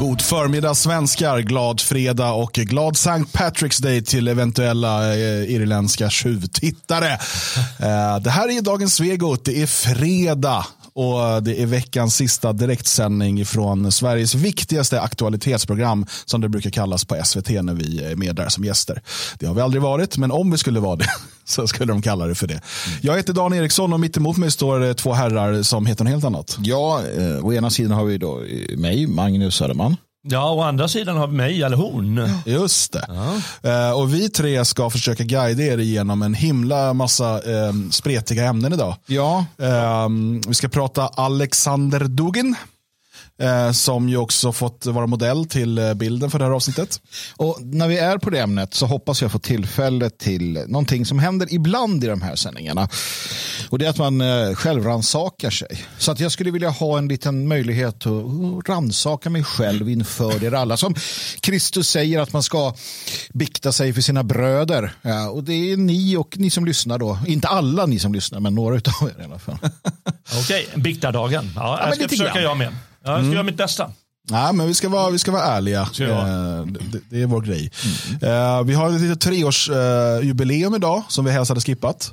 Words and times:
God 0.00 0.22
förmiddag 0.22 0.74
svenskar, 0.74 1.40
glad 1.40 1.80
fredag 1.80 2.32
och 2.32 2.52
glad 2.52 2.96
St. 2.96 3.10
Patrick's 3.10 3.82
Day 3.82 4.02
till 4.02 4.28
eventuella 4.28 5.14
eh, 5.14 5.50
irländska 5.50 6.10
tjuvtittare. 6.10 7.12
Eh, 7.78 8.18
det 8.20 8.30
här 8.30 8.58
är 8.58 8.62
dagens 8.62 8.94
Svegot, 8.94 9.44
det 9.44 9.62
är 9.62 9.66
fredag 9.66 10.66
och 11.00 11.42
det 11.42 11.62
är 11.62 11.66
veckans 11.66 12.16
sista 12.16 12.52
direktsändning 12.52 13.46
från 13.46 13.92
Sveriges 13.92 14.34
viktigaste 14.34 15.00
aktualitetsprogram 15.00 16.06
som 16.24 16.40
det 16.40 16.48
brukar 16.48 16.70
kallas 16.70 17.04
på 17.04 17.20
SVT 17.24 17.48
när 17.48 17.74
vi 17.74 18.04
är 18.04 18.16
med 18.16 18.36
där 18.36 18.48
som 18.48 18.64
gäster. 18.64 19.02
Det 19.38 19.46
har 19.46 19.54
vi 19.54 19.60
aldrig 19.60 19.82
varit, 19.82 20.18
men 20.18 20.30
om 20.30 20.50
vi 20.50 20.58
skulle 20.58 20.80
vara 20.80 20.96
det 20.96 21.08
så 21.44 21.66
skulle 21.66 21.92
de 21.92 22.02
kalla 22.02 22.26
det 22.26 22.34
för 22.34 22.46
det. 22.46 22.60
Jag 23.00 23.16
heter 23.16 23.32
Dan 23.32 23.52
Eriksson 23.52 23.92
och 23.92 24.00
mitt 24.00 24.16
emot 24.16 24.36
mig 24.36 24.50
står 24.50 24.84
eh, 24.84 24.92
två 24.92 25.12
herrar 25.12 25.62
som 25.62 25.86
heter 25.86 26.04
något 26.04 26.10
helt 26.10 26.24
annat. 26.24 26.58
Ja, 26.60 27.02
eh, 27.18 27.46
å 27.46 27.52
ena 27.52 27.70
sidan 27.70 27.92
har 27.92 28.04
vi 28.04 28.18
då 28.18 28.42
eh, 28.42 28.78
mig, 28.78 29.06
Magnus 29.06 29.54
Söderman. 29.54 29.96
Ja, 30.22 30.50
å 30.52 30.60
andra 30.62 30.88
sidan 30.88 31.16
har 31.16 31.26
vi 31.26 31.36
mig 31.36 31.62
eller 31.62 31.76
hon. 31.76 32.20
Just 32.46 32.92
det. 32.92 33.06
Eh, 33.62 33.92
och 33.92 34.14
vi 34.14 34.28
tre 34.28 34.64
ska 34.64 34.90
försöka 34.90 35.24
guida 35.24 35.62
er 35.62 35.78
igenom 35.78 36.22
en 36.22 36.34
himla 36.34 36.94
massa 36.94 37.34
eh, 37.34 37.72
spretiga 37.90 38.44
ämnen 38.44 38.72
idag. 38.72 38.96
Ja. 39.06 39.44
Eh, 39.58 40.08
vi 40.48 40.54
ska 40.54 40.68
prata 40.68 41.06
Alexander 41.06 42.04
Dugin. 42.04 42.56
Eh, 43.40 43.72
som 43.72 44.08
ju 44.08 44.16
också 44.16 44.52
fått 44.52 44.86
vara 44.86 45.06
modell 45.06 45.44
till 45.44 45.78
eh, 45.78 45.94
bilden 45.94 46.30
för 46.30 46.38
det 46.38 46.44
här 46.44 46.52
avsnittet. 46.52 47.00
Och 47.36 47.58
när 47.62 47.88
vi 47.88 47.98
är 47.98 48.18
på 48.18 48.30
det 48.30 48.38
ämnet 48.38 48.74
så 48.74 48.86
hoppas 48.86 49.22
jag 49.22 49.32
få 49.32 49.38
tillfälle 49.38 50.10
till 50.10 50.64
någonting 50.66 51.06
som 51.06 51.18
händer 51.18 51.54
ibland 51.54 52.04
i 52.04 52.06
de 52.06 52.22
här 52.22 52.36
sändningarna. 52.36 52.88
Och 53.68 53.78
det 53.78 53.86
är 53.86 53.90
att 53.90 53.98
man 53.98 54.20
eh, 54.20 54.54
självransakar 54.54 55.50
sig. 55.50 55.84
Så 55.98 56.12
att 56.12 56.20
jag 56.20 56.32
skulle 56.32 56.50
vilja 56.50 56.70
ha 56.70 56.98
en 56.98 57.08
liten 57.08 57.48
möjlighet 57.48 57.94
att 57.94 58.06
uh, 58.06 58.60
ransaka 58.66 59.30
mig 59.30 59.44
själv 59.44 59.88
inför 59.88 60.44
er 60.44 60.54
alla. 60.54 60.76
Som 60.76 60.94
Kristus 61.40 61.88
säger 61.88 62.20
att 62.20 62.32
man 62.32 62.42
ska 62.42 62.74
bikta 63.32 63.72
sig 63.72 63.92
för 63.92 64.00
sina 64.00 64.22
bröder. 64.22 64.92
Ja, 65.02 65.30
och 65.30 65.44
det 65.44 65.72
är 65.72 65.76
ni 65.76 66.16
och 66.16 66.38
ni 66.38 66.50
som 66.50 66.64
lyssnar 66.64 66.98
då. 66.98 67.18
Inte 67.26 67.48
alla 67.48 67.86
ni 67.86 67.98
som 67.98 68.14
lyssnar, 68.14 68.40
men 68.40 68.54
några 68.54 68.74
av 68.74 69.08
er 69.08 69.22
i 69.22 69.24
alla 69.24 69.38
fall. 69.38 69.58
Okej, 70.42 70.68
biktardagen. 70.76 71.52
Ja, 71.56 71.78
men 71.80 71.88
jag 71.88 71.96
ska 71.96 72.08
försöka 72.08 72.32
grann. 72.32 72.42
jag 72.42 72.56
med. 72.56 72.72
Ja, 73.04 73.12
jag 73.16 73.24
ska 73.24 73.32
göra 73.32 73.42
mitt 73.42 73.56
bästa. 73.56 73.90
Nej, 74.30 74.52
men 74.52 74.66
vi 74.66 74.74
ska 74.74 74.88
vara, 74.88 75.10
vi 75.10 75.18
ska 75.18 75.32
vara 75.32 75.42
ärliga. 75.42 75.86
Ska? 75.86 76.04
Eh, 76.04 76.66
det, 76.66 76.98
det 77.10 77.22
är 77.22 77.26
vår 77.26 77.40
grej. 77.40 77.70
Eh, 78.22 78.62
vi 78.64 78.74
har 78.74 78.94
ett 78.94 79.00
litet 79.00 79.20
treårsjubileum 79.20 80.74
idag 80.74 81.02
som 81.08 81.24
vi 81.24 81.30
helst 81.30 81.48
hade 81.48 81.60
skippat. 81.60 82.12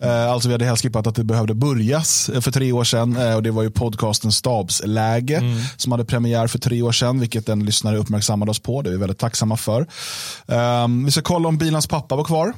Eh, 0.00 0.30
alltså 0.30 0.48
vi 0.48 0.54
hade 0.54 0.64
helst 0.64 0.82
skippat 0.82 1.06
att 1.06 1.14
det 1.14 1.24
behövde 1.24 1.54
börjas 1.54 2.28
eh, 2.28 2.40
för 2.40 2.50
tre 2.50 2.72
år 2.72 2.84
sedan. 2.84 3.16
Eh, 3.16 3.34
och 3.34 3.42
det 3.42 3.50
var 3.50 3.62
ju 3.62 3.70
podcasten 3.70 4.32
Stabsläge 4.32 5.42
som 5.76 5.92
hade 5.92 6.04
premiär 6.04 6.46
för 6.46 6.58
tre 6.58 6.82
år 6.82 6.92
sedan, 6.92 7.20
vilket 7.20 7.48
en 7.48 7.64
lyssnare 7.64 7.96
uppmärksammade 7.96 8.50
oss 8.50 8.58
på. 8.58 8.82
Det 8.82 8.88
är 8.88 8.92
vi 8.92 8.98
väldigt 8.98 9.18
tacksamma 9.18 9.56
för. 9.56 9.80
Eh, 10.48 10.88
vi 11.04 11.10
ska 11.10 11.22
kolla 11.22 11.48
om 11.48 11.58
Bilans 11.58 11.86
pappa 11.86 12.16
var 12.16 12.24
kvar. 12.24 12.52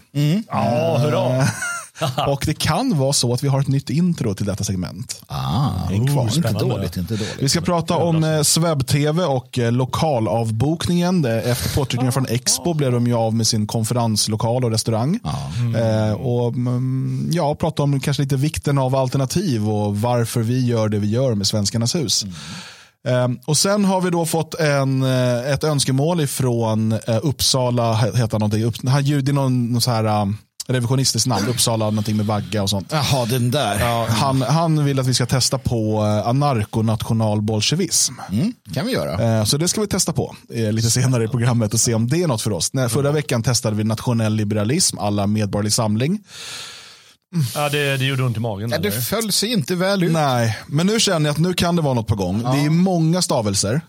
Ja, 0.49 0.99
hurra. 0.99 1.49
och 2.29 2.43
det 2.47 2.59
kan 2.59 2.99
vara 2.99 3.13
så 3.13 3.35
att 3.35 3.43
vi 3.43 3.49
har 3.49 3.61
ett 3.61 3.69
nytt 3.69 3.91
intro 3.91 4.35
till 4.35 4.47
detta 4.47 4.65
segment. 4.65 5.23
Ah, 5.27 5.69
Häng 5.89 6.07
kvar. 6.07 6.23
inte 6.23 6.35
spännande. 6.35 6.75
dåligt, 6.75 6.97
inte 6.97 7.15
dåligt. 7.15 7.37
Vi 7.39 7.49
ska 7.49 7.61
prata 7.61 7.97
om 7.97 8.25
eh, 8.25 8.43
Swebb-TV 8.43 9.25
och 9.25 9.59
eh, 9.59 9.73
lokalavbokningen. 9.73 11.23
Det- 11.23 11.43
Efter 11.43 11.75
påtryckningar 11.75 12.11
från 12.13 12.27
Expo 12.27 12.75
blev 12.75 12.93
de 12.93 13.07
ju 13.07 13.15
av 13.15 13.35
med 13.35 13.47
sin 13.47 13.67
konferenslokal 13.67 14.65
och 14.65 14.71
restaurang. 14.71 15.21
Eh, 15.77 16.13
och 16.13 16.49
mm, 16.49 17.29
ja, 17.33 17.55
prata 17.55 17.83
om 17.83 18.01
kanske 18.01 18.23
lite 18.23 18.37
vikten 18.37 18.79
av 18.79 18.97
alternativ 18.97 19.69
och 19.71 19.97
varför 20.01 20.41
vi 20.41 20.67
gör 20.67 20.89
det 20.89 20.99
vi 20.99 21.11
gör 21.11 21.35
med 21.35 21.47
Svenskarnas 21.47 21.95
hus. 21.95 22.25
Eh, 23.09 23.29
och 23.47 23.57
sen 23.57 23.85
har 23.85 24.01
vi 24.01 24.11
då 24.11 24.27
fått 24.27 24.55
en, 24.55 25.03
eh, 25.03 25.53
ett 25.53 25.65
önskemål 25.65 26.21
ifrån 26.21 26.93
eh, 26.93 27.19
Uppsala, 27.23 27.95
he- 27.95 28.17
heter 28.17 28.33
han 28.33 28.41
någonting, 28.41 28.65
Upp, 28.65 28.89
han 28.89 29.05
ljud 29.05 29.29
i 29.29 29.33
någon, 29.33 29.73
någon 29.73 29.81
så 29.81 29.91
här 29.91 30.05
revisionistiskt 30.71 31.27
namn, 31.27 31.49
Uppsala 31.49 31.85
någonting 31.85 32.17
med 32.17 32.27
vagga 32.27 32.63
och 32.63 32.71
sånt. 32.71 32.89
Jaha, 32.93 33.27
den 33.27 33.51
där. 33.51 33.81
Ja, 33.81 34.07
han, 34.11 34.43
han 34.43 34.85
vill 34.85 35.01
att 35.01 35.07
vi 35.07 35.15
ska 35.15 35.27
testa 35.27 35.59
på 35.59 36.03
eh, 36.05 36.29
anarkonationalbolsjevism. 36.29 38.15
Mm, 38.33 38.53
kan 38.75 38.87
vi 38.87 38.93
göra. 38.93 39.39
Eh, 39.39 39.45
Så 39.45 39.57
det 39.57 39.69
ska 39.69 39.81
vi 39.81 39.87
testa 39.87 40.13
på 40.13 40.37
eh, 40.55 40.73
lite 40.73 40.91
senare 40.91 41.25
i 41.25 41.29
programmet 41.29 41.75
och 41.75 41.81
se 41.81 41.95
om 41.95 42.09
det 42.09 42.23
är 42.23 42.27
något 42.27 42.43
för 42.43 42.53
oss. 42.53 42.71
Förra 42.91 43.13
veckan 43.13 43.43
testade 43.43 43.77
vi 43.77 43.85
nationell 43.85 44.35
liberalism, 44.35 44.99
alla 44.99 45.27
medborgerlig 45.27 45.73
samling. 45.73 46.19
Ja, 47.55 47.69
det, 47.69 47.97
det 47.97 48.05
gjorde 48.05 48.23
ont 48.23 48.37
i 48.37 48.41
magen. 48.41 48.71
Ja, 48.71 48.79
det 48.79 48.91
föll 48.91 49.33
sig 49.33 49.53
inte 49.53 49.75
väl 49.75 50.03
ut. 50.03 50.13
Nej, 50.13 50.59
men 50.67 50.87
nu 50.87 51.01
känner 51.01 51.29
jag 51.29 51.33
att 51.35 51.39
nu 51.39 51.55
kan 51.55 51.77
det 51.77 51.83
vara 51.83 51.95
något 51.95 52.07
på 52.07 52.15
gång. 52.15 52.43
Det 52.43 52.49
är 52.65 52.71
många 52.71 53.23
stavelser. 53.23 53.81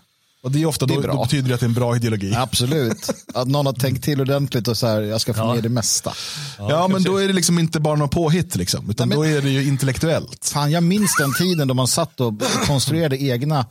Och 0.44 0.50
det 0.52 0.62
är 0.62 0.66
ofta 0.66 0.86
Det 0.86 0.94
är 0.94 0.96
då, 0.96 1.02
bra. 1.02 1.12
då 1.14 1.22
betyder 1.22 1.48
det 1.48 1.54
att 1.54 1.60
det 1.60 1.64
är 1.66 1.68
en 1.68 1.74
bra 1.74 1.96
ideologi. 1.96 2.30
Ja, 2.30 2.40
Absolut. 2.42 3.10
Att 3.34 3.48
någon 3.48 3.66
har 3.66 3.72
tänkt 3.72 4.04
till 4.04 4.20
ordentligt 4.20 4.68
och 4.68 4.76
så 4.78 4.86
här, 4.86 5.00
jag 5.02 5.20
ska 5.20 5.34
få 5.34 5.40
Ja. 5.40 5.54
med 5.54 5.62
det 5.62 5.68
mesta. 5.68 6.12
men 6.90 7.02
då 7.02 7.16
är 7.16 7.26
det 7.26 7.32
liksom 7.32 7.58
inte 7.58 7.80
bara 7.80 7.94
något 7.96 8.10
påhitt, 8.10 8.56
liksom, 8.56 8.90
utan 8.90 9.08
Nej, 9.08 9.18
men- 9.18 9.30
då 9.30 9.36
är 9.38 9.42
det 9.42 9.50
ju 9.50 9.68
intellektuellt. 9.68 10.50
Fan, 10.52 10.70
jag 10.70 10.82
minns 10.82 11.16
den 11.18 11.34
tiden 11.34 11.68
då 11.68 11.74
man 11.74 11.88
satt 11.88 12.20
och 12.20 12.34
konstruerade 12.66 13.22
egna 13.22 13.66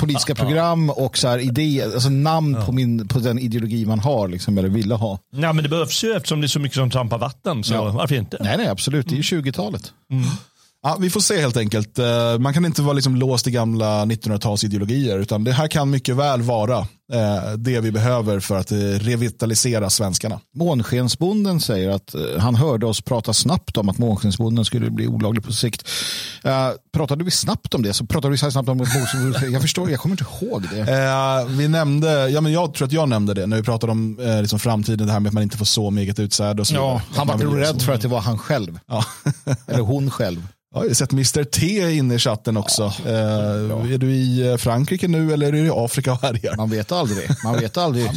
politiska 0.00 0.34
program 0.34 0.90
och 0.90 1.18
så 1.18 1.28
här 1.28 1.38
idéer, 1.38 1.92
alltså 1.94 2.08
namn 2.08 2.56
på, 2.66 2.72
min, 2.72 3.08
på 3.08 3.18
den 3.18 3.38
ideologi 3.38 3.86
man 3.86 3.98
har, 4.00 4.28
liksom, 4.28 4.58
eller 4.58 4.68
ville 4.68 4.94
ha. 4.94 5.18
Ja, 5.32 5.52
men 5.52 5.62
det 5.62 5.68
behövs 5.68 6.04
ju 6.04 6.12
eftersom 6.12 6.40
det 6.40 6.46
är 6.46 6.48
så 6.48 6.60
mycket 6.60 6.76
som 6.76 6.90
trampar 6.90 7.18
vatten. 7.18 7.64
Så 7.64 7.74
Ja. 7.74 7.90
varför 7.90 8.14
inte? 8.14 8.36
Nej, 8.40 8.56
nej, 8.56 8.66
absolut. 8.68 9.06
Det 9.08 9.14
är 9.14 9.16
ju 9.16 9.22
20-talet. 9.22 9.92
Ja, 10.82 10.96
vi 11.00 11.10
får 11.10 11.20
se 11.20 11.40
helt 11.40 11.56
enkelt. 11.56 11.98
Eh, 11.98 12.38
Man 12.38 12.54
kan 12.54 12.64
inte 12.64 12.82
vara 12.82 12.92
liksom 12.92 13.16
låst 13.16 13.46
i 13.46 13.50
gamla 13.50 14.04
1900-talsideologier, 14.04 15.18
utan 15.18 15.44
det 15.44 15.52
här 15.52 15.68
kan 15.68 15.90
mycket 15.90 16.16
väl 16.16 16.42
vara 16.42 16.78
eh, 17.12 17.52
det 17.58 17.80
vi 17.80 17.92
behöver 17.92 18.40
för 18.40 18.58
att 18.58 18.72
eh, 18.72 18.76
revitalisera 18.78 19.90
svenskarna. 19.90 20.40
Månskensbonden 20.56 21.60
säger 21.60 21.90
att 21.90 22.14
han 22.38 22.54
hörde 22.54 22.86
oss 22.86 23.00
prata 23.00 23.32
snabbt 23.32 23.76
om 23.76 23.88
att 23.88 23.98
månskensbonden 23.98 24.64
skulle 24.64 24.90
bli 24.90 25.06
olaglig 25.06 25.44
på 25.44 25.52
sikt. 25.52 25.88
Pratade 26.92 27.24
vi 27.24 27.30
snabbt 27.30 27.74
om 27.74 27.82
det 27.82 27.92
så 27.92 28.06
pratade 28.06 28.32
vi 28.32 28.38
så 28.38 28.46
här 28.46 28.50
snabbt 28.50 28.68
om 28.68 28.86
Jag 29.52 29.62
förstår, 29.62 29.90
jag 29.90 30.00
kommer 30.00 30.12
inte 30.12 30.24
ihåg 30.44 30.62
det. 30.70 31.46
Vi 31.48 31.68
nämnde, 31.68 32.28
ja, 32.28 32.40
men 32.40 32.52
jag 32.52 32.74
tror 32.74 32.86
att 32.86 32.92
jag 32.92 33.08
nämnde 33.08 33.34
det 33.34 33.46
när 33.46 33.56
vi 33.56 33.62
pratade 33.62 33.92
om 33.92 34.18
liksom 34.40 34.58
framtiden, 34.58 35.06
det 35.06 35.12
här 35.12 35.20
med 35.20 35.30
att 35.30 35.34
man 35.34 35.42
inte 35.42 35.56
får 35.58 35.64
så 35.64 35.90
med 35.90 36.02
eget 36.02 36.18
utsäde. 36.18 36.60
Och 36.60 36.66
så 36.66 36.74
Ja, 36.74 37.02
han 37.14 37.26
var 37.26 37.36
rädd 37.38 37.82
för 37.82 37.92
att 37.92 38.00
det 38.00 38.08
var 38.08 38.20
han 38.20 38.38
själv. 38.38 38.78
Ja. 38.86 39.04
Eller 39.66 39.80
hon 39.80 40.10
själv. 40.10 40.46
Ja, 40.74 40.80
jag 40.82 40.88
har 40.90 40.94
sett 40.94 41.12
Mr 41.12 41.44
T 41.44 41.90
inne 41.92 42.14
i 42.14 42.18
chatten 42.18 42.56
också. 42.56 42.82
eh, 42.82 43.92
är 43.92 43.98
du 43.98 44.10
i 44.12 44.48
eh, 44.50 44.56
Frankrike 44.56 45.08
nu 45.08 45.32
eller 45.32 45.48
är 45.48 45.52
du 45.52 45.58
i 45.58 45.70
Afrika 45.72 46.12
och 46.12 46.22
härjar? 46.22 46.56
Man 46.56 46.70
vet 46.70 46.92
aldrig. 46.92 47.28
Man 47.44 47.58
vet 47.60 47.76
aldrig. 47.76 48.10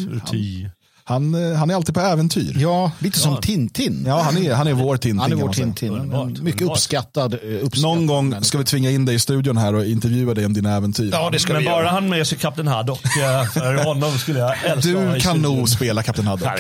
Han, 1.05 1.51
eh, 1.51 1.57
han 1.57 1.69
är 1.69 1.75
alltid 1.75 1.95
på 1.95 2.01
äventyr. 2.01 2.55
Ja, 2.59 2.91
lite 2.99 3.19
som 3.19 3.37
Tintin. 3.41 4.03
Ja, 4.07 4.21
han 4.21 4.37
är, 4.37 4.53
han 4.53 4.67
är 4.67 4.73
vår 4.73 4.97
Tintin. 4.97 5.19
Han 5.19 5.31
är 5.31 5.35
vår. 5.35 5.49
Tintin. 5.53 5.89
Underbart, 5.93 6.27
Mycket 6.29 6.45
underbart. 6.61 6.77
uppskattad. 6.77 7.33
eh, 7.33 7.39
uppskattad 7.39 7.81
Någon 7.81 8.07
gång 8.07 8.29
människa. 8.29 8.43
ska 8.45 8.57
vi 8.57 8.63
tvinga 8.63 8.91
in 8.91 9.05
dig 9.05 9.15
i 9.15 9.19
studion 9.19 9.57
här 9.57 9.75
och 9.75 9.85
intervjua 9.85 10.33
dig 10.33 10.45
om 10.45 10.53
dina 10.53 10.75
äventyr. 10.75 11.09
Ja, 11.11 11.29
det 11.29 11.39
ska 11.39 11.53
Men 11.53 11.61
vi 11.61 11.67
bara 11.69 11.79
göra. 11.81 11.89
han 11.91 12.09
med 12.09 12.27
sig 12.27 12.37
Kapten 12.37 12.67
Haddock. 12.67 13.05
eh, 13.05 13.43
För 13.45 13.83
honom 13.83 14.17
skulle 14.17 14.39
jag 14.39 14.53
älska 14.65 14.91
Du 14.91 15.19
kan 15.19 15.41
nog 15.41 15.69
spela 15.69 16.03
Kapten 16.03 16.27
Haddock. 16.27 16.59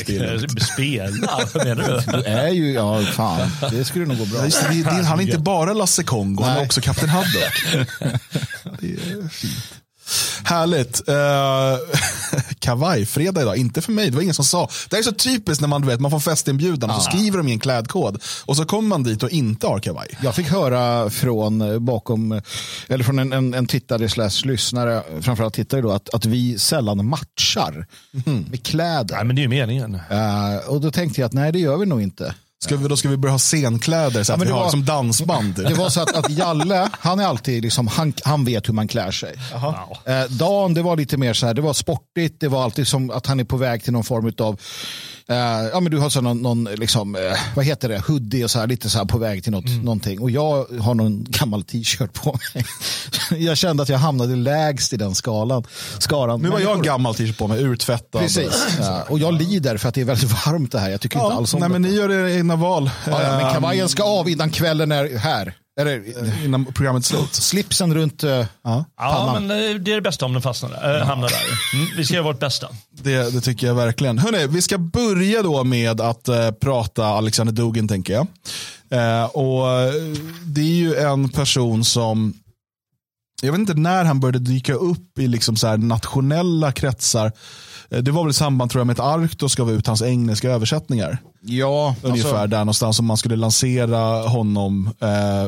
Spela? 0.73 1.39
Vad 1.53 1.65
menar 1.65 1.83
du? 2.11 2.11
Du 2.17 2.23
är 2.23 2.49
ju, 2.49 2.71
ja 2.73 3.01
fan, 3.01 3.51
det 3.71 3.85
skulle 3.85 4.05
nog 4.05 4.17
gå 4.17 4.25
bra. 4.25 4.37
Ja, 4.39 4.45
just 4.45 4.61
det, 4.69 4.83
det, 4.83 5.03
han 5.05 5.19
är 5.19 5.23
inte 5.23 5.37
bara 5.39 5.73
Lasse 5.73 6.03
Kongo, 6.03 6.43
han 6.43 6.57
är 6.57 6.63
också 6.65 6.81
Kapten 6.81 7.09
Haddock. 7.09 7.63
det 8.79 8.87
är 8.87 9.29
fint. 9.29 9.53
Härligt. 10.43 11.09
Uh, 11.09 11.15
Kavajfredag 12.59 13.41
idag, 13.41 13.57
inte 13.57 13.81
för 13.81 13.91
mig, 13.91 14.09
det 14.09 14.15
var 14.15 14.21
ingen 14.21 14.33
som 14.33 14.45
sa. 14.45 14.69
Det 14.89 14.97
är 14.97 15.03
så 15.03 15.11
typiskt 15.11 15.61
när 15.61 15.67
man, 15.67 15.81
du 15.81 15.87
vet, 15.87 15.99
man 15.99 16.11
får 16.11 16.19
festinbjudan 16.19 16.89
och 16.89 16.95
så 16.95 17.01
skriver 17.01 17.37
de 17.37 17.47
i 17.47 17.51
en 17.51 17.59
klädkod 17.59 18.21
och 18.45 18.57
så 18.57 18.65
kommer 18.65 18.89
man 18.89 19.03
dit 19.03 19.23
och 19.23 19.29
inte 19.29 19.67
har 19.67 19.79
kavaj. 19.79 20.17
Jag 20.21 20.35
fick 20.35 20.47
höra 20.47 21.09
från 21.09 21.61
eh, 21.61 21.79
bakom, 21.79 22.31
eh, 22.31 22.41
eller 22.87 23.03
från 23.03 23.19
en, 23.19 23.33
en, 23.33 23.53
en 23.53 23.67
tittare 23.67 24.09
slash 24.09 24.43
lyssnare, 24.43 25.03
framförallt 25.21 25.53
tittare 25.53 25.81
då, 25.81 25.91
att, 25.91 26.13
att 26.13 26.25
vi 26.25 26.59
sällan 26.59 27.05
matchar 27.05 27.87
med 28.49 28.63
kläder. 28.63 29.15
Nej, 29.15 29.25
men 29.25 29.35
det 29.35 29.39
är 29.39 29.43
ju 29.43 29.49
meningen. 29.49 29.95
Eh, 30.09 30.69
och 30.69 30.81
då 30.81 30.91
tänkte 30.91 31.21
jag 31.21 31.25
att 31.25 31.33
nej, 31.33 31.51
det 31.51 31.59
gör 31.59 31.77
vi 31.77 31.85
nog 31.85 32.01
inte. 32.01 32.35
Ska 32.63 32.75
vi, 32.75 32.87
då 32.87 32.97
ska 32.97 33.09
vi 33.09 33.17
börja 33.17 33.33
ha 33.33 33.39
scenkläder 33.39 34.23
så 34.23 34.33
att 34.33 34.39
men 34.39 34.47
vi 34.47 34.53
har 34.53 34.63
var- 34.63 34.69
som 34.69 34.85
dansband. 34.85 35.55
Det 35.55 35.73
var 35.73 35.89
så 35.89 36.01
att, 36.01 36.15
att 36.15 36.29
Jalle, 36.29 36.89
han 36.99 37.19
är 37.19 37.25
alltid 37.25 37.63
liksom, 37.63 37.87
han, 37.87 38.13
han 38.23 38.45
vet 38.45 38.67
hur 38.69 38.73
man 38.73 38.87
klär 38.87 39.11
sig. 39.11 39.35
Ja. 39.53 39.97
Eh, 40.05 40.23
Dan, 40.29 40.73
det 40.73 40.81
var 40.81 40.97
lite 40.97 41.17
mer 41.17 41.33
så 41.33 41.45
här, 41.45 41.53
det 41.53 41.61
var 41.61 41.73
sportigt, 41.73 42.39
det 42.39 42.47
var 42.47 42.63
alltid 42.63 42.87
som 42.87 43.11
att 43.11 43.27
han 43.27 43.39
är 43.39 43.43
på 43.43 43.57
väg 43.57 43.83
till 43.83 43.93
någon 43.93 44.03
form 44.03 44.33
av 44.39 44.59
Eh, 45.29 45.35
ja, 45.73 45.79
men 45.79 45.91
du 45.91 45.97
har 45.97 46.09
så 46.09 46.21
någon, 46.21 46.37
någon 46.41 46.63
liksom, 46.63 47.15
eh, 47.15 47.21
vad 47.55 47.65
heter 47.65 47.89
det, 47.89 47.99
hoodie 48.07 48.43
och 48.43 48.51
så 48.51 48.59
här, 48.59 48.67
lite 48.67 48.89
så 48.89 48.97
här 48.97 49.05
på 49.05 49.17
väg 49.17 49.43
till 49.43 49.51
något, 49.51 49.69
någonting. 49.83 50.19
Och 50.19 50.31
jag 50.31 50.65
har 50.81 50.93
någon 50.93 51.23
gammal 51.29 51.63
t-shirt 51.63 52.13
på 52.13 52.39
mig. 52.53 52.65
jag 53.47 53.57
kände 53.57 53.83
att 53.83 53.89
jag 53.89 53.97
hamnade 53.97 54.35
lägst 54.35 54.93
i 54.93 54.97
den 54.97 55.15
skalan. 55.15 55.63
skaran. 55.99 56.41
Nu 56.41 56.49
har 56.49 56.59
jag 56.59 56.83
gammal 56.83 57.15
t-shirt 57.15 57.37
på 57.37 57.47
mig, 57.47 57.63
urtvättad. 57.63 58.21
Precis. 58.21 58.65
Ja, 58.79 59.03
och 59.09 59.19
jag 59.19 59.33
lider 59.33 59.77
för 59.77 59.89
att 59.89 59.95
det 59.95 60.01
är 60.01 60.05
väldigt 60.05 60.45
varmt 60.45 60.71
det 60.71 60.79
här. 60.79 60.89
Jag 60.89 61.01
tycker 61.01 61.17
inte 61.19 61.33
Ja, 61.33 61.37
alls 61.37 61.53
om 61.53 61.59
nej, 61.59 61.69
det. 61.69 61.73
men 61.73 61.81
ni 61.81 61.95
gör 61.95 62.11
era 62.11 62.31
egna 62.31 62.55
val. 62.55 62.89
Ja, 63.05 63.11
ja, 63.23 63.37
men 63.37 63.45
Ehm, 63.47 63.53
kavajen 63.53 63.89
ska 63.89 64.03
av 64.03 64.29
innan 64.29 64.49
kvällen 64.49 64.91
är 64.91 65.17
här. 65.17 65.53
Eller, 65.81 66.43
innan 66.45 66.65
programmet 66.65 67.05
slut. 67.05 67.33
slipsen 67.33 67.93
runt... 67.95 68.23
Uh, 68.23 68.29
Ja. 68.29 68.45
Ja, 68.63 68.85
Pannan. 68.97 69.47
men 69.47 69.57
eh, 69.75 69.75
det 69.79 69.91
är 69.91 69.95
det 69.95 70.01
bästa 70.01 70.25
om 70.25 70.33
den 70.33 70.41
fastnar, 70.41 70.99
äh, 70.99 71.05
hamnar 71.05 71.29
där. 71.29 71.77
Mm, 71.79 71.87
vi 71.97 72.05
ska 72.05 72.13
göra 72.13 72.23
vårt 72.25 72.39
bästa. 72.39 72.67
Det, 72.91 73.33
det 73.33 73.41
tycker 73.41 73.67
jag 73.67 73.75
verkligen. 73.75 74.17
Hörrni, 74.17 74.47
vi 74.47 74.61
ska 74.61 74.77
börja 74.77 75.41
då 75.41 75.63
med 75.63 76.01
att 76.01 76.27
eh, 76.27 76.51
prata 76.51 77.05
Alexander 77.05 77.53
Dugin 77.53 77.87
tänker 77.87 78.13
jag. 78.13 78.27
Eh, 78.91 79.25
och 79.25 79.69
eh, 79.71 79.93
Det 80.45 80.61
är 80.61 80.65
ju 80.75 80.95
en 80.95 81.29
person 81.29 81.83
som, 81.85 82.33
jag 83.41 83.51
vet 83.51 83.59
inte 83.59 83.73
när 83.73 84.03
han 84.05 84.19
började 84.19 84.39
dyka 84.39 84.73
upp 84.73 85.19
i 85.19 85.27
liksom 85.27 85.55
så 85.55 85.67
här 85.67 85.77
nationella 85.77 86.71
kretsar. 86.71 87.31
Eh, 87.89 87.97
Det 87.99 88.11
var 88.11 88.23
väl 88.23 88.31
i 88.31 88.33
samband 88.33 88.71
tror 88.71 88.79
jag 88.79 88.87
med 88.87 88.99
att 88.99 89.19
Arktos 89.19 89.55
gav 89.55 89.71
ut 89.71 89.87
hans 89.87 90.01
engelska 90.01 90.49
översättningar. 90.49 91.17
Ja, 91.45 91.95
Ungefär 92.01 92.29
alltså, 92.29 92.47
där 92.47 92.57
någonstans 92.57 92.97
som 92.97 93.05
man 93.05 93.17
skulle 93.17 93.35
lansera 93.35 94.27
honom 94.27 94.89
eh, 94.99 95.47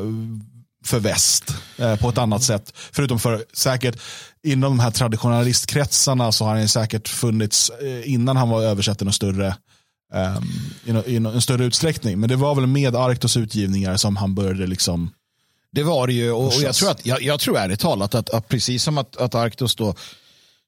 för 0.85 0.99
väst 0.99 1.55
eh, 1.77 1.95
på 1.95 2.09
ett 2.09 2.17
annat 2.17 2.43
sätt. 2.43 2.73
Förutom 2.75 3.19
för 3.19 3.45
säkert 3.53 3.99
inom 4.43 4.77
de 4.77 4.79
här 4.79 4.91
traditionalistkretsarna 4.91 6.31
så 6.31 6.45
har 6.45 6.55
han 6.55 6.67
säkert 6.67 7.07
funnits 7.07 7.69
eh, 7.69 8.13
innan 8.13 8.37
han 8.37 8.49
var 8.49 8.63
översatt 8.63 9.01
i 9.01 9.05
någon 9.05 9.13
större, 9.13 9.47
eh, 10.13 10.37
i, 11.05 11.15
en 11.15 11.41
större 11.41 11.65
utsträckning. 11.65 12.19
Men 12.19 12.29
det 12.29 12.35
var 12.35 12.55
väl 12.55 12.67
med 12.67 12.95
Arktos 12.95 13.37
utgivningar 13.37 13.97
som 13.97 14.15
han 14.15 14.35
började 14.35 14.67
liksom 14.67 15.11
Det 15.71 15.83
var 15.83 16.07
det 16.07 16.13
ju. 16.13 16.31
Och, 16.31 16.45
och 16.45 16.53
jag, 16.61 16.75
tror 16.75 16.91
att, 16.91 17.05
jag, 17.05 17.21
jag 17.21 17.39
tror 17.39 17.57
ärligt 17.57 17.79
talat 17.79 18.15
att, 18.15 18.29
att 18.29 18.47
precis 18.47 18.83
som 18.83 18.97
att, 18.97 19.17
att 19.17 19.35
Arctos 19.35 19.75
då 19.75 19.95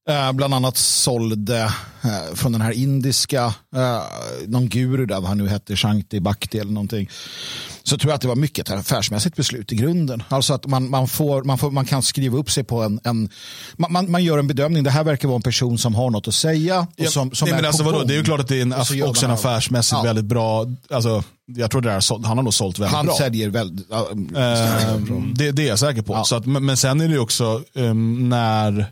eh, 0.10 0.32
bland 0.32 0.54
annat 0.54 0.78
sålde 0.78 1.58
eh, 2.04 2.36
från 2.36 2.52
den 2.52 2.62
här 2.62 2.72
indiska, 2.72 3.54
eh, 3.76 4.02
någon 4.48 4.70
guru 4.70 5.06
där, 5.06 5.16
vad 5.16 5.26
han 5.26 5.38
nu 5.38 5.48
hette, 5.48 5.76
Shankti 5.76 6.20
Bhakti 6.20 6.60
eller 6.60 6.72
någonting. 6.72 7.10
Så 7.84 7.98
tror 7.98 8.12
jag 8.12 8.16
att 8.16 8.22
det 8.22 8.28
var 8.28 8.36
mycket 8.36 8.70
ett 8.70 8.76
affärsmässigt 8.80 9.36
beslut 9.36 9.72
i 9.72 9.76
grunden. 9.76 10.24
Alltså 10.30 10.54
att 10.54 10.66
man, 10.66 10.90
man, 10.90 11.08
får, 11.08 11.44
man, 11.44 11.58
får, 11.58 11.72
man 11.72 11.86
kan 11.86 12.02
skriva 12.04 12.38
upp 12.38 12.52
sig 12.52 12.64
på 12.64 12.84
en, 12.84 13.00
en 13.04 13.30
man, 13.78 13.92
man, 13.92 14.12
man 14.12 14.24
gör 14.24 14.38
en 14.38 14.48
bedömning. 14.48 14.84
Det 14.84 14.92
här 14.92 15.04
verkar 15.04 15.28
vara 15.28 15.36
en 15.36 15.42
person 15.42 15.78
som 15.78 15.96
har 15.96 16.10
något 16.10 16.28
att 16.28 16.34
säga. 16.36 16.88
Och 17.00 17.06
som, 17.08 17.32
som 17.32 17.46
Nej, 17.46 17.52
är 17.54 17.62
men 17.62 17.66
alltså, 17.68 17.84
på 17.84 17.92
vadå? 17.92 18.04
Det 18.04 18.14
är 18.14 18.18
ju 18.18 18.24
klart 18.24 18.40
att 18.40 18.48
det 18.48 18.58
är 18.58 18.62
en, 18.62 18.74
Och 18.74 19.10
också 19.10 19.26
en 19.26 19.32
affärsmässigt 19.32 19.98
Ja. 19.98 20.04
väldigt 20.04 20.26
bra, 20.26 20.66
alltså, 20.90 21.24
jag 21.46 21.72
tror 21.72 21.82
det 21.82 21.90
där, 21.90 22.26
han 22.28 22.38
har 22.38 22.44
nog 22.44 22.54
sålt 22.54 22.80
väldigt 22.80 22.96
Han 22.96 23.06
bra. 23.06 23.16
säljer 23.16 23.50
väldigt... 23.50 23.88
ja, 23.90 24.08
Eh, 24.12 24.96
det, 25.36 25.52
det 25.52 25.64
är 25.64 25.68
jag 25.68 25.80
säker 25.80 26.02
på. 26.02 26.14
Ja. 26.14 26.24
Så 26.24 26.36
att, 26.36 26.46
men, 26.46 26.66
men 26.66 26.78
sen 26.78 27.02
är 27.02 27.08
det 27.08 27.14
ju 27.14 27.20
också 27.20 27.64
um, 27.74 28.30
när 28.30 28.86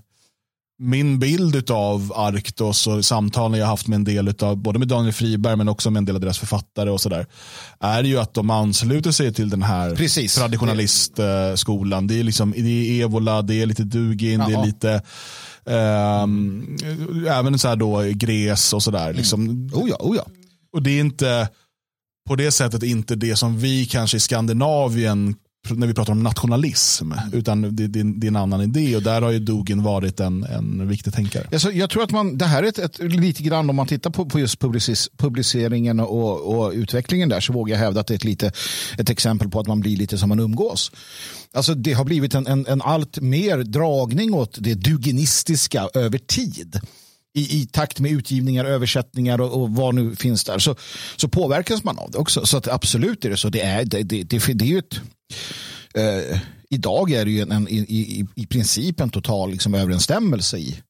min 0.80 1.20
bild 1.20 1.72
av 1.72 2.14
Arktos 2.16 2.88
och 2.88 3.06
samtalen 3.06 3.60
jag 3.60 3.68
haft 3.68 3.88
med 3.88 3.96
en 3.96 4.04
del 4.04 4.34
av 4.40 4.58
både 4.58 4.80
med 4.80 4.88
Daniel 4.88 5.14
Friberg 5.14 5.56
men 5.56 5.70
också 5.70 5.92
med 5.92 5.98
en 5.98 6.06
del 6.06 6.16
av 6.16 6.22
deras 6.22 6.40
författare 6.40 6.90
och 6.90 7.02
sådär. 7.02 7.28
Är 7.80 8.04
ju 8.04 8.18
att 8.20 8.34
de 8.34 8.50
ansluter 8.50 9.12
sig 9.12 9.34
till 9.34 9.50
den 9.50 9.64
här 9.64 9.96
Precis. 9.96 10.36
traditionalistskolan. 10.36 12.08
Det 12.08 12.20
är 12.20 12.24
liksom 12.24 12.52
det 12.52 12.60
är 13.02 13.04
Evola, 13.04 13.42
det 13.42 13.62
är 13.62 13.66
lite 13.66 13.84
Dugin, 13.84 14.40
det 14.40 14.46
är 14.46 14.50
Jaha. 14.50 14.66
lite 14.66 15.02
ehm, 15.66 16.78
även 17.30 17.60
så 17.60 17.68
här 17.68 17.76
då 17.76 18.02
Gres 18.02 18.74
och 18.74 18.84
sådär. 18.84 19.14
Liksom. 19.14 19.70
Oh 19.74 19.90
ja, 19.90 19.96
oh 20.00 20.16
ja. 20.16 20.26
Och 20.74 20.82
det 20.82 20.92
är 20.92 21.00
inte 21.00 21.50
på 22.28 22.36
det 22.36 22.52
sättet 22.52 22.84
inte 22.84 23.16
det 23.16 23.36
som 23.36 23.58
vi 23.58 23.86
kanske 23.86 24.18
i 24.18 24.20
Skandinavien 24.20 25.36
när 25.70 25.88
vi 25.88 25.94
pratar 25.94 26.14
om 26.14 26.24
nationalism, 26.24 27.12
utan 27.34 27.62
det, 27.62 27.88
det, 27.88 28.04
det 28.04 28.28
är 28.28 28.28
en 28.28 28.36
annan 28.36 28.62
idé 28.62 28.96
och 28.96 29.04
där 29.04 29.22
har 29.22 29.32
ju 29.32 29.40
Dugin 29.40 29.84
varit 29.84 30.20
en, 30.20 30.44
en 30.44 30.88
viktig 30.88 31.14
tänkare. 31.14 31.48
Alltså, 31.52 31.72
jag 31.72 31.90
tror 31.90 32.04
att 32.04 32.12
man, 32.12 32.38
det 32.38 32.46
här 32.46 32.64
är 32.64 32.68
ett, 32.68 32.80
ett, 32.80 33.00
lite 33.00 33.44
grann 33.44 33.70
om 33.70 33.76
man 33.76 33.88
tittar 33.88 34.10
på, 34.10 34.26
på 34.26 34.40
just 34.40 34.60
publicis, 34.60 35.10
publiceringen 35.18 36.00
och, 36.00 36.58
och 36.58 36.72
utvecklingen 36.72 37.30
där 37.30 37.40
så 37.40 37.54
vågar 37.54 37.76
jag 37.76 37.80
hävda 37.80 38.02
att 38.02 38.08
det 38.08 38.14
är 38.14 38.16
ett, 38.16 38.24
lite, 38.24 38.52
ett 38.98 39.10
exempel 39.10 39.50
på 39.50 39.60
att 39.60 39.68
man 39.68 39.80
blir 39.80 39.98
lite 39.98 40.18
som 40.18 40.30
man 40.30 40.40
umgås. 40.40 40.92
Alltså, 41.54 41.76
det 41.76 41.94
har 41.94 42.06
blivit 42.06 42.36
en, 42.36 42.48
en, 42.48 42.66
en 42.68 42.82
allt 42.82 43.20
mer 43.20 43.58
dragning 43.58 44.34
åt 44.34 44.58
det 44.60 44.74
duginistiska 44.74 45.90
över 45.94 46.18
tid. 46.18 46.80
I, 47.36 47.62
I 47.62 47.66
takt 47.66 48.00
med 48.00 48.12
utgivningar, 48.12 48.66
översättningar 48.66 49.42
och, 49.42 49.62
och 49.62 49.70
vad 49.70 49.96
nu 49.96 50.16
finns 50.16 50.44
där 50.44 50.60
så, 50.60 50.76
så 51.16 51.28
påverkas 51.28 51.84
man 51.84 52.00
av 52.00 52.12
det 52.12 52.18
också. 52.18 52.46
Så 52.46 52.58
att 52.58 52.68
absolut 52.68 53.26
är 53.26 53.30
det 53.30 53.38
så. 53.38 53.50
Det 53.50 53.62
är, 53.62 53.86
det, 53.86 54.04
det, 54.04 54.24
det, 54.24 54.54
det 54.54 54.66
är 54.66 54.70
ju 54.70 54.78
ett 54.78 55.00
eh, 55.94 56.40
idag 56.70 57.12
är 57.12 57.26
det 57.26 57.32
ju 57.32 57.42
en, 57.42 57.52
en, 57.52 57.68
i, 57.68 57.78
i, 57.78 58.26
i 58.36 58.46
princip 58.46 59.00
en 59.00 59.10
total 59.10 59.52
liksom, 59.52 59.76
överensstämmelse 59.76 60.58
i 60.58 60.82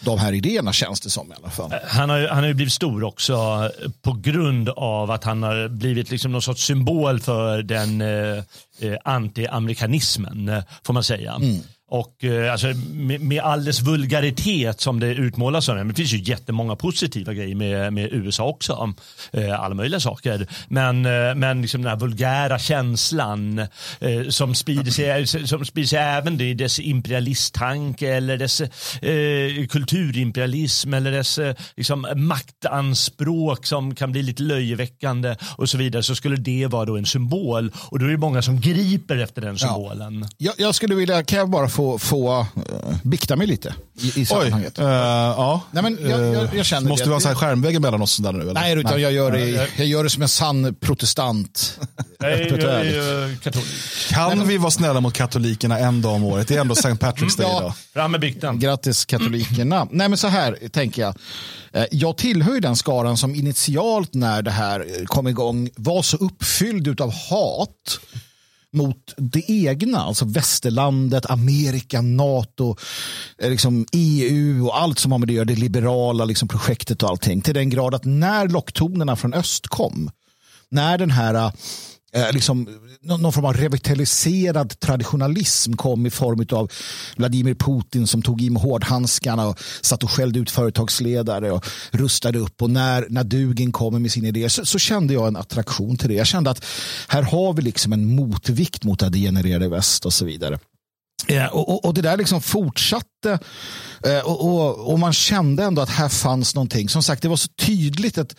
de 0.00 0.18
här 0.18 0.32
idéerna 0.32 0.72
känns 0.72 1.00
det 1.00 1.10
som 1.10 1.32
i 1.32 1.34
alla 1.34 1.50
fall. 1.50 1.74
Han 1.86 2.10
har, 2.10 2.18
ju, 2.18 2.28
han 2.28 2.38
har 2.38 2.46
ju 2.46 2.54
blivit 2.54 2.72
stor 2.72 3.04
också 3.04 3.70
på 4.02 4.12
grund 4.12 4.68
av 4.68 5.10
att 5.10 5.24
han 5.24 5.42
har 5.42 5.68
blivit 5.68 6.10
liksom 6.10 6.32
någon 6.32 6.42
sorts 6.42 6.64
symbol 6.64 7.20
för 7.20 7.62
den 7.62 8.00
eh, 8.00 8.38
eh, 8.78 8.96
anti-amerikanismen, 9.04 10.48
eh, 10.48 10.62
får 10.84 10.92
man 10.92 11.04
säga. 11.04 11.40
Och 11.90 12.24
eh, 12.24 12.52
alltså, 12.52 12.66
med, 12.92 13.20
med 13.20 13.42
all 13.42 13.64
dess 13.64 13.80
vulgaritet 13.80 14.80
som 14.80 15.00
det 15.00 15.06
utmålas 15.06 15.64
som. 15.64 15.76
Men 15.76 15.88
det 15.88 15.94
finns 15.94 16.12
ju 16.12 16.18
jättemånga 16.18 16.76
positiva 16.76 17.32
grejer 17.32 17.54
med, 17.54 17.92
med 17.92 18.08
USA 18.12 18.44
också. 18.44 18.94
Eh, 19.32 19.60
alla 19.60 19.74
möjliga 19.74 20.00
saker. 20.00 20.46
Men, 20.68 21.06
eh, 21.06 21.34
men 21.34 21.62
liksom 21.62 21.82
den 21.82 21.90
här 21.90 21.98
vulgära 21.98 22.58
känslan 22.58 23.66
som, 24.28 24.54
sprider 24.54 24.90
sig, 24.90 25.26
som 25.26 25.64
sprider 25.64 25.88
sig 25.88 25.98
även 25.98 26.40
i 26.40 26.54
dess 26.54 26.78
imperialisttanke 26.78 28.14
eller 28.14 28.36
dess 28.36 28.62
kulturimperialism 29.68 30.94
eller 30.94 31.12
dess 31.12 31.38
liksom, 31.76 32.06
maktanspråk 32.16 33.66
som 33.66 33.94
kan 33.94 34.12
bli 34.12 34.22
lite 34.22 34.42
löjeväckande 34.42 35.36
och 35.56 35.68
så 35.68 35.78
vidare. 35.78 36.02
Så 36.02 36.14
skulle 36.14 36.36
det 36.36 36.66
vara 36.66 36.84
då 36.84 36.96
en 36.96 37.06
symbol. 37.06 37.72
Och 37.76 37.98
då 37.98 38.06
är 38.06 38.10
det 38.10 38.16
många 38.16 38.42
som 38.42 38.60
griper 38.60 39.16
efter 39.16 39.42
den 39.42 39.58
symbolen. 39.58 40.26
Jag, 40.38 40.54
jag 40.58 40.74
skulle 40.74 40.94
vilja, 40.94 41.22
kan 41.22 41.38
jag 41.38 41.50
bara 41.50 41.68
få, 41.68 41.79
få 41.98 42.40
uh, 42.40 42.46
bikta 43.02 43.36
mig 43.36 43.46
lite 43.46 43.74
i, 44.00 44.06
i 44.06 44.12
Oj, 44.16 44.24
sammanhanget? 44.26 44.78
eh, 44.78 44.86
ja. 44.86 45.62
Nej, 45.70 45.82
men 45.82 45.98
jag- 46.10 46.34
jag- 46.34 46.54
jag 46.54 46.66
känner 46.66 46.88
Måste 46.88 47.04
det. 47.04 47.08
vara 47.10 47.16
en 47.16 47.20
sån 47.20 47.28
här 47.28 47.36
skärmvägg 47.36 47.80
mellan 47.80 48.02
oss 48.02 48.16
där 48.16 48.32
nu? 48.32 48.40
Eller? 48.42 48.54
Nej, 48.54 48.78
utan 48.78 49.00
jag 49.02 49.12
gör, 49.12 49.30
det, 49.32 49.48
jag 49.76 49.86
gör 49.86 50.04
det 50.04 50.10
som 50.10 50.22
en 50.22 50.28
sann 50.28 50.74
protestant. 50.80 51.78
Är, 52.18 52.28
jag 52.30 52.62
är 52.62 52.84
ju 52.84 53.36
katolik. 53.42 53.68
Kan 54.10 54.48
vi 54.48 54.56
vara 54.58 54.70
snälla 54.70 55.00
mot 55.00 55.14
katolikerna 55.14 55.78
en 55.78 56.02
dag 56.02 56.12
om 56.14 56.24
året? 56.24 56.48
Det 56.48 56.56
är 56.56 56.60
ändå 56.60 56.72
St. 56.74 56.88
Patrick's 56.88 57.36
Day 57.38 57.46
Ja. 57.50 57.58
idag. 57.60 57.72
Fram 57.94 58.10
med 58.12 58.20
bikten. 58.20 58.58
Grattis 58.58 59.04
katolikerna. 59.04 59.88
Nej 59.90 60.08
men 60.08 60.18
så 60.18 60.28
här 60.28 60.58
tänker 60.72 61.02
jag. 61.02 61.14
Eh, 61.72 61.84
Jag 61.90 62.16
tillhör 62.16 62.54
ju 62.54 62.60
den 62.60 62.76
skaran 62.76 63.16
som 63.16 63.34
initialt 63.34 64.14
när 64.14 64.42
det 64.42 64.50
här 64.50 65.06
kom 65.06 65.28
igång 65.28 65.70
var 65.76 66.02
så 66.02 66.16
uppfylld 66.16 67.00
av 67.00 67.12
hat 67.12 68.00
mot 68.72 69.14
det 69.16 69.50
egna, 69.50 69.98
alltså 69.98 70.24
västerlandet, 70.24 71.30
Amerika, 71.30 72.00
NATO, 72.00 72.76
eh, 73.38 73.50
liksom 73.50 73.86
EU 73.92 74.66
och 74.66 74.80
allt 74.80 74.98
som 74.98 75.12
har 75.12 75.18
med 75.18 75.28
det 75.28 75.32
att 75.32 75.36
göra, 75.36 75.44
det 75.44 75.54
liberala 75.54 76.24
liksom 76.24 76.48
projektet 76.48 77.02
och 77.02 77.08
allting. 77.08 77.40
Till 77.40 77.54
den 77.54 77.70
grad 77.70 77.94
att 77.94 78.04
när 78.04 78.48
locktonerna 78.48 79.16
från 79.16 79.34
öst 79.34 79.66
kom, 79.66 80.10
när 80.68 80.98
den 80.98 81.10
här 81.10 81.34
eh, 81.34 81.52
eh, 82.12 82.32
liksom, 82.32 82.68
någon, 83.00 83.22
någon 83.22 83.32
form 83.32 83.44
av 83.44 83.54
revitaliserad 83.54 84.80
traditionalism 84.80 85.72
kom 85.72 86.06
i 86.06 86.10
form 86.10 86.46
av 86.52 86.72
Vladimir 87.16 87.54
Putin 87.54 88.06
som 88.06 88.22
tog 88.22 88.42
i 88.42 88.50
med 88.50 88.62
hårdhandskarna 88.62 89.48
och 89.48 89.58
satt 89.80 90.02
och 90.02 90.10
skällde 90.10 90.38
ut 90.38 90.50
företagsledare 90.50 91.52
och 91.52 91.66
rustade 91.90 92.38
upp. 92.38 92.62
Och 92.62 92.70
när, 92.70 93.06
när 93.10 93.24
Dugin 93.24 93.72
kommer 93.72 93.98
med 93.98 94.12
sin 94.12 94.24
idé 94.24 94.50
så, 94.50 94.66
så 94.66 94.78
kände 94.78 95.14
jag 95.14 95.28
en 95.28 95.36
attraktion 95.36 95.96
till 95.96 96.08
det. 96.08 96.14
Jag 96.14 96.26
kände 96.26 96.50
att 96.50 96.64
här 97.08 97.22
har 97.22 97.52
vi 97.52 97.62
liksom 97.62 97.92
en 97.92 98.14
motvikt 98.14 98.84
mot 98.84 98.98
det 98.98 99.08
degenererade 99.08 99.68
väst 99.68 100.06
och 100.06 100.12
så 100.12 100.24
vidare. 100.24 100.58
Eh, 101.28 101.46
och, 101.46 101.68
och, 101.68 101.84
och 101.84 101.94
det 101.94 102.02
där 102.02 102.16
liksom 102.16 102.42
fortsatte 102.42 103.38
eh, 104.04 104.18
och, 104.18 104.44
och, 104.44 104.92
och 104.92 104.98
man 104.98 105.12
kände 105.12 105.64
ändå 105.64 105.82
att 105.82 105.90
här 105.90 106.08
fanns 106.08 106.54
någonting. 106.54 106.88
Som 106.88 107.02
sagt, 107.02 107.22
det 107.22 107.28
var 107.28 107.36
så 107.36 107.48
tydligt 107.48 108.18
ett, 108.18 108.34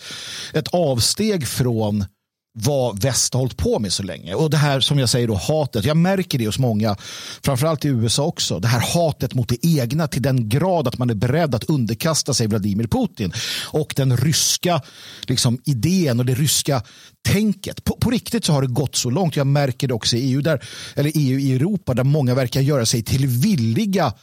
ett 0.54 0.68
avsteg 0.68 1.48
från 1.48 2.06
vad 2.53 3.01
väst 3.01 3.34
har 3.34 3.39
hållit 3.39 3.58
på 3.58 3.79
med 3.79 3.93
så 3.93 4.03
länge. 4.03 4.34
Och 4.34 4.50
det 4.50 4.58
här 4.58 4.79
som 4.79 5.00
jag 5.00 5.10
säger 5.10 5.27
då 5.27 5.36
hatet. 5.36 5.86
Jag 5.86 5.98
märker 5.98 6.38
det 6.38 6.46
hos 6.46 6.60
många, 6.60 6.96
framförallt 7.43 7.86
i 7.86 7.88
USA 7.88 8.24
också. 8.24 8.60
Det 8.60 8.67
här 8.67 8.79
hatet 8.79 9.34
mot 9.34 9.50
det 9.50 9.65
egna 9.65 10.08
till 10.08 10.22
den 10.22 10.50
grad 10.50 10.88
att 10.88 10.98
man 10.98 11.10
är 11.10 11.15
beredd 11.15 11.55
att 11.55 11.63
underkasta 11.63 12.34
sig 12.34 12.48
Vladimir 12.48 12.88
Putin. 12.88 13.34
Och 13.67 13.93
den 13.96 14.17
ryska 14.17 14.81
liksom, 15.27 15.62
idén 15.65 16.20
och 16.20 16.25
det 16.25 16.34
ryska 16.34 16.84
tänket. 17.22 17.84
På, 17.84 17.96
på 17.96 18.10
riktigt 18.10 18.46
så 18.46 18.53
har 18.53 18.62
det 18.62 18.67
gått 18.67 18.96
så 18.96 19.10
långt. 19.10 19.36
Jag 19.36 19.48
märker 19.48 19.88
det 19.88 19.93
också 19.93 20.17
i 20.17 20.20
EU, 20.20 20.41
där, 20.41 20.63
eller 20.96 21.12
EU 21.15 21.39
i 21.39 21.55
Europa 21.55 21.93
där 21.93 22.03
många 22.03 22.36
verkar 22.36 22.62
göra 22.62 22.86
sig 22.86 23.03
till 23.03 23.27
villiga 23.27 24.13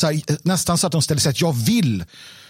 så 0.00 0.06
här, 0.06 0.22
nästan 0.42 0.78
så 0.78 0.86
att 0.86 0.92
de 0.92 1.02
ställer 1.02 1.20
sig 1.20 1.30
att 1.30 1.40
jag 1.40 1.52
vill 1.52 2.04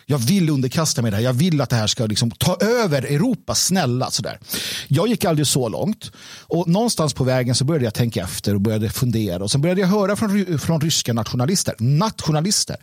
jag 0.09 0.19
vill 0.19 0.51
underkasta 0.51 1.03
mig 1.03 1.11
det 1.11 1.17
här. 1.17 1.25
Jag 1.25 1.33
vill 1.33 1.61
att 1.61 1.71
det 1.71 1.77
här 1.77 1.87
ska 1.87 2.07
liksom 2.07 2.31
ta 2.31 2.57
över 2.57 3.03
Europa. 3.03 3.55
Snälla. 3.55 4.11
Sådär. 4.11 4.39
Jag 4.89 5.09
gick 5.09 5.25
aldrig 5.25 5.47
så 5.47 5.69
långt. 5.69 6.13
Och 6.41 6.69
någonstans 6.69 7.15
på 7.15 7.25
vägen 7.25 7.55
så 7.55 7.65
började 7.65 7.85
jag 7.85 7.95
tänka 7.95 8.23
efter 8.23 8.55
och 8.55 8.61
började 8.61 8.91
fundera. 8.91 9.45
Och 9.45 9.51
sen 9.51 9.61
började 9.61 9.81
jag 9.81 9.89
höra 9.89 10.17
från, 10.17 10.59
från 10.59 10.81
ryska 10.81 11.13
nationalister. 11.13 11.75
Nationalister. 11.79 12.77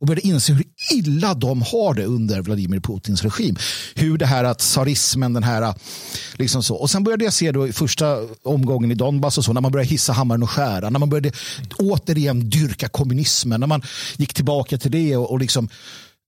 och 0.00 0.06
började 0.06 0.26
inse 0.26 0.52
hur 0.52 0.64
illa 0.94 1.34
de 1.34 1.62
har 1.62 1.94
det 1.94 2.04
under 2.04 2.42
Vladimir 2.42 2.80
Putins 2.80 3.22
regim. 3.22 3.56
Hur 3.94 4.18
det 4.18 4.26
här 4.26 4.44
att 4.44 4.58
tsarismen, 4.58 5.32
den 5.32 5.42
här 5.42 5.74
liksom 6.34 6.62
så. 6.62 6.74
Och 6.74 6.90
sen 6.90 7.04
började 7.04 7.24
jag 7.24 7.32
se 7.32 7.52
då 7.52 7.68
i 7.68 7.72
första 7.72 8.18
omgången 8.42 8.90
i 8.90 8.94
Donbass 8.94 9.38
och 9.38 9.44
så 9.44 9.52
när 9.52 9.60
man 9.60 9.72
började 9.72 9.90
hissa 9.90 10.12
hammaren 10.12 10.42
och 10.42 10.50
skära, 10.50 10.90
när 10.90 10.98
man 10.98 11.10
började 11.10 11.32
återigen 11.78 12.50
dyrka 12.50 12.88
kommunismen, 12.88 13.60
när 13.60 13.66
man 13.66 13.82
gick 14.16 14.34
tillbaka 14.34 14.78
till 14.78 14.90
det 14.90 15.16
och, 15.16 15.30
och 15.30 15.38
liksom 15.38 15.68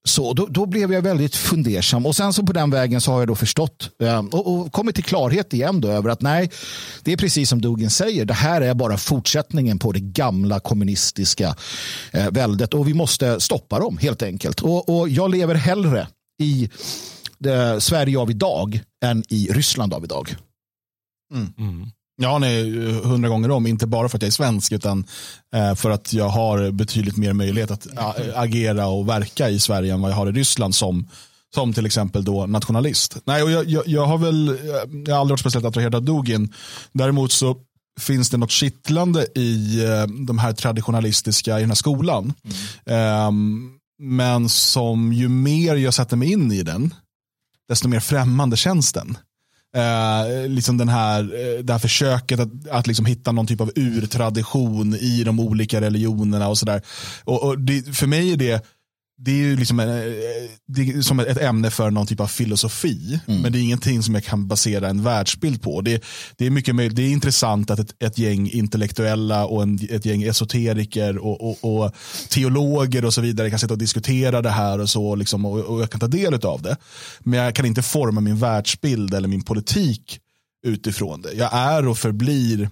så 0.08 0.32
då, 0.32 0.46
då, 0.46 0.66
blev 0.66 0.92
jag 0.92 1.02
väldigt 1.02 1.36
fundersam 1.36 2.06
och 2.06 2.16
sen 2.16 2.32
så 2.32 2.42
på 2.42 2.52
den 2.52 2.70
vägen 2.70 3.00
så 3.00 3.12
har 3.12 3.18
jag 3.18 3.28
då 3.28 3.34
förstått 3.34 3.90
eh, 4.02 4.18
och, 4.18 4.52
och 4.52 4.72
kommit 4.72 4.94
till 4.94 5.04
klarhet 5.04 5.54
igen 5.54 5.80
då 5.80 5.88
över 5.88 6.10
att 6.10 6.22
nej, 6.22 6.50
det 7.02 7.12
är 7.12 7.16
precis 7.16 7.48
som 7.48 7.60
Dugin 7.60 7.90
säger. 7.90 8.24
Det 8.24 8.34
här 8.34 8.60
är 8.60 8.74
bara 8.74 8.96
fortsättningen 8.96 9.78
på 9.78 9.92
det 9.92 10.00
gamla 10.00 10.60
kommunistiska 10.60 11.56
eh, 12.12 12.30
väldet 12.30 12.74
och 12.74 12.88
vi 12.88 12.94
måste 12.94 13.40
stoppa 13.40 13.78
dem 13.78 13.98
helt 13.98 14.22
enkelt. 14.22 14.60
Och, 14.60 14.98
och 14.98 15.08
jag 15.08 15.30
lever 15.30 15.54
hellre 15.54 16.08
i 16.42 16.70
det 17.38 17.80
Sverige 17.80 18.18
av 18.18 18.30
idag 18.30 18.80
än 19.04 19.24
i 19.28 19.48
Ryssland 19.52 19.94
av 19.94 20.04
idag. 20.04 20.36
Mm. 21.34 21.52
Mm. 21.58 21.90
Ja, 22.20 22.38
nej, 22.38 22.80
hundra 23.04 23.28
gånger 23.28 23.50
om. 23.50 23.66
Inte 23.66 23.86
bara 23.86 24.08
för 24.08 24.18
att 24.18 24.22
jag 24.22 24.26
är 24.26 24.32
svensk 24.32 24.72
utan 24.72 25.04
eh, 25.54 25.74
för 25.74 25.90
att 25.90 26.12
jag 26.12 26.28
har 26.28 26.70
betydligt 26.70 27.16
mer 27.16 27.32
möjlighet 27.32 27.70
att 27.70 27.86
agera 28.34 28.86
och 28.86 29.08
verka 29.08 29.50
i 29.50 29.60
Sverige 29.60 29.94
än 29.94 30.00
vad 30.00 30.10
jag 30.10 30.16
har 30.16 30.28
i 30.28 30.32
Ryssland 30.32 30.74
som, 30.74 31.08
som 31.54 31.72
till 31.72 31.86
exempel 31.86 32.24
då 32.24 32.46
nationalist. 32.46 33.16
Nej, 33.24 33.42
och 33.42 33.50
jag, 33.50 33.64
jag, 33.64 33.82
jag 33.86 34.06
har 34.06 34.18
väl 34.18 34.58
jag 35.06 35.14
har 35.14 35.20
aldrig 35.20 35.32
varit 35.32 35.40
speciellt 35.40 35.66
attraherad 35.66 35.94
av 35.94 36.02
Dugin. 36.02 36.54
Däremot 36.92 37.32
så 37.32 37.56
finns 38.00 38.30
det 38.30 38.36
något 38.36 38.50
kittlande 38.50 39.26
i 39.34 39.84
eh, 39.84 40.06
de 40.26 40.38
här 40.38 40.52
traditionalistiska 40.52 41.58
i 41.58 41.60
den 41.60 41.70
här 41.70 41.74
skolan. 41.74 42.32
Mm. 42.86 43.26
Um, 43.26 43.78
men 44.02 44.48
som 44.48 45.12
ju 45.12 45.28
mer 45.28 45.76
jag 45.76 45.94
sätter 45.94 46.16
mig 46.16 46.32
in 46.32 46.52
i 46.52 46.62
den, 46.62 46.94
desto 47.68 47.88
mer 47.88 48.00
främmande 48.00 48.56
känns 48.56 48.92
den. 48.92 49.18
Eh, 49.78 50.48
liksom 50.48 50.76
den 50.76 50.88
här, 50.88 51.20
eh, 51.20 51.64
det 51.64 51.72
här 51.72 51.78
försöket 51.78 52.40
att, 52.40 52.48
att 52.70 52.86
liksom 52.86 53.06
hitta 53.06 53.32
någon 53.32 53.46
typ 53.46 53.60
av 53.60 53.72
urtradition 53.76 54.94
i 54.94 55.24
de 55.24 55.40
olika 55.40 55.80
religionerna 55.80 56.48
och 56.48 56.58
sådär. 56.58 56.82
Och, 57.24 57.42
och 57.42 57.54
för 57.92 58.06
mig 58.06 58.32
är 58.32 58.36
det 58.36 58.64
det 59.20 59.30
är 59.30 59.36
ju 59.36 59.56
liksom 59.56 59.80
en, 59.80 59.88
eh, 59.88 59.94
är 59.96 61.02
som 61.02 61.20
ett 61.20 61.38
ämne 61.38 61.70
för 61.70 61.90
någon 61.90 62.06
typ 62.06 62.20
av 62.20 62.26
filosofi. 62.26 63.20
Mm. 63.26 63.42
Men 63.42 63.52
det 63.52 63.58
är 63.58 63.60
ingenting 63.60 64.02
som 64.02 64.14
jag 64.14 64.24
kan 64.24 64.48
basera 64.48 64.88
en 64.88 65.02
världsbild 65.02 65.62
på. 65.62 65.80
Det, 65.80 66.04
det 66.36 66.46
är 66.46 66.50
mycket 66.50 66.96
det 66.96 67.02
är 67.02 67.10
intressant 67.10 67.70
att 67.70 67.78
ett, 67.78 68.02
ett 68.02 68.18
gäng 68.18 68.50
intellektuella 68.50 69.46
och 69.46 69.62
en, 69.62 69.78
ett 69.90 70.04
gäng 70.04 70.22
esoteriker 70.22 71.18
och, 71.18 71.40
och, 71.40 71.84
och, 71.84 71.94
teologer 72.28 73.04
och 73.04 73.14
så 73.14 73.20
vidare 73.20 73.50
kan 73.50 73.58
sitta 73.58 73.74
och 73.74 73.78
diskutera 73.78 74.42
det 74.42 74.50
här 74.50 74.78
och 74.80 74.90
så. 74.90 75.14
Liksom, 75.14 75.44
och, 75.44 75.58
och 75.58 75.82
jag 75.82 75.90
kan 75.90 76.00
ta 76.00 76.08
del 76.08 76.34
av 76.34 76.62
det. 76.62 76.76
Men 77.20 77.38
jag 77.38 77.54
kan 77.54 77.66
inte 77.66 77.82
forma 77.82 78.20
min 78.20 78.38
världsbild 78.38 79.14
eller 79.14 79.28
min 79.28 79.44
politik 79.44 80.20
utifrån 80.66 81.22
det. 81.22 81.32
Jag 81.32 81.54
är 81.54 81.88
och 81.88 81.98
förblir 81.98 82.70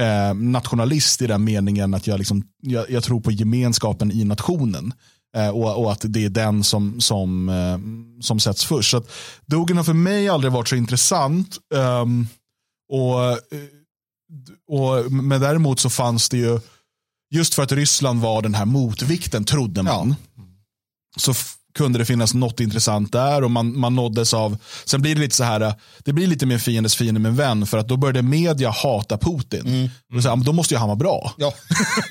eh, 0.00 0.34
nationalist 0.34 1.22
i 1.22 1.26
den 1.26 1.44
meningen 1.44 1.94
att 1.94 2.06
jag, 2.06 2.18
liksom, 2.18 2.42
jag, 2.60 2.90
jag 2.90 3.04
tror 3.04 3.20
på 3.20 3.32
gemenskapen 3.32 4.12
i 4.12 4.24
nationen. 4.24 4.92
Eh, 5.34 5.48
och, 5.48 5.82
och, 5.82 5.92
att 5.92 6.04
det 6.04 6.24
är 6.24 6.28
den 6.28 6.64
som, 6.64 7.00
som, 7.00 7.48
eh, 7.48 7.78
som 8.22 8.40
sätts 8.40 8.64
först. 8.64 8.90
Så 8.90 8.96
att 8.96 9.10
Dogen 9.46 9.76
har 9.76 9.84
för 9.84 9.92
mig 9.92 10.28
aldrig 10.28 10.52
varit 10.52 10.68
så 10.68 10.76
intressant. 10.76 11.58
Um, 11.74 12.28
och, 12.92 13.30
eh, 13.30 13.38
och, 14.68 15.12
men 15.12 15.40
däremot 15.40 15.80
så 15.80 15.90
fanns 15.90 16.28
det 16.28 16.36
ju, 16.36 16.60
just 17.30 17.54
för 17.54 17.62
att 17.62 17.72
Ryssland 17.72 18.20
var 18.20 18.42
den 18.42 18.54
här 18.54 18.64
motvikten 18.64 19.44
trodde 19.44 19.82
man. 19.82 20.14
Ja. 20.36 20.42
Så 21.16 21.34
kunde 21.74 21.98
det 21.98 22.04
finnas 22.04 22.34
något 22.34 22.60
intressant 22.60 23.12
där 23.12 23.44
och 23.44 23.50
man, 23.50 23.78
man 23.78 23.94
nåddes 23.94 24.34
av, 24.34 24.56
sen 24.84 25.02
blir 25.02 25.14
det 25.14 25.20
lite 25.20 25.36
så 25.36 25.44
här, 25.44 25.74
det 26.04 26.12
blir 26.12 26.26
lite 26.26 26.46
mer 26.46 26.58
fiendes 26.58 26.96
fiende 26.96 27.20
med 27.20 27.36
vän 27.36 27.66
för 27.66 27.78
att 27.78 27.88
då 27.88 27.96
började 27.96 28.22
media 28.22 28.70
hata 28.70 29.18
Putin. 29.18 29.66
Mm. 29.66 29.90
Och 30.14 30.22
så 30.22 30.28
här, 30.28 30.36
då 30.36 30.52
måste 30.52 30.74
ju 30.74 30.78
han 30.78 30.88
vara 30.88 30.96
bra. 30.96 31.32
Ja. 31.38 31.52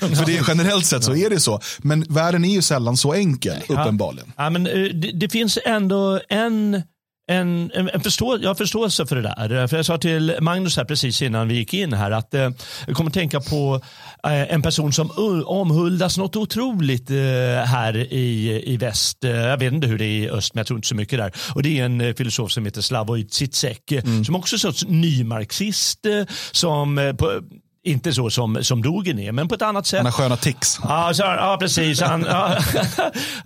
för 0.00 0.26
det 0.26 0.38
är, 0.38 0.44
generellt 0.48 0.86
sett 0.86 1.04
så 1.04 1.14
är 1.14 1.30
det 1.30 1.40
så. 1.40 1.60
Men 1.78 2.04
världen 2.08 2.44
är 2.44 2.54
ju 2.54 2.62
sällan 2.62 2.96
så 2.96 3.12
enkel, 3.12 3.56
uppenbarligen. 3.68 4.32
Ja, 4.36 4.50
men, 4.50 4.64
det, 4.64 5.10
det 5.12 5.28
finns 5.28 5.58
ändå 5.64 6.20
en 6.28 6.82
en, 7.26 7.70
en, 7.74 7.90
en 7.94 8.00
förstå, 8.00 8.38
jag 8.42 8.50
har 8.50 8.54
förståelse 8.54 9.06
för 9.06 9.16
det 9.16 9.22
där. 9.22 9.66
För 9.66 9.76
jag 9.76 9.86
sa 9.86 9.98
till 9.98 10.36
Magnus 10.40 10.76
här 10.76 10.84
precis 10.84 11.22
innan 11.22 11.48
vi 11.48 11.54
gick 11.54 11.74
in 11.74 11.92
här 11.92 12.10
att 12.10 12.34
eh, 12.34 12.50
jag 12.86 12.96
kommer 12.96 13.10
tänka 13.10 13.40
på 13.40 13.74
eh, 13.74 13.80
en 14.24 14.62
person 14.62 14.92
som 14.92 15.10
omhuldas 15.46 16.18
något 16.18 16.36
otroligt 16.36 17.10
eh, 17.10 17.16
här 17.64 17.96
i, 17.96 18.62
i 18.66 18.76
väst. 18.76 19.24
Eh, 19.24 19.30
jag 19.30 19.58
vet 19.58 19.72
inte 19.72 19.86
hur 19.86 19.98
det 19.98 20.04
är 20.04 20.18
i 20.18 20.30
öst 20.30 20.54
men 20.54 20.60
jag 20.60 20.66
tror 20.66 20.78
inte 20.78 20.88
så 20.88 20.94
mycket 20.94 21.18
där. 21.18 21.32
Och 21.54 21.62
det 21.62 21.80
är 21.80 21.84
en 21.84 22.00
eh, 22.00 22.14
filosof 22.14 22.52
som 22.52 22.64
heter 22.64 22.80
Slavoj 22.80 23.26
Zizek 23.30 23.92
mm. 23.92 24.24
som 24.24 24.36
också 24.36 24.54
är 24.54 24.56
en 24.56 24.60
sorts 24.60 24.84
nymarxist 24.88 26.06
eh, 26.06 26.24
som 26.52 27.14
på, 27.18 27.40
inte 27.84 28.12
så 28.12 28.30
som, 28.30 28.64
som 28.64 28.82
Dogen 28.82 29.18
är, 29.18 29.32
men 29.32 29.48
på 29.48 29.54
ett 29.54 29.62
annat 29.62 29.86
sätt. 29.86 29.98
Han 29.98 30.06
har 30.06 30.12
sköna 30.12 30.36
tics. 30.36 30.78
Ja, 30.82 31.14
så, 31.14 31.22
ja 31.22 31.56
precis. 31.60 32.00
Han, 32.00 32.26
ja, 32.28 32.58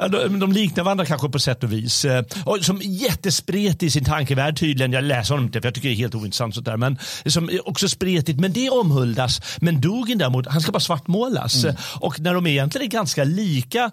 de, 0.39 0.53
liknar 0.53 0.85
varandra 0.85 1.05
kanske 1.05 1.29
på 1.29 1.39
sätt 1.39 1.65
och 1.65 1.73
vis. 1.73 2.05
Eh, 2.05 2.25
och 2.45 2.59
som 2.63 2.81
jättespretig 2.83 3.87
i 3.87 3.91
sin 3.91 4.05
tankevärld 4.05 4.59
tydligen. 4.59 4.93
Jag 4.93 5.05
läser 5.05 5.35
honom 5.35 5.47
inte 5.47 5.61
för 5.61 5.67
jag 5.67 5.75
tycker 5.75 5.89
det 5.89 5.95
är 5.95 5.97
helt 5.97 6.15
ointressant. 6.15 6.55
Sånt 6.55 6.67
där, 6.67 6.77
men 6.77 6.99
som 7.27 7.51
också 7.65 7.89
spretigt. 7.89 8.41
Men 8.41 8.53
det 8.53 8.71
omhuldas. 8.71 9.41
Men 9.61 9.81
Dogen 9.81 10.19
däremot, 10.19 10.47
han 10.47 10.61
ska 10.61 10.73
bara 10.73 10.81
svartmålas. 10.81 11.65
Mm. 11.65 11.77
Och 12.01 12.21
när 12.21 12.35
de 12.35 12.47
egentligen 12.47 12.87
är 12.87 12.91
ganska 12.91 13.25
lika 13.25 13.91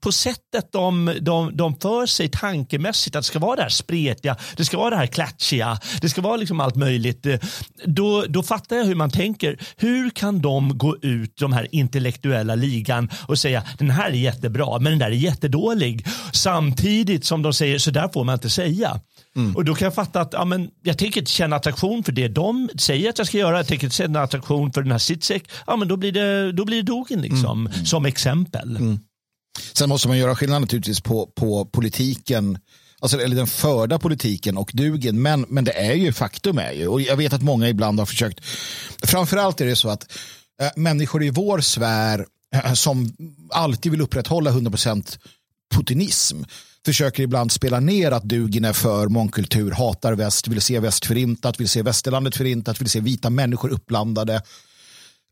på 0.00 0.12
sättet 0.12 0.72
de, 0.72 1.16
de, 1.20 1.56
de 1.56 1.74
för 1.74 2.06
sig 2.06 2.28
tankemässigt. 2.28 3.16
Att 3.16 3.22
det 3.22 3.26
ska 3.26 3.38
vara 3.38 3.56
det 3.56 3.62
här 3.62 3.68
spretiga, 3.68 4.36
det 4.56 4.64
ska 4.64 4.78
vara 4.78 4.90
det 4.90 4.96
här 4.96 5.06
klatschiga, 5.06 5.78
det 6.00 6.08
ska 6.08 6.20
vara 6.20 6.36
liksom 6.36 6.60
allt 6.60 6.76
möjligt. 6.76 7.26
Eh, 7.26 7.38
då, 7.84 8.24
då 8.28 8.42
fattar 8.42 8.76
jag 8.76 8.84
hur 8.84 8.94
man 8.94 9.10
tänker 9.10 9.61
hur 9.76 10.10
kan 10.10 10.40
de 10.40 10.78
gå 10.78 10.96
ut, 11.02 11.36
de 11.36 11.52
här 11.52 11.68
intellektuella 11.70 12.54
ligan 12.54 13.10
och 13.28 13.38
säga 13.38 13.62
den 13.78 13.90
här 13.90 14.08
är 14.08 14.14
jättebra 14.14 14.78
men 14.78 14.92
den 14.92 14.98
där 14.98 15.06
är 15.06 15.10
jättedålig. 15.10 16.06
Samtidigt 16.32 17.24
som 17.24 17.42
de 17.42 17.52
säger 17.52 17.78
så 17.78 17.90
där 17.90 18.08
får 18.08 18.24
man 18.24 18.34
inte 18.34 18.50
säga. 18.50 19.00
Mm. 19.36 19.56
Och 19.56 19.64
då 19.64 19.74
kan 19.74 19.86
jag 19.86 19.94
fatta 19.94 20.20
att 20.20 20.32
ja, 20.32 20.44
men 20.44 20.70
jag 20.82 20.98
tänker 20.98 21.20
inte 21.20 21.32
känna 21.32 21.56
attraktion 21.56 22.04
för 22.04 22.12
det 22.12 22.28
de 22.28 22.68
säger 22.78 23.10
att 23.10 23.18
jag 23.18 23.26
ska 23.26 23.38
göra. 23.38 23.56
Jag 23.56 23.66
tänker 23.66 23.86
inte 23.86 23.96
känna 23.96 24.22
attraktion 24.22 24.72
för 24.72 24.82
den 24.82 24.92
här 24.92 24.98
Sitzek. 24.98 25.50
Ja, 25.66 25.76
men 25.76 25.88
då 25.88 25.96
blir 25.96 26.12
det, 26.12 26.52
då 26.52 26.64
blir 26.64 26.76
det 26.76 26.82
Dogen 26.82 27.22
liksom, 27.22 27.66
mm. 27.66 27.86
som 27.86 28.06
exempel. 28.06 28.76
Mm. 28.76 28.98
Sen 29.72 29.88
måste 29.88 30.08
man 30.08 30.18
göra 30.18 30.36
skillnad 30.36 30.60
naturligtvis 30.60 31.00
på, 31.00 31.26
på 31.26 31.64
politiken 31.64 32.58
alltså, 33.02 33.20
eller 33.20 33.36
den 33.36 33.46
förda 33.46 33.98
politiken 33.98 34.56
och 34.56 34.70
dugen. 34.74 35.22
Men, 35.22 35.46
men 35.48 35.64
det 35.64 35.72
är 35.72 35.94
ju 35.94 36.12
faktum 36.12 36.58
är 36.58 36.72
ju, 36.72 36.86
och 36.86 37.00
jag 37.00 37.16
vet 37.16 37.32
att 37.32 37.42
många 37.42 37.68
ibland 37.68 37.98
har 37.98 38.06
försökt, 38.06 38.40
framförallt 39.02 39.60
är 39.60 39.66
det 39.66 39.76
så 39.76 39.88
att 39.88 40.12
äh, 40.62 40.68
människor 40.76 41.22
i 41.22 41.30
vår 41.30 41.60
sfär 41.60 42.26
äh, 42.54 42.72
som 42.72 43.16
alltid 43.50 43.92
vill 43.92 44.00
upprätthålla 44.00 44.50
100% 44.50 45.18
putinism 45.74 46.42
försöker 46.84 47.22
ibland 47.22 47.52
spela 47.52 47.80
ner 47.80 48.12
att 48.12 48.22
Dugin 48.22 48.64
är 48.64 48.72
för 48.72 49.08
mångkultur, 49.08 49.70
hatar 49.70 50.12
väst, 50.12 50.48
vill 50.48 50.60
se 50.60 50.80
väst 50.80 51.06
förintat, 51.06 51.60
vill 51.60 51.68
se 51.68 51.82
västerlandet 51.82 52.36
förintat, 52.36 52.80
vill 52.80 52.90
se 52.90 53.00
vita 53.00 53.30
människor 53.30 53.68
uppblandade. 53.68 54.42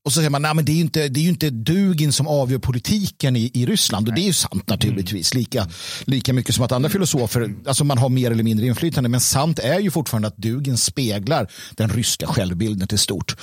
Och 0.04 0.12
så 0.12 0.16
säger 0.16 0.30
man, 0.30 0.42
nej 0.42 0.54
men 0.54 0.64
det 0.64 0.73
är 0.73 0.75
ju 0.75 0.80
inte, 0.80 1.09
det 1.09 1.21
är 1.21 1.28
inte 1.28 1.50
Dugin 1.50 2.12
som 2.12 2.28
avgör 2.28 2.59
politiken 2.59 3.37
i, 3.37 3.50
i 3.54 3.66
Ryssland. 3.66 4.09
Och 4.09 4.14
det 4.14 4.21
är 4.21 4.26
ju 4.26 4.33
sant 4.33 4.69
naturligtvis. 4.69 5.35
Lika, 5.35 5.69
lika 6.04 6.33
mycket 6.33 6.54
som 6.54 6.64
att 6.64 6.73
andra 6.73 6.90
filosofer, 6.90 7.54
alltså 7.66 7.85
man 7.85 7.99
har 7.99 8.09
mer 8.09 8.30
eller 8.30 8.42
mindre 8.42 8.66
inflytande. 8.66 9.09
Men 9.09 9.21
sant 9.21 9.59
är 9.59 9.80
ju 9.80 9.90
fortfarande 9.90 10.28
att 10.28 10.37
Dugin 10.37 10.78
speglar 10.78 11.50
den 11.76 11.90
ryska 11.90 12.26
självbilden 12.26 12.88
till 12.88 12.99
stort. 12.99 13.37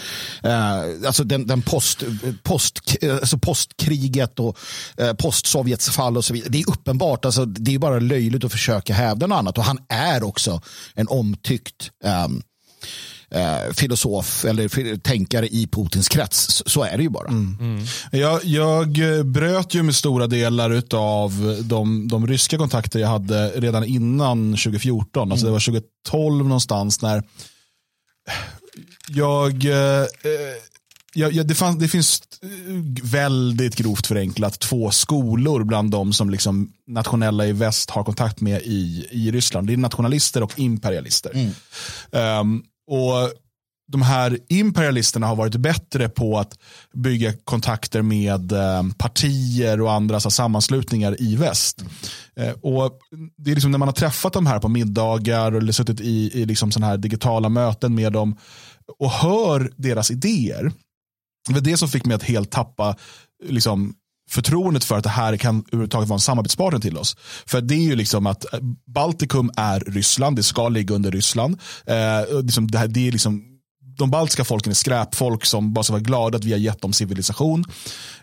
Uh, 0.46 1.08
alltså 1.08 1.24
den, 1.24 1.48
den 1.48 1.62
post, 1.62 2.04
post, 2.44 2.80
alltså 3.22 3.38
postkriget 3.38 4.40
och 4.40 4.58
uh, 5.02 5.14
postsovjets 5.14 5.90
fall 5.90 6.18
och 6.18 6.26
så 6.26 6.34
vidare. 6.34 6.50
Det 6.50 6.62
är 6.62 6.70
uppenbart, 6.70 7.26
alltså, 7.26 7.46
det 7.46 7.76
är 7.76 7.80
bara 7.80 8.00
löjligt 8.00 8.44
att 8.44 8.52
försöka 8.52 8.94
hävda 8.94 9.28
något 9.28 9.38
annat. 9.38 9.58
Och 9.58 9.64
han 9.64 9.80
är 9.90 10.24
också 10.24 10.62
en 10.96 11.08
omtyckt 11.08 11.92
um, 12.26 12.42
eh, 13.31 13.74
filosof 13.74 14.46
eller 14.46 14.98
tänkare 14.98 15.48
i 15.48 15.67
Putins 15.67 16.10
krets. 16.10 16.63
Så 16.65 16.84
är 16.84 16.98
det 16.98 17.03
ju 17.03 17.10
bara. 17.10 17.27
Mm. 17.27 17.57
Mm. 17.60 17.86
Jag, 18.12 18.43
jag, 18.43 19.25
bröt 19.25 19.74
ju 19.74 19.84
med 19.84 19.96
stora 19.96 20.27
delar 20.27 20.84
av 20.93 21.62
de, 21.63 22.07
de 22.07 22.27
ryska 22.27 22.57
kontakter 22.57 23.00
jag 23.00 23.07
hade 23.07 23.50
redan 23.50 23.84
innan 23.84 24.51
2014. 24.51 25.24
Mm. 25.24 25.31
Alltså 25.31 25.46
det 25.46 25.51
var 25.51 25.60
2012 25.60 26.46
någonstans 26.46 27.01
när 27.01 27.24
jag 29.07 29.65
eh, 29.65 30.05
Ja, 31.13 31.29
ja, 31.29 31.43
det, 31.43 31.55
fanns, 31.55 31.79
det, 31.79 31.88
finns 31.88 32.22
väldigt 33.03 33.75
grovt 33.75 34.07
förenklat 34.07 34.60
två 34.60 34.91
skolor 34.91 35.63
bland 35.63 35.91
de 35.91 36.13
som 36.13 36.29
liksom 36.29 36.72
nationella 36.88 37.48
i 37.48 37.51
väst 37.51 37.89
har 37.89 38.03
kontakt 38.03 38.41
med 38.41 38.62
i, 38.62 39.07
i 39.12 39.31
Ryssland. 39.31 39.67
Det 39.67 39.74
är 39.74 39.77
nationalister 39.77 40.43
och 40.43 40.60
imperialister. 40.60 41.31
Mm. 41.34 42.39
Um, 42.41 42.63
och 42.88 43.32
de 43.91 44.01
här 44.01 44.39
imperialisterna 44.50 45.27
har 45.27 45.36
varit 45.36 45.56
bättre 45.56 46.10
på 46.10 46.39
att 46.39 46.60
bygga 46.94 47.34
kontakter 47.44 48.01
med 48.01 48.51
eh, 48.51 48.84
partier 48.98 49.82
och 49.82 49.91
andra 49.91 50.20
så, 50.20 50.32
sammanslutningar 50.32 51.22
i 51.22 51.36
väst. 51.36 51.86
Eh, 52.36 52.51
och 52.62 53.00
det 53.38 53.51
är 53.51 53.56
liksom 53.56 53.72
när 53.72 53.77
man 53.77 53.88
har 53.88 53.94
träffat 53.94 54.34
de 54.34 54.46
här 54.46 54.60
på 54.60 54.67
middagar 54.67 55.51
eller 55.51 55.72
suttit 55.72 56.01
i, 56.01 56.41
i 56.41 56.46
liksom 56.46 56.72
såna 56.72 56.86
här 56.86 56.98
digitala 56.98 57.50
möten 57.50 57.96
med 57.96 58.13
dem 58.13 58.38
och 59.00 59.12
hör 59.12 59.72
deras 59.75 60.12
idéer. 60.12 60.72
Det 61.48 61.53
var 61.53 61.62
det 61.62 61.77
som 61.77 61.89
fick 61.89 62.06
mig 62.06 62.15
att 62.15 62.24
helt 62.24 62.51
tappa 62.51 62.96
liksom, 63.44 63.94
förtroendet 64.29 64.84
för 64.84 64.98
att 64.98 65.03
det 65.03 65.10
här 65.10 65.38
kan 65.38 65.63
överhuvudtaget 65.67 66.10
vara 66.10 66.17
en 66.17 66.22
samarbetspartner 66.22 66.79
till 66.79 66.98
oss. 66.98 67.17
För 67.46 67.62
det 67.62 67.75
är 67.75 67.84
ju 67.84 67.96
liksom 67.96 68.27
att 68.27 68.53
eh, 68.53 68.60
Baltikum 68.88 69.51
är 69.57 69.79
Ryssland, 69.79 70.36
det 70.36 70.43
ska 70.43 70.69
ligga 70.69 70.96
under 70.96 71.12
Ryssland. 71.12 71.57
Eh, 71.86 72.41
liksom 72.43 72.72
det, 72.72 72.77
här, 72.77 72.88
det 72.88 73.07
är 73.07 73.12
liksom 73.12 73.43
de 73.98 74.12
baltiska 74.12 74.43
folken 74.43 74.72
är 74.72 74.75
skräpfolk 74.75 75.46
som 75.46 75.74
bara 75.74 75.84
ska 75.84 75.93
vara 75.93 76.03
glada 76.03 76.38
att 76.38 76.43
vi 76.43 76.51
har 76.51 76.60
gett 76.60 76.81
dem 76.81 76.93
civilisation. 76.93 77.63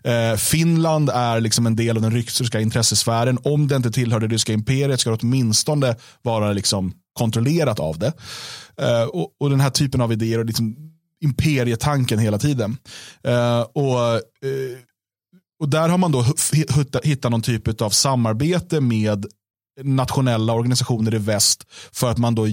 Eh, 0.04 0.36
Finland 0.36 1.10
är 1.10 1.40
liksom 1.40 1.66
en 1.66 1.76
del 1.76 1.96
av 1.96 2.02
den 2.02 2.10
ryska 2.10 2.60
intressesfären. 2.60 3.38
Om 3.42 3.68
det 3.68 3.76
inte 3.76 3.90
tillhör 3.90 4.20
det 4.20 4.26
ryska 4.26 4.52
imperiet 4.52 5.00
ska 5.00 5.10
det 5.10 5.18
åtminstone 5.22 5.96
vara 6.22 6.52
liksom 6.52 6.92
kontrollerat 7.12 7.80
av 7.80 7.98
det. 7.98 8.12
Eh, 8.80 9.02
och, 9.02 9.28
och, 9.40 9.50
den 9.50 9.60
här 9.60 9.70
typen 9.70 10.00
av 10.00 10.12
idéer 10.12 10.38
och 10.38 10.44
liksom 10.44 10.76
imperietanken 11.20 12.18
hela 12.18 12.38
tiden. 12.38 12.76
Eh, 13.24 13.60
och, 13.60 14.14
eh, 14.14 14.78
och 15.64 15.70
där 15.70 15.88
har 15.88 15.98
man 15.98 16.12
då 16.12 16.24
hittat 17.02 17.30
någon 17.30 17.42
typ 17.42 17.82
av 17.82 17.90
samarbete 17.90 18.80
med 18.80 19.26
nationella 19.82 20.52
organisationer 20.52 21.14
i 21.14 21.18
väst 21.18 21.66
för 21.92 22.10
att 22.10 22.18
man 22.18 22.34
då 22.34 22.46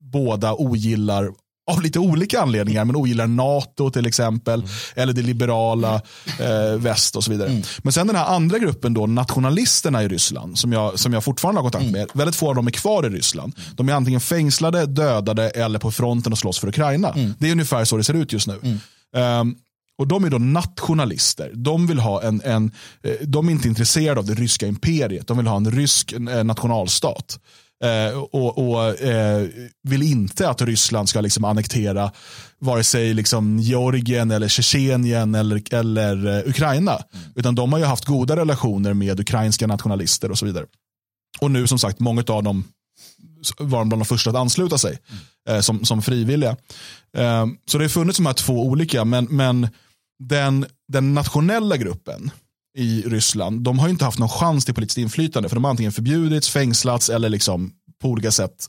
båda 0.00 0.54
ogillar 0.54 1.28
av 1.70 1.82
lite 1.82 1.98
olika 1.98 2.40
anledningar, 2.40 2.84
men 2.84 2.96
ogillar 2.96 3.26
NATO 3.26 3.90
till 3.90 4.06
exempel, 4.06 4.60
mm. 4.60 4.72
eller 4.94 5.12
det 5.12 5.22
liberala 5.22 5.94
eh, 6.40 6.78
väst 6.78 7.16
och 7.16 7.24
så 7.24 7.30
vidare. 7.30 7.48
Mm. 7.48 7.62
Men 7.78 7.92
sen 7.92 8.06
den 8.06 8.16
här 8.16 8.26
andra 8.26 8.58
gruppen, 8.58 8.94
då, 8.94 9.06
nationalisterna 9.06 10.02
i 10.02 10.08
Ryssland, 10.08 10.58
som 10.58 10.72
jag, 10.72 10.98
som 10.98 11.12
jag 11.12 11.24
fortfarande 11.24 11.58
har 11.58 11.62
kontakt 11.62 11.82
mm. 11.82 11.92
med, 11.92 12.08
väldigt 12.14 12.36
få 12.36 12.48
av 12.48 12.54
dem 12.54 12.66
är 12.66 12.70
kvar 12.70 13.06
i 13.06 13.08
Ryssland. 13.08 13.54
De 13.76 13.88
är 13.88 13.92
antingen 13.92 14.20
fängslade, 14.20 14.86
dödade 14.86 15.50
eller 15.50 15.78
på 15.78 15.90
fronten 15.90 16.32
och 16.32 16.38
slåss 16.38 16.58
för 16.58 16.68
Ukraina. 16.68 17.08
Mm. 17.12 17.34
Det 17.38 17.48
är 17.48 17.52
ungefär 17.52 17.84
så 17.84 17.96
det 17.96 18.04
ser 18.04 18.14
ut 18.14 18.32
just 18.32 18.46
nu. 18.46 18.78
Um, 19.16 19.56
och 20.00 20.06
De 20.06 20.24
är 20.24 20.30
då 20.30 20.38
nationalister. 20.38 21.50
De, 21.54 21.86
vill 21.86 21.98
ha 21.98 22.22
en, 22.22 22.42
en, 22.44 22.70
eh, 23.02 23.14
de 23.22 23.48
är 23.48 23.52
inte 23.52 23.68
intresserade 23.68 24.20
av 24.20 24.26
det 24.26 24.34
ryska 24.34 24.66
imperiet. 24.66 25.26
De 25.26 25.36
vill 25.36 25.46
ha 25.46 25.56
en 25.56 25.70
rysk 25.70 26.12
eh, 26.12 26.44
nationalstat. 26.44 27.38
Eh, 27.84 28.18
och, 28.18 28.58
och 28.58 29.00
eh, 29.00 29.48
vill 29.82 30.02
inte 30.02 30.48
att 30.48 30.62
Ryssland 30.62 31.08
ska 31.08 31.20
liksom 31.20 31.44
annektera 31.44 32.12
vare 32.58 32.84
sig 32.84 33.14
liksom 33.14 33.58
Georgien 33.58 34.30
eller 34.30 34.48
Tjetjenien 34.48 35.34
eller, 35.34 35.74
eller 35.74 36.38
eh, 36.38 36.48
Ukraina. 36.48 36.92
Mm. 36.92 37.26
Utan 37.34 37.54
de 37.54 37.72
har 37.72 37.78
ju 37.78 37.84
haft 37.84 38.04
goda 38.04 38.36
relationer 38.36 38.94
med 38.94 39.20
ukrainska 39.20 39.66
nationalister 39.66 40.30
och 40.30 40.38
så 40.38 40.46
vidare. 40.46 40.66
Och 41.40 41.50
nu 41.50 41.66
som 41.66 41.78
sagt, 41.78 42.00
många 42.00 42.24
av 42.28 42.42
dem 42.42 42.64
var 43.58 43.84
bland 43.84 44.02
de 44.02 44.04
första 44.04 44.30
att 44.30 44.36
ansluta 44.36 44.78
sig 44.78 44.98
mm. 45.08 45.56
eh, 45.56 45.60
som, 45.60 45.84
som 45.84 46.02
frivilliga. 46.02 46.56
Så 47.66 47.78
det 47.78 47.84
har 47.84 47.88
funnits 47.88 48.16
de 48.16 48.26
här 48.26 48.32
två 48.32 48.66
olika, 48.66 49.04
men, 49.04 49.24
men 49.24 49.68
den, 50.20 50.66
den 50.88 51.14
nationella 51.14 51.76
gruppen 51.76 52.30
i 52.76 53.02
Ryssland, 53.06 53.60
de 53.60 53.78
har 53.78 53.88
inte 53.88 54.04
haft 54.04 54.18
någon 54.18 54.28
chans 54.28 54.64
till 54.64 54.74
politiskt 54.74 54.98
inflytande. 54.98 55.48
För 55.48 55.56
de 55.56 55.64
har 55.64 55.70
antingen 55.70 55.92
förbjudits, 55.92 56.48
fängslats 56.48 57.10
eller 57.10 57.28
liksom 57.28 57.72
på 58.02 58.08
olika 58.08 58.30
sätt 58.30 58.66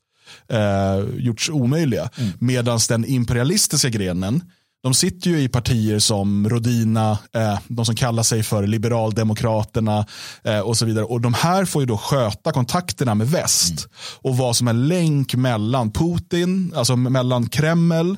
eh, 0.49 1.15
gjorts 1.17 1.49
omöjliga. 1.49 2.09
Mm. 2.17 2.31
Medan 2.39 2.79
den 2.89 3.05
imperialistiska 3.05 3.89
grenen, 3.89 4.43
de 4.83 4.93
sitter 4.93 5.29
ju 5.29 5.41
i 5.41 5.49
partier 5.49 5.99
som 5.99 6.49
Rodina, 6.49 7.17
eh, 7.33 7.59
de 7.67 7.85
som 7.85 7.95
kallar 7.95 8.23
sig 8.23 8.43
för 8.43 8.67
liberaldemokraterna 8.67 10.05
eh, 10.43 10.59
och 10.59 10.77
så 10.77 10.85
vidare. 10.85 11.05
Och 11.05 11.21
de 11.21 11.33
här 11.33 11.65
får 11.65 11.81
ju 11.81 11.85
då 11.85 11.97
sköta 11.97 12.51
kontakterna 12.51 13.15
med 13.15 13.27
väst 13.27 13.71
mm. 13.71 13.89
och 14.21 14.37
vad 14.37 14.55
som 14.55 14.67
är 14.67 14.73
länk 14.73 15.35
mellan 15.35 15.91
Putin, 15.91 16.73
alltså 16.75 16.95
mellan 16.95 17.49
Kreml 17.49 18.17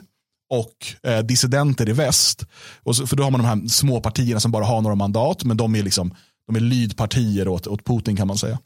och 0.53 1.09
eh, 1.11 1.19
dissidenter 1.19 1.89
i 1.89 1.93
väst. 1.93 2.45
Och 2.83 2.95
så, 2.95 3.07
för 3.07 3.15
då 3.15 3.23
har 3.23 3.31
man 3.31 3.41
de 3.41 3.47
här 3.47 3.67
små 3.67 4.01
partierna 4.01 4.39
som 4.39 4.51
bara 4.51 4.65
har 4.65 4.81
några 4.81 4.95
mandat, 4.95 5.43
men 5.43 5.57
de 5.57 5.75
är, 5.75 5.83
liksom, 5.83 6.15
de 6.47 6.55
är 6.55 6.59
lydpartier 6.59 7.47
åt, 7.47 7.67
åt 7.67 7.85
Putin 7.85 8.15
kan 8.15 8.27
man 8.27 8.37
säga. 8.37 8.59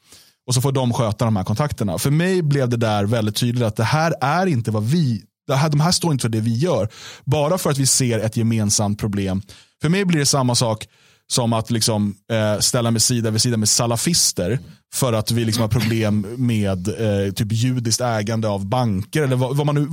Och 0.48 0.54
så 0.54 0.62
får 0.62 0.72
de 0.72 0.94
sköta 0.94 1.26
de 1.26 1.36
här 1.36 1.44
kontakterna. 1.44 1.98
För 1.98 2.12
mig 2.12 2.42
blev 2.42 2.70
det 2.70 2.78
där 2.78 3.04
väldigt 3.04 3.36
tydligt 3.36 3.64
att 3.64 3.76
det 3.76 3.84
här 3.84 4.14
är 4.22 4.46
inte 4.46 4.72
vad 4.72 4.84
vi, 4.84 5.24
det 5.48 5.56
här, 5.56 5.70
de 5.70 5.80
här 5.80 5.92
står 5.92 6.12
inte 6.12 6.22
för 6.22 6.30
det 6.30 6.40
vi 6.40 6.58
gör. 6.58 6.90
Bara 7.26 7.58
för 7.58 7.70
att 7.70 7.78
vi 7.78 7.86
ser 7.86 8.20
ett 8.20 8.38
gemensamt 8.38 9.00
problem. 9.00 9.42
För 9.82 9.90
mig 9.90 10.06
blir 10.06 10.20
det 10.20 10.26
samma 10.26 10.56
sak 10.56 10.88
som 11.32 11.54
att 11.54 11.72
liksom, 11.72 12.16
eh, 12.32 12.60
ställa 12.60 12.92
mig 12.92 13.02
sida 13.02 13.32
vid 13.32 13.42
sida 13.42 13.58
med 13.58 13.70
salafister 13.70 14.60
för 14.94 15.14
att 15.14 15.32
vi 15.32 15.46
liksom 15.46 15.62
har 15.62 15.70
problem 15.70 16.28
med 16.38 16.88
eh, 16.88 17.34
typ 17.34 17.52
judiskt 17.52 18.02
ägande 18.02 18.48
av 18.48 18.66
banker. 18.66 19.24
Eller 19.24 19.36
vad, 19.36 19.58
vad 19.58 19.66
man 19.66 19.76
nu, 19.76 19.88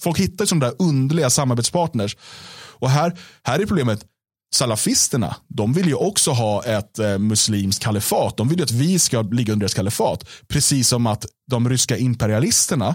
folk 0.00 0.18
hittar 0.18 0.46
sådana 0.46 0.66
där 0.66 0.74
underliga 0.78 1.30
samarbetspartners. 1.30 2.16
Och 2.78 2.90
här, 2.90 3.18
här 3.42 3.58
är 3.58 3.66
problemet, 3.66 4.04
salafisterna, 4.54 5.36
de 5.48 5.72
vill 5.72 5.86
ju 5.86 5.94
också 5.94 6.30
ha 6.30 6.64
ett 6.64 6.98
eh, 6.98 7.18
muslimskt 7.18 7.82
kalifat. 7.82 8.36
De 8.36 8.48
vill 8.48 8.58
ju 8.58 8.64
att 8.64 8.70
vi 8.70 8.98
ska 8.98 9.22
ligga 9.22 9.52
under 9.52 9.64
deras 9.64 9.74
kalifat. 9.74 10.28
Precis 10.48 10.88
som 10.88 11.06
att 11.06 11.26
de 11.50 11.68
ryska 11.68 11.96
imperialisterna, 11.96 12.94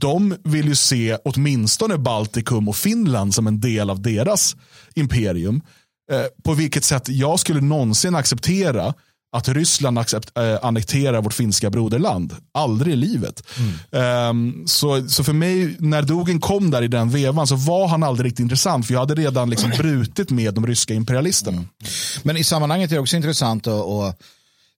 de 0.00 0.36
vill 0.44 0.68
ju 0.68 0.74
se 0.74 1.18
åtminstone 1.24 1.98
Baltikum 1.98 2.68
och 2.68 2.76
Finland 2.76 3.34
som 3.34 3.46
en 3.46 3.60
del 3.60 3.90
av 3.90 4.02
deras 4.02 4.56
imperium. 4.94 5.62
Eh, 6.12 6.24
på 6.44 6.54
vilket 6.54 6.84
sätt 6.84 7.08
jag 7.08 7.40
skulle 7.40 7.60
någonsin 7.60 8.14
acceptera 8.14 8.94
att 9.32 9.48
Ryssland 9.48 9.98
accept, 9.98 10.38
eh, 10.38 10.58
annekterar 10.62 11.22
vårt 11.22 11.34
finska 11.34 11.70
broderland. 11.70 12.36
Aldrig 12.54 12.92
i 12.92 12.96
livet. 12.96 13.42
Mm. 13.92 14.30
Um, 14.30 14.66
så, 14.66 15.08
så 15.08 15.24
för 15.24 15.32
mig, 15.32 15.76
när 15.78 16.02
Dogen 16.02 16.40
kom 16.40 16.70
där 16.70 16.82
i 16.82 16.88
den 16.88 17.10
vevan 17.10 17.46
så 17.46 17.56
var 17.56 17.88
han 17.88 18.02
aldrig 18.02 18.26
riktigt 18.26 18.42
intressant. 18.42 18.86
För 18.86 18.94
jag 18.94 19.00
hade 19.00 19.14
redan 19.14 19.50
liksom 19.50 19.70
brutit 19.78 20.30
med 20.30 20.54
de 20.54 20.66
ryska 20.66 20.94
imperialisterna. 20.94 21.56
Mm. 21.56 21.68
Men 22.22 22.36
i 22.36 22.44
sammanhanget 22.44 22.90
är 22.90 22.94
det 22.94 23.00
också 23.00 23.16
intressant 23.16 23.66
och, 23.66 23.98
och 23.98 24.14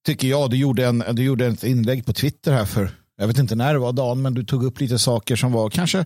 tycker 0.07 0.29
jag, 0.29 0.51
du 0.51 0.57
gjorde, 0.57 0.87
en, 0.87 1.05
du 1.13 1.23
gjorde 1.23 1.47
ett 1.47 1.65
inlägg 1.65 2.07
på 2.07 2.13
Twitter 2.13 2.53
här 2.53 2.65
för 2.65 2.91
jag 3.21 3.27
vet 3.27 3.39
inte 3.39 3.55
när 3.55 3.73
det 3.73 3.79
var 3.79 3.93
Dan, 3.93 4.23
men 4.23 4.35
du 4.35 4.45
tog 4.45 4.65
upp 4.65 4.81
lite 4.81 4.99
saker 4.99 5.37
som 5.37 5.53
var 5.53 5.71
kanske 5.71 6.05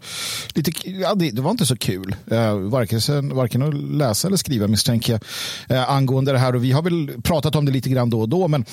lite, 0.55 0.72
ja, 0.90 1.14
det, 1.14 1.31
det 1.31 1.42
var 1.42 1.50
inte 1.50 1.66
så 1.66 1.77
kul. 1.77 2.16
Eh, 2.31 2.57
varken, 2.57 3.29
varken 3.29 3.62
att 3.62 3.74
läsa 3.74 4.29
eller 4.29 4.37
skriva 4.37 4.66
misstänker 4.66 5.12
jag 5.66 5.79
eh, 5.79 5.90
angående 5.90 6.33
det 6.33 6.38
här. 6.38 6.55
Och 6.57 6.64
vi 6.64 6.72
har 6.72 6.83
väl 6.83 7.22
pratat 7.22 7.57
om 7.57 7.64
det 7.64 7.72
lite 7.72 7.88
grann 7.88 8.11
då 8.11 8.20
och 8.20 8.29
då, 8.29 8.48
men 8.48 8.64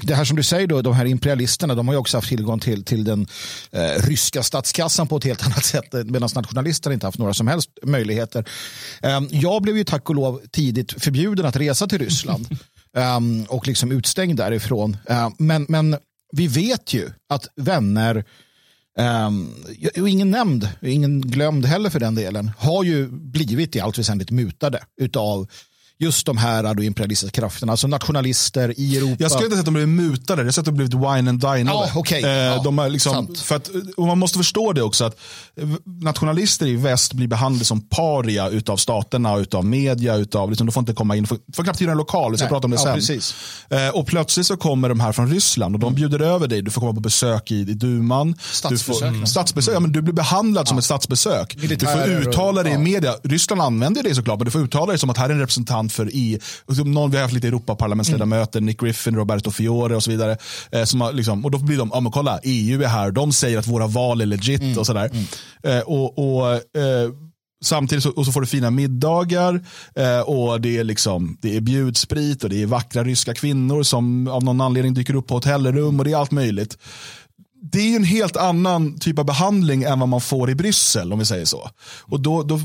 det 0.00 0.14
här 0.14 0.24
som 0.24 0.36
du 0.36 0.42
säger, 0.42 0.66
då, 0.66 0.82
de 0.82 0.94
här 0.94 1.04
imperialisterna, 1.04 1.74
de 1.74 1.88
har 1.88 1.94
ju 1.94 1.98
också 1.98 2.16
haft 2.16 2.28
tillgång 2.28 2.60
till, 2.60 2.84
till 2.84 3.04
den 3.04 3.26
eh, 3.70 4.02
ryska 4.02 4.42
statskassan 4.42 5.08
på 5.08 5.16
ett 5.16 5.24
helt 5.24 5.42
annat 5.46 5.64
sätt, 5.64 5.92
medan 5.92 6.28
nationalisterna 6.34 6.94
inte 6.94 7.06
haft 7.06 7.18
några 7.18 7.34
som 7.34 7.46
helst 7.46 7.70
möjligheter. 7.82 8.48
Eh, 9.02 9.20
jag 9.30 9.62
blev 9.62 9.76
ju 9.76 9.84
tack 9.84 10.08
och 10.08 10.14
lov 10.14 10.40
tidigt 10.50 11.02
förbjuden 11.02 11.46
att 11.46 11.56
resa 11.56 11.86
till 11.86 11.98
Ryssland 11.98 12.46
eh, 12.96 13.20
och 13.48 13.66
liksom 13.66 13.92
utstängd 13.92 14.36
därifrån. 14.36 14.96
Eh, 15.08 15.28
men, 15.38 15.66
men 15.68 15.96
vi 16.32 16.46
vet 16.46 16.94
ju 16.94 17.10
att 17.28 17.48
vänner, 17.56 18.24
um, 18.98 19.54
och 20.00 20.08
ingen 20.08 20.30
nämnd, 20.30 20.68
ingen 20.82 21.20
glömd 21.20 21.66
heller 21.66 21.90
för 21.90 22.00
den 22.00 22.14
delen, 22.14 22.50
har 22.58 22.84
ju 22.84 23.08
blivit 23.08 23.76
i 23.76 23.80
allt 23.80 23.98
väsentligt 23.98 24.30
mutade 24.30 24.84
utav 25.00 25.48
just 26.02 26.26
de 26.26 26.36
här 26.36 26.74
då 26.74 26.82
imperialistiska 26.82 27.40
krafterna, 27.40 27.72
alltså 27.72 27.86
nationalister 27.86 28.74
i 28.76 28.96
Europa. 28.96 29.16
Jag 29.18 29.30
skulle 29.30 29.44
inte 29.44 29.56
säga 29.56 29.60
att 29.60 29.64
de 29.64 29.74
blivit 29.74 29.88
mutade, 29.88 30.42
jag 30.42 30.54
sett 30.54 30.60
att 30.60 30.64
de 30.64 30.74
blivit 30.74 30.94
wine 30.94 31.30
and 31.30 31.40
dinade. 31.40 31.62
Ja, 31.64 31.90
okay. 31.94 32.22
eh, 32.22 32.28
ja, 32.28 32.60
de 32.64 32.78
är 32.78 32.88
liksom, 32.88 33.34
för 33.34 33.56
att, 33.56 33.70
och 33.96 34.06
man 34.06 34.18
måste 34.18 34.38
förstå 34.38 34.72
det 34.72 34.82
också 34.82 35.04
att 35.04 35.16
nationalister 35.84 36.66
i 36.66 36.76
väst 36.76 37.12
blir 37.12 37.28
behandlade 37.28 37.64
som 37.64 37.80
paria 37.80 38.48
utav 38.48 38.76
staterna, 38.76 39.36
utav 39.36 39.64
media, 39.64 40.14
utav, 40.14 40.50
liksom, 40.50 40.66
de 40.66 40.72
får 40.72 40.80
inte 40.80 40.92
komma 40.92 41.16
in, 41.16 41.26
får, 41.26 41.38
får 41.56 41.64
knappt 41.64 41.80
hyra 41.80 41.90
en 41.90 41.98
lokal, 41.98 42.32
vi 42.32 42.38
ska 42.38 42.46
prata 42.46 42.64
om 42.64 42.70
det 42.70 42.78
sen. 42.78 42.94
precis. 42.94 43.34
Eh, 43.70 43.88
och 43.88 44.06
plötsligt 44.06 44.46
så 44.46 44.56
kommer 44.56 44.88
de 44.88 45.00
här 45.00 45.12
från 45.12 45.30
Ryssland 45.30 45.74
och 45.74 45.80
de 45.80 45.86
mm. 45.86 45.94
bjuder 45.94 46.20
över 46.20 46.48
dig, 46.48 46.62
du 46.62 46.70
får 46.70 46.80
komma 46.80 46.94
på 46.94 47.00
besök 47.00 47.50
i, 47.50 47.60
i 47.60 47.64
duman. 47.64 48.34
Statsbesök. 48.40 48.94
Du, 48.94 49.00
får, 49.00 49.06
mm. 49.06 49.26
statsbesök 49.26 49.74
ja, 49.74 49.80
men 49.80 49.92
du 49.92 50.02
blir 50.02 50.14
behandlad 50.14 50.62
ja. 50.62 50.68
som 50.68 50.78
ett 50.78 50.84
statsbesök. 50.84 51.56
Militärer 51.56 52.08
du 52.08 52.22
får 52.22 52.30
uttala 52.30 52.62
dig 52.62 52.72
i 52.72 52.78
media, 52.78 53.14
Ryssland 53.24 53.62
använder 53.62 54.02
det 54.02 54.14
såklart, 54.14 54.38
men 54.38 54.44
du 54.44 54.50
får 54.50 54.60
uttala 54.60 54.86
dig 54.86 54.98
som 54.98 55.10
att 55.10 55.18
här 55.18 55.28
är 55.28 55.32
en 55.32 55.40
representant 55.40 55.91
för 55.92 56.14
i 56.14 56.38
någon, 56.84 57.10
vi 57.10 57.16
har 57.16 57.22
haft 57.22 57.34
lite 57.34 57.48
Europaparlamentsledamöter, 57.48 58.58
mm. 58.58 58.66
Nick 58.66 58.80
Griffin, 58.80 59.16
Roberto 59.16 59.50
Fiore 59.50 59.96
och 59.96 60.02
så 60.02 60.10
vidare. 60.10 60.36
Eh, 60.72 60.84
som 60.84 61.00
har, 61.00 61.12
liksom, 61.12 61.44
och 61.44 61.50
då 61.50 61.58
blir 61.58 61.78
de, 61.78 61.90
ja 61.92 62.00
men 62.00 62.12
kolla, 62.12 62.40
EU 62.42 62.82
är 62.82 62.88
här, 62.88 63.10
de 63.10 63.32
säger 63.32 63.58
att 63.58 63.66
våra 63.66 63.86
val 63.86 64.20
är 64.20 64.26
legit 64.26 64.62
mm. 64.62 64.78
och 64.78 64.86
sådär. 64.86 65.10
Mm. 65.12 65.78
Eh, 65.78 65.82
och, 65.82 66.18
och 66.18 66.52
eh, 66.52 67.10
Samtidigt 67.62 68.02
så, 68.02 68.10
och 68.10 68.26
så 68.26 68.32
får 68.32 68.40
du 68.40 68.46
fina 68.46 68.70
middagar 68.70 69.64
eh, 69.94 70.20
och 70.20 70.60
det 70.60 70.78
är, 70.78 70.84
liksom, 70.84 71.38
det 71.40 71.56
är 71.56 71.60
bjudsprit 71.60 72.44
och 72.44 72.50
det 72.50 72.62
är 72.62 72.66
vackra 72.66 73.04
ryska 73.04 73.34
kvinnor 73.34 73.82
som 73.82 74.28
av 74.28 74.44
någon 74.44 74.60
anledning 74.60 74.94
dyker 74.94 75.14
upp 75.14 75.26
på 75.26 75.34
hotellrum 75.34 75.98
och 75.98 76.04
det 76.04 76.12
är 76.12 76.16
allt 76.16 76.30
möjligt. 76.30 76.78
Det 77.62 77.78
är 77.78 77.88
ju 77.88 77.96
en 77.96 78.04
helt 78.04 78.36
annan 78.36 78.98
typ 78.98 79.18
av 79.18 79.24
behandling 79.24 79.82
än 79.82 79.98
vad 79.98 80.08
man 80.08 80.20
får 80.20 80.50
i 80.50 80.54
Bryssel 80.54 81.12
om 81.12 81.18
vi 81.18 81.24
säger 81.24 81.44
så. 81.44 81.70
Och 82.00 82.20
då, 82.20 82.42
då, 82.42 82.60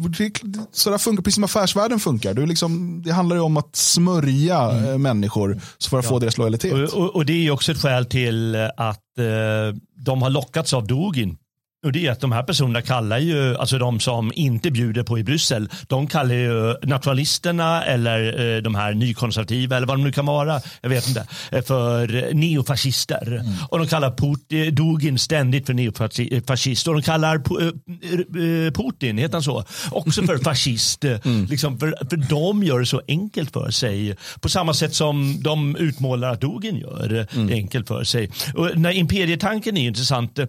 så 0.71 0.89
där 0.89 0.97
funkar, 0.97 1.23
precis 1.23 1.35
som 1.35 1.43
affärsvärlden 1.43 1.99
funkar. 1.99 2.41
Är 2.41 2.45
liksom, 2.45 3.01
det 3.05 3.11
handlar 3.11 3.35
ju 3.35 3.41
om 3.41 3.57
att 3.57 3.75
smörja 3.75 4.71
mm. 4.71 5.01
människor 5.01 5.61
för 5.89 5.99
att 5.99 6.05
ja. 6.05 6.09
få 6.09 6.19
deras 6.19 6.37
lojalitet. 6.37 6.73
Och, 6.73 7.03
och, 7.03 7.15
och, 7.15 7.25
det 7.25 7.47
är 7.47 7.51
också 7.51 7.71
ett 7.71 7.81
skäl 7.81 8.05
till 8.05 8.55
att 8.77 9.17
eh, 9.17 9.77
de 9.95 10.21
har 10.21 10.29
lockats 10.29 10.73
av 10.73 10.87
Dugin 10.87 11.37
och 11.85 11.91
det 11.91 12.07
är 12.07 12.11
att 12.11 12.19
de 12.19 12.31
här 12.31 12.43
personerna 12.43 12.81
kallar 12.81 13.17
ju, 13.17 13.57
alltså 13.57 13.77
de 13.77 13.99
som 13.99 14.31
inte 14.35 14.71
bjuder 14.71 15.03
på 15.03 15.19
i 15.19 15.23
Bryssel, 15.23 15.69
de 15.87 16.07
kallar 16.07 16.35
ju 16.35 16.75
nationalisterna 16.83 17.83
eller 17.83 18.55
eh, 18.55 18.61
de 18.61 18.75
här 18.75 18.93
nykonservativa 18.93 19.77
eller 19.77 19.87
vad 19.87 19.97
de 19.97 20.03
nu 20.03 20.11
kan 20.11 20.25
vara, 20.25 20.61
jag 20.81 20.89
vet 20.89 21.07
inte, 21.07 21.27
eh, 21.51 21.63
för 21.63 22.33
neofascister. 22.33 23.27
Mm. 23.27 23.53
Och 23.69 23.79
de 23.79 23.87
kallar 23.87 24.11
Putin, 24.11 24.75
Dugin 24.75 25.19
ständigt 25.19 25.65
för 25.65 25.73
neofascist 25.73 26.87
och 26.87 26.93
de 26.93 27.01
kallar 27.01 27.35
eh, 27.35 28.71
Putin, 28.71 29.17
heter 29.17 29.33
han 29.33 29.43
så, 29.43 29.63
också 29.91 30.23
för 30.23 30.37
fascist. 30.43 31.03
Mm. 31.03 31.45
Liksom 31.45 31.79
för, 31.79 31.95
för 32.09 32.17
de 32.17 32.63
gör 32.63 32.79
det 32.79 32.85
så 32.85 33.01
enkelt 33.07 33.53
för 33.53 33.71
sig. 33.71 34.15
På 34.39 34.49
samma 34.49 34.73
sätt 34.73 34.95
som 34.95 35.43
de 35.43 35.75
utmålar 35.75 36.33
att 36.33 36.41
Dugin 36.41 36.77
gör 36.77 37.27
mm. 37.31 37.47
det 37.47 37.53
enkelt 37.53 37.87
för 37.87 38.03
sig. 38.03 38.29
Och 38.55 38.77
när 38.77 38.91
imperietanken 38.91 39.77
är 39.77 39.87
intressant. 39.87 40.39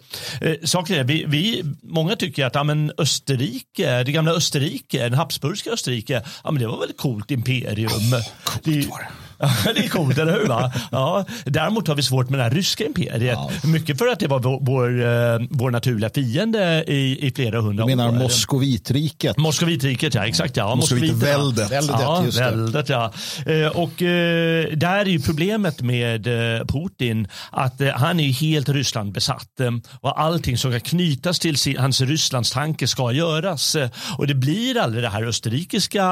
Saken 0.65 0.97
är, 0.97 1.05
vi, 1.05 1.18
vi, 1.27 1.63
många 1.83 2.17
tycker 2.17 2.47
att 2.47 2.55
ja, 2.55 2.65
men 2.65 2.93
Österrike, 2.99 4.03
det 4.03 4.13
gamla 4.13 4.33
Österrike, 4.33 5.09
det 5.09 5.17
Habsburgska 5.17 5.71
Österrike, 5.71 6.23
ja, 6.45 6.51
men 6.51 6.63
det 6.63 6.69
var 6.69 6.81
väl 6.81 6.91
ett 6.91 6.97
coolt 6.97 7.31
imperium. 7.31 7.91
Oh, 7.91 8.21
coolt 8.45 8.65
det, 8.65 8.89
var 8.89 8.99
det. 8.99 9.28
Det 9.75 9.85
är 9.85 9.89
coolt, 9.89 10.19
eller 10.19 10.33
hur? 10.33 10.47
Va? 10.47 10.73
Ja, 10.91 11.25
däremot 11.45 11.89
har 11.89 11.95
vi 11.95 12.03
svårt 12.03 12.31
med 12.31 12.39
det 12.39 12.43
här 12.43 12.51
ryska 12.51 12.85
imperiet. 12.87 13.39
Ja. 13.39 13.51
Mycket 13.65 13.99
för 13.99 14.07
att 14.07 14.19
det 14.19 14.27
var 14.27 14.39
vår, 14.39 14.59
vår, 14.61 15.03
eh, 15.05 15.47
vår 15.51 15.71
naturliga 15.71 16.11
fiende 16.11 16.85
i, 16.87 17.27
i 17.27 17.31
flera 17.31 17.61
hundra 17.61 17.85
år. 17.85 17.89
Du 17.89 17.97
menar 17.97 18.13
Moskovitriket? 18.13 19.37
Moskovitriket, 19.37 20.15
ja. 20.15 20.27
Exakt, 20.27 20.57
ja. 20.57 20.75
Moskovitväldet. 20.75 21.71
Ja, 21.89 22.25
väldet, 22.39 22.89
ja. 22.89 23.13
Eh, 23.47 23.67
och 23.67 24.03
eh, 24.03 24.69
där 24.73 24.99
är 24.99 25.05
ju 25.05 25.21
problemet 25.21 25.83
med 25.83 26.25
Putin 26.69 27.29
att 27.51 27.81
han 27.95 28.21
är 28.21 28.33
helt 28.33 28.69
Ryssland 28.69 29.13
besatt 29.13 29.61
och 30.01 30.21
allting 30.21 30.59
som 30.59 30.71
kan 30.71 30.81
knytas 30.81 31.39
till 31.39 31.79
hans 31.79 32.01
Rysslands 32.01 32.51
tanke 32.51 32.89
ska 32.89 33.13
göras. 33.13 33.77
Och 34.19 34.27
det 34.27 34.35
blir 34.35 34.79
aldrig 34.79 35.05
det 35.05 35.09
här 35.09 35.25
österrikiska 35.25 36.05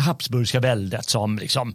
Habsburgska 0.00 0.60
väldet 0.60 1.10
som 1.10 1.38
liksom 1.38 1.74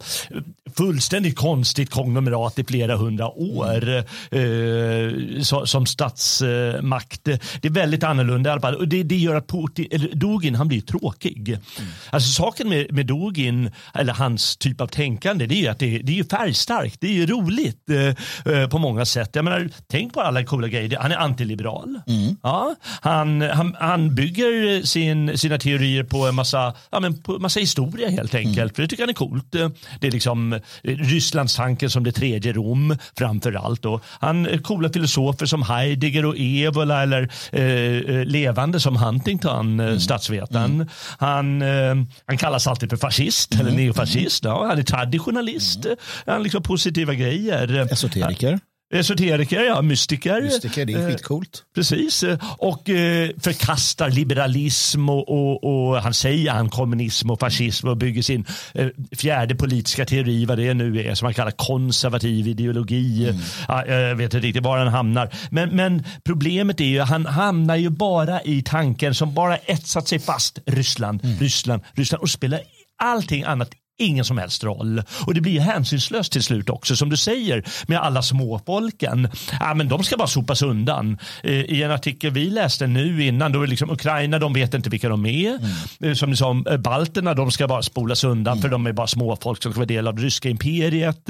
fullständigt 0.80 1.36
konstigt 1.36 1.90
konglomerat 1.90 2.60
i 2.60 2.64
flera 2.64 2.96
hundra 2.96 3.28
år 3.28 3.98
eh, 4.32 5.42
så, 5.42 5.66
som 5.66 5.86
statsmakt. 5.86 7.24
Det 7.24 7.66
är 7.66 7.70
väldigt 7.70 8.04
annorlunda 8.04 8.50
i 8.50 8.52
alla 8.52 8.62
fall. 8.62 8.76
Och 8.76 8.88
det, 8.88 9.04
det 9.04 9.18
gör 9.18 9.36
att 9.36 9.48
Putin, 9.48 9.88
eller 9.92 10.16
Dugin 10.16 10.56
han 10.56 10.68
blir 10.68 10.82
tråkig. 10.82 11.50
Mm. 11.50 11.62
Alltså 12.10 12.30
saken 12.30 12.70
med, 12.70 12.94
med 12.94 13.06
Dugin, 13.06 13.72
eller 13.94 14.14
hans 14.14 14.58
typ 14.58 14.82
av 14.82 14.88
tänkande, 14.88 15.46
det 15.46 15.56
är 15.56 15.62
ju 15.62 15.68
att 15.68 15.80
det, 15.80 15.98
det 15.98 16.20
är 16.20 16.24
färgstarkt. 16.24 16.98
Det 17.02 17.08
är 17.08 17.14
ju 17.14 17.26
roligt 17.26 17.90
eh, 17.90 18.54
eh, 18.54 18.70
på 18.70 18.78
många 18.78 19.06
sätt. 19.06 19.30
Jag 19.34 19.46
menar, 19.46 19.70
tänk 19.88 20.14
på 20.14 20.22
alla 20.22 20.44
coola 20.44 20.68
grejer. 20.68 20.98
Han 21.00 21.12
är 21.12 21.18
antiliberal. 21.18 22.00
Mm. 22.08 22.36
Ja, 22.44 22.76
han, 22.82 23.42
han, 23.42 23.76
han 23.80 24.16
bygger 24.16 24.84
sin, 24.86 25.38
sina 25.38 25.58
teorier 25.58 26.04
på 26.04 26.28
en 26.28 26.36
massa, 26.36 26.74
ja, 26.90 27.00
men 27.00 27.22
på 27.22 27.40
massa 27.40 27.60
historia 27.60 28.10
helt 28.10 28.36
enkelt. 28.36 28.58
Mm. 28.58 28.70
För 28.70 28.82
det 28.82 28.88
tycker 28.88 29.04
han 29.04 29.10
är 29.10 29.14
coolt. 29.14 29.52
Det 30.00 30.08
är 30.08 30.12
liksom 30.12 30.60
Rysslands 30.84 31.56
tanke 31.56 31.90
som 31.90 32.04
det 32.04 32.12
tredje 32.12 32.54
Rom 32.54 32.98
framför 33.18 33.54
allt. 33.54 33.86
Och 33.86 34.04
han, 34.20 34.46
eh, 34.46 34.60
coola 34.60 34.90
filosofer 34.90 35.46
som 35.46 35.64
Heidegger 35.64 36.26
och 36.26 36.36
Evola 36.38 37.04
eller 37.04 37.30
eh, 37.52 37.64
eh 37.64 38.26
levande 38.26 38.80
som 38.80 38.96
Huntington, 38.96 39.80
eh, 39.80 39.86
mm. 39.86 40.00
statsvetaren. 40.00 40.74
Mm. 40.74 40.88
Han, 41.18 41.62
eh, 41.62 41.96
han 42.26 42.38
kallas 42.38 42.68
alltid 42.68 42.90
för 42.90 42.98
fascist 42.98 43.54
mm. 43.54 43.68
eller 43.68 43.78
neofascist. 43.78 44.44
Ja, 44.44 44.68
han 44.68 44.80
är 44.80 44.84
traditionalist. 44.84 45.86
Mm. 45.86 45.98
Han 46.26 46.44
liksom 46.44 46.64
positiva 46.64 47.14
grejer. 47.14 47.94
Esoteriker. 47.94 48.60
Esoteriker, 48.94 49.64
ja, 49.64 49.82
mystiker. 49.82 50.42
Mystiker, 50.42 50.86
det 50.86 50.94
är 50.94 51.00
eh, 51.00 51.08
skitcoolt. 51.08 51.64
precis, 51.76 52.24
och 52.58 52.90
eh, 52.90 53.30
förkastar 53.40 54.10
liberalism 54.10 55.10
och, 55.10 55.30
och, 55.30 55.64
och, 55.64 56.02
han 56.02 56.14
säger 56.14 56.52
han 56.52 56.70
kommunism 56.70 57.30
och 57.30 57.40
fascism 57.40 57.88
och 57.88 57.98
bygger 57.98 58.22
sin 58.22 58.46
eh, 58.74 58.88
fjärde 59.12 59.56
politiska 59.56 60.06
teori, 60.06 60.46
vad 60.46 60.58
det 60.58 60.74
nu 60.74 61.02
är, 61.02 61.16
som 61.16 61.26
han 61.26 61.34
kallar 61.34 61.52
konservativ 61.52 62.48
ideologi. 62.48 63.30
Mm. 63.30 63.42
Ja, 63.68 63.86
jag 63.86 64.16
vet 64.16 64.34
inte 64.34 64.48
riktigt 64.48 64.64
var 64.64 64.78
han 64.78 64.88
hamnar. 64.88 65.30
Men, 65.50 65.70
men 65.70 66.04
problemet 66.24 66.82
är 66.82 66.86
ju 66.86 67.00
han 67.00 67.26
hamnar 67.26 67.76
ju 67.76 67.90
bara 67.90 68.42
i 68.42 68.62
tanken 68.62 69.16
som 69.16 69.34
bara 69.34 69.58
etsat 69.58 70.08
sig 70.08 70.20
fast. 70.20 70.60
Ryssland, 70.66 71.24
mm. 71.24 71.40
Ryssland, 71.40 71.82
Ryssland 71.94 72.22
och 72.22 72.30
spelar 72.30 72.62
allting 72.98 73.44
annat 73.44 73.70
ingen 74.00 74.26
som 74.26 74.38
helst 74.38 74.64
roll. 74.64 75.04
Och 75.26 75.34
det 75.34 75.42
blir 75.42 75.60
hänsynslöst 75.60 76.32
till 76.32 76.44
slut 76.44 76.70
också. 76.70 76.96
Som 76.96 77.10
du 77.10 77.18
säger 77.18 77.64
med 77.88 78.00
alla 78.00 78.22
småfolken. 78.22 79.30
Ja, 79.60 79.74
men 79.74 79.88
de 79.88 80.04
ska 80.04 80.18
bara 80.18 80.28
sopas 80.28 80.62
undan. 80.62 81.18
Eh, 81.44 81.54
I 81.54 81.84
en 81.84 81.92
artikel 81.92 82.32
vi 82.32 82.50
läste 82.50 82.88
nu 82.88 83.26
innan, 83.26 83.52
då 83.52 83.64
är 83.64 83.68
liksom 83.68 83.90
Ukraina, 83.90 84.40
de 84.40 84.54
vet 84.54 84.74
inte 84.74 84.90
vilka 84.90 85.10
de 85.10 85.26
är. 85.26 85.50
Mm. 85.50 86.12
Eh, 86.12 86.14
som 86.14 86.30
ni 86.30 86.36
sa, 86.36 86.64
eh, 86.70 86.78
balterna, 86.78 87.34
de 87.34 87.52
ska 87.52 87.68
bara 87.68 87.82
spolas 87.82 88.24
undan 88.24 88.54
mm. 88.54 88.62
för 88.62 88.70
de 88.70 88.88
är 88.88 88.94
bara 88.94 89.08
småfolk 89.08 89.64
som 89.64 89.72
ska 89.72 89.80
vara 89.80 89.86
del 89.86 90.08
av 90.08 90.16
det 90.16 90.22
ryska 90.22 90.50
imperiet. 90.50 91.30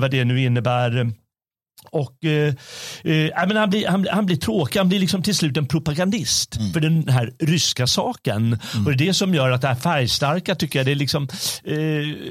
vad 0.00 0.10
det 0.10 0.24
nu 0.24 0.42
innebär. 0.42 1.12
Och, 1.90 2.24
eh, 2.24 2.54
eh, 3.04 3.30
han, 3.34 3.70
blir, 3.70 3.88
han, 3.88 4.06
han, 4.10 4.26
blir 4.26 4.36
tråkig, 4.36 4.78
han 4.78 4.88
blir 4.88 5.00
liksom 5.00 5.22
till 5.22 5.34
slut 5.34 5.56
en 5.56 5.66
propagandist 5.66 6.56
mm. 6.56 6.72
för 6.72 6.80
den 6.80 7.08
här 7.08 7.32
ryska 7.38 7.86
saken. 7.86 8.36
Mm. 8.36 8.86
Och 8.86 8.96
det 8.96 9.04
är 9.04 9.06
det 9.06 9.14
som 9.14 9.34
gör 9.34 9.50
att 9.50 9.60
det 9.60 9.68
här 9.68 9.74
färgstarka 9.74 10.54
tycker 10.54 10.78
jag 10.78 10.86
det 10.86 10.94
liksom, 10.94 11.28
eh, 11.64 11.76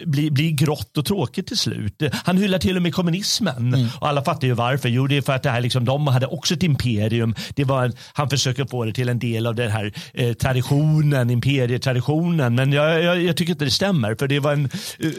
blir, 0.06 0.32
blir 0.32 0.52
grått 0.52 0.98
och 0.98 1.06
tråkigt 1.06 1.48
till 1.48 1.58
slut. 1.58 2.04
Han 2.24 2.38
hyllar 2.38 2.60
till 2.60 2.76
och 2.76 2.82
med 2.82 2.94
kommunismen. 2.94 3.74
Mm. 3.74 3.88
Och 4.00 4.08
alla 4.08 4.24
fattar 4.24 4.48
ju 4.48 4.54
varför. 4.54 4.90
Jo, 4.90 5.08
det 5.08 5.18
är 5.18 5.22
för 5.22 5.34
att 5.34 5.44
det 5.44 5.50
här 5.50 5.62
liksom, 5.62 5.86
de 5.86 6.08
hade 6.08 6.28
också 6.28 6.54
ett 6.54 6.64
imperium. 6.64 7.36
Det 7.56 7.64
var 7.64 7.86
en, 7.86 7.94
han 8.14 8.30
försöker 8.30 8.66
få 8.66 8.86
det 8.86 8.94
till 8.94 9.10
en 9.10 9.20
del 9.20 9.48
av 9.48 9.56
den 9.56 9.72
här 9.72 9.94
eh, 10.14 10.34
traditionen, 10.34 11.30
imperietraditionen. 11.30 12.56
Men 12.56 12.72
jag, 12.72 13.04
jag, 13.04 13.24
jag, 13.24 13.38
tycker 13.38 13.54
inte 13.54 13.66
det 13.66 13.72
stämmer. 13.72 14.16
För 14.16 14.28
det 14.28 14.40
var, 14.40 14.54
en, 14.54 14.70
eh, 15.00 15.10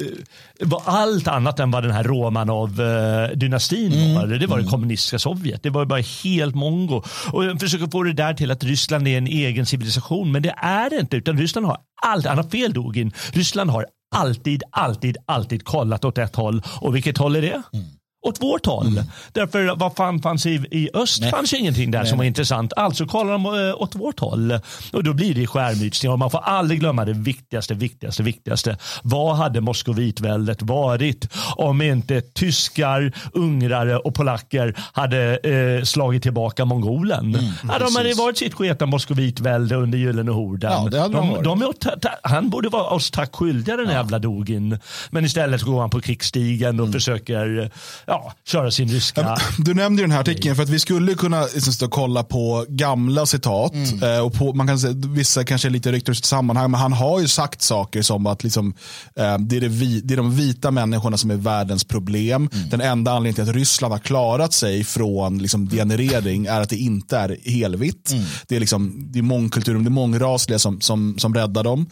var 0.60 0.82
allt 0.84 1.28
annat 1.28 1.60
än 1.60 1.70
vad 1.70 1.82
den 1.82 1.92
här 1.92 2.04
Romanov-dynastin 2.04 4.16
eh, 4.16 4.22
var 4.28 4.38
det 4.38 4.46
var 4.46 4.56
det 4.56 4.62
mm. 4.62 4.70
kommunistiska 4.70 5.18
Sovjet. 5.18 5.62
Det 5.62 5.70
var 5.70 5.84
bara 5.84 6.00
helt 6.24 6.54
mongo. 6.54 7.02
Och 7.32 7.44
jag 7.44 7.60
försöker 7.60 7.86
få 7.86 8.02
det 8.02 8.12
där 8.12 8.34
till 8.34 8.50
att 8.50 8.64
Ryssland 8.64 9.08
är 9.08 9.18
en 9.18 9.26
egen 9.26 9.66
civilisation. 9.66 10.32
Men 10.32 10.42
det 10.42 10.54
är 10.56 10.90
det 10.90 11.00
inte. 11.00 11.16
Utan 11.16 11.38
Ryssland 11.38 11.66
har 11.66 11.78
allt. 12.02 12.26
Han 12.26 12.36
har 12.36 12.50
fel 12.50 12.72
Dugin. 12.72 13.12
Ryssland 13.32 13.70
har 13.70 13.86
alltid, 14.16 14.62
alltid, 14.70 15.16
alltid 15.26 15.64
kollat 15.64 16.04
åt 16.04 16.18
ett 16.18 16.36
håll. 16.36 16.62
Och 16.80 16.96
vilket 16.96 17.18
håll 17.18 17.36
är 17.36 17.42
det? 17.42 17.62
Mm 17.72 17.97
åt 18.22 18.42
vårt 18.42 18.66
håll. 18.66 18.86
Mm. 18.86 19.04
Därför 19.32 19.76
vad 19.76 19.96
fan 19.96 20.22
fanns 20.22 20.46
i, 20.46 20.64
i 20.70 20.90
öst 20.94 21.20
Nej. 21.20 21.30
fanns 21.30 21.52
ingenting 21.52 21.90
där 21.90 21.98
Nej. 21.98 22.08
som 22.08 22.18
var 22.18 22.24
intressant. 22.24 22.72
Alltså 22.76 23.06
kollar 23.06 23.32
de 23.32 23.46
äh, 23.46 23.82
åt 23.82 23.94
vårt 23.94 24.20
håll. 24.20 24.60
Och 24.92 25.04
då 25.04 25.12
blir 25.14 25.34
det 25.34 25.46
skärmytsningar. 25.46 26.12
Och 26.12 26.18
man 26.18 26.30
får 26.30 26.38
aldrig 26.38 26.80
glömma 26.80 27.04
det 27.04 27.12
viktigaste, 27.12 27.74
viktigaste, 27.74 28.22
viktigaste. 28.22 28.76
Vad 29.02 29.36
hade 29.36 29.60
Moskovitväldet 29.60 30.62
varit 30.62 31.28
om 31.56 31.82
inte 31.82 32.20
tyskar, 32.20 33.12
ungrare 33.32 33.98
och 33.98 34.14
polacker 34.14 34.74
hade 34.92 35.36
äh, 35.36 35.84
slagit 35.84 36.22
tillbaka 36.22 36.64
mongolen? 36.64 37.34
Mm, 37.34 37.44
ja, 37.68 37.78
de 37.78 37.96
hade 37.96 38.14
varit 38.14 38.38
sitt 38.38 38.54
sketa 38.54 38.86
Moskovitvälde 38.86 39.76
under 39.76 39.98
Gyllene 39.98 40.30
horden. 40.30 40.72
Ja, 40.72 40.88
det 40.90 41.00
hade 41.00 41.14
de, 41.14 41.42
de, 41.42 41.72
de 41.90 42.08
han 42.22 42.50
borde 42.50 42.68
vara 42.68 42.84
oss 42.84 43.10
tack 43.10 43.36
skyldiga 43.36 43.76
den 43.76 43.86
ja. 43.86 43.92
jävla 43.92 44.18
Dogin. 44.18 44.78
Men 45.10 45.24
istället 45.24 45.62
går 45.62 45.80
han 45.80 45.90
på 45.90 46.00
krigsstigen 46.00 46.80
och 46.80 46.86
mm. 46.86 46.92
försöker 46.92 47.70
ja, 48.08 48.32
köra 48.46 48.70
sin 48.70 48.88
ryska... 48.88 49.38
Du 49.58 49.74
nämnde 49.74 50.02
den 50.02 50.10
här 50.10 50.20
artikeln 50.20 50.56
för 50.56 50.62
att 50.62 50.68
vi 50.68 50.78
skulle 50.78 51.14
kunna 51.14 51.46
liksom, 51.54 51.90
kolla 51.90 52.24
på 52.24 52.66
gamla 52.68 53.26
citat. 53.26 53.72
Mm. 53.74 54.02
Eh, 54.02 54.20
och 54.20 54.32
på, 54.32 54.52
man 54.52 54.66
kan 54.66 54.78
säga, 54.78 54.94
vissa 54.94 55.44
kanske 55.44 55.68
är 55.68 55.70
lite 55.70 55.92
ryckta 55.92 56.10
ur 56.10 56.14
sitt 56.14 56.24
sammanhang, 56.24 56.70
men 56.70 56.80
han 56.80 56.92
har 56.92 57.20
ju 57.20 57.28
sagt 57.28 57.62
saker 57.62 58.02
som 58.02 58.26
att 58.26 58.44
liksom, 58.44 58.74
eh, 59.16 59.38
det, 59.38 59.56
är 59.56 59.60
det, 59.60 59.68
vi, 59.68 60.00
det 60.00 60.14
är 60.14 60.16
de 60.16 60.36
vita 60.36 60.70
människorna 60.70 61.16
som 61.16 61.30
är 61.30 61.36
världens 61.36 61.84
problem. 61.84 62.48
Mm. 62.52 62.68
Den 62.68 62.80
enda 62.80 63.12
anledningen 63.12 63.34
till 63.34 63.50
att 63.50 63.56
Ryssland 63.56 63.94
har 63.94 63.98
klarat 63.98 64.52
sig 64.52 64.84
från 64.84 65.38
liksom, 65.38 65.68
degenerering 65.68 66.46
är 66.46 66.60
att 66.60 66.70
det 66.70 66.76
inte 66.76 67.18
är 67.18 67.38
helvitt. 67.44 68.10
Mm. 68.12 68.24
Det 68.48 68.56
är, 68.56 68.60
liksom, 68.60 69.08
det 69.12 69.18
är 69.18 69.22
mångkulturen, 69.22 69.84
det 69.84 69.88
är 69.88 69.90
mångrasliga 69.90 70.58
som, 70.58 70.80
som, 70.80 71.18
som 71.18 71.34
räddar 71.34 71.64
dem. 71.64 71.90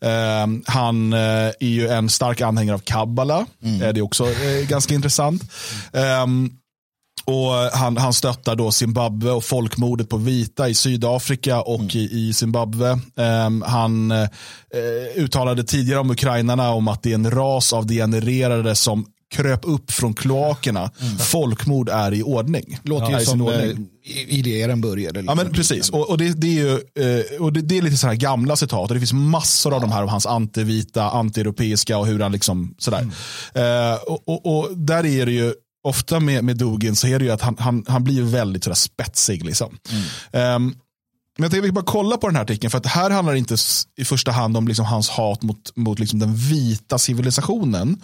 Eh, 0.00 0.72
han 0.72 1.12
är 1.12 1.64
ju 1.64 1.88
en 1.88 2.08
stark 2.08 2.40
anhängare 2.40 2.74
av 2.74 2.80
kabbala. 2.80 3.46
Mm. 3.62 3.78
det 3.78 4.00
är 4.00 4.02
också 4.02 4.26
ganska 4.68 4.94
intressant. 4.94 5.42
Um, 6.24 6.50
och 7.26 7.52
han, 7.52 7.96
han 7.96 8.12
stöttar 8.12 8.56
då 8.56 8.72
Zimbabwe 8.72 9.30
och 9.30 9.44
folkmordet 9.44 10.08
på 10.08 10.16
vita 10.16 10.68
i 10.68 10.74
Sydafrika 10.74 11.60
och 11.60 11.80
mm. 11.80 11.90
i, 11.92 12.28
i 12.28 12.32
Zimbabwe. 12.34 12.98
Um, 13.46 13.62
han 13.62 14.12
uh, 14.12 14.28
uttalade 15.14 15.64
tidigare 15.64 16.00
om 16.00 16.10
ukrainarna 16.10 16.70
om 16.70 16.88
att 16.88 17.02
det 17.02 17.10
är 17.10 17.14
en 17.14 17.30
ras 17.30 17.72
av 17.72 17.86
degenererade 17.86 18.74
som 18.74 19.06
kröp 19.34 19.60
upp 19.62 19.90
från 19.90 20.14
kloakerna. 20.14 20.90
Mm. 21.00 21.18
Folkmord 21.18 21.88
är 21.88 22.14
i 22.14 22.22
ordning. 22.22 22.78
Låter 22.82 23.12
ja, 23.12 23.20
ju 23.20 23.26
som 23.26 23.42
ordning. 23.42 23.88
idéer 24.28 24.76
började. 24.76 25.20
Liksom. 25.20 25.38
Ja, 25.38 25.44
men 25.44 25.52
precis. 25.52 25.90
Och, 25.90 26.10
och, 26.10 26.18
det, 26.18 26.40
det, 26.40 26.46
är 26.46 26.52
ju, 26.52 26.72
eh, 26.72 27.42
och 27.42 27.52
det, 27.52 27.60
det, 27.60 27.78
är 27.78 27.82
lite 27.82 27.96
sådana 27.96 28.14
gamla 28.14 28.56
citat. 28.56 28.90
Och 28.90 28.94
det 28.94 29.00
finns 29.00 29.12
massor 29.12 29.74
av 29.74 29.80
de 29.80 29.92
här 29.92 30.02
av 30.02 30.08
hans 30.08 30.26
antivita, 30.26 31.10
antieuropeiska 31.10 31.98
och 31.98 32.06
hur 32.06 32.20
han 32.20 32.32
liksom 32.32 32.74
sådär. 32.78 33.10
Mm. 33.54 33.92
Eh, 33.92 33.98
och, 33.98 34.28
och, 34.28 34.58
och, 34.58 34.78
där 34.78 35.06
är 35.06 35.26
det 35.26 35.32
ju 35.32 35.52
ofta 35.84 36.20
med, 36.20 36.44
med 36.44 36.56
Dugin 36.56 36.96
så 36.96 37.06
är 37.06 37.18
det 37.18 37.24
ju 37.24 37.30
att 37.30 37.42
han, 37.42 37.56
han, 37.58 37.84
han 37.88 38.04
blir 38.04 38.22
väldigt 38.22 38.64
sådär 38.64 38.74
spetsig. 38.74 39.44
Liksom. 39.44 39.78
Mm. 40.32 40.54
Um, 40.56 40.74
men 41.38 41.42
jag 41.42 41.50
tänkte 41.50 41.66
vi 41.66 41.72
bara 41.72 41.84
kolla 41.84 42.16
på 42.16 42.26
den 42.26 42.36
här 42.36 42.42
artikeln, 42.42 42.70
för 42.70 42.78
att 42.78 42.86
här 42.86 43.10
handlar 43.10 43.32
det 43.32 43.38
inte 43.38 43.56
i 43.96 44.04
första 44.04 44.30
hand 44.30 44.56
om 44.56 44.68
liksom 44.68 44.84
hans 44.84 45.08
hat 45.08 45.42
mot, 45.42 45.76
mot 45.76 45.98
liksom 45.98 46.18
den 46.18 46.34
vita 46.34 46.98
civilisationen, 46.98 47.82
mm. 47.82 47.96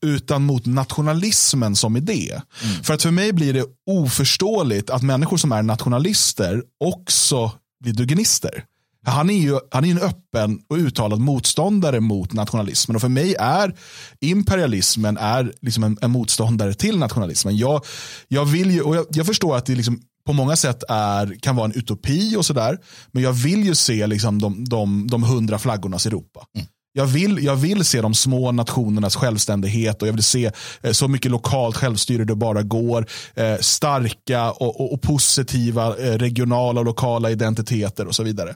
utan 0.00 0.42
mot 0.42 0.66
nationalismen 0.66 1.76
som 1.76 1.96
idé. 1.96 2.40
Mm. 2.62 2.82
För 2.82 2.94
att 2.94 3.02
för 3.02 3.10
mig 3.10 3.32
blir 3.32 3.52
det 3.52 3.64
oförståeligt 3.86 4.90
att 4.90 5.02
människor 5.02 5.36
som 5.36 5.52
är 5.52 5.62
nationalister 5.62 6.62
också 6.80 7.52
blir 7.80 7.92
duginister. 7.92 8.64
Han 9.06 9.30
är 9.30 9.38
ju 9.38 9.58
han 9.70 9.84
är 9.84 9.90
en 9.90 9.98
öppen 9.98 10.60
och 10.68 10.76
uttalad 10.76 11.20
motståndare 11.20 12.00
mot 12.00 12.32
nationalismen. 12.32 12.96
Och 12.96 13.00
för 13.00 13.08
mig 13.08 13.34
är 13.38 13.76
imperialismen 14.20 15.16
är 15.16 15.52
liksom 15.60 15.84
en, 15.84 15.98
en 16.00 16.10
motståndare 16.10 16.74
till 16.74 16.98
nationalismen. 16.98 17.56
Jag, 17.56 17.84
jag, 18.28 18.44
vill 18.44 18.70
ju, 18.70 18.80
och 18.80 18.96
jag, 18.96 19.06
jag 19.10 19.26
förstår 19.26 19.56
att 19.56 19.66
det 19.66 19.74
liksom 19.74 20.00
på 20.26 20.32
många 20.32 20.56
sätt 20.56 20.82
är, 20.88 21.38
kan 21.40 21.56
vara 21.56 21.66
en 21.66 21.78
utopi 21.78 22.36
och 22.36 22.46
sådär. 22.46 22.78
Men 23.12 23.22
jag 23.22 23.32
vill 23.32 23.64
ju 23.64 23.74
se 23.74 24.06
liksom 24.06 24.42
de, 24.42 24.64
de, 24.64 25.06
de 25.06 25.22
hundra 25.22 25.58
flaggornas 25.58 26.06
Europa. 26.06 26.46
Mm. 26.54 26.66
Jag 26.96 27.06
vill, 27.06 27.44
jag 27.44 27.56
vill 27.56 27.84
se 27.84 28.00
de 28.00 28.14
små 28.14 28.52
nationernas 28.52 29.16
självständighet 29.16 30.02
och 30.02 30.08
jag 30.08 30.12
vill 30.12 30.22
se 30.22 30.50
eh, 30.82 30.92
så 30.92 31.08
mycket 31.08 31.30
lokalt 31.30 31.76
självstyre 31.76 32.24
det 32.24 32.34
bara 32.34 32.62
går. 32.62 33.06
Eh, 33.34 33.58
starka 33.60 34.50
och, 34.50 34.80
och, 34.80 34.92
och 34.92 35.02
positiva 35.02 35.96
eh, 35.96 36.18
regionala 36.18 36.80
och 36.80 36.86
lokala 36.86 37.30
identiteter 37.30 38.06
och 38.06 38.14
så 38.14 38.22
vidare. 38.22 38.54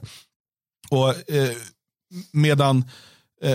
Och 0.89 1.09
eh, 1.09 1.49
Medan 2.31 2.83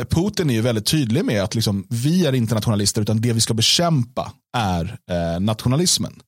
Putin 0.09 0.51
är 0.51 0.55
ju 0.55 0.61
väldigt 0.61 0.87
tydlig 0.87 1.25
med 1.25 1.43
att 1.43 1.55
liksom, 1.55 1.87
vi 1.91 2.27
är 2.27 2.33
inte 2.33 2.55
nationalister 2.55 3.03
utan 3.03 3.21
det 3.21 3.33
vi 3.33 3.41
ska 3.41 3.55
bekämpa 3.55 4.33
är 4.57 4.99
eh, 5.11 5.41
nationalismen. 5.41 6.21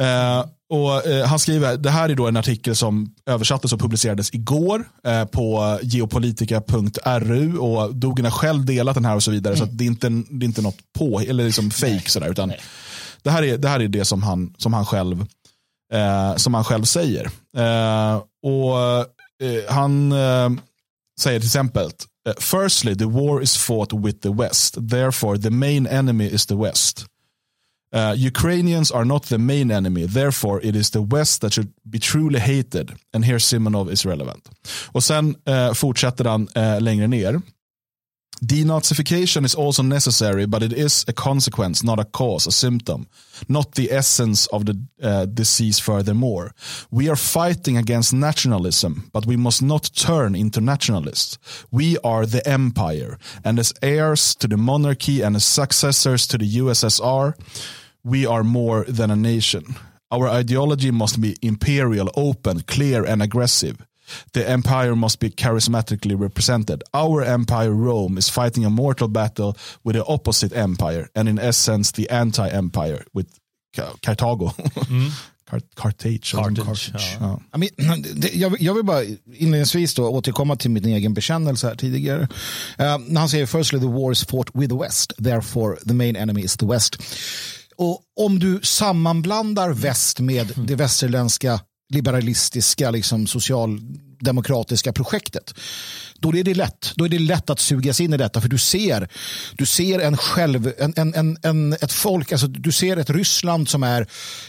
Eh, 0.00 0.44
och 0.70 1.06
eh, 1.06 1.26
Han 1.26 1.38
skriver, 1.38 1.76
det 1.76 1.90
här 1.90 2.08
är 2.08 2.14
då 2.14 2.28
en 2.28 2.36
artikel 2.36 2.76
som 2.76 3.14
översattes 3.26 3.72
och 3.72 3.80
publicerades 3.80 4.34
igår 4.34 4.84
eh, 5.04 5.24
på 5.24 5.78
geopolitica.ru 5.82 7.56
och 7.56 7.94
Dogen 7.94 8.24
har 8.24 8.32
själv 8.32 8.64
delat 8.64 8.94
den 8.94 9.04
här 9.04 9.16
och 9.16 9.22
så 9.22 9.30
vidare. 9.30 9.54
Mm. 9.54 9.66
Så 9.66 9.72
det, 9.74 9.84
är 9.84 9.86
inte, 9.86 10.08
det 10.08 10.44
är 10.44 10.48
inte 10.48 10.62
något 10.62 10.78
på, 10.98 11.20
eller 11.20 11.44
liksom 11.44 11.70
fake 11.70 12.10
sådär. 12.10 12.30
Utan 12.30 12.52
det 13.22 13.30
här 13.30 13.42
är 13.42 13.58
det, 13.58 13.68
här 13.68 13.80
är 13.80 13.88
det 13.88 14.04
som, 14.04 14.22
han, 14.22 14.54
som, 14.58 14.72
han 14.72 14.86
själv, 14.86 15.26
eh, 15.92 16.36
som 16.36 16.54
han 16.54 16.64
själv 16.64 16.84
säger. 16.84 17.30
Eh, 17.56 18.22
och 18.42 19.06
Eh, 19.40 19.74
han 19.74 20.10
säger 21.20 21.40
till 21.40 21.46
exempel 21.46 21.90
Firstly, 22.38 22.94
the 22.94 23.06
war 23.06 23.42
is 23.42 23.56
fought 23.56 23.92
with 23.92 24.20
the 24.20 24.30
West. 24.30 24.90
Therefore, 24.90 25.38
the 25.38 25.50
main 25.50 25.86
enemy 25.86 26.26
is 26.26 26.46
the 26.46 26.54
West. 26.54 27.06
Uh, 27.92 28.14
Ukrainians 28.16 28.90
are 28.90 29.04
not 29.04 29.26
the 29.26 29.38
main 29.38 29.70
enemy. 29.70 30.06
Therefore, 30.06 30.60
it 30.62 30.76
is 30.76 30.90
the 30.90 31.00
West 31.00 31.40
that 31.40 31.52
should 31.52 31.72
be 31.82 31.98
truly 31.98 32.38
hated. 32.38 32.92
And 33.12 33.24
here 33.24 33.38
Simonov 33.38 33.90
is 33.90 34.06
relevant. 34.06 34.48
Och 34.92 35.04
sen 35.04 35.36
uh, 35.48 35.72
fortsätter 35.74 36.24
han 36.24 36.48
uh, 36.56 36.80
längre 36.80 37.06
ner. 37.06 37.40
Denazification 38.44 39.44
is 39.44 39.54
also 39.54 39.82
necessary, 39.82 40.46
but 40.46 40.62
it 40.62 40.72
is 40.72 41.04
a 41.06 41.12
consequence, 41.12 41.84
not 41.84 42.00
a 42.00 42.06
cause, 42.06 42.46
a 42.46 42.52
symptom, 42.52 43.06
not 43.48 43.74
the 43.74 43.92
essence 43.92 44.46
of 44.46 44.64
the 44.64 44.80
uh, 45.02 45.26
disease 45.26 45.78
furthermore. 45.78 46.54
We 46.90 47.10
are 47.10 47.16
fighting 47.16 47.76
against 47.76 48.14
nationalism, 48.14 49.10
but 49.12 49.26
we 49.26 49.36
must 49.36 49.62
not 49.62 49.90
turn 49.94 50.34
into 50.34 50.62
nationalists. 50.62 51.38
We 51.70 51.98
are 52.02 52.24
the 52.24 52.46
empire, 52.48 53.18
and 53.44 53.58
as 53.58 53.74
heirs 53.82 54.34
to 54.36 54.48
the 54.48 54.56
monarchy 54.56 55.20
and 55.20 55.36
as 55.36 55.44
successors 55.44 56.26
to 56.28 56.38
the 56.38 56.50
USSR, 56.58 57.34
we 58.02 58.24
are 58.24 58.42
more 58.42 58.84
than 58.84 59.10
a 59.10 59.16
nation. 59.16 59.76
Our 60.10 60.28
ideology 60.28 60.90
must 60.90 61.20
be 61.20 61.36
imperial, 61.42 62.10
open, 62.16 62.62
clear, 62.62 63.04
and 63.04 63.22
aggressive. 63.22 63.76
The 64.32 64.48
empire 64.48 64.96
must 64.96 65.20
be 65.20 65.30
charismatically 65.30 66.20
represented. 66.20 66.82
Our 66.94 67.22
empire, 67.22 67.72
Rome, 67.72 68.18
is 68.18 68.30
fighting 68.30 68.64
a 68.64 68.70
mortal 68.70 69.08
battle 69.08 69.56
with 69.84 69.96
the 69.96 70.04
opposite 70.06 70.56
empire, 70.56 71.08
and 71.14 71.28
in 71.28 71.38
essence, 71.38 71.92
the 71.92 72.10
anti-empire 72.10 73.04
with 73.12 73.26
Carthago. 74.02 74.54
Mm. 74.88 75.10
Carthage. 75.74 76.32
Carthage, 76.32 76.92
ja. 77.20 77.40
Ja. 77.50 77.58
jag, 78.58 78.74
vill 78.74 78.84
bara 78.84 79.04
inledningsvis 79.34 79.94
då 79.94 80.08
återkomma 80.08 80.56
till 80.56 80.70
min 80.70 80.84
egen 80.84 81.14
bekännelse 81.14 81.68
här 81.68 81.74
tidigare. 81.74 82.22
Uh, 82.22 82.98
när 83.06 83.20
han 83.20 83.28
säger 83.28 83.46
firstly 83.46 83.80
the 83.80 83.86
war 83.86 84.12
is 84.12 84.24
fought 84.24 84.50
with 84.54 84.74
the 84.74 84.78
West, 84.78 85.12
therefore 85.24 85.76
the 85.86 85.94
main 85.94 86.16
enemy 86.16 86.42
is 86.42 86.56
the 86.56 86.66
West. 86.66 86.96
Och 87.76 88.02
om 88.20 88.38
du 88.38 88.60
sammanblandar 88.62 89.72
väst 89.72 90.20
med 90.20 90.52
det 90.56 90.76
västerländska 90.76 91.60
liberalistiska, 91.90 92.90
liksom, 92.90 93.26
socialdemokratiska 93.26 94.92
projektet 94.92 95.54
då 96.20 96.36
är 96.36 96.44
det 96.44 96.54
lätt. 96.54 96.92
Då 96.96 97.04
är 97.04 97.08
det 97.08 97.18
lätt 97.18 97.50
att 97.50 97.60
sugas 97.60 98.00
in 98.00 98.14
i 98.14 98.16
detta 98.16 98.40
för 98.40 98.48
du 98.48 98.58
ser, 98.58 99.08
du 99.52 99.66
ser 99.66 99.98
en 99.98 100.16
själv, 100.16 100.72
en, 100.78 100.92
en, 100.96 101.14
en, 101.14 101.38
en 101.42 101.72
ett 101.72 101.92
folk, 101.92 102.32
alltså 102.32 102.46
du 102.46 102.72
ser 102.72 102.96
ett 102.96 103.10
Ryssland 103.10 103.68
som, 103.68 103.82
är, 103.82 104.06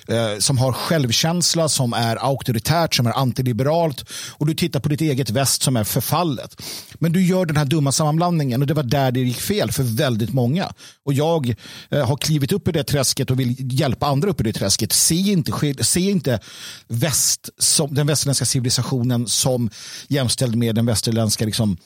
eh, 0.08 0.38
som 0.40 0.58
har 0.58 0.74
självkänsla, 0.74 1.70
som 1.70 1.94
är 1.94 2.16
auktoritärt, 2.16 2.96
som 2.96 3.08
är 3.08 3.12
antiliberalt 3.12 4.06
och 4.32 4.48
du 4.48 4.54
tittar 4.54 4.80
på 4.80 4.90
ditt 4.90 5.02
eget 5.02 5.30
väst 5.30 5.62
som 5.62 5.78
är 5.78 5.84
förfallet. 5.84 6.62
Men 6.94 7.12
du 7.12 7.26
gör 7.26 7.46
den 7.46 7.58
här 7.58 7.66
dumma 7.66 7.92
sammanblandningen 7.92 8.62
och 8.62 8.68
det 8.68 8.74
var 8.74 8.84
där 8.84 9.12
det 9.12 9.20
gick 9.20 9.42
fel 9.42 9.72
för 9.72 9.84
väldigt 9.84 10.34
många. 10.34 10.74
Och 11.06 11.14
jag 11.14 11.56
eh, 11.90 12.08
har 12.08 12.18
klivit 12.18 12.52
upp 12.52 12.68
i 12.68 12.72
det 12.72 12.84
träsket 12.84 13.32
och 13.32 13.40
vill 13.40 13.56
hjälpa 13.80 14.08
andra 14.08 14.30
upp 14.30 14.42
i 14.42 14.44
det 14.44 14.54
träsket. 14.54 14.94
Se 14.94 15.16
inte, 15.16 15.84
se 15.84 16.00
inte 16.00 16.40
väst 16.88 17.50
som, 17.58 17.96
den 17.96 18.08
västerländska 18.08 18.46
civilisationen 18.46 19.28
som 19.28 19.70
jämställd 20.08 20.56
med 20.56 20.76
den 20.76 20.86
västerländska 20.86 21.46
liksom, 21.46 21.61
liksom 21.62 21.78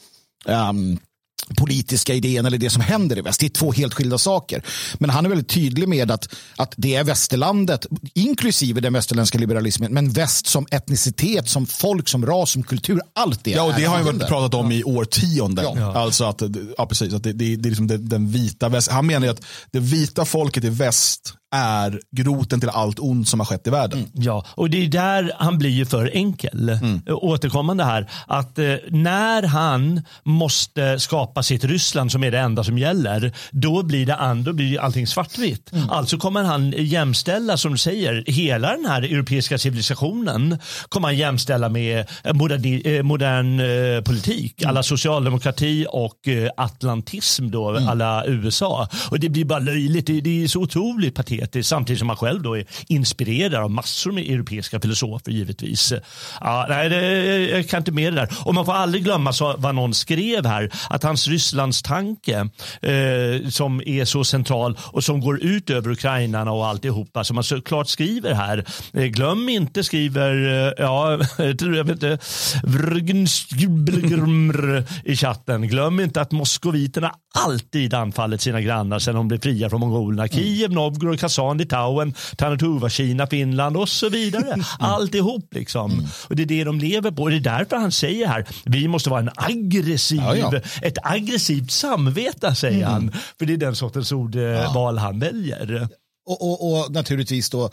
um, 0.46 1.00
politiska 1.58 2.14
idén 2.14 2.46
eller 2.46 2.58
det 2.58 2.70
som 2.70 2.82
händer 2.82 3.18
i 3.18 3.22
väst. 3.22 3.40
Det 3.40 3.46
är 3.46 3.50
två 3.50 3.72
helt 3.72 3.94
skilda 3.94 4.18
saker. 4.18 4.64
Men 5.00 5.10
han 5.10 5.26
är 5.26 5.30
väldigt 5.30 5.50
tydlig 5.50 5.90
med 5.90 6.12
att, 6.12 6.36
att 6.56 6.74
det 6.78 6.96
är 6.96 7.04
västerlandet, 7.04 7.86
inklusive 8.14 8.82
den 8.82 8.94
västerländska 8.94 9.38
liberalismen, 9.38 9.94
men 9.94 10.12
väst 10.12 10.48
som 10.48 10.68
etnicitet, 10.72 11.50
som 11.50 11.66
folk, 11.66 12.10
som 12.10 12.26
ras, 12.26 12.52
som 12.52 12.64
kultur, 12.64 13.02
allt 13.14 13.44
det. 13.44 13.52
Ja, 13.52 13.64
och 13.64 13.74
det 13.78 13.86
har 13.86 13.98
han 13.98 14.20
pratat 14.20 14.54
om 14.54 14.72
i 14.72 14.84
årtionden. 14.84 15.66
Ja. 15.78 15.98
Alltså 15.98 16.24
att, 16.24 16.42
ja, 16.78 16.86
precis, 16.86 17.14
att 17.14 17.24
det, 17.24 17.34
det, 17.34 17.56
det 17.56 17.68
är 17.68 17.72
liksom 17.72 18.10
den 18.10 18.32
vita 18.32 18.70
väst. 18.70 18.92
Han 18.92 19.06
menar 19.06 19.28
att 19.28 19.42
det 19.72 19.80
vita 19.80 20.26
folket 20.26 20.64
i 20.64 20.70
väst 20.70 21.34
är 21.52 22.00
groten 22.12 22.60
till 22.60 22.70
allt 22.70 23.00
ont 23.00 23.28
som 23.28 23.40
har 23.40 23.48
skett 23.48 23.68
i 23.68 23.70
världen. 23.70 24.00
Mm. 24.00 24.12
Ja, 24.14 24.46
och 24.48 24.70
det 24.70 24.86
är 24.86 24.88
där 24.88 25.32
han 25.38 25.58
blir 25.58 25.86
för 25.86 26.12
enkel. 26.14 26.70
Mm. 26.70 27.02
Återkommande 27.08 27.84
här. 27.84 28.10
Att 28.28 28.60
eh, 28.60 28.76
när 28.90 29.44
han 29.44 30.02
måste 30.24 31.00
skapa 31.00 31.44
sitt 31.44 31.64
Ryssland 31.64 32.12
som 32.12 32.24
är 32.24 32.32
det 32.32 32.40
enda 32.40 32.64
som 32.64 32.78
gäller, 32.78 33.34
då 33.52 33.84
blir, 33.84 34.06
det 34.06 34.16
an, 34.16 34.44
då 34.44 34.54
blir 34.54 34.80
allting 34.80 35.08
svartvitt. 35.08 35.72
Mm. 35.72 35.90
Alltså 35.90 36.18
kommer 36.18 36.44
han 36.44 36.74
jämställa, 36.78 37.58
som 37.58 37.72
du 37.72 37.78
säger, 37.78 38.24
hela 38.28 38.72
den 38.72 38.86
här 38.86 39.02
europeiska 39.02 39.58
civilisationen 39.58 40.58
kommer 40.90 41.08
han 41.08 41.18
jämställa 41.18 41.70
med 41.70 42.06
modern, 42.34 42.82
eh, 42.86 43.04
modern 43.04 43.60
eh, 43.60 44.02
politik, 44.02 44.62
mm. 44.62 44.70
alla 44.70 44.84
socialdemokrati 44.84 45.86
och 45.90 46.28
eh, 46.28 46.50
atlantism 46.58 47.52
då, 47.52 47.70
mm. 47.70 47.90
alla 47.90 48.26
USA. 48.28 48.88
Och 49.10 49.20
det 49.20 49.30
blir 49.30 49.46
bara 49.46 49.60
löjligt, 49.60 50.08
det, 50.08 50.22
det 50.22 50.44
är 50.44 50.48
så 50.48 50.62
otroligt 50.62 51.16
patetiskt 51.16 51.35
patetiskt 51.40 51.70
samtidigt 51.70 52.00
som 52.00 52.08
man 52.08 52.18
själv 52.18 52.42
då 52.42 52.58
är 52.58 52.66
inspirerad 52.88 53.64
av 53.64 53.72
massor 53.72 54.12
med 54.12 54.24
europeiska 54.24 54.80
filosofer 54.80 55.32
givetvis. 55.32 55.94
Ja, 56.42 56.66
nej, 56.70 56.90
det, 56.90 57.02
jag 57.50 57.70
kan 57.70 57.78
inte 57.78 57.92
med 57.92 58.14
det 58.14 58.22
där. 58.22 58.30
Och 58.46 58.54
man 58.54 58.66
får 58.66 58.74
aldrig 58.74 59.04
glömma 59.04 59.34
så, 59.34 59.56
vad 59.58 59.76
någon 59.76 59.94
skrev 59.94 60.46
här, 60.46 60.72
att 60.90 61.04
hans 61.04 61.28
Rysslandstanke 61.28 62.50
eh, 62.82 63.50
som 63.50 63.82
är 63.86 64.06
så 64.06 64.24
central 64.24 64.78
och 64.82 65.04
som 65.04 65.22
går 65.22 65.44
ut 65.44 65.70
över 65.70 65.92
ukrainarna 65.92 66.52
och 66.52 66.68
alltihopa 66.68 67.24
som 67.24 67.36
man 67.36 67.44
såklart 67.44 67.88
skriver 67.88 68.34
här. 68.34 68.66
Eh, 68.94 69.04
glöm 69.04 69.50
inte, 69.50 69.84
skriver, 69.84 70.32
eh, 70.68 70.74
ja, 70.78 71.12
jag 71.38 71.84
vet 71.84 71.90
inte, 71.90 72.20
i 75.04 75.16
chatten, 75.16 75.68
glöm 75.68 76.00
inte 76.00 76.22
att 76.22 76.32
moskoviterna 76.32 77.12
alltid 77.36 77.94
anfallit 77.94 78.42
sina 78.42 78.62
grannar 78.62 79.00
sedan 79.00 79.16
de 79.16 79.28
blev 79.28 79.42
fria 79.42 79.70
från 79.70 79.80
mongolerna. 79.80 80.28
Kiev, 80.28 80.72
Novgorod, 80.72 81.20
Kazan, 81.26 81.58
Litauen, 81.58 82.14
Tanatuva, 82.38 82.90
Kina, 82.90 83.28
Finland 83.28 83.78
och 83.78 83.90
så 83.90 84.10
vidare. 84.10 84.54
Mm. 84.54 84.66
Alltihop 84.80 85.54
liksom. 85.54 86.08
Och 86.28 86.36
det 86.36 86.44
är 86.44 86.48
det 86.48 86.64
de 86.64 86.80
lever 86.80 87.12
på. 87.12 87.24
Och 87.24 87.30
det 87.30 87.36
är 87.36 87.40
därför 87.40 87.78
han 87.78 87.92
säger 87.92 88.28
här, 88.28 88.46
vi 88.66 88.88
måste 88.88 89.10
vara 89.10 89.20
en 89.20 89.30
aggressiv, 89.36 90.22
Ja, 90.22 90.36
ja. 90.36 90.54
ett 90.82 90.98
aggressivt 91.04 91.72
samvete 91.72 92.56
säger 92.56 92.86
han. 92.86 93.12
För 93.40 93.46
det 93.46 93.54
är 93.54 93.58
den 93.58 93.76
sortens 93.76 94.12
ordval 94.12 94.98
han 94.98 95.20
väljer. 95.20 95.88
Och, 96.28 96.42
och, 96.42 96.80
och 96.86 96.92
naturligtvis 96.92 97.50
då 97.50 97.70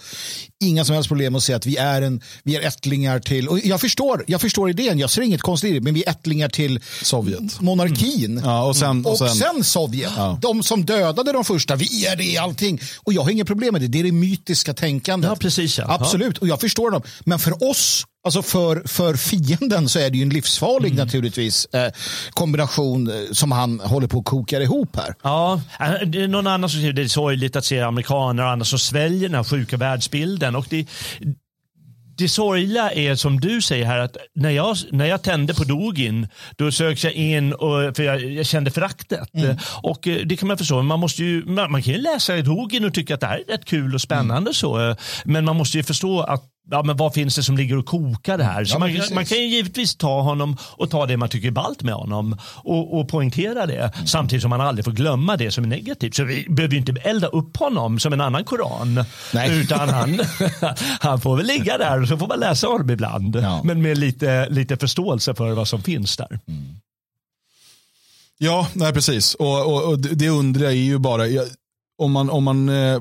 inga 0.65 0.85
som 0.85 0.95
helst 0.95 1.09
problem 1.09 1.35
att 1.35 1.43
säga 1.43 1.57
att 1.57 1.67
vi 1.67 1.77
är, 1.77 2.03
en, 2.03 2.21
vi 2.45 2.57
är 2.57 2.61
ättlingar 2.61 3.19
till, 3.19 3.49
och 3.49 3.59
jag 3.59 3.81
förstår, 3.81 4.25
jag 4.27 4.41
förstår 4.41 4.71
idén, 4.71 4.99
jag 4.99 5.11
ser 5.11 5.23
inget 5.23 5.43
konstigt 5.43 5.71
i 5.71 5.75
det, 5.75 5.81
men 5.81 5.95
vi 5.95 6.05
är 6.05 6.11
ättlingar 6.11 6.49
till 6.49 6.81
Sovjet. 7.03 7.61
monarkin. 7.61 8.41
Ja, 8.45 8.65
och 8.65 8.77
sen, 8.77 9.07
Och 9.07 9.13
och 9.13 9.19
sen, 9.19 9.29
sen, 9.29 9.65
Sovjet, 9.65 10.11
de 10.43 10.63
som 10.63 10.85
dödade 10.87 11.33
de 11.33 11.45
första, 11.45 11.77
vi 11.77 12.07
är 12.07 12.17
det 12.17 12.25
i 12.25 12.39
allting. 12.39 12.81
Och 13.03 13.13
jag 13.13 13.23
har 13.23 13.31
inga 13.31 13.45
problem 13.45 13.73
med 13.73 13.81
det, 13.83 13.89
det 13.89 13.99
är 14.01 14.05
det 14.05 14.13
mytiska 14.13 14.75
tänkandet. 14.75 15.29
Ja, 15.31 15.37
precis, 15.37 15.79
ja. 15.79 15.85
Absolut, 15.89 16.39
och 16.39 16.49
jag 16.49 16.61
förstår 16.61 16.91
dem. 16.91 17.03
Men 17.21 17.39
för 17.39 17.71
oss, 17.71 18.05
alltså 18.25 18.43
för, 18.43 18.83
för 18.89 19.15
fienden 19.15 19.89
så 19.89 19.99
är 19.99 20.11
det 20.11 20.17
ju 20.17 20.23
en 20.23 20.29
livsfarlig 20.31 20.93
Mm. 20.93 21.05
naturligtvis 21.05 21.67
eh, 21.67 21.93
kombination 22.31 23.09
eh, 23.11 23.15
som 23.33 23.53
han 23.53 23.81
håller 23.81 24.07
på 24.09 24.19
att 24.19 24.25
koka 24.25 24.61
ihop 24.61 24.97
här. 24.97 25.15
Ja, 25.23 25.61
äh, 25.81 25.93
det 26.07 26.23
är 26.23 26.29
någon 26.29 26.47
annan 26.47 26.71
som 26.71 26.79
skriver 26.81 26.93
det 26.93 27.03
är 27.03 27.09
sorgligt 27.09 27.57
att 27.57 27.65
se 27.65 27.81
amerikaner 27.81 28.43
och 28.43 28.51
andra 28.51 28.65
som 28.65 28.79
sväljer 28.79 29.29
den 29.29 29.35
här 29.37 29.45
sjuka 29.45 29.77
världsbilden. 29.77 30.57
Och 30.57 30.67
det, 30.71 30.87
det 32.17 32.29
sorgliga 32.29 32.91
är 32.93 33.15
som 33.15 33.41
du 33.41 33.63
säger 33.63 33.87
här 33.87 33.99
att 33.99 34.17
när 34.35 34.51
jag, 34.51 34.77
när 34.91 35.07
jag 35.07 35.23
tände 35.23 35.55
på 35.55 35.65
Dogin 35.65 36.29
då 36.57 36.73
sökte 36.73 37.07
jag 37.07 37.15
in 37.15 37.53
och, 37.53 37.97
för 37.97 38.03
jag, 38.03 38.25
jag 38.25 38.47
kände 38.47 38.71
föraktet. 38.71 39.29
Och 39.83 40.09
eh, 40.09 40.27
det 40.27 40.37
kan 40.37 40.49
man 40.49 40.59
förstå. 40.59 40.83
Man, 40.83 41.01
måste 41.01 41.23
ju, 41.25 41.45
man, 41.45 41.73
man 41.73 41.83
kan 41.83 41.93
ju 41.95 42.01
läsa 42.01 42.37
i 42.37 42.43
Dogin 42.43 42.85
och 42.85 42.95
tycka 42.95 43.15
att 43.15 43.21
det 43.21 43.27
här 43.27 43.43
är 43.49 43.53
rätt 43.53 43.65
kul 43.65 43.95
och 43.95 44.01
spännande. 44.01 44.55
så. 44.55 44.89
eh, 44.91 44.97
Men 45.25 45.45
man 45.45 45.57
måste 45.57 45.77
ju 45.77 45.83
förstå 45.85 46.21
att 46.21 46.45
Ja, 46.71 46.83
men 46.83 46.97
vad 46.97 47.15
finns 47.15 47.37
det 47.37 47.43
som 47.43 47.57
ligger 47.57 47.79
och 47.79 47.87
kokar 47.87 48.39
det 48.39 48.45
här? 48.45 48.65
Så 48.65 48.75
Ja, 48.75 48.79
man, 48.79 48.91
man 49.15 49.25
kan 49.25 49.39
ju 49.39 49.47
givetvis 49.47 49.97
ta 49.97 50.21
honom 50.21 50.57
och 50.63 50.91
ta 50.91 51.07
det 51.07 51.17
man 51.17 51.29
tycker 51.29 51.49
är 51.49 51.53
ballt 51.53 51.83
med 51.83 51.95
honom 51.95 52.39
och, 52.45 53.01
och 53.01 53.09
poängtera 53.09 53.67
det. 53.67 53.93
Samtidigt 54.07 54.43
som 54.43 54.51
man 54.51 54.61
aldrig 54.61 54.85
får 54.85 54.93
glömma 54.93 55.37
det 55.37 55.51
som 55.51 55.65
är 55.65 55.69
negativt. 55.69 56.15
Så 56.15 56.25
vi 56.25 56.47
behöver 56.49 56.73
ju 56.73 56.79
inte 56.79 56.93
elda 56.93 57.27
upp 57.27 57.57
honom 57.57 57.99
som 57.99 58.13
en 58.13 58.21
annan 58.21 58.45
koran. 58.45 59.05
Nej. 59.35 59.61
Utan 59.61 59.89
han, 59.89 60.21
han 61.01 61.21
får 61.21 61.37
väl 61.37 61.47
ligga 61.47 61.79
där 61.79 62.03
och 62.03 62.09
så 62.09 62.19
får 62.19 62.27
man 62.27 62.41
läsa 62.41 62.67
honom 62.67 62.91
ibland. 62.91 63.37
Ja. 63.37 63.61
Men 63.65 63.83
med 63.83 63.99
lite, 63.99 64.49
lite 64.49 64.77
förståelse 64.77 65.35
för 65.35 65.53
vad 65.53 65.69
som 65.69 65.83
finns 65.83 66.17
där. 66.17 66.41
Ja, 68.39 68.69
nej, 68.73 68.93
precis. 68.93 69.35
Och, 69.35 69.67
och, 69.67 69.89
och 69.89 69.99
det 69.99 70.29
undrar 70.29 70.67
är 70.67 70.71
ju 70.71 70.99
bara, 70.99 71.25
om 71.99 72.13
man, 72.13 72.31
om 72.31 72.45
man 72.45 72.69
eh, 72.69 73.01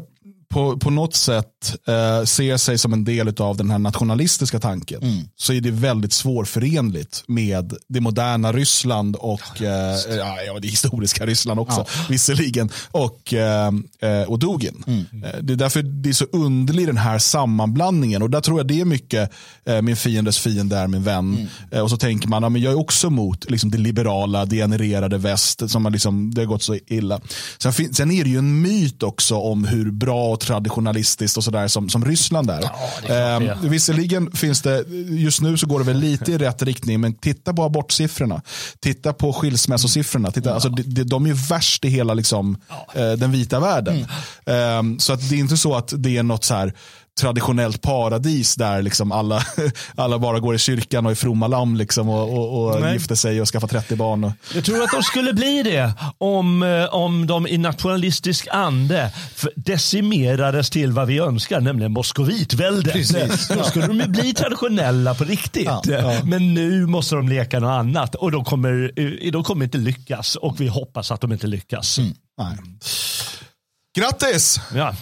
på, 0.52 0.78
på 0.78 0.90
något 0.90 1.16
sätt 1.16 1.76
eh, 1.88 2.24
ser 2.26 2.58
sig 2.58 2.78
som 2.78 2.94
en 2.94 3.04
del 3.04 3.42
av 3.42 3.58
den 3.58 3.72
här 3.72 3.80
nationalistiska 3.80 4.60
tanken 4.60 5.02
så 5.36 5.54
är 5.54 5.62
det 5.62 5.72
väldigt 5.72 6.14
svårförenligt 6.14 7.24
med 7.28 7.74
det 7.88 8.02
moderna 8.02 8.52
Ryssland 8.54 9.16
och 9.16 9.62
eh, 9.62 9.96
ja, 10.18 10.38
ja, 10.48 10.60
det 10.62 10.68
historiska 10.68 11.26
Ryssland 11.26 11.60
också, 11.60 11.86
visserligen, 12.10 12.70
och, 12.92 13.34
eh, 13.34 13.72
eh, 14.02 14.22
och 14.28 14.40
Dugin. 14.40 14.84
Eh, 14.88 15.40
Det 15.42 15.54
är 15.54 15.58
därför 15.58 15.82
det 15.84 16.10
är 16.10 16.14
så 16.14 16.26
underlig 16.32 16.88
den 16.88 16.98
här 16.98 17.20
sammanblandningen 17.20 18.22
och 18.22 18.30
där 18.30 18.42
tror 18.42 18.60
jag 18.60 18.68
det 18.68 18.82
är 18.82 18.86
mycket 18.86 19.32
eh, 19.66 19.82
min 19.82 19.96
fiendes 19.96 20.40
fiende 20.40 20.78
är 20.78 20.88
min 20.88 21.04
vän. 21.04 21.48
Eh, 21.72 21.80
och 21.82 21.90
så 21.90 21.98
tänker 21.98 22.28
man, 22.28 22.44
ja, 22.44 22.50
men 22.50 22.62
jag 22.62 22.74
är 22.74 22.80
också 22.80 23.08
emot 23.08 23.50
liksom, 23.50 23.72
det 23.72 23.78
liberala, 23.78 24.46
degenererade 24.46 25.18
väst 25.18 25.70
som 25.70 25.86
har 25.86 25.92
liksom, 25.92 26.34
det 26.34 26.42
har 26.42 26.46
gått 26.46 26.64
så 26.64 26.78
illa. 26.88 27.22
Sen, 27.58 27.94
sen 27.94 28.12
är 28.12 28.24
det 28.24 28.30
ju 28.30 28.38
en 28.38 28.62
myt 28.62 29.04
också 29.04 29.36
om 29.36 29.66
hur 29.66 29.92
bra 29.92 30.34
och 30.34 30.41
traditionalistiskt 30.42 31.38
och 31.38 31.44
sådär 31.44 31.68
som, 31.68 31.90
som 31.90 32.06
Ryssland 32.06 32.50
är. 32.50 32.70
det 33.08 33.14
är 33.14 33.42
eh, 33.42 33.58
visserligen 33.62 34.32
finns 34.32 34.62
det, 34.62 34.86
just 35.10 35.42
nu 35.42 35.58
så 35.58 35.68
går 35.68 35.80
det 35.80 35.86
väl 35.86 35.98
lite 36.10 36.32
i 36.32 36.38
rätt 36.38 36.62
riktning, 36.62 37.02
men 37.02 37.14
titta 37.14 37.54
på 37.54 37.64
abortsiffrorna. 37.64 38.42
Titta 38.80 39.14
på 39.14 39.34
skilsmässosiffrorna. 39.34 40.32
Titta, 40.32 40.54
alltså, 40.54 40.70
de, 40.70 41.04
de, 41.04 41.26
är 41.26 41.30
ju 41.30 41.36
värst 41.36 41.86
i 41.86 41.90
hela 41.90 42.14
liksom, 42.14 42.58
eh, 42.94 43.12
den 43.12 43.32
vita 43.32 43.60
världen. 43.60 44.08
Eh, 44.46 44.82
så 44.98 45.14
att 45.14 45.30
det 45.30 45.36
är 45.36 45.40
inte 45.40 45.58
så 45.58 45.76
att 45.76 45.94
det 45.98 46.18
är 46.18 46.24
något 46.24 46.44
så 46.44 46.54
här 46.54 46.74
traditionellt 47.20 47.82
paradis 47.82 48.56
där 48.56 48.82
liksom 48.82 49.12
alla, 49.12 49.44
alla 49.96 50.20
bara 50.20 50.40
går 50.40 50.56
i 50.56 50.58
kyrkan 50.58 51.06
och 51.06 51.12
är 51.12 51.16
fromma 51.16 51.48
lamm 51.48 51.76
liksom 51.76 52.10
och, 52.10 52.34
och, 52.38 52.76
och 52.82 52.94
gifter 52.94 53.16
sig 53.16 53.42
och 53.42 53.48
skaffar 53.48 53.68
30 53.68 53.96
barn. 53.96 54.24
Och, 54.24 54.32
Jag 54.56 54.66
tror 54.66 54.84
att 54.84 54.92
de 54.92 55.04
skulle 55.04 55.34
bli 55.34 55.64
det 55.64 55.94
om, 56.18 56.64
eh, 56.64 56.86
om 56.86 57.28
de 57.28 57.48
i 57.48 57.58
nationalistisk 57.58 58.48
ande 58.52 59.12
decimerades 59.56 60.70
till 60.70 60.92
vad 60.92 61.08
vi 61.08 61.20
önskar, 61.20 61.62
nämligen 61.62 61.92
moskovitväldet. 61.92 62.94
Precis. 62.94 63.48
Då 63.48 63.64
skulle 63.64 63.88
de 63.88 64.00
ju 64.00 64.08
bli 64.08 64.34
traditionella 64.34 65.16
på 65.16 65.24
riktigt. 65.24 65.70
Men 66.24 66.54
nu 66.54 66.86
måste 66.86 67.16
de 67.16 67.30
leka 67.30 67.60
något 67.60 67.70
annat 67.80 68.16
och 68.16 68.32
de 68.32 68.44
kommer, 68.46 68.92
eh, 68.96 69.32
de 69.32 69.44
kommer 69.44 69.66
inte 69.66 69.78
lyckas 69.78 70.36
och 70.36 70.62
vi 70.62 70.68
hoppas 70.68 71.12
att 71.12 71.22
de 71.22 71.32
inte 71.32 71.48
lyckas. 71.48 72.00
nej. 72.38 72.58
Grattis! 73.98 74.60
Ja. 74.76 74.96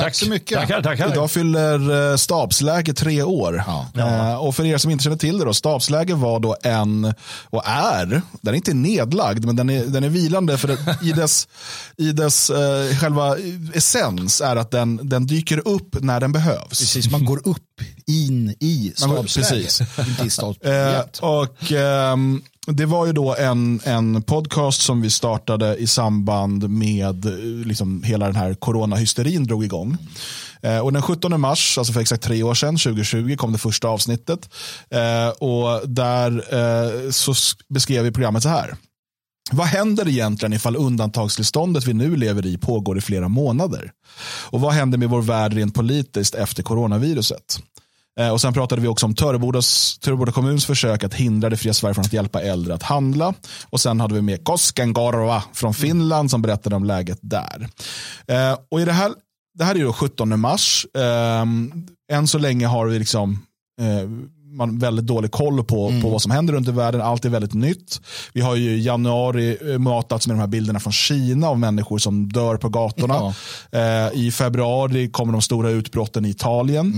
Tack 0.00 0.14
så 0.14 0.28
mycket. 0.28 0.58
Tackar, 0.58 0.82
tackar. 0.82 1.12
Idag 1.12 1.30
fyller 1.30 2.10
eh, 2.10 2.16
stabsläge 2.16 2.92
tre 2.94 3.22
år. 3.22 3.64
Eh, 3.96 4.34
Och 4.34 4.56
för 4.56 4.64
er 4.64 4.78
som 4.78 4.90
inte 4.90 5.04
känner 5.04 5.16
till 5.16 5.38
det, 5.38 5.44
då, 5.44 5.54
stabsläge 5.54 6.14
var 6.14 6.40
då 6.40 6.56
en, 6.62 7.14
och 7.50 7.62
är, 7.66 8.22
den 8.40 8.54
är 8.54 8.56
inte 8.56 8.74
nedlagd, 8.74 9.44
men 9.44 9.56
den 9.56 9.70
är, 9.70 9.84
den 9.84 10.04
är 10.04 10.08
vilande. 10.08 10.58
För 10.58 10.68
det, 10.68 10.78
i 11.02 11.12
dess, 11.12 11.48
i 11.96 12.12
dess 12.12 12.50
eh, 12.50 12.96
själva 12.96 13.36
essens 13.74 14.40
är 14.40 14.56
att 14.56 14.70
den, 14.70 15.00
den 15.02 15.26
dyker 15.26 15.68
upp 15.68 15.96
när 16.02 16.20
den 16.20 16.32
behövs. 16.32 16.68
Precis, 16.68 17.10
man 17.10 17.24
går 17.24 17.48
upp 17.48 17.62
in 18.06 18.54
i 18.60 18.92
stabsläge. 18.96 19.48
precis. 19.50 19.80
Inte 20.08 20.22
i 20.22 20.24
Eh, 20.24 20.30
stabsläge. 20.30 21.04
och 21.20 21.72
ehm, 21.72 22.42
det 22.72 22.86
var 22.86 23.06
ju 23.06 23.12
då 23.12 23.36
en, 23.36 23.80
en 23.84 24.22
podcast 24.22 24.82
som 24.82 25.00
vi 25.00 25.10
startade 25.10 25.76
i 25.76 25.86
samband 25.86 26.70
med 26.70 27.26
eh, 27.26 27.66
liksom, 27.66 28.02
hela 28.02 28.26
den 28.26 28.36
här 28.36 28.54
coronahysterin 28.54 29.44
drog 29.44 29.64
igång. 29.64 29.96
Eh, 30.62 30.78
och 30.78 30.92
den 30.92 31.02
17 31.02 31.40
mars, 31.40 31.78
alltså 31.78 31.92
för 31.92 32.00
exakt 32.00 32.22
tre 32.22 32.42
år 32.42 32.54
sedan, 32.54 32.76
2020, 32.76 33.36
kom 33.36 33.52
det 33.52 33.58
första 33.58 33.88
avsnittet. 33.88 34.48
Eh, 34.90 35.28
och 35.28 35.88
där 35.88 36.30
eh, 36.54 37.10
så 37.10 37.34
beskrev 37.68 38.04
vi 38.04 38.10
programmet 38.10 38.42
så 38.42 38.48
här. 38.48 38.74
Vad 39.52 39.66
händer 39.66 40.08
egentligen 40.08 40.52
ifall 40.52 40.76
undantagstillståndet 40.76 41.86
vi 41.86 41.92
nu 41.92 42.16
lever 42.16 42.46
i 42.46 42.58
pågår 42.58 42.98
i 42.98 43.00
flera 43.00 43.28
månader? 43.28 43.92
Och 44.50 44.60
vad 44.60 44.72
händer 44.72 44.98
med 44.98 45.08
vår 45.08 45.22
värld 45.22 45.52
rent 45.52 45.74
politiskt 45.74 46.34
efter 46.34 46.62
coronaviruset? 46.62 47.60
Eh, 48.20 48.28
Och 48.32 48.40
sen 48.40 48.52
pratade 48.52 48.82
vi 48.82 48.88
också 48.88 49.06
om 49.06 49.14
Törebodas, 49.14 49.98
Töreboda 49.98 50.32
kommuns 50.32 50.66
försök 50.66 51.04
att 51.04 51.14
hindra 51.14 51.50
det 51.50 51.56
fria 51.56 51.74
Sverige 51.74 51.94
från 51.94 52.04
att 52.04 52.12
hjälpa 52.12 52.42
äldre 52.42 52.74
att 52.74 52.82
handla. 52.82 53.34
Och 53.70 53.80
sen 53.80 54.00
hade 54.00 54.14
vi 54.14 54.22
med 54.22 54.44
Koskenkorva 54.44 55.42
från 55.52 55.74
Finland 55.74 56.30
som 56.30 56.42
berättade 56.42 56.76
om 56.76 56.84
läget 56.84 57.18
där. 57.22 57.68
Eh, 58.26 58.58
Och 58.70 58.80
i 58.80 58.84
det, 58.84 58.92
här, 58.92 59.12
det 59.58 59.64
här 59.64 59.74
är 59.74 59.78
ju 59.78 59.92
17 59.92 60.40
mars. 60.40 60.86
Eh, 60.98 61.46
Än 62.16 62.26
så 62.26 62.38
länge 62.38 62.66
har 62.66 62.86
vi 62.86 62.98
liksom 62.98 63.38
eh, 63.80 64.08
man 64.52 64.78
väldigt 64.78 65.06
dålig 65.06 65.30
koll 65.30 65.64
på, 65.64 65.92
på 66.02 66.08
vad 66.10 66.22
som 66.22 66.30
händer 66.30 66.54
runt 66.54 66.68
i 66.68 66.70
världen. 66.70 67.00
Allt 67.00 67.24
är 67.24 67.28
väldigt 67.28 67.54
nytt. 67.54 68.00
Vi 68.32 68.40
har 68.40 68.56
ju 68.56 68.70
i 68.70 68.82
januari 68.82 69.78
matats 69.78 70.26
med 70.26 70.36
de 70.36 70.40
här 70.40 70.46
bilderna 70.46 70.80
från 70.80 70.92
Kina 70.92 71.48
av 71.48 71.58
människor 71.58 71.98
som 71.98 72.28
dör 72.32 72.56
på 72.56 72.68
gatorna. 72.68 73.14
Eh, 73.72 74.12
I 74.14 74.30
februari 74.32 75.10
kommer 75.10 75.32
de 75.32 75.42
stora 75.42 75.70
utbrotten 75.70 76.24
i 76.24 76.28
Italien. 76.30 76.92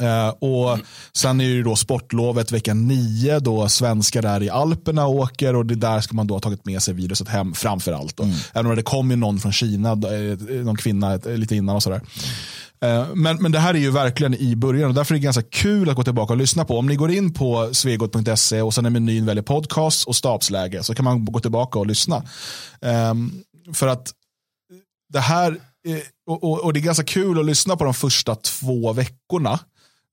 Eh, 0.00 0.28
och 0.28 0.78
Sen 1.12 1.40
är 1.40 1.44
det 1.44 1.50
ju 1.50 1.62
då 1.62 1.76
sportlovet 1.76 2.52
vecka 2.52 2.74
nio 2.74 3.40
då 3.40 3.68
svenskar 3.68 4.22
är 4.22 4.42
i 4.42 4.50
Alperna 4.50 5.06
åker 5.06 5.56
och 5.56 5.66
det 5.66 5.74
där 5.74 6.00
ska 6.00 6.14
man 6.14 6.26
då 6.26 6.34
ha 6.34 6.40
tagit 6.40 6.66
med 6.66 6.82
sig 6.82 6.94
viruset 6.94 7.28
hem 7.28 7.54
framför 7.54 7.92
allt. 7.92 8.16
Då. 8.16 8.28
Även 8.52 8.70
om 8.70 8.76
det 8.76 8.82
kom 8.82 9.10
ju 9.10 9.16
någon 9.16 9.40
från 9.40 9.52
Kina, 9.52 9.90
eh, 9.90 10.64
någon 10.64 10.76
kvinna 10.76 11.14
eh, 11.14 11.36
lite 11.36 11.56
innan 11.56 11.76
och 11.76 11.82
sådär. 11.82 12.00
Eh, 12.84 13.06
Men, 13.14 13.36
men 13.36 13.52
det 13.52 13.58
här 13.58 13.74
är 13.74 13.78
ju 13.78 13.90
verkligen 13.90 14.34
i 14.34 14.56
början 14.56 14.88
och 14.88 14.94
därför 14.94 15.14
är 15.14 15.18
det 15.18 15.24
ganska 15.24 15.42
kul 15.42 15.90
att 15.90 15.96
gå 15.96 16.02
tillbaka 16.04 16.32
och 16.32 16.36
lyssna 16.36 16.64
på. 16.64 16.78
Om 16.78 16.86
ni 16.86 16.96
går 16.96 17.10
in 17.10 17.34
på 17.34 17.70
svegot.se 17.72 18.62
och 18.62 18.74
sen 18.74 18.86
i 18.86 18.90
menyn 18.90 19.26
väljer 19.26 19.42
podcast 19.42 20.08
och 20.08 20.16
stabsläge 20.16 20.82
så 20.82 20.94
kan 20.94 21.04
man 21.04 21.24
gå 21.24 21.40
tillbaka 21.40 21.78
och 21.78 21.86
lyssna. 21.86 22.22
Ehm, 22.82 23.32
för 23.72 23.86
att 23.88 24.10
det 25.12 25.20
här, 25.20 25.56
och, 26.26 26.44
och, 26.44 26.64
och 26.64 26.72
det 26.72 26.80
är 26.80 26.82
ganska 26.82 27.04
kul 27.04 27.38
att 27.38 27.46
lyssna 27.46 27.76
på 27.76 27.84
de 27.84 27.94
första 27.94 28.34
två 28.34 28.92
veckorna, 28.92 29.58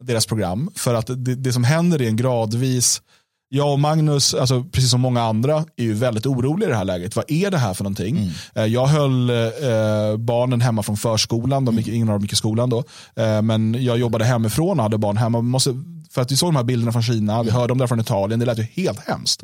deras 0.04 0.26
program, 0.26 0.70
för 0.76 0.94
att 0.94 1.08
det, 1.08 1.36
det 1.36 1.54
som 1.54 1.64
händer 1.64 2.02
är 2.02 2.08
en 2.08 2.16
gradvis, 2.16 3.02
jag 3.50 3.72
och 3.74 3.80
Magnus, 3.80 4.34
alltså, 4.34 4.64
precis 4.64 4.92
som 4.92 5.02
många 5.02 5.22
andra, 5.24 5.66
är 5.78 5.84
ju 5.84 5.94
väldigt 5.94 6.26
oroliga 6.26 6.68
i 6.68 6.72
det 6.72 6.78
här 6.78 6.86
läget. 6.86 7.16
Vad 7.16 7.32
är 7.32 7.52
det 7.52 7.58
här 7.58 7.74
för 7.74 7.84
någonting? 7.84 8.32
Eh, 8.56 8.66
Jag 8.66 8.88
höll 8.88 9.30
eh, 9.30 10.18
barnen 10.18 10.62
hemma 10.62 10.84
från 10.84 10.98
förskolan, 10.98 11.66
de 11.66 11.78
gick, 11.78 11.88
ingen 11.88 12.10
av 12.10 12.14
dem 12.16 12.22
gick 12.22 12.34
i 12.34 12.36
skolan 12.36 12.70
då, 12.70 12.84
eh, 13.16 13.42
men 13.42 13.84
jag 13.84 13.98
jobbade 13.98 14.26
hemifrån 14.26 14.80
och 14.80 14.84
hade 14.84 14.98
barn 14.98 15.18
hemma. 15.18 15.42
Måste, 15.42 15.70
för 16.12 16.22
att 16.22 16.32
vi 16.32 16.38
såg 16.38 16.48
de 16.50 16.56
här 16.56 16.64
bilderna 16.64 16.92
från 16.92 17.04
Kina, 17.04 17.44
vi 17.44 17.52
hörde 17.52 17.72
om 17.74 17.78
det 17.80 17.88
från 17.88 18.00
Italien, 18.00 18.40
det 18.40 18.46
lät 18.46 18.60
ju 18.60 18.64
helt 18.74 19.00
hemskt. 19.00 19.44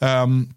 Ehm, 0.00 0.48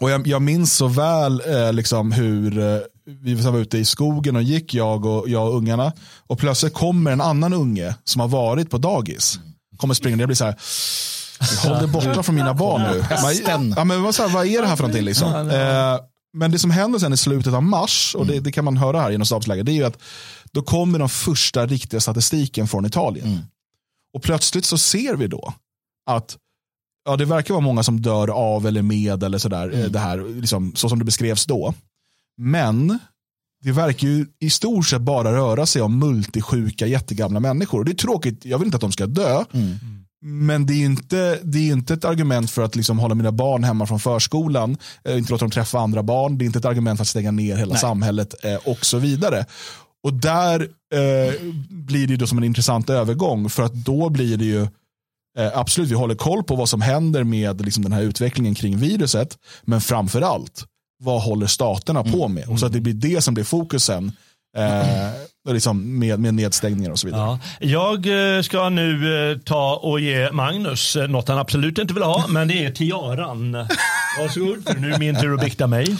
och 0.00 0.10
jag, 0.10 0.26
jag 0.26 0.42
minns 0.42 0.72
så 0.74 0.86
väl 0.88 1.42
eh, 1.46 1.72
liksom 1.72 2.12
hur, 2.12 2.58
eh, 2.58 2.78
vi 3.06 3.34
var 3.34 3.58
ute 3.58 3.78
i 3.78 3.84
skogen 3.84 4.36
och 4.36 4.42
gick, 4.42 4.74
jag 4.74 5.06
och, 5.06 5.28
jag 5.28 5.48
och 5.48 5.56
ungarna. 5.56 5.92
Och 6.26 6.38
plötsligt 6.38 6.74
kommer 6.74 7.12
en 7.12 7.20
annan 7.20 7.52
unge 7.52 7.94
som 8.04 8.20
har 8.20 8.28
varit 8.28 8.70
på 8.70 8.78
dagis. 8.78 9.38
Kommer 9.76 9.94
springande, 9.94 10.22
jag 10.22 10.28
blir 10.28 10.36
så 10.36 10.44
här, 10.44 10.56
håll 11.68 11.78
dig 11.78 11.88
borta 11.88 12.22
från 12.22 12.34
mina 12.34 12.54
barn 12.54 12.82
nu. 12.82 13.04
Ja, 13.76 13.84
men 13.84 14.02
vad, 14.02 14.14
så 14.14 14.22
här, 14.22 14.34
vad 14.34 14.46
är 14.46 14.62
det 14.62 14.68
här 14.68 14.76
för 14.76 14.82
någonting 14.82 15.04
liksom? 15.04 15.50
Eh, 15.50 15.98
men 16.32 16.50
det 16.50 16.58
som 16.58 16.70
händer 16.70 16.98
sen 16.98 17.12
i 17.12 17.16
slutet 17.16 17.54
av 17.54 17.62
mars, 17.62 18.14
och 18.18 18.26
det, 18.26 18.40
det 18.40 18.52
kan 18.52 18.64
man 18.64 18.76
höra 18.76 19.00
här 19.00 19.10
genom 19.10 19.26
stabsläget, 19.26 19.66
det 19.66 19.72
är 19.72 19.76
ju 19.76 19.84
att 19.84 19.98
då 20.52 20.62
kommer 20.62 20.98
den 20.98 21.08
första 21.08 21.66
riktiga 21.66 22.00
statistiken 22.00 22.68
från 22.68 22.86
Italien. 22.86 23.28
Och 24.14 24.22
plötsligt 24.22 24.64
så 24.64 24.78
ser 24.78 25.14
vi 25.14 25.26
då 25.26 25.54
att 26.10 26.36
ja, 27.04 27.16
det 27.16 27.24
verkar 27.24 27.54
vara 27.54 27.64
många 27.64 27.82
som 27.82 28.02
dör 28.02 28.28
av 28.28 28.66
eller 28.66 28.82
med 28.82 29.22
eller 29.22 29.38
sådär, 29.38 29.74
eh, 29.74 29.84
det 29.84 29.98
här, 29.98 30.40
liksom, 30.40 30.72
så 30.76 30.88
som 30.88 30.98
det 30.98 31.04
beskrevs 31.04 31.46
då. 31.46 31.74
Men 32.38 32.98
det 33.64 33.72
verkar 33.72 34.08
ju 34.08 34.26
i 34.40 34.50
stort 34.50 34.86
sett 34.86 35.00
bara 35.00 35.32
röra 35.32 35.66
sig 35.66 35.82
om 35.82 35.98
multisjuka 35.98 36.86
jättegamla 36.86 37.40
människor. 37.40 37.84
Det 37.84 37.92
är 37.92 37.94
tråkigt, 37.94 38.44
jag 38.44 38.58
vill 38.58 38.66
inte 38.66 38.76
att 38.76 38.80
de 38.80 38.92
ska 38.92 39.06
dö. 39.06 39.44
Men 40.22 40.66
det 40.66 40.72
är 40.72 40.84
inte, 40.84 41.40
det 41.42 41.58
är 41.58 41.72
inte 41.72 41.94
ett 41.94 42.04
argument 42.04 42.50
för 42.50 42.62
att 42.62 42.76
liksom 42.76 42.98
hålla 42.98 43.14
mina 43.14 43.32
barn 43.32 43.64
hemma 43.64 43.86
från 43.86 44.00
förskolan, 44.00 44.76
eh, 45.04 45.18
inte 45.18 45.32
låta 45.32 45.44
dem 45.44 45.50
träffa 45.50 45.78
andra 45.78 46.02
barn. 46.02 46.38
Det 46.38 46.44
är 46.44 46.46
inte 46.46 46.58
ett 46.58 46.64
argument 46.64 46.98
för 46.98 47.02
att 47.04 47.08
stänga 47.08 47.30
ner 47.30 47.56
hela 47.56 47.74
samhället 47.76 48.44
eh, 48.44 48.54
och 48.54 48.86
så 48.86 48.98
vidare. 48.98 49.44
Och 50.02 50.12
där 50.14 50.60
eh, 50.94 51.34
blir 51.70 52.06
det 52.06 52.16
då 52.16 52.26
som 52.26 52.38
en 52.38 52.44
intressant 52.44 52.90
övergång 52.90 53.50
för 53.50 53.62
att 53.62 53.74
då 53.74 54.08
blir 54.08 54.36
det 54.36 54.44
ju 54.44 54.62
eh, 55.38 55.58
absolut, 55.58 55.90
vi 55.90 55.94
håller 55.94 56.14
koll 56.14 56.44
på 56.44 56.56
vad 56.56 56.68
som 56.68 56.80
händer 56.80 57.24
med 57.24 57.60
liksom, 57.60 57.82
den 57.82 57.92
här 57.92 58.02
utvecklingen 58.02 58.54
kring 58.54 58.76
viruset. 58.78 59.38
Men 59.62 59.80
framför 59.80 60.20
allt, 60.20 60.64
vad 60.98 61.22
håller 61.22 61.46
staterna 61.46 62.04
på 62.04 62.28
med? 62.28 62.48
Och 62.48 62.60
så 62.60 62.66
att 62.66 62.72
det 62.72 62.80
blir 62.80 62.94
det 62.94 63.20
som 63.20 63.34
blir 63.34 63.44
fokusen 63.44 64.12
eh, 64.56 65.54
liksom 65.54 65.98
med, 65.98 66.20
med 66.20 66.34
nedstängningar 66.34 66.90
och 66.90 66.98
så 66.98 67.06
vidare. 67.06 67.38
Ja. 67.60 67.66
Jag 67.66 68.36
eh, 68.36 68.42
ska 68.42 68.68
nu 68.68 69.14
eh, 69.30 69.38
ta 69.38 69.76
och 69.76 70.00
ge 70.00 70.32
Magnus 70.32 70.96
eh, 70.96 71.08
något 71.08 71.28
han 71.28 71.38
absolut 71.38 71.78
inte 71.78 71.94
vill 71.94 72.02
ha, 72.02 72.26
men 72.28 72.48
det 72.48 72.64
är 72.64 72.70
tiaran. 72.70 73.52
Varsågod, 74.20 74.64
för 74.66 74.74
nu 74.74 74.92
är 74.92 74.98
min 74.98 75.20
tur 75.20 75.34
att 75.34 75.40
bikta 75.40 75.66
mig. 75.66 75.96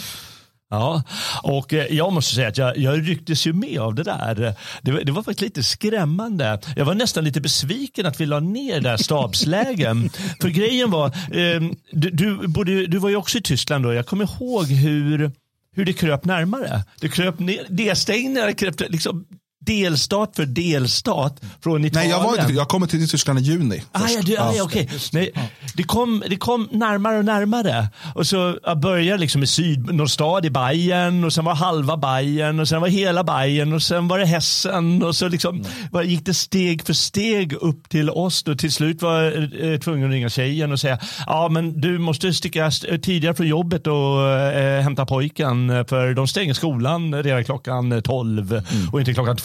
Ja, 0.69 1.03
och 1.43 1.73
eh, 1.73 1.85
jag 1.95 2.13
måste 2.13 2.35
säga 2.35 2.47
att 2.47 2.57
jag, 2.57 2.77
jag 2.77 3.09
rycktes 3.09 3.47
ju 3.47 3.53
med 3.53 3.79
av 3.79 3.95
det 3.95 4.03
där. 4.03 4.53
Det, 4.81 4.91
var- 4.91 5.01
det 5.01 5.11
var 5.11 5.23
faktiskt 5.23 5.41
lite 5.41 5.63
skrämmande. 5.63 6.59
Jag 6.75 6.85
var 6.85 6.93
nästan 6.93 7.23
lite 7.23 7.41
besviken 7.41 8.05
att 8.05 8.21
vi 8.21 8.25
la 8.25 8.39
ner 8.39 8.81
där 8.81 8.97
stabslägen. 8.97 10.09
För 10.41 10.49
grejen 10.49 10.91
var, 10.91 11.07
eh, 11.07 11.61
du, 11.91 12.09
du, 12.09 12.47
både, 12.47 12.87
du 12.87 12.97
var 12.97 13.09
ju 13.09 13.15
också 13.15 13.37
i 13.37 13.41
Tyskland 13.41 13.85
då. 13.85 13.93
Jag 13.93 14.05
kommer 14.05 14.23
ihåg 14.23 14.65
hur, 14.65 15.31
hur 15.75 15.85
det 15.85 15.93
kröp 15.93 16.25
närmare. 16.25 16.83
Det 17.01 17.09
kröp 17.09 17.39
ner, 17.39 17.65
nedstängningar 17.69 18.51
kröp 18.51 18.81
liksom 18.89 19.25
delstat 19.67 20.35
för 20.35 20.45
delstat 20.45 21.41
från 21.63 21.85
Italien. 21.85 22.09
Nej, 22.09 22.19
jag, 22.37 22.45
var 22.47 22.51
jag 22.51 22.67
kommer 22.67 22.87
till 22.87 23.09
Tyskland 23.09 23.39
i 23.39 23.41
juni. 23.41 23.83
Ah, 23.91 24.01
ja, 24.09 24.21
du, 24.23 24.37
ah, 24.37 24.53
ja, 24.55 24.63
okej. 24.63 24.89
Nej, 25.13 25.31
det, 25.73 25.83
kom, 25.83 26.23
det 26.29 26.35
kom 26.35 26.67
närmare 26.71 27.17
och 27.17 27.25
närmare. 27.25 27.87
Och 28.15 28.27
så 28.27 28.57
jag 28.63 28.79
började 28.79 29.19
liksom 29.19 29.43
i 29.43 29.47
syd, 29.47 29.93
någon 29.93 30.09
stad 30.09 30.45
i 30.45 30.49
Bayern 30.49 31.23
och 31.23 31.33
sen 31.33 31.45
var 31.45 31.55
halva 31.55 31.97
Bayern 31.97 32.59
och 32.59 32.67
sen 32.67 32.81
var 32.81 32.87
hela 32.87 33.23
Bayern 33.23 33.73
och 33.73 33.81
sen 33.81 34.07
var 34.07 34.19
det 34.19 34.25
Hessen 34.25 35.03
och 35.03 35.15
så 35.15 35.27
liksom 35.27 35.63
var, 35.91 36.03
gick 36.03 36.25
det 36.25 36.33
steg 36.33 36.85
för 36.85 36.93
steg 36.93 37.53
upp 37.53 37.89
till 37.89 38.09
oss. 38.09 38.43
Då 38.43 38.55
till 38.55 38.71
slut 38.71 39.01
var 39.01 39.21
jag 39.21 39.73
eh, 39.73 39.79
tvungen 39.79 40.05
att 40.05 40.11
ringa 40.11 40.29
tjejen 40.29 40.71
och 40.71 40.79
säga 40.79 40.99
ja 41.27 41.49
men 41.49 41.81
du 41.81 41.99
måste 41.99 42.33
sticka 42.33 42.65
st- 42.67 42.97
tidigare 42.97 43.35
från 43.35 43.47
jobbet 43.47 43.87
och 43.87 44.29
eh, 44.29 44.81
hämta 44.81 45.05
pojken 45.05 45.69
eh, 45.69 45.85
för 45.85 46.13
de 46.13 46.27
stänger 46.27 46.53
skolan 46.53 47.23
redan 47.23 47.43
klockan 47.43 48.01
12 48.01 48.61
och 48.91 48.99
inte 48.99 49.13
klockan 49.13 49.37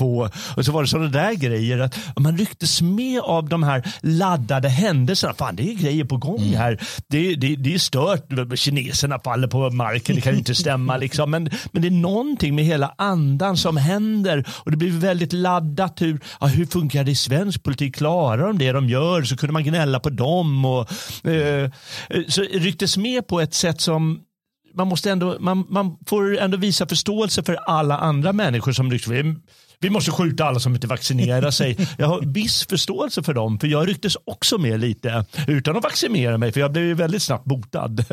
Och 0.56 0.64
så 0.64 0.72
var 0.72 0.82
det 0.82 0.88
sådana 0.88 1.08
där 1.08 1.34
grejer. 1.34 1.78
att 1.78 1.98
Man 2.16 2.38
rycktes 2.38 2.82
med 2.82 3.20
av 3.20 3.48
de 3.48 3.62
här 3.62 3.82
laddade 4.00 4.68
händelserna. 4.68 5.34
Fan, 5.34 5.56
det 5.56 5.70
är 5.70 5.74
grejer 5.74 6.04
på 6.04 6.16
gång 6.16 6.54
här. 6.56 6.80
Det, 7.06 7.34
det, 7.34 7.56
det 7.56 7.74
är 7.74 7.78
stört. 7.78 8.58
Kineserna 8.58 9.18
faller 9.18 9.48
på 9.48 9.70
marken, 9.70 10.16
det 10.16 10.20
kan 10.20 10.34
inte 10.34 10.54
stämma. 10.54 10.96
Liksom. 10.96 11.30
Men, 11.30 11.50
men 11.72 11.82
det 11.82 11.88
är 11.88 11.90
någonting 11.90 12.54
med 12.54 12.64
hela 12.64 12.94
andan 12.98 13.56
som 13.56 13.76
händer 13.76 14.44
och 14.50 14.70
det 14.70 14.76
blir 14.76 14.90
väldigt 14.90 15.32
laddat. 15.32 16.02
Hur, 16.02 16.20
ja, 16.40 16.46
hur 16.46 16.66
funkar 16.66 17.04
det 17.04 17.10
i 17.10 17.14
svensk 17.14 17.62
politik? 17.62 17.96
Klarar 17.96 18.46
de 18.46 18.58
det 18.58 18.72
de 18.72 18.88
gör? 18.88 19.22
Så 19.22 19.36
kunde 19.36 19.52
man 19.52 19.64
gnälla 19.64 20.00
på 20.00 20.10
dem. 20.10 20.64
Och, 20.64 20.90
eh, 21.26 21.70
så 22.28 22.42
rycktes 22.42 22.96
med 22.96 23.26
på 23.26 23.40
ett 23.40 23.54
sätt 23.54 23.80
som 23.80 24.20
man, 24.74 24.88
måste 24.88 25.10
ändå, 25.10 25.36
man, 25.40 25.66
man 25.68 25.96
får 26.06 26.38
ändå 26.38 26.56
visa 26.56 26.86
förståelse 26.86 27.42
för 27.42 27.54
alla 27.54 27.98
andra 27.98 28.32
människor 28.32 28.72
som 28.72 28.92
liksom, 28.92 29.12
vi, 29.12 29.34
vi 29.82 29.90
måste 29.90 30.10
skjuta 30.10 30.44
alla 30.44 30.60
som 30.60 30.74
inte 30.74 30.86
vaccinerar 30.86 31.50
sig. 31.50 31.76
Jag 31.98 32.06
har 32.06 32.20
viss 32.20 32.66
förståelse 32.66 33.22
för 33.22 33.34
dem, 33.34 33.58
för 33.58 33.66
jag 33.66 33.88
rycktes 33.88 34.16
också 34.24 34.58
med 34.58 34.80
lite 34.80 35.24
utan 35.46 35.76
att 35.76 35.82
vaccinera 35.82 36.38
mig, 36.38 36.52
för 36.52 36.60
jag 36.60 36.72
blev 36.72 36.84
ju 36.84 36.94
väldigt 36.94 37.22
snabbt 37.22 37.44
botad. 37.44 38.04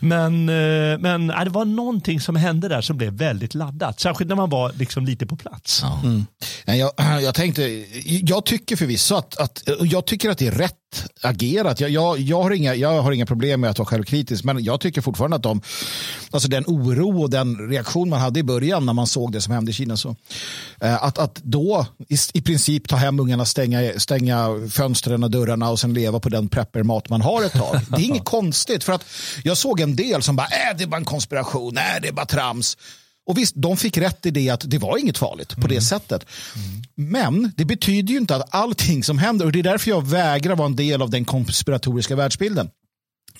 Men, 0.00 0.48
eh, 0.48 0.98
men 0.98 1.30
eh, 1.30 1.44
det 1.44 1.50
var 1.50 1.64
någonting 1.64 2.20
som 2.20 2.36
hände 2.36 2.68
där 2.68 2.80
som 2.80 2.96
blev 2.96 3.12
väldigt 3.12 3.54
laddat, 3.54 4.00
särskilt 4.00 4.28
när 4.28 4.36
man 4.36 4.50
var 4.50 4.72
liksom 4.72 5.04
lite 5.04 5.26
på 5.26 5.36
plats. 5.36 5.82
Mm. 6.04 6.26
Jag, 6.64 6.92
jag 7.22 7.34
tänkte, 7.34 7.84
jag 8.04 8.46
tycker 8.46 8.76
förvisso 8.76 9.14
att, 9.14 9.36
att, 9.36 9.62
jag 9.80 10.06
tycker 10.06 10.30
att 10.30 10.38
det 10.38 10.46
är 10.46 10.52
rätt 10.52 10.74
agerat. 11.20 11.80
Jag, 11.80 11.90
jag, 11.90 12.18
jag, 12.18 12.42
har 12.42 12.50
inga, 12.50 12.74
jag 12.74 13.02
har 13.02 13.12
inga 13.12 13.26
problem 13.26 13.60
med 13.60 13.70
att 13.70 13.78
vara 13.78 13.86
självkritisk, 13.86 14.44
men 14.44 14.64
jag 14.64 14.80
tycker 14.80 15.00
fortfarande 15.00 15.36
att 15.36 15.42
de, 15.42 15.60
alltså 16.30 16.48
den 16.48 16.64
oro 16.66 17.22
och 17.22 17.30
den 17.30 17.68
reaktion 17.68 18.08
man 18.08 18.20
hade 18.20 18.40
i 18.40 18.42
början 18.42 18.86
när 18.86 18.92
man 18.92 19.06
såg 19.06 19.32
det 19.32 19.40
som 19.40 19.54
hände 19.54 19.70
i 19.70 19.74
Kina, 19.74 19.96
så, 19.96 20.16
eh, 20.80 21.04
att, 21.04 21.18
att 21.18 21.34
då 21.42 21.86
i, 22.08 22.16
i 22.34 22.42
princip 22.42 22.88
ta 22.88 22.96
hem 22.96 23.20
ungarna, 23.20 23.44
stänga, 23.44 24.00
stänga 24.00 24.48
fönstren 24.70 25.24
och 25.24 25.30
dörrarna 25.30 25.70
och 25.70 25.80
sen 25.80 25.94
leva 25.94 26.20
på 26.20 26.28
den 26.28 26.48
preppermat 26.48 27.08
man 27.08 27.20
har 27.20 27.42
ett 27.42 27.52
tag. 27.52 27.80
Det 27.88 27.96
är 27.96 28.04
inget 28.04 28.24
konstigt, 28.36 28.84
för 28.84 28.92
att 28.92 29.04
jag 29.44 29.56
såg 29.56 29.80
en 29.80 29.96
del 29.96 30.22
som 30.22 30.36
bara, 30.36 30.46
äh, 30.46 30.76
det 30.78 30.84
är 30.84 30.88
bara 30.88 30.96
en 30.96 31.04
konspiration, 31.04 31.76
äh, 31.76 31.82
det 32.02 32.08
är 32.08 32.12
bara 32.12 32.26
trams. 32.26 32.76
Och 33.26 33.38
visst, 33.38 33.54
de 33.56 33.76
fick 33.76 33.98
rätt 33.98 34.26
i 34.26 34.30
det 34.30 34.50
att 34.50 34.70
det 34.70 34.78
var 34.78 34.98
inget 34.98 35.18
farligt 35.18 35.56
på 35.56 35.66
det 35.66 35.80
sättet. 35.80 36.26
Men 36.94 37.52
det 37.56 37.64
betyder 37.64 38.12
ju 38.12 38.18
inte 38.18 38.36
att 38.36 38.54
allting 38.54 39.04
som 39.04 39.18
händer, 39.18 39.46
och 39.46 39.52
det 39.52 39.58
är 39.58 39.62
därför 39.62 39.90
jag 39.90 40.06
vägrar 40.06 40.56
vara 40.56 40.66
en 40.66 40.76
del 40.76 41.02
av 41.02 41.10
den 41.10 41.24
konspiratoriska 41.24 42.16
världsbilden. 42.16 42.70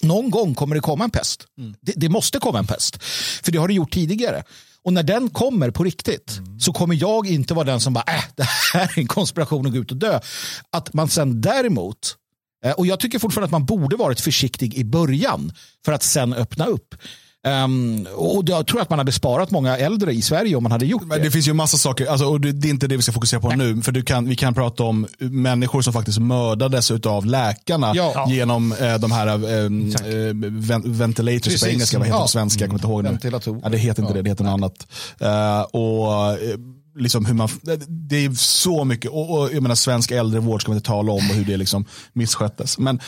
Någon 0.01 0.31
gång 0.31 0.55
kommer 0.55 0.75
det 0.75 0.81
komma 0.81 1.05
en 1.05 1.11
pest. 1.11 1.47
Det, 1.81 1.93
det 1.97 2.09
måste 2.09 2.39
komma 2.39 2.59
en 2.59 2.67
pest. 2.67 3.03
För 3.43 3.53
det 3.53 3.59
har 3.59 3.69
det 3.69 3.75
gjort 3.75 3.93
tidigare. 3.93 4.43
Och 4.83 4.93
när 4.93 5.03
den 5.03 5.31
kommer 5.31 5.71
på 5.71 5.85
riktigt 5.85 6.41
så 6.59 6.73
kommer 6.73 6.95
jag 6.95 7.27
inte 7.27 7.55
vara 7.55 7.65
den 7.65 7.81
som 7.81 7.93
bara, 7.93 8.05
äh, 8.09 8.25
det 8.37 8.47
här 8.73 8.93
är 8.95 8.99
en 8.99 9.07
konspiration 9.07 9.67
och 9.67 9.73
gå 9.73 9.79
ut 9.79 9.91
och 9.91 9.97
dö. 9.97 10.21
Att 10.71 10.95
man 10.95 11.09
sen 11.09 11.41
däremot, 11.41 12.17
eh, 12.65 12.73
och 12.73 12.87
jag 12.87 13.01
tycker 13.01 13.19
fortfarande 13.19 13.45
att 13.45 13.53
man 13.53 13.67
borde 13.67 13.97
varit 13.97 14.21
försiktig 14.21 14.75
i 14.75 14.85
början 14.85 15.53
för 15.85 15.93
att 15.93 16.03
sen 16.03 16.33
öppna 16.33 16.67
upp. 16.67 16.95
Ehm, 17.47 18.07
och 18.15 18.43
jag 18.47 18.67
tror 18.67 18.81
att 18.81 18.91
man 18.91 18.99
hade 18.99 19.13
sparat 19.13 19.51
många 19.51 19.77
äldre 19.79 20.13
i 20.13 20.23
Sverige 20.23 20.57
om 20.57 20.63
man 20.63 20.73
hade 20.73 20.87
gjort 20.87 21.03
Men 21.07 21.19
det. 21.19 21.25
det 21.25 21.31
finns 21.31 21.49
ju 21.49 21.53
massa 21.53 21.77
saker, 21.77 22.07
alltså, 22.07 22.27
och 22.27 22.41
det, 22.41 22.53
det 22.53 22.69
är 22.69 22.71
inte 22.71 22.87
det 22.87 22.97
vi 22.97 23.03
ska 23.03 23.13
fokusera 23.13 23.41
på 23.41 23.51
nu. 23.51 23.83
För 23.83 23.93
du 23.93 24.03
kan, 24.03 24.29
vi 24.29 24.37
kan 24.37 24.55
prata 24.55 24.83
om 24.85 25.07
människor 25.19 25.83
som 25.83 25.93
faktiskt 25.93 26.19
mördades 26.19 26.91
av 26.91 27.27
läkarna 27.27 27.93
Ja. 27.95 28.27
genom 28.31 28.73
eh, 28.73 28.95
de 28.95 29.13
här 29.13 29.27
eh, 29.27 29.35
eh, 29.35 30.31
ven, 30.51 30.83
ventilators 30.85 31.43
Precis. 31.45 31.63
på 31.63 31.69
engelska, 31.69 31.99
vad 31.99 32.07
heter 32.07 32.17
det 32.19 32.21
Ja. 32.21 32.25
på 32.25 32.29
svenska? 32.29 32.61
Jag 32.65 32.69
kommer 32.71 32.79
inte 32.79 32.87
ihåg 32.89 33.03
nu. 33.05 33.09
Ja, 33.63 33.69
det 33.69 33.79
heter 33.79 34.03
inte 34.03 34.13
Ja. 34.13 34.17
det, 34.17 34.23
det 34.23 34.31
heter 34.31 34.45
något 34.45 34.53
annat. 34.53 34.87
Eh, 35.21 35.61
och 35.61 36.33
eh, 36.33 36.59
liksom 36.99 37.27
hur 37.27 37.35
man, 37.35 37.49
det 37.89 38.25
är 38.25 38.31
så 38.35 38.85
mycket, 38.85 39.11
och, 39.11 39.39
och 39.39 39.49
jag 39.55 39.63
menar 39.63 39.75
svensk 39.75 40.11
äldrevård 40.11 40.63
ska 40.63 40.73
vi 40.73 40.77
inte 40.77 40.87
tala 40.89 41.13
om 41.13 41.31
och 41.31 41.37
hur 41.37 41.45
det 41.45 41.57
liksom 41.57 41.85
missköttes. 42.13 42.79
Men, 42.79 43.01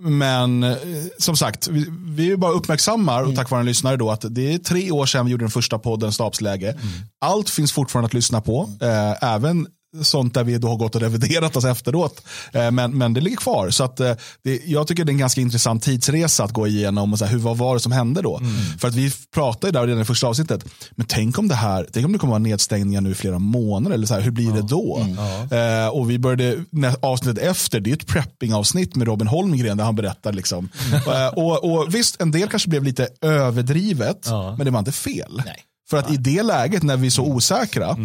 men 0.00 0.62
eh, 0.62 0.76
som 1.18 1.36
sagt, 1.36 1.68
vi, 1.68 1.86
vi 2.04 2.36
bara 2.36 2.52
uppmärksammar 2.52 3.22
och 3.22 3.36
tack 3.36 3.50
vare 3.50 3.60
en 3.60 3.66
lyssnare 3.66 3.96
då 3.96 4.10
att 4.10 4.24
det 4.30 4.54
är 4.54 4.58
tre 4.58 4.90
år 4.90 5.06
sedan 5.06 5.26
vi 5.26 5.32
gjorde 5.32 5.44
den 5.44 5.50
första 5.50 5.78
podden 5.78 6.12
Stabsläge. 6.12 6.78
Allt 7.20 7.50
finns 7.50 7.72
fortfarande 7.72 8.06
att 8.06 8.14
lyssna 8.14 8.40
på, 8.40 8.70
eh, 8.80 9.24
även 9.34 9.66
sånt 10.02 10.34
där 10.34 10.44
vi 10.44 10.58
då 10.58 10.68
har 10.68 10.76
gått 10.76 10.94
och 10.94 11.00
reviderat 11.00 11.56
oss 11.56 11.64
efteråt. 11.64 12.22
Eh, 12.52 12.70
men, 12.70 12.98
men 12.98 13.14
det 13.14 13.20
ligger 13.20 13.36
kvar. 13.36 13.70
Så 13.70 13.84
att, 13.84 14.00
eh, 14.00 14.12
det, 14.44 14.60
jag 14.66 14.86
tycker 14.86 15.04
det 15.04 15.10
är 15.10 15.12
en 15.14 15.18
ganska 15.18 15.40
intressant 15.40 15.82
tidsresa 15.82 16.44
att 16.44 16.52
gå 16.52 16.66
igenom. 16.66 17.12
Och 17.12 17.18
så 17.18 17.24
här, 17.24 17.32
hur, 17.32 17.38
vad 17.38 17.56
var 17.56 17.74
det 17.74 17.80
som 17.80 17.92
hände 17.92 18.22
då? 18.22 18.40
För 18.80 18.88
att 18.88 18.94
vi 18.94 19.12
pratade 19.34 19.72
där 19.72 19.86
redan 19.86 20.02
i 20.02 20.04
första 20.04 20.26
avsnittet. 20.26 20.64
Men 20.90 21.06
tänk 21.06 21.38
om 21.38 21.48
det 21.48 21.54
här, 21.54 21.86
tänk 21.92 22.06
om 22.06 22.12
det 22.12 22.18
kommer 22.18 22.30
vara 22.30 22.38
nedstängningar 22.38 23.00
nu 23.00 23.10
i 23.10 23.14
flera 23.14 23.38
månader. 23.38 23.94
Eller 23.94 24.06
så 24.06 24.14
här, 24.14 24.20
hur 24.20 24.30
blir 24.30 24.52
det 24.52 24.62
då? 24.62 25.06
Eh, 25.56 25.88
och 25.88 26.10
vi 26.10 26.18
började, 26.18 26.64
avsnittet 27.00 27.44
efter, 27.44 27.80
det 27.80 27.90
är 27.90 27.94
ett 27.94 28.06
prepping-avsnitt 28.06 28.96
med 28.96 29.06
Robin 29.06 29.28
Holmgren 29.28 29.76
där 29.76 29.84
han 29.84 29.96
berättar. 29.96 30.32
Liksom. 30.32 30.68
eh, 30.92 31.26
och, 31.26 31.64
och 31.72 31.94
visst, 31.94 32.20
en 32.20 32.30
del 32.30 32.48
kanske 32.48 32.68
blev 32.68 32.84
lite 32.84 33.08
överdrivet, 33.20 34.18
Ja. 34.26 34.54
men 34.56 34.64
det 34.64 34.70
var 34.70 34.78
inte 34.78 34.92
fel. 34.92 35.42
Nej. 35.44 35.56
För 35.90 35.96
att 35.96 36.12
i 36.12 36.16
det 36.16 36.42
läget 36.42 36.82
när 36.82 36.96
vi 36.96 37.06
är 37.06 37.10
så 37.10 37.22
osäkra, 37.24 37.96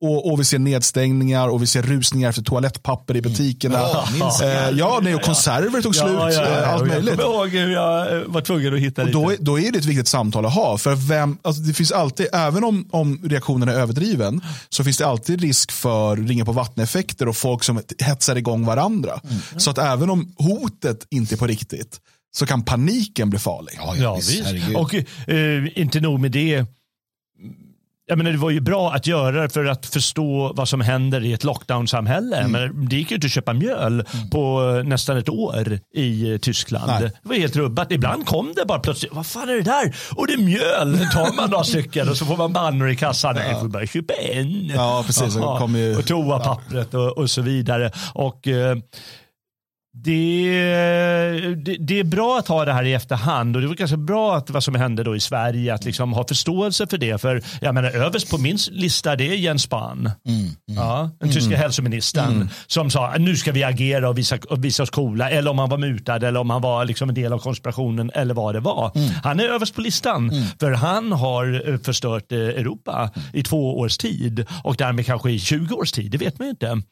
Och, 0.00 0.32
och 0.32 0.40
vi 0.40 0.44
ser 0.44 0.58
nedstängningar 0.58 1.48
och 1.48 1.62
vi 1.62 1.66
ser 1.66 1.82
rusningar 1.82 2.28
efter 2.30 2.42
toalettpapper 2.42 3.16
i 3.16 3.22
butikerna. 3.22 3.74
Ja, 3.78 4.44
eh, 4.44 4.70
ja 4.70 5.00
nej, 5.02 5.14
och 5.14 5.22
konserver 5.22 5.82
tog 5.82 5.94
slut. 5.94 6.10
Ja, 6.18 6.32
ja, 6.32 6.42
ja. 6.42 6.58
eh, 6.62 6.72
Allt 6.72 6.82
Och 6.82 6.88
möjligt. 6.88 7.08
Jag 7.08 7.18
kommer 7.18 7.34
ihåg 7.38 7.48
hur 7.48 7.70
jag 7.72 8.16
eh, 8.16 8.22
var 8.26 8.40
tvungen 8.40 8.74
att 8.74 8.80
hitta 8.80 9.02
Och 9.02 9.10
då, 9.10 9.30
är- 9.30 9.36
då 9.40 9.58
är 9.60 9.72
det 9.72 9.78
ett 9.78 9.84
viktigt 9.84 10.08
samtal 10.08 10.46
att 10.46 10.54
ha. 10.54 10.78
För 10.78 10.94
vem, 10.94 11.38
alltså 11.42 11.62
det 11.62 11.74
finns 11.74 11.92
alltid, 11.92 12.26
även 12.32 12.64
om, 12.64 12.88
om 12.92 13.20
reaktionen 13.24 13.68
är 13.68 13.72
överdriven, 13.72 14.40
så 14.68 14.84
finns 14.84 14.96
det 14.96 15.06
alltid 15.06 15.40
risk 15.40 15.72
för 15.72 16.16
ringa 16.16 16.44
på 16.44 16.52
vatteneffekter 16.52 17.28
och 17.28 17.36
folk 17.36 17.64
som 17.64 17.80
hetsar 17.98 18.36
igång 18.36 18.66
varandra. 18.66 19.20
Så 19.56 19.70
att 19.70 19.78
även 19.78 20.10
om 20.10 20.34
hotet 20.38 21.06
inte 21.10 21.34
är 21.34 21.36
på 21.36 21.46
riktigt, 21.46 22.00
så 22.36 22.46
kan 22.46 22.62
paniken 22.64 23.30
bli 23.30 23.38
farlig. 23.38 23.78
Ja, 24.02 24.14
visst, 24.16 24.30
visst. 24.30 24.44
herregud. 24.44 24.76
Och 24.76 24.94
eh, 24.94 25.78
inte 25.80 26.00
nog 26.00 26.20
med 26.20 26.30
det. 26.32 26.64
Jag 28.08 28.18
menar, 28.18 28.30
det 28.32 28.38
var 28.38 28.50
ju 28.50 28.60
bra 28.60 28.92
att 28.92 29.06
göra 29.06 29.42
det 29.42 29.48
för 29.48 29.64
att 29.64 29.86
förstå 29.86 30.52
vad 30.56 30.68
som 30.68 30.80
händer 30.80 31.24
i 31.24 31.32
ett 31.32 31.44
lockdown-samhälle. 31.44 32.36
Mm. 32.36 32.52
Men 32.52 32.88
det 32.88 32.96
gick 32.96 33.10
ju 33.10 33.14
inte 33.14 33.24
att 33.26 33.30
köpa 33.30 33.52
mjöl 33.52 34.04
på 34.30 34.74
eh, 34.78 34.84
nästan 34.88 35.16
ett 35.16 35.28
år 35.28 35.78
i 35.94 36.32
eh, 36.32 36.38
Tyskland. 36.38 36.86
Nej. 36.86 37.00
Det 37.02 37.28
var 37.28 37.36
helt 37.36 37.56
rubbat. 37.56 37.92
Ibland 37.92 38.26
kom 38.26 38.52
det 38.56 38.64
bara 38.66 38.78
plötsligt. 38.78 39.12
Vad 39.14 39.26
fan 39.26 39.48
är 39.48 39.54
det 39.54 39.62
där? 39.62 39.94
Och 40.16 40.26
det 40.26 40.32
är 40.32 40.38
mjöl. 40.38 40.98
Tar 41.12 41.36
man 41.36 41.50
några 41.50 41.64
stycken 41.64 42.08
och 42.08 42.16
så 42.16 42.24
får 42.24 42.36
man 42.36 42.52
bannor 42.52 42.88
i 42.88 42.96
kassan. 42.96 43.34
Nej, 43.34 43.50
jag 43.50 43.60
får 43.60 43.68
bara 43.68 43.86
köpa 43.86 44.14
en. 44.14 44.66
Ja, 44.74 45.02
precis. 45.06 45.36
Ju- 45.36 45.96
Och 45.98 46.06
toapappret 46.06 46.94
och, 46.94 47.18
och 47.18 47.30
så 47.30 47.42
vidare. 47.42 47.90
Och 48.14 48.48
eh, 48.48 48.76
det, 50.04 51.54
det, 51.56 51.76
det 51.80 52.00
är 52.00 52.04
bra 52.04 52.38
att 52.38 52.48
ha 52.48 52.64
det 52.64 52.72
här 52.72 52.84
i 52.84 52.94
efterhand 52.94 53.56
och 53.56 53.62
det 53.62 53.68
var 53.68 53.74
ganska 53.74 53.96
bra 53.96 54.36
att 54.36 54.50
vad 54.50 54.64
som 54.64 54.74
hände 54.74 55.02
då 55.02 55.16
i 55.16 55.20
Sverige 55.20 55.74
att 55.74 55.84
liksom 55.84 56.12
ha 56.12 56.28
förståelse 56.28 56.86
för 56.86 56.98
det. 56.98 57.20
För 57.20 57.42
jag 57.60 57.74
menar 57.74 57.90
överst 57.90 58.30
på 58.30 58.38
min 58.38 58.58
lista 58.70 59.16
det 59.16 59.28
är 59.28 59.34
Jens 59.34 59.62
Spahn. 59.62 60.10
Ja, 60.66 61.10
den 61.20 61.32
tyska 61.32 61.56
hälsoministern 61.56 62.48
som 62.66 62.90
sa 62.90 63.14
nu 63.18 63.36
ska 63.36 63.52
vi 63.52 63.64
agera 63.64 64.08
och 64.08 64.18
visa, 64.18 64.38
och 64.48 64.64
visa 64.64 64.82
oss 64.82 64.90
coola. 64.90 65.30
Eller 65.30 65.50
om 65.50 65.58
han 65.58 65.68
var 65.68 65.78
mutad 65.78 66.16
eller 66.16 66.40
om 66.40 66.50
han 66.50 66.62
var 66.62 66.84
liksom 66.84 67.08
en 67.08 67.14
del 67.14 67.32
av 67.32 67.38
konspirationen 67.38 68.10
eller 68.14 68.34
vad 68.34 68.54
det 68.54 68.60
var. 68.60 68.92
Han 69.22 69.40
är 69.40 69.44
överst 69.44 69.74
på 69.74 69.80
listan 69.80 70.30
för 70.60 70.72
han 70.72 71.12
har 71.12 71.68
eh, 71.68 71.78
förstört 71.78 72.32
eh, 72.32 72.38
Europa 72.38 73.10
i 73.32 73.42
två 73.42 73.78
års 73.78 73.98
tid 73.98 74.46
och 74.64 74.76
därmed 74.76 75.06
kanske 75.06 75.30
i 75.30 75.38
20 75.38 75.74
års 75.74 75.92
tid. 75.92 76.10
Det 76.10 76.18
vet 76.18 76.38
man 76.38 76.46
ju 76.46 76.50
inte. 76.50 76.82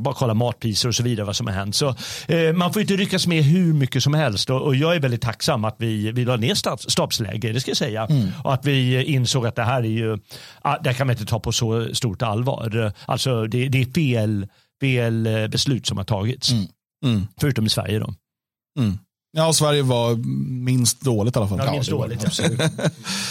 Bara 0.00 0.14
kolla 0.14 0.34
matpriser 0.34 0.88
och 0.88 0.94
så 0.94 1.02
vidare 1.02 1.26
vad 1.26 1.36
som 1.36 1.46
har 1.46 1.54
hänt. 1.54 1.74
Så, 1.74 1.94
eh, 2.28 2.52
man 2.52 2.72
får 2.72 2.82
inte 2.82 2.96
ryckas 2.96 3.26
med 3.26 3.42
hur 3.44 3.72
mycket 3.72 4.02
som 4.02 4.14
helst 4.14 4.50
och, 4.50 4.62
och 4.62 4.76
jag 4.76 4.96
är 4.96 5.00
väldigt 5.00 5.22
tacksam 5.22 5.64
att 5.64 5.76
vi, 5.78 6.12
vi 6.12 6.24
la 6.24 6.36
ner 6.36 6.54
stabs, 6.54 6.90
stabsläge, 6.90 7.52
det 7.52 7.60
ska 7.60 7.70
jag 7.70 7.76
säga. 7.78 8.08
Och 8.44 8.54
att 8.54 8.64
vi 8.66 9.04
insåg 9.04 9.46
att 9.46 9.56
det 9.56 9.64
här 9.64 9.82
är 9.82 9.88
ju, 9.88 10.18
ah, 10.62 10.78
det 10.78 10.90
här 10.90 10.96
kan 10.96 11.06
man 11.06 11.14
inte 11.14 11.26
ta 11.26 11.40
på 11.40 11.52
så 11.52 11.94
stort 11.94 12.22
allvar. 12.22 12.92
Alltså 13.06 13.46
det, 13.46 13.68
det 13.68 13.80
är 13.80 13.92
fel, 13.92 14.46
fel 14.80 15.26
eh, 15.26 15.46
beslut 15.48 15.86
som 15.86 15.96
har 15.96 16.04
tagits. 16.04 16.50
Mm. 17.04 17.26
Förutom 17.40 17.66
i 17.66 17.68
Sverige 17.68 17.98
då. 17.98 18.14
Ja, 19.32 19.52
Sverige 19.52 19.82
var 19.82 20.14
minst 20.64 21.00
dåligt 21.00 21.36
i 21.36 21.38
alla 21.38 21.48
fall. 21.48 21.60
Ja, 21.64 21.72
minst 21.72 21.88
det 21.90 21.94
var- 21.96 22.02
dåligt. 22.02 22.38
Ja. 22.38 22.68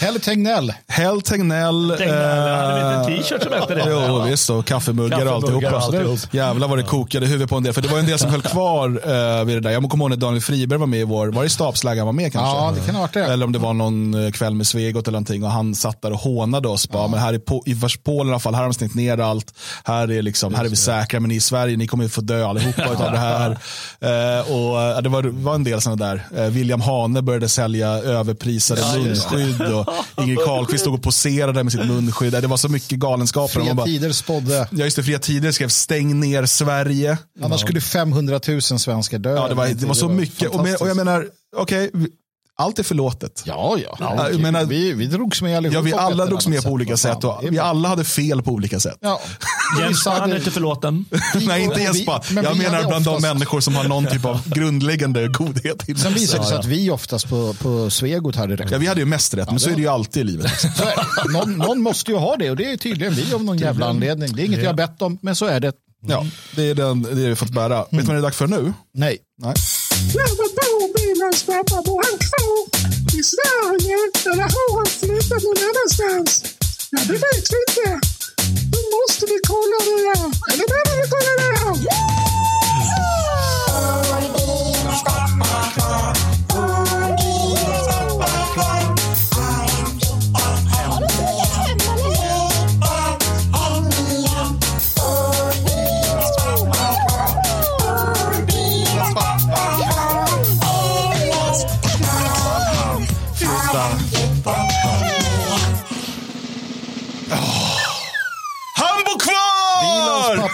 Helle 0.00 0.18
Tegnell. 0.18 0.72
Hell 0.88 1.22
Tegnell. 1.22 1.94
Tegnell, 1.98 2.18
hade 2.56 2.80
eh, 2.80 3.00
en 3.00 3.06
t-shirt 3.06 3.42
som 3.42 3.52
hette 3.52 3.74
det? 3.74 3.84
Jo, 3.86 3.92
Ja. 4.00 4.24
visst. 4.24 4.50
Och 4.50 4.64
kaffemuggar 4.66 5.16
och 5.26 5.42
Kaffemuggar 5.42 5.70
och 5.72 5.76
alltihopa. 5.78 5.98
alltihop. 5.98 6.34
Jävlar 6.34 6.68
vad 6.68 6.78
det 6.78 6.82
kokade 6.82 7.26
i 7.26 7.28
huvudet 7.28 7.50
på 7.50 7.56
en 7.56 7.62
del. 7.62 7.72
För 7.72 7.82
det 7.82 7.88
var 7.88 7.98
en 7.98 8.06
del 8.06 8.18
som 8.18 8.30
höll 8.30 8.42
kvar 8.42 8.88
eh, 8.88 9.44
vid 9.44 9.56
det 9.56 9.60
där. 9.60 9.70
Jag 9.70 9.90
kommer 9.90 10.04
ihåg 10.04 10.10
när 10.10 10.16
Daniel 10.16 10.42
Friberg 10.42 10.78
var 10.78 10.86
med 10.86 11.00
i 11.00 11.04
vår, 11.04 11.28
var 11.28 11.42
det 11.42 11.48
stabsläge 11.48 12.00
han 12.00 12.06
var 12.06 12.12
med 12.12 12.32
kanske? 12.32 12.56
Ja, 12.56 12.72
det 12.80 12.86
kan 12.86 12.94
ha 12.94 13.02
varit 13.02 13.12
det. 13.14 13.24
Eller 13.24 13.46
om 13.46 13.52
det 13.52 13.58
var 13.58 13.72
någon 13.74 14.24
eh, 14.26 14.30
kväll 14.30 14.54
med 14.54 14.66
Svegot 14.66 15.08
eller 15.08 15.12
någonting 15.16 15.44
och 15.44 15.50
han 15.50 15.74
satt 15.74 16.02
där 16.02 16.12
och 16.12 16.18
hånade 16.18 16.68
oss. 16.68 16.88
Bara, 16.88 17.08
men 17.08 17.20
här 17.20 17.32
i, 17.32 17.38
Po- 17.38 17.62
i 17.66 17.98
Polen 18.04 18.26
i 18.26 18.30
alla 18.30 18.40
fall, 18.40 18.54
här 18.54 18.62
har 18.62 18.68
de 18.68 18.74
stängt 18.74 18.94
ner 18.94 19.18
allt. 19.18 19.54
Här 19.84 20.10
är, 20.12 20.22
liksom, 20.22 20.54
här 20.54 20.64
är 20.64 20.68
vi 20.68 20.76
säkra, 20.76 21.20
men 21.20 21.28
ni 21.28 21.34
i 21.34 21.40
Sverige, 21.40 21.76
ni 21.76 21.86
kommer 21.86 22.04
ju 22.04 22.10
få 22.10 22.20
dö 22.20 22.46
allihopa 22.46 22.88
av 22.88 23.12
det 23.12 23.18
här. 23.18 23.58
Eh, 24.02 24.52
och, 24.52 24.82
eh, 24.82 24.98
det 25.02 25.08
var, 25.08 25.22
var 25.22 25.54
en 25.54 25.64
del 25.64 25.80
sådana 25.90 26.22
där. 26.32 26.44
Eh, 26.44 26.50
William 26.50 26.80
Hane 26.80 27.22
började 27.22 27.48
sälja 27.48 27.88
överprisade 27.88 28.82
munskydd 28.98 29.60
och 29.62 29.86
Ingrid 30.22 30.38
Carlqvist 30.38 30.80
stod 30.80 30.94
och 30.94 31.02
poserade 31.02 31.64
med 31.64 31.72
sitt 31.72 31.86
munskydd. 31.86 32.32
Det 32.32 32.46
var 32.46 32.56
så 32.56 32.68
mycket 32.68 32.98
galenskaper. 32.98 33.58
Man 33.58 33.64
Fria 33.66 33.74
bara, 33.74 33.86
Tider 33.86 34.12
spådde. 34.12 34.68
Ja, 34.70 34.84
just 34.84 34.96
det. 34.96 35.02
Fria 35.02 35.18
Tider 35.18 35.52
skrev 35.52 35.68
stäng 35.68 36.20
ner 36.20 36.46
Sverige. 36.46 37.18
Annars 37.42 37.60
skulle 37.60 37.80
500 37.80 38.40
000 38.48 38.62
svenskar 38.62 39.18
dö. 39.18 39.34
Ja, 39.34 39.48
det 39.48 39.54
var, 39.54 39.68
det 39.68 39.86
var 39.86 39.94
så 39.94 40.08
mycket. 40.08 40.48
Och, 40.48 40.62
med, 40.62 40.76
och 40.76 40.88
jag 40.88 40.96
menar, 40.96 41.26
okej, 41.56 41.90
vi- 41.94 42.08
allt 42.60 42.78
är 42.78 42.82
förlåtet. 42.82 43.42
Ja, 43.46 43.76
ja. 43.84 43.96
Ja, 44.00 44.28
jag 44.30 44.40
menar- 44.40 44.64
vi, 44.64 44.92
vi 44.92 45.06
drogs 45.06 45.42
med 45.42 45.56
allihopa. 45.56 45.78
Ja, 45.78 45.82
vi 45.82 45.92
alla 45.92 46.26
drogs 46.26 46.46
med 46.46 46.62
på 46.62 46.68
olika 46.70 46.96
sätt 46.96 47.24
och 47.24 47.44
vi 47.50 47.58
alla 47.58 47.88
hade 47.88 48.04
fel 48.04 48.42
på 48.42 48.50
olika 48.50 48.80
sätt. 48.80 48.96
Ja. 49.00 49.20
Spahn 49.94 50.20
hade- 50.20 50.32
är 50.34 50.38
inte 50.38 50.50
förlåten. 50.50 51.04
Nej, 51.46 51.62
inte 51.62 51.80
Jesper. 51.80 52.34
men 52.34 52.44
Jag 52.44 52.56
menar 52.56 52.70
bland 52.88 53.04
de 53.04 53.10
oftast- 53.10 53.22
människor 53.22 53.60
som 53.60 53.74
har 53.74 53.84
någon 53.84 54.06
typ 54.06 54.24
av 54.24 54.48
grundläggande 54.54 55.28
godhet. 55.28 55.88
i 55.88 55.94
Sen 55.94 56.14
visade 56.14 56.42
det 56.42 56.46
sig 56.48 56.58
att 56.58 56.64
vi 56.66 56.90
oftast 56.90 57.28
på, 57.28 57.54
på 57.54 57.90
Svegot 57.90 58.36
hade 58.36 58.56
rätt. 58.56 58.70
Ja, 58.70 58.78
vi 58.78 58.86
hade 58.86 59.00
ju 59.00 59.06
mest 59.06 59.34
rätt, 59.34 59.50
men 59.50 59.60
så 59.60 59.70
är 59.70 59.74
det 59.74 59.80
ju 59.82 59.88
alltid 59.88 60.22
i 60.22 60.24
livet. 60.32 60.52
Någon, 61.32 61.52
någon 61.58 61.80
måste 61.82 62.10
ju 62.10 62.16
ha 62.16 62.36
det 62.36 62.50
och 62.50 62.56
det 62.56 62.72
är 62.72 62.76
tydligen 62.76 63.14
vi 63.14 63.34
av 63.34 63.44
någon 63.44 63.58
jävla 63.58 63.86
anledning. 63.88 64.32
Det 64.32 64.42
är 64.42 64.46
inget 64.46 64.60
jag 64.62 64.66
har 64.68 64.74
bett 64.74 65.02
om, 65.02 65.18
men 65.22 65.36
så 65.36 65.46
är 65.46 65.60
det. 65.60 65.72
Ja, 66.06 66.26
det 66.56 66.70
är 66.70 66.74
den, 66.74 67.02
det 67.02 67.28
vi 67.28 67.36
fått 67.36 67.50
bära. 67.50 67.78
Vet 67.78 67.90
du 67.90 68.02
vad 68.02 68.16
det 68.16 68.20
är 68.20 68.22
dags 68.22 68.36
för 68.36 68.46
nu? 68.46 68.72
Nej. 68.94 69.18
Nej. 69.42 69.54
I 73.18 73.22
Sverige 73.22 73.96
eller 74.32 74.42
har 74.42 74.76
han 74.76 74.86
flyttat 74.86 75.42
någon 75.42 75.58
annanstans? 75.68 76.44
Ja, 76.90 77.00
det 77.06 77.12
vet 77.12 77.46
vi 77.52 77.58
inte. 77.68 78.00
Då 78.72 78.78
måste 78.96 79.26
vi 79.26 79.38
kolla 79.48 79.78
det. 79.88 80.20
Eller 80.52 80.66
behöver 80.72 80.96
vi 81.02 81.08
kolla 81.10 81.32
det 81.40 81.48
här? 81.58 81.90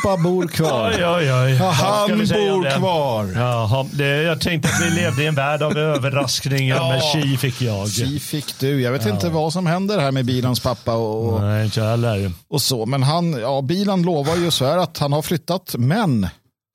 Pappa 0.06 0.22
bor 0.22 0.46
kvar. 0.48 0.92
Oj, 0.96 1.06
oj, 1.06 1.32
oj. 1.32 1.56
Ska 1.56 1.64
Han 1.70 2.08
bor 2.18 2.64
det? 2.64 2.70
kvar. 2.70 3.32
Jaha, 3.34 3.86
det, 3.92 4.22
jag 4.22 4.40
tänkte 4.40 4.68
att 4.68 4.86
vi 4.86 4.90
levde 4.90 5.22
i 5.22 5.26
en 5.26 5.34
värld 5.34 5.62
av 5.62 5.78
överraskningar, 5.78 6.88
men 6.88 7.00
tji 7.00 7.36
fick 7.36 7.62
jag. 7.62 7.90
Tji 7.90 8.20
fick 8.20 8.58
du. 8.58 8.82
Jag 8.82 8.92
vet 8.92 9.06
inte 9.06 9.28
vad 9.28 9.52
som 9.52 9.66
händer 9.66 9.98
här 9.98 10.12
med 10.12 10.24
Bilans 10.24 10.60
pappa 10.60 10.94
och, 10.94 11.40
Nej, 11.40 11.64
inte 11.64 11.80
jag 11.80 11.86
heller. 11.90 12.32
och 12.48 12.62
så. 12.62 12.86
Men 12.86 13.02
han, 13.02 13.32
ja, 13.32 13.62
Bilan 13.62 14.02
lovar 14.02 14.36
ju 14.36 14.50
så 14.50 14.64
här 14.64 14.78
att 14.78 14.98
han 14.98 15.12
har 15.12 15.22
flyttat, 15.22 15.74
men 15.78 16.28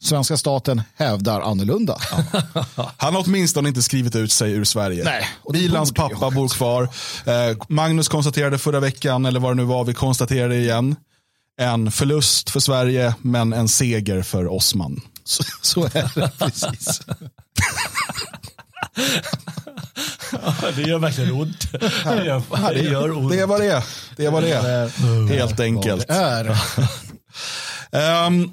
svenska 0.03 0.37
staten 0.37 0.81
hävdar 0.95 1.41
annorlunda. 1.41 1.97
Han 2.97 3.15
har 3.15 3.23
åtminstone 3.27 3.69
inte 3.69 3.81
skrivit 3.81 4.15
ut 4.15 4.31
sig 4.31 4.51
ur 4.51 4.63
Sverige. 4.63 5.03
Nej, 5.03 5.27
Bilans 5.53 5.93
pappa 5.93 6.29
bor 6.31 6.47
kvar. 6.47 6.83
Eh, 7.25 7.57
Magnus 7.69 8.09
konstaterade 8.09 8.57
förra 8.57 8.79
veckan, 8.79 9.25
eller 9.25 9.39
vad 9.39 9.51
det 9.51 9.55
nu 9.55 9.63
var, 9.63 9.83
vi 9.83 9.93
konstaterade 9.93 10.55
igen. 10.55 10.95
En 11.59 11.91
förlust 11.91 12.49
för 12.49 12.59
Sverige, 12.59 13.15
men 13.21 13.53
en 13.53 13.67
seger 13.67 14.21
för 14.21 14.47
Osman. 14.47 15.01
Så, 15.23 15.43
så 15.61 15.83
är 15.85 16.11
det 16.15 16.31
precis. 16.39 17.01
Det 20.75 20.81
gör 20.81 20.99
verkligen 20.99 21.31
ont. 21.31 21.71
Det 21.71 22.25
gör, 22.25 22.73
det 22.73 22.81
gör 22.81 23.17
ont. 23.17 23.31
Det 23.31 23.39
är 23.39 23.47
vad 23.47 23.61
det 23.61 23.67
är. 23.67 23.83
Det 24.17 24.25
är 24.25 24.31
vad 24.31 24.43
det 24.43 24.51
är. 24.53 25.27
Helt 25.27 25.59
enkelt. 25.59 26.05
Ehm, 27.91 28.51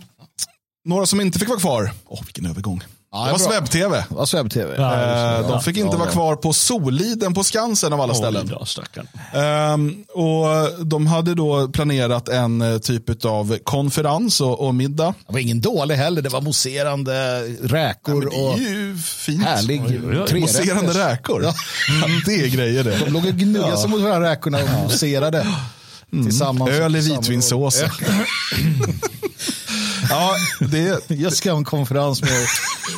några 0.85 1.07
som 1.07 1.21
inte 1.21 1.39
fick 1.39 1.49
vara 1.49 1.61
kvar. 1.61 1.91
Åh, 2.07 2.21
vilken 2.25 2.47
övergång. 2.47 2.83
Ja, 3.13 3.25
det 3.25 3.33
var. 3.33 3.39
Sveb-TV. 3.39 4.05
Sveb-TV? 4.27 4.75
Ja. 4.77 5.39
Eh, 5.41 5.49
De 5.49 5.61
fick 5.63 5.77
inte 5.77 5.97
vara 5.97 6.11
kvar 6.11 6.37
på 6.37 6.53
Soliden 6.53 7.35
på 7.35 7.45
Skansen 7.45 7.93
av 7.93 8.01
alla 8.01 8.13
Oj 8.13 8.17
ställen. 8.17 8.51
Ehm, 9.35 10.05
och 10.15 10.87
de 10.87 11.07
hade 11.07 11.35
då 11.35 11.69
planerat 11.69 12.29
en 12.29 12.63
eh, 12.63 12.79
typ 12.79 13.25
av 13.25 13.59
konferens 13.65 14.41
och, 14.41 14.67
och 14.67 14.75
middag. 14.75 15.15
Det 15.27 15.33
var 15.33 15.41
ingen 15.41 15.61
dålig 15.61 15.95
heller. 15.95 16.23
Det 16.23 16.29
var 16.29 16.41
mousserande 16.41 17.41
räkor 17.63 18.15
Men 18.15 18.29
det 18.29 18.37
är 18.37 18.53
och 18.53 18.59
ju 18.59 18.97
fint. 19.05 19.45
härlig 19.45 19.87
trerätters. 19.87 20.41
Mousserande 20.41 20.93
räkor. 21.11 21.41
Det 22.27 22.35
är 22.45 22.49
grejer 22.49 22.85
det. 22.85 22.99
De 23.05 23.11
låg 23.11 23.27
och 23.27 23.33
gnuggade 23.33 23.77
sig 23.77 23.91
mot 23.91 24.01
varandra 24.01 24.31
räkorna 24.31 24.59
och 24.63 24.83
mousserade. 24.83 25.47
Tillsammans. 26.11 26.71
Öl 26.71 26.97
i 26.97 27.01
vitvinsås. 27.01 27.83
ja, 30.09 30.35
det, 30.61 31.11
Jag 31.11 31.33
ska 31.33 31.51
ha 31.51 31.59
en 31.59 31.65
konferens 31.65 32.23
med 32.23 32.47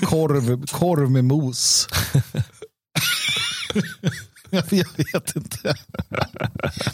korv, 0.08 0.66
korv 0.66 1.10
med 1.10 1.24
mos. 1.24 1.88
Jag 4.52 4.62
vet 4.70 5.36
inte. 5.36 5.74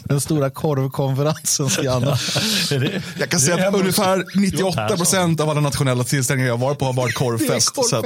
Den 0.03 0.21
stora 0.21 0.49
korvkonferensen 0.49 1.69
ska. 1.69 1.81
Är 1.81 2.79
det- 2.79 3.01
Jag 3.19 3.29
kan 3.29 3.39
säga 3.39 3.57
är 3.57 3.67
att 3.67 3.75
ungefär 3.75 4.17
Johan 4.17 4.25
98 4.35 4.75
Persson. 4.81 4.97
procent 4.97 5.41
av 5.41 5.49
alla 5.49 5.61
nationella 5.61 6.03
tillställningar 6.03 6.49
jag 6.49 6.57
varit 6.57 6.79
på 6.79 6.85
har 6.85 6.93
varit 6.93 7.15
korvfest. 7.15 7.75
Det 7.75 7.81
är, 7.81 7.83
så 7.83 8.01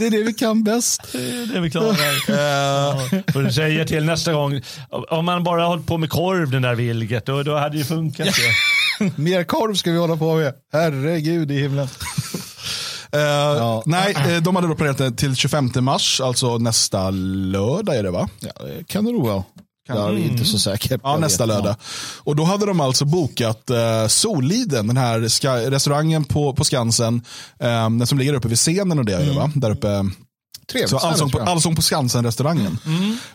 det 0.00 0.06
är 0.06 0.10
det 0.10 0.22
vi 0.22 0.34
kan 0.34 0.64
bäst. 0.64 1.00
Det 1.12 1.18
är 1.18 1.46
det 1.54 1.60
vi 1.60 1.70
klarar. 1.70 1.94
Ja, 2.28 3.08
Får 3.32 3.42
du 3.42 3.52
säga 3.52 3.84
till 3.84 4.04
nästa 4.04 4.32
gång, 4.32 4.60
om 5.10 5.24
man 5.24 5.44
bara 5.44 5.64
hållit 5.66 5.86
på 5.86 5.98
med 5.98 6.10
korv 6.10 6.50
den 6.50 6.62
där 6.62 6.74
Vilget, 6.74 7.26
då, 7.26 7.42
då 7.42 7.56
hade 7.58 7.78
det 7.78 7.84
funkat. 7.84 8.26
ju. 8.26 8.32
Mer 9.16 9.44
korv 9.44 9.74
ska 9.74 9.90
vi 9.92 9.98
hålla 9.98 10.16
på 10.16 10.34
med. 10.34 10.54
Herregud 10.72 11.50
i 11.50 11.60
himlen. 11.60 11.88
eh, 13.12 13.82
Nej, 13.86 14.16
eh, 14.28 14.42
de 14.42 14.56
hade 14.56 14.68
då 14.68 14.74
planerat 14.74 14.98
det 14.98 15.10
till 15.12 15.36
25 15.36 15.70
mars, 15.80 16.20
alltså 16.20 16.58
nästa 16.58 17.10
lördag 17.10 17.96
är 17.96 18.02
det 18.02 18.10
va? 18.10 18.28
Ja, 18.40 18.50
det 18.64 18.86
kan 18.88 19.04
det 19.04 19.12
nog 19.12 19.26
vara. 19.26 19.44
Jag 19.88 20.08
är 20.08 20.18
inte 20.18 20.44
så 20.44 20.58
säker. 20.58 21.00
Ja, 21.02 21.16
nästa 21.18 21.46
vet. 21.46 21.54
lördag. 21.54 21.76
Och 22.18 22.36
då 22.36 22.44
hade 22.44 22.66
de 22.66 22.80
alltså 22.80 23.04
bokat 23.04 23.70
eh, 23.70 24.06
Soliden, 24.06 24.86
den 24.86 24.96
här 24.96 25.20
restaurangen 25.70 26.24
på, 26.24 26.54
på 26.54 26.64
Skansen, 26.64 27.22
eh, 27.60 27.68
den 27.90 28.06
som 28.06 28.18
ligger 28.18 28.34
uppe 28.34 28.48
vid 28.48 28.58
scenen 28.58 28.98
och 28.98 29.04
det, 29.04 29.16
det 29.24 29.32
va? 29.32 29.50
Där 29.54 29.70
uppe. 29.70 30.04
Trevligt. 30.66 30.90
Så 30.90 30.98
allsång 30.98 31.30
på, 31.30 31.40
allsång 31.40 31.76
på 31.76 31.82
Skansen-restaurangen. 31.82 32.78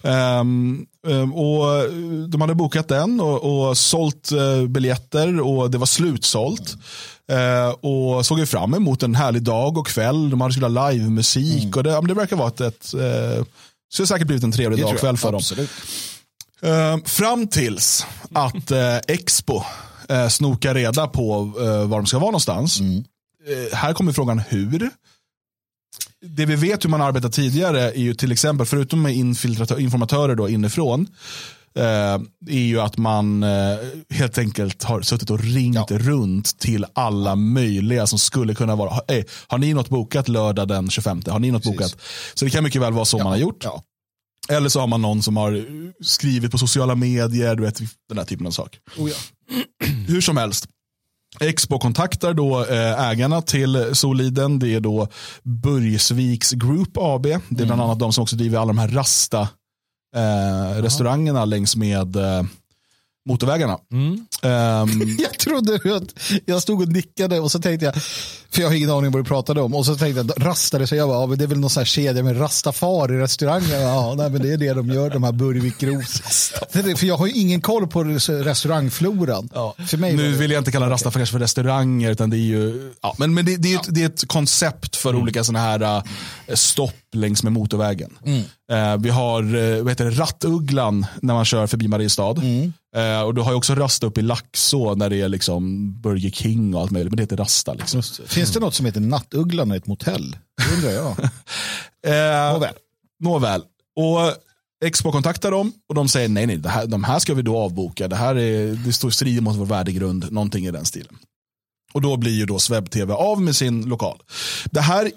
Ehm, 0.04 0.86
ehm, 1.08 1.34
och 1.34 1.90
de 2.30 2.42
hade 2.42 2.56
bokat 2.56 2.88
den 2.88 3.20
och, 3.22 3.68
och 3.68 3.78
sålt 3.78 4.32
uh, 4.32 4.68
biljetter 4.68 5.40
och 5.40 5.72
det 5.72 5.78
var 5.78 5.86
slutsålt. 5.86 6.76
Eh, 7.32 7.70
och 7.70 8.26
såg 8.26 8.40
ju 8.40 8.46
fram 8.46 8.74
emot 8.74 9.04
en 9.04 9.16
härlig 9.16 9.42
dag 9.44 9.78
och 9.78 9.88
kväll. 9.88 10.30
De 10.30 10.42
hade 10.42 10.54
skulle 10.54 10.80
ha 10.80 10.90
livemusik 10.90 11.78
och 11.78 11.84
det, 11.84 11.92
men 11.92 12.08
det 12.08 12.14
verkar 12.14 12.36
vara 12.36 12.48
ett, 12.48 12.62
ett 12.62 12.94
uh, 12.94 13.46
så 13.94 14.04
det 14.04 14.08
säkert 14.08 14.28
blivit 14.28 14.44
en 14.44 14.52
trevlig 14.52 14.80
Det 14.80 14.84
dag 14.84 14.94
och 14.94 15.00
kväll 15.00 15.18
för 15.18 15.32
dem. 15.32 15.38
Absolut. 15.38 15.70
Eh, 16.62 16.98
fram 17.06 17.48
tills 17.48 18.06
att 18.34 18.72
eh, 18.72 18.98
Expo 19.08 19.64
eh, 20.10 20.28
snokar 20.28 20.74
reda 20.74 21.08
på 21.08 21.54
eh, 21.60 21.88
var 21.88 21.98
de 21.98 22.06
ska 22.06 22.20
vara 22.20 22.32
någonstans. 22.32 22.80
Eh, 22.82 23.78
här 23.78 23.94
kommer 23.94 24.14
frågan 24.14 24.40
hur. 24.40 24.90
Det 26.26 26.46
vi 26.46 26.56
vet 26.56 26.86
hur 26.86 26.90
man 26.90 27.02
arbetar 27.02 27.30
tidigare 27.30 27.82
är 27.82 28.00
ju 28.00 28.14
till 28.14 28.32
exempel, 28.32 28.66
förutom 28.68 29.02
med 29.02 29.16
informatörer 29.80 30.36
då 30.36 30.50
inifrån, 30.50 31.08
eh, 31.76 31.84
är 32.50 32.64
ju 32.64 32.82
att 32.82 32.98
man 32.98 33.44
eh, 33.44 33.78
helt 34.10 34.38
enkelt 34.38 34.84
har 34.84 35.02
suttit 35.02 35.30
och 35.30 35.40
ringt 35.40 35.92
runt 35.92 36.60
till 36.60 36.86
alla 36.94 37.36
möjliga 37.36 38.08
som 38.08 38.20
skulle 38.20 38.56
kunna 38.56 38.76
vara, 38.76 39.02
hey, 39.08 39.24
har 39.48 39.58
ni 39.58 39.74
något 39.74 39.90
bokat 39.90 40.28
lördag 40.28 40.68
den 40.68 40.90
25? 40.90 41.22
Har 41.28 41.40
ni 41.40 41.52
något 41.52 41.64
bokat? 41.64 41.96
Så 42.34 42.46
det 42.46 42.52
kan 42.52 42.64
mycket 42.64 42.82
väl 42.82 42.94
vara 42.94 43.06
så 43.06 43.18
man 43.18 43.28
har 43.28 43.38
gjort. 43.38 43.64
Ja. 43.64 43.84
Eller 44.50 44.70
så 44.70 44.80
har 44.80 44.88
man 44.88 45.02
någon 45.02 45.22
som 45.22 45.38
har 45.38 45.66
skrivit 46.04 46.52
på 46.52 46.58
sociala 46.58 46.96
medier, 46.96 47.56
du 47.56 47.64
vet, 47.64 47.80
den 48.10 48.18
här 48.18 48.26
typen 48.26 48.48
av 48.48 48.52
sak. 48.52 48.80
Oh, 48.98 49.10
ja. 49.10 49.16
Hur 50.08 50.22
som 50.22 50.38
helst. 50.38 50.68
Expo 51.40 51.80
kontaktar 51.80 52.34
då 52.34 52.66
eh, 52.66 53.08
ägarna 53.10 53.42
till 53.42 53.96
Soliden. 53.96 54.60
Det 54.60 54.74
är 54.76 54.80
då 54.80 55.08
Börjesviks 55.44 56.52
Group 56.52 56.90
AB. 56.98 57.24
Det 57.24 57.34
är 57.36 57.40
bland 57.50 57.72
Mm. 57.72 57.80
annat 57.80 58.00
de 58.00 58.14
som 58.14 58.22
också 58.22 58.36
driver 58.36 58.58
alla 58.58 58.68
de 58.68 58.78
här 58.78 58.88
Rasta 58.88 59.42
eh, 60.16 60.82
restaurangerna 60.82 61.46
längs 61.46 61.76
med 61.76 62.16
eh, 62.16 62.44
motorvägarna. 63.30 63.78
Mm. 63.92 64.26
Ehm, 64.42 65.18
Jag 65.20 65.40
trodde 65.40 65.76
att 65.96 66.04
jag 66.46 66.62
stod 66.62 66.82
och 66.82 66.88
nickade 66.88 67.40
och 67.40 67.52
så 67.52 67.60
tänkte 67.60 67.86
jag, 67.86 67.96
för 68.50 68.62
jag 68.62 68.68
har 68.70 68.76
ingen 68.76 68.90
aning 68.90 69.12
vad 69.12 69.24
du 69.24 69.28
pratade 69.28 69.62
om, 69.62 69.76
och 69.76 69.86
så 69.86 69.96
tänkte 69.96 70.26
jag 70.38 70.46
rastade 70.48 70.88
så 70.88 70.96
jag 70.96 71.10
bara, 71.10 71.22
ja, 71.22 71.28
men 71.28 71.38
det 71.38 71.44
är 71.44 71.48
väl 71.48 71.60
någon 71.60 71.70
sån 71.70 71.82
här 71.82 71.86
kedja 71.86 72.24
med 72.24 72.40
rastafari 72.40 73.20
restauranger. 73.20 73.80
Ja, 73.82 74.14
nej, 74.18 74.30
men 74.30 74.42
det 74.42 74.54
är 74.54 74.58
det 74.58 74.74
de 74.74 74.90
gör, 74.90 75.10
de 75.10 75.24
här 75.24 75.32
Burvik 75.32 75.78
Gros. 75.78 76.22
För 76.70 77.06
jag 77.06 77.18
har 77.18 77.28
ju 77.28 77.34
ingen 77.34 77.62
koll 77.62 77.88
på 77.88 78.04
res- 78.04 78.30
restaurangfloran. 78.30 79.50
För 79.88 79.98
mig 79.98 80.16
nu 80.16 80.32
vill 80.32 80.52
jag 80.52 80.62
inte 80.62 80.72
kalla 80.72 80.90
Rasta 80.90 81.12
för, 81.12 81.40
restauranger, 81.40 82.12
utan 82.12 82.30
det 82.30 82.38
är 82.38 82.40
ju 82.40 82.92
ja, 83.02 83.16
men, 83.18 83.34
men 83.34 83.46
det, 83.46 83.56
det, 83.58 83.74
är 83.74 83.80
ett, 83.80 83.88
det 83.90 84.02
är 84.02 84.06
ett 84.06 84.28
koncept 84.28 84.96
för 84.96 85.16
olika 85.16 85.44
sådana 85.44 85.60
här 85.66 85.82
eh, 85.82 86.56
stopp 86.56 86.94
längs 87.16 87.44
med 87.44 87.52
motorvägen. 87.54 88.18
Eh, 88.72 88.98
vi 88.98 89.10
har 89.10 89.56
eh, 89.56 89.82
vad 89.84 89.92
heter 89.92 90.06
det, 90.06 90.12
Rattugglan 90.12 91.06
när 91.22 91.34
man 91.34 91.46
kör 91.46 91.68
förbi 91.68 91.88
Mariestad. 91.88 92.36
Eh, 92.96 93.22
och 93.22 93.34
du 93.34 93.42
har 93.42 93.52
ju 93.52 93.58
också 93.58 93.76
Rasta 93.76 94.08
uppe 94.08 94.20
i 94.20 94.24
Laxå 94.24 94.96
när 94.96 95.10
det 95.10 95.22
är 95.22 95.30
liksom 95.30 95.94
Burger 96.02 96.30
King 96.30 96.76
och 96.76 96.82
allt 96.82 96.92
möjligt, 96.92 97.12
men 97.12 97.18
det 97.18 97.24
heter 97.24 97.38
Rasta. 97.38 97.74
Liksom. 97.74 98.04
Finns 98.26 98.52
det 98.52 98.60
något 98.60 98.74
som 98.74 98.86
heter 98.86 99.02
Nattugglan 99.02 99.74
i 99.74 99.76
ett 99.76 99.88
motell? 99.88 100.38
Det 100.58 100.76
undrar 100.76 100.92
jag. 100.92 101.16
Eh, 102.06 102.54
Nåväl. 102.54 102.74
Nåväl. 103.20 103.62
Och 103.96 104.36
Expo 104.86 105.12
kontaktar 105.12 105.52
dem 105.52 105.74
och 105.90 105.96
de 105.96 106.10
säger 106.10 106.30
nej, 106.30 106.48
nej, 106.48 106.58
det 106.58 106.70
här, 106.70 106.88
de 106.88 107.04
här 107.04 107.20
ska 107.20 107.34
vi 107.34 107.42
då 107.42 107.58
avboka. 107.58 108.08
Det 108.08 108.16
här 108.16 108.36
är, 108.36 108.76
det 108.86 108.94
står 108.94 109.10
strid 109.10 109.44
mot 109.44 109.56
vår 109.56 109.66
värdegrund, 109.66 110.32
någonting 110.32 110.66
i 110.66 110.72
den 110.72 110.86
stilen. 110.86 111.18
Och 111.94 112.02
då 112.02 112.18
blir 112.18 112.32
ju 112.32 112.46
då 112.46 112.60
Sveb 112.60 112.90
TV 112.90 113.14
av 113.14 113.42
med 113.42 113.56
sin 113.56 113.90
lokal. 113.90 114.22
Det 114.66 114.82
här 114.82 115.12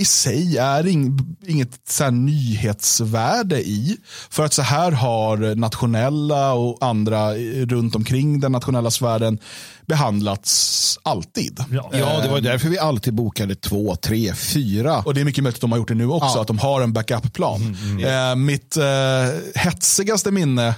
i 0.00 0.04
sig 0.04 0.58
är 0.58 0.86
ing, 0.86 1.36
inget 1.46 1.80
så 1.88 2.10
nyhetsvärde 2.10 3.60
i. 3.68 3.96
För 4.30 4.44
att 4.44 4.52
så 4.52 4.62
här 4.62 4.92
har 4.92 5.54
nationella 5.54 6.52
och 6.52 6.78
andra 6.80 7.34
runt 7.66 7.96
omkring 7.96 8.40
den 8.40 8.52
nationella 8.52 8.90
sfären 8.90 9.38
behandlats 9.86 10.98
alltid. 11.02 11.64
Ja. 11.70 11.90
Ja, 11.92 12.20
det 12.22 12.28
var 12.28 12.36
ju 12.36 12.42
därför 12.42 12.68
vi 12.68 12.78
alltid 12.78 13.14
bokade 13.14 13.54
två, 13.54 13.96
tre, 13.96 14.34
fyra. 14.34 14.98
Och 14.98 15.14
det 15.14 15.20
är 15.20 15.24
mycket 15.24 15.44
möjligt 15.44 15.56
att 15.56 15.60
de 15.60 15.72
har 15.72 15.78
gjort 15.78 15.88
det 15.88 15.94
nu 15.94 16.06
också, 16.06 16.36
Ja. 16.36 16.40
att 16.40 16.46
de 16.46 16.58
har 16.58 16.80
en 16.80 16.92
backup-plan. 16.92 17.76
Eh, 18.04 18.36
mitt 18.36 18.76
eh, 18.76 18.84
hetsigaste 19.54 20.30
minne 20.30 20.74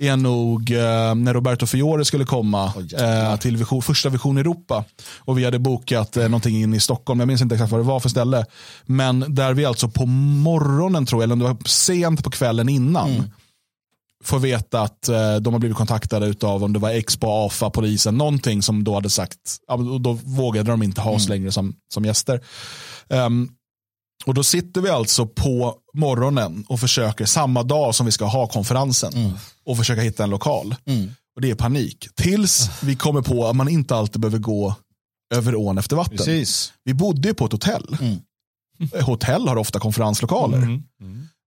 är 0.00 0.16
nog 0.16 0.70
eh, 0.70 1.14
när 1.14 1.34
Roberto 1.34 1.66
Fiore 1.66 2.04
skulle 2.04 2.24
komma 2.24 2.72
jäklar. 2.78 3.30
eh, 3.32 3.36
till 3.36 3.56
vision, 3.56 3.82
första 3.82 4.08
Vision 4.08 4.38
Europa. 4.38 4.84
Och 5.18 5.38
vi 5.38 5.44
hade 5.44 5.58
bokat 5.58 6.16
eh, 6.16 6.22
någonting 6.24 6.62
in 6.62 6.74
i 6.74 6.80
Stockholm, 6.80 7.20
jag 7.20 7.26
minns 7.26 7.42
inte 7.42 7.54
exakt 7.54 7.70
vad 7.72 7.80
det 7.80 7.84
var 7.84 8.00
för 8.00 8.08
ställe. 8.08 8.46
Men 8.86 9.24
där 9.34 9.54
vi 9.54 9.64
alltså 9.64 9.88
på 9.88 10.06
morgonen 10.06 11.06
tror 11.06 11.22
jag, 11.22 11.24
eller 11.24 11.32
om 11.32 11.38
det 11.38 11.44
var 11.44 11.68
sent 11.68 12.24
på 12.24 12.30
kvällen 12.30 12.68
innan, 12.68 13.30
får 14.24 14.38
veta 14.38 14.80
att 14.80 15.08
eh, 15.08 15.36
de 15.36 15.52
har 15.54 15.58
blivit 15.60 15.76
kontaktade 15.76 16.34
av 16.46 16.64
om 16.64 16.72
det 16.72 16.78
var 16.78 16.90
Expo, 16.90 17.26
AFA, 17.46 17.70
polisen, 17.70 18.18
någonting 18.18 18.62
som 18.62 18.84
då 18.84 18.94
hade 18.94 19.10
sagt, 19.10 19.36
ja, 19.68 19.76
då- 19.76 20.18
vågade 20.24 20.70
de 20.70 20.82
inte 20.82 21.00
ha 21.00 21.10
oss 21.10 21.28
längre 21.28 21.52
som, 21.52 21.74
som 21.94 22.04
gäster. 22.04 22.40
Ehm, 23.08 23.48
och 24.26 24.34
då 24.34 24.44
sitter 24.44 24.80
vi 24.80 24.88
alltså 24.88 25.26
på 25.26 25.74
morgonen 25.94 26.64
och 26.68 26.80
försöker 26.80 27.24
samma 27.26 27.62
dag 27.62 27.94
som 27.94 28.06
vi 28.06 28.12
ska 28.12 28.24
ha 28.24 28.46
konferensen 28.46 29.12
och 29.66 29.76
försöka 29.76 30.00
hitta 30.02 30.24
en 30.24 30.30
lokal. 30.30 30.74
Och 31.36 31.40
det 31.42 31.50
är 31.50 31.54
panik. 31.54 32.08
Tills 32.14 32.70
vi 32.82 32.96
kommer 32.96 33.22
på 33.22 33.46
att 33.46 33.56
man 33.56 33.68
inte 33.68 33.96
alltid 33.96 34.20
behöver 34.20 34.38
gå 34.38 34.74
över 35.34 35.54
ån 35.54 35.78
efter 35.78 35.96
vatten. 35.96 36.16
Precis. 36.16 36.72
Vi 36.84 36.94
bodde 36.94 37.28
ju 37.28 37.34
på 37.34 37.46
ett 37.46 37.52
hotell. 37.52 37.96
Eh, 38.94 39.04
Hotell 39.06 39.48
har 39.48 39.56
ofta 39.56 39.80
konferenslokaler. 39.80 40.82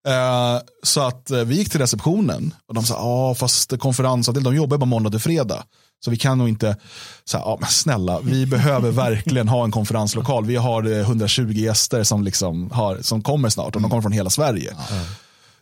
Mm. 0.05 0.55
Eh, 0.55 0.61
så 0.83 1.01
att 1.01 1.31
eh, 1.31 1.39
vi 1.39 1.55
gick 1.55 1.69
till 1.69 1.79
receptionen 1.79 2.53
och 2.67 2.73
de 2.73 2.83
sa, 2.83 2.93
ja 2.93 3.35
fast 3.35 3.79
konferensavdelningen, 3.79 4.53
de 4.53 4.57
jobbar 4.57 4.77
bara 4.77 4.85
måndag 4.85 5.09
till 5.09 5.19
fredag. 5.19 5.63
Så 6.05 6.11
vi 6.11 6.17
kan 6.17 6.37
nog 6.37 6.49
inte, 6.49 6.77
så 7.23 7.37
här, 7.37 7.45
ja 7.45 7.57
men 7.59 7.69
snälla, 7.69 8.19
vi 8.19 8.45
behöver 8.45 8.91
verkligen 9.05 9.47
ha 9.47 9.63
en 9.63 9.71
konferenslokal. 9.71 10.45
Vi 10.45 10.55
har 10.55 10.91
eh, 10.91 10.99
120 10.99 11.51
gäster 11.51 12.03
som, 12.03 12.23
liksom 12.23 12.71
har, 12.71 12.97
som 13.01 13.21
kommer 13.21 13.49
snart 13.49 13.75
och 13.75 13.81
de 13.81 13.89
kommer 13.89 14.01
från 14.01 14.11
hela 14.11 14.29
Sverige. 14.29 14.75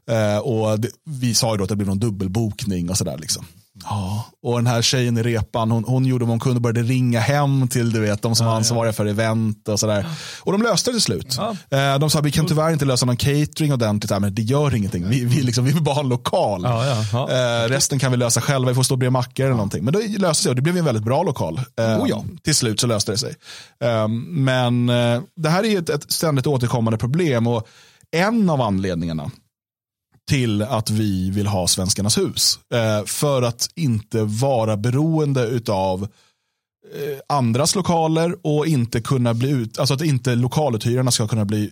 Eh, 0.10 0.38
och 0.38 0.80
det, 0.80 0.90
vi 1.06 1.34
sa 1.34 1.52
ju 1.52 1.58
då 1.58 1.64
att 1.64 1.70
det 1.70 1.76
blev 1.76 1.88
någon 1.88 2.00
dubbelbokning 2.00 2.90
och 2.90 2.98
sådär. 2.98 3.18
Liksom. 3.18 3.46
Ja, 3.84 4.26
och 4.44 4.56
den 4.56 4.68
här 4.68 4.82
tjejen 4.82 5.18
i 5.18 5.24
repan, 5.24 5.72
hon, 5.72 5.84
hon 5.84 6.06
gjorde 6.06 6.26
vad 6.26 6.30
hon 6.30 6.40
kunde 6.40 6.56
och 6.56 6.62
började 6.62 6.84
ringa 6.84 7.20
hem 7.20 7.68
till 7.68 7.92
du 7.92 8.00
vet, 8.00 8.22
de 8.22 8.36
som 8.36 8.46
var 8.46 8.56
ansvariga 8.56 8.94
för 8.94 9.06
event 9.06 9.68
och 9.68 9.80
sådär. 9.80 10.06
Och 10.42 10.52
de 10.52 10.62
löste 10.62 10.90
det 10.90 10.94
till 10.94 11.02
slut. 11.02 11.38
Eh, 11.70 12.00
de 12.00 12.10
sa 12.10 12.22
vi 12.22 12.32
kan 12.32 12.46
tyvärr 12.46 12.74
inte 12.74 12.86
lösa 12.86 13.06
någon 13.06 13.18
catering 13.18 13.74
ordentligt, 13.74 14.12
här, 14.12 14.20
men 14.20 14.36
det 14.36 14.42
gör 14.42 14.76
ingenting. 14.76 15.10
Vi, 15.10 15.26
vi, 15.26 15.42
liksom, 15.42 15.66
vi 15.66 15.72
vill 15.72 15.84
bara 15.84 15.96
ha 15.96 16.02
en 16.02 16.10
lokal. 16.10 16.62
Ja, 16.64 16.86
ja, 16.86 17.06
ja. 17.14 17.64
Eh, 17.64 17.70
resten 17.70 18.00
kan 18.00 18.12
vi 18.12 18.18
lösa 18.18 18.42
själva, 18.42 18.70
vi 18.70 18.76
får 18.76 18.84
stå 18.84 18.96
bredvid 18.96 19.14
mackor 19.14 19.46
eller 19.46 19.56
någonting. 19.56 19.84
Men 19.86 19.94
det 19.94 20.20
löste 20.20 20.44
sig 20.44 20.50
och 20.50 20.56
det 20.56 20.62
blev 20.62 20.78
en 20.78 20.86
väldigt 20.86 21.04
bra 21.04 21.24
lokal. 21.24 21.62
Eh, 21.80 22.02
Oh 22.02 22.10
ja. 22.10 22.26
Till 22.44 22.56
slut 22.56 22.80
så 22.80 22.88
löste 22.88 23.12
det 23.12 23.18
sig. 23.18 23.36
Eh, 23.84 24.08
men 24.28 24.90
eh, 24.90 25.22
det 25.36 25.50
här 25.50 25.66
är 25.66 25.80
ett, 25.80 25.90
ett 25.90 26.12
ständigt 26.12 26.48
återkommande 26.48 26.98
problem 26.98 27.48
och 27.48 27.68
en 28.12 28.50
av 28.50 28.62
anledningarna 28.62 29.32
till 30.32 30.62
att 30.62 30.90
vi 30.90 31.30
vill 31.30 31.48
ha 31.48 31.68
Svenskarnas 31.68 32.18
hus. 32.18 32.60
Eh, 32.74 33.06
för 33.06 33.42
att 33.42 33.70
inte 33.76 34.24
vara 34.24 34.78
beroende 34.78 35.62
av 35.70 36.04
eh, 36.04 37.20
andras 37.38 37.76
lokaler 37.76 38.36
och 38.44 38.68
inte 38.68 39.02
kunna 39.02 39.34
bli 39.34 39.50
ut, 39.50 39.80
alltså 39.80 39.94
att 39.94 40.02
inte 40.02 40.36
lokaluthyrarna 40.36 41.12
ska 41.12 41.28
kunna 41.28 41.46
bli 41.46 41.72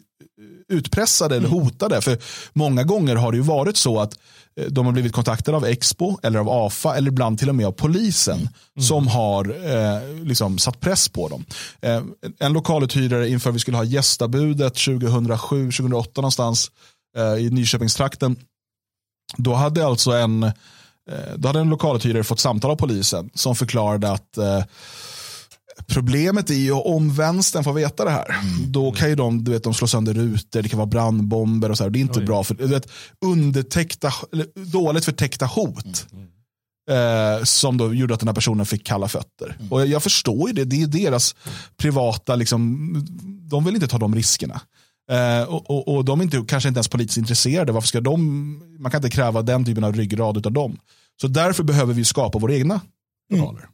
utpressade 0.70 1.36
eller 1.36 1.47
hotade. 1.49 2.01
För 2.01 2.18
många 2.53 2.84
gånger 2.84 3.16
har 3.16 3.32
det 3.32 3.38
ju 3.38 3.43
varit 3.43 3.78
så 3.78 3.99
att 3.99 4.14
eh, 4.60 4.66
de 4.66 4.86
har 4.86 4.93
blivit 4.93 5.14
kontaktade 5.14 5.57
av 5.57 5.66
Expo 5.66 6.18
eller 6.24 6.39
av 6.39 6.49
AFA 6.49 6.95
eller 6.95 7.07
ibland 7.07 7.39
till 7.39 7.49
och 7.49 7.55
med 7.55 7.68
av 7.68 7.72
polisen 7.72 8.49
som 8.80 9.07
har 9.07 9.45
eh, 9.49 10.26
liksom 10.26 10.57
satt 10.57 10.80
press 10.80 11.10
på 11.10 11.28
dem. 11.28 11.45
Eh, 11.82 12.03
en 12.39 12.53
lokaluthyrare 12.53 13.30
inför 13.30 13.51
vi 13.51 13.60
skulle 13.60 13.78
ha 13.78 13.84
gästabudet 13.84 14.74
2007-2008 14.74 16.07
någonstans 16.16 16.72
eh, 16.72 16.99
i 17.39 17.49
Nyköpingstrakten 17.49 18.36
Då 19.38 19.53
hade 19.53 19.86
alltså 19.86 20.12
en, 20.12 20.43
eh, 20.43 20.53
då 21.36 21.47
hade 21.47 21.60
en 21.60 21.70
lokaluthyrare 21.70 22.24
fått 22.24 22.39
samtal 22.39 22.72
av 22.72 22.76
polisen 22.76 23.30
som 23.34 23.55
förklarade 23.55 24.12
att 24.12 24.38
eh, 24.38 24.64
Problemet 25.88 26.49
är 26.49 26.55
ju 26.55 26.72
om 26.72 27.14
vänstern 27.14 27.64
får 27.64 27.74
veta 27.74 28.05
det 28.05 28.12
här. 28.12 28.36
Då 28.68 28.91
kan 28.91 29.10
ju 29.10 29.16
de, 29.16 29.43
du 29.43 29.51
vet, 29.51 29.64
de 29.64 29.74
slå 29.74 29.88
sönder 29.88 30.14
rutor, 30.14 30.62
det 30.62 30.70
kan 30.70 30.78
vara 30.78 30.88
brandbomber 30.88 31.72
och 31.72 31.78
så 31.78 31.84
här. 31.84 31.91
Det 31.91 31.99
är 31.99 32.01
inte 32.01 32.22
bra 32.22 32.43
för 32.43 32.55
du 32.55 32.68
vet, 32.68 32.91
undertäckta, 33.26 34.14
dåligt 34.55 35.05
förtäckta 35.05 35.45
hot. 35.45 36.07
Eh, 36.89 37.43
som 37.43 37.78
då 37.78 37.93
gjorde 37.93 38.14
att 38.14 38.20
den 38.20 38.28
här 38.28 38.36
personen 38.36 38.66
fick 38.66 38.86
kalla 38.86 39.07
fötter. 39.07 39.57
Och 39.70 39.82
jag, 39.82 39.88
jag 39.88 40.03
förstår 40.03 40.49
ju 40.49 40.53
det, 40.53 40.64
det 40.66 40.82
är 40.82 40.88
deras 40.88 41.36
privata, 41.78 42.36
liksom, 42.36 42.89
de 43.49 43.66
vill 43.66 43.76
inte 43.76 43.88
ta 43.88 43.97
de 43.97 44.16
riskerna. 44.16 44.62
Eh, 45.10 45.43
och, 45.43 45.70
och, 45.70 45.95
och 45.95 46.05
de 46.05 46.20
är 46.20 46.24
inte, 46.24 46.43
kanske 46.47 46.70
inte 46.70 46.78
ens 46.78 46.88
politiskt 46.88 47.18
intresserade. 47.18 47.72
Varför 47.72 47.88
ska 47.88 48.01
de, 48.01 48.80
man 48.80 48.91
kan 48.91 48.97
inte 48.97 49.16
kräva 49.16 49.41
den 49.41 49.66
typen 49.66 49.84
av 49.84 49.95
ryggrad 49.95 50.45
av 50.45 50.53
dem. 50.53 50.78
Så 51.22 51.28
därför 51.28 51.64
behöver 51.64 51.93
vi 51.93 52.05
skapa 52.05 52.39
våra 52.39 52.55
egna 52.55 52.82
lokaler. 53.34 53.70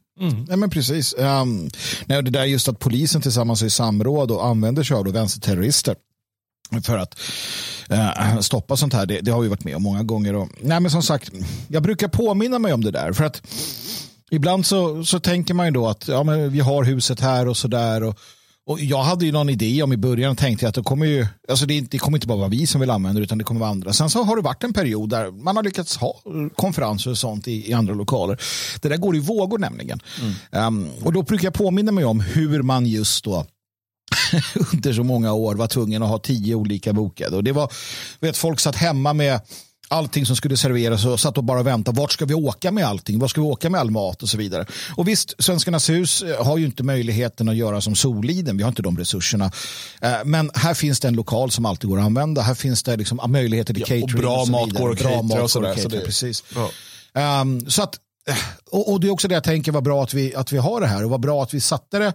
Nej, 0.48 0.56
men 0.56 0.70
precis. 0.70 1.14
Um, 1.18 1.70
nej, 2.06 2.22
det 2.22 2.30
där 2.30 2.44
just 2.44 2.68
att 2.68 2.78
polisen 2.78 3.22
tillsammans 3.22 3.62
i 3.62 3.70
samråd 3.70 4.30
och 4.30 4.46
använder 4.46 4.82
sig 4.82 4.96
av 4.96 5.04
då 5.04 5.10
vänsterterrorister 5.10 5.96
för 6.82 6.98
att 6.98 7.18
eh, 7.88 8.40
stoppa 8.40 8.76
sånt 8.76 8.92
här. 8.92 9.06
Det, 9.06 9.20
det 9.20 9.30
har 9.30 9.40
vi 9.40 9.48
varit 9.48 9.64
med 9.64 9.76
om 9.76 9.82
många 9.82 10.02
gånger. 10.02 10.34
Och, 10.34 10.48
nej, 10.60 10.80
men 10.80 10.90
som 10.90 11.02
sagt, 11.02 11.30
jag 11.68 11.82
brukar 11.82 12.08
påminna 12.08 12.58
mig 12.58 12.72
om 12.72 12.84
det 12.84 12.90
där. 12.90 13.12
För 13.12 13.24
att 13.24 13.42
ibland 14.30 14.66
så, 14.66 15.04
så 15.04 15.20
tänker 15.20 15.54
man 15.54 15.66
ju 15.66 15.72
då 15.72 15.88
att 15.88 16.08
ja, 16.08 16.22
men 16.22 16.52
vi 16.52 16.60
har 16.60 16.84
huset 16.84 17.20
här 17.20 17.48
och 17.48 17.56
så 17.56 17.68
där. 17.68 18.02
Och, 18.02 18.18
och 18.66 18.80
jag 18.80 19.02
hade 19.02 19.26
ju 19.26 19.32
någon 19.32 19.48
idé 19.48 19.82
om 19.82 19.92
i 19.92 19.96
början 19.96 20.36
tänkte 20.36 20.64
jag 20.64 20.68
att 20.68 20.74
det 20.74 20.82
kommer 20.82 21.06
ju, 21.06 21.26
alltså 21.48 21.66
det, 21.66 21.80
det 21.80 21.98
kommer 21.98 22.16
inte 22.16 22.26
bara 22.26 22.38
vara 22.38 22.48
vi 22.48 22.66
som 22.66 22.80
vill 22.80 22.90
använda 22.90 23.20
det 23.20 23.24
utan 23.24 23.38
det 23.38 23.44
kommer 23.44 23.60
vara 23.60 23.70
andra. 23.70 23.92
Sen 23.92 24.10
så 24.10 24.22
har 24.22 24.36
det 24.36 24.42
varit 24.42 24.64
en 24.64 24.72
period 24.72 25.10
där 25.10 25.30
man 25.30 25.56
har 25.56 25.62
lyckats 25.62 25.96
ha 25.96 26.20
konferenser 26.56 27.10
och 27.10 27.18
sånt 27.18 27.48
i, 27.48 27.70
i 27.70 27.72
andra 27.72 27.94
lokaler. 27.94 28.40
Det 28.80 28.88
där 28.88 28.96
går 28.96 29.16
i 29.16 29.20
vågor 29.20 29.58
nämligen. 29.58 30.00
Um, 30.50 30.90
och 31.04 31.12
då 31.12 31.22
brukar 31.22 31.44
jag 31.46 31.54
påminna 31.54 31.92
mig 31.92 32.04
om 32.04 32.20
hur 32.20 32.62
man 32.62 32.86
just 32.86 33.24
då 33.24 33.46
under 34.72 34.92
så 34.92 35.04
många 35.04 35.32
år 35.32 35.54
var 35.54 35.66
tvungen 35.66 36.02
att 36.02 36.08
ha 36.08 36.18
tio 36.18 36.54
olika 36.54 36.92
bokade. 36.92 37.36
Och 37.36 37.44
det 37.44 37.52
var, 37.52 37.72
vet, 38.20 38.36
folk 38.36 38.60
satt 38.60 38.76
hemma 38.76 39.12
med 39.12 39.40
allting 39.88 40.26
som 40.26 40.36
skulle 40.36 40.56
serveras 40.56 41.04
och 41.04 41.20
satt 41.20 41.38
och 41.38 41.44
bara 41.44 41.62
väntade. 41.62 42.00
Vart 42.00 42.12
ska 42.12 42.24
vi 42.24 42.34
åka 42.34 42.70
med 42.72 42.84
allting? 42.86 43.18
Vart 43.18 43.30
ska 43.30 43.40
vi 43.40 43.46
åka 43.46 43.70
med 43.70 43.80
all 43.80 43.90
mat 43.90 44.22
och 44.22 44.28
så 44.28 44.38
vidare? 44.38 44.66
Och 44.96 45.08
visst, 45.08 45.34
Svenskarnas 45.38 45.90
hus 45.90 46.22
eh, 46.22 46.44
har 46.46 46.58
ju 46.58 46.66
inte 46.66 46.82
möjligheten 46.82 47.48
att 47.48 47.56
göra 47.56 47.80
som 47.80 47.94
Soliden. 47.94 48.56
Vi 48.56 48.62
har 48.62 48.68
inte 48.68 48.82
de 48.82 48.98
resurserna. 48.98 49.50
Eh, 50.00 50.10
Men 50.24 50.50
här 50.54 50.74
finns 50.74 51.00
det 51.00 51.08
en 51.08 51.14
lokal 51.14 51.50
som 51.50 51.66
alltid 51.66 51.90
går 51.90 51.98
att 51.98 52.04
använda. 52.04 52.42
Här 52.42 52.54
finns 52.54 52.82
det 52.82 52.96
liksom 52.96 53.20
möjligheter 53.28 53.74
till 53.74 53.82
och 53.82 53.88
catering. 53.88 54.16
bra 54.16 54.44
så 54.44 54.50
mat 54.50 54.70
går 54.70 54.90
att 54.92 54.98
catera 54.98 55.42
och 55.42 55.50
sådär, 55.50 55.68
går 55.68 55.74
att 55.74 55.82
så 55.82 55.88
det- 55.88 56.00
Precis. 56.00 56.44
Ja. 56.54 57.40
Um, 57.40 57.70
så 57.70 57.82
att, 57.82 57.98
och, 58.70 58.92
och 58.92 59.00
det 59.00 59.06
är 59.06 59.10
också 59.10 59.28
det 59.28 59.34
jag 59.34 59.44
tänker 59.44 59.72
var 59.72 59.80
bra 59.80 60.02
att 60.02 60.14
vi, 60.14 60.34
att 60.34 60.52
vi 60.52 60.58
har 60.58 60.80
det 60.80 60.86
här 60.86 61.04
och 61.04 61.10
vad 61.10 61.20
bra 61.20 61.42
att 61.42 61.54
vi 61.54 61.60
satte 61.60 61.98
det, 61.98 62.12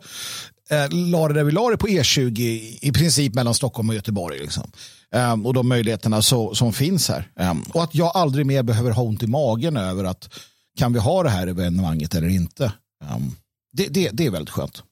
eh, 0.70 0.89
la 0.89 1.28
det 1.28 1.34
där 1.34 1.43
vi 1.43 1.51
la 1.51 1.70
det 1.70 1.78
på 1.78 1.88
E20 1.88 2.39
i, 2.39 2.80
i 2.82 2.91
princip 2.91 3.34
mellan 3.34 3.53
Stockholm 3.53 3.89
och 3.89 3.95
Göteborg. 3.95 4.39
Liksom. 4.39 4.72
Um, 5.16 5.45
och 5.45 5.53
de 5.53 5.68
möjligheterna 5.68 6.22
så, 6.22 6.55
som 6.55 6.74
finns 6.74 7.09
här. 7.09 7.32
Um, 7.36 7.62
och 7.74 7.84
att 7.84 7.95
jag 7.95 8.12
aldrig 8.16 8.45
mer 8.45 8.64
behöver 8.64 8.91
ha 8.91 9.03
ont 9.03 9.24
i 9.24 9.28
magen 9.28 9.78
över 9.78 10.03
att 10.03 10.30
kan 10.78 10.93
vi 10.93 10.99
ha 10.99 11.24
det 11.24 11.30
här 11.30 11.47
evenemanget 11.47 12.16
eller 12.16 12.28
inte. 12.28 12.74
Um, 13.16 13.36
det, 13.74 13.88
det, 13.88 14.09
det 14.14 14.26
är 14.26 14.32
väldigt 14.32 14.53
skönt. 14.53 14.84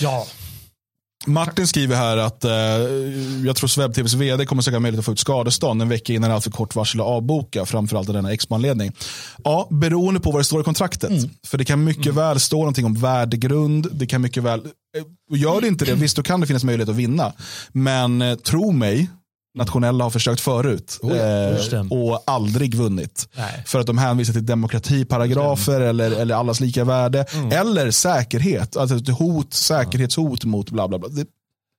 Ja, 0.00 0.26
Martin 1.26 1.66
skriver 1.66 1.96
här 1.96 2.16
att 2.16 2.44
eh, 2.44 2.52
jag 3.46 3.56
tror 3.56 3.68
SvebTVs 3.68 4.14
vd 4.14 4.46
kommer 4.46 4.62
söka 4.62 4.80
möjlighet 4.80 4.98
att 4.98 5.04
få 5.06 5.12
ut 5.12 5.18
skadestånd 5.18 5.82
en 5.82 5.88
vecka 5.88 6.12
innan 6.12 6.30
allt 6.30 6.44
för 6.44 6.50
kort 6.50 6.74
varsel 6.74 7.00
att 7.00 7.06
avboka, 7.06 7.66
framförallt 7.66 8.08
av 8.08 8.14
denna 8.14 8.32
Expo-anledning. 8.32 8.92
Ja, 9.44 9.68
beroende 9.70 10.20
på 10.20 10.30
vad 10.30 10.40
det 10.40 10.44
står 10.44 10.60
i 10.60 10.64
kontraktet. 10.64 11.10
För 11.46 11.58
det 11.58 11.64
kan 11.64 11.84
mycket 11.84 12.14
väl 12.14 12.40
stå 12.40 12.58
någonting 12.58 12.86
om 12.86 12.94
värdegrund, 12.94 13.88
det 13.92 14.06
kan 14.06 14.22
mycket 14.22 14.42
väl, 14.42 14.60
eh, 14.60 15.38
gör 15.38 15.60
det 15.60 15.68
inte 15.68 15.84
det, 15.84 15.94
visst 15.94 16.16
då 16.16 16.22
kan 16.22 16.40
det 16.40 16.46
finnas 16.46 16.64
möjlighet 16.64 16.88
att 16.88 16.96
vinna. 16.96 17.32
Men 17.72 18.22
eh, 18.22 18.34
tro 18.34 18.72
mig, 18.72 19.10
Nationella 19.54 20.04
har 20.04 20.10
försökt 20.10 20.40
förut 20.40 20.98
just 21.52 21.72
eh, 21.72 21.86
och 21.90 22.22
aldrig 22.26 22.74
vunnit. 22.74 23.28
Nej. 23.36 23.62
För 23.66 23.80
att 23.80 23.86
de 23.86 23.98
hänvisar 23.98 24.32
till 24.32 24.46
demokratiparagrafer 24.46 25.80
eller, 25.80 26.10
eller 26.10 26.34
allas 26.34 26.60
lika 26.60 26.84
värde. 26.84 27.24
Eller 27.52 27.90
säkerhet, 27.90 28.76
alltså 28.76 28.96
ett 28.96 29.08
hot, 29.08 29.54
säkerhetshot 29.54 30.44
mot 30.44 30.70
bla 30.70 30.88
bla 30.88 30.98
bla. 30.98 31.08
Det, 31.08 31.26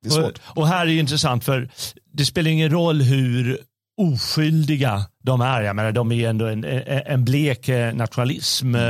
det 0.04 0.10
är 0.10 0.12
svårt. 0.12 0.42
Och, 0.50 0.58
och 0.58 0.68
här 0.68 0.82
är 0.82 0.86
det 0.86 0.96
intressant 0.96 1.44
för 1.44 1.70
det 2.14 2.26
spelar 2.26 2.52
ingen 2.52 2.70
roll 2.70 3.02
hur 3.02 3.60
oskyldiga 3.98 5.06
de 5.24 5.42
är. 5.42 5.62
Jag 5.62 5.76
menar, 5.76 5.92
de 5.92 6.12
är 6.12 6.30
ändå 6.30 6.46
en, 6.46 6.64
en 7.06 7.26
blek 7.26 7.70
eh, 7.70 7.94
nationalism, 7.94 8.76
eh, 8.76 8.82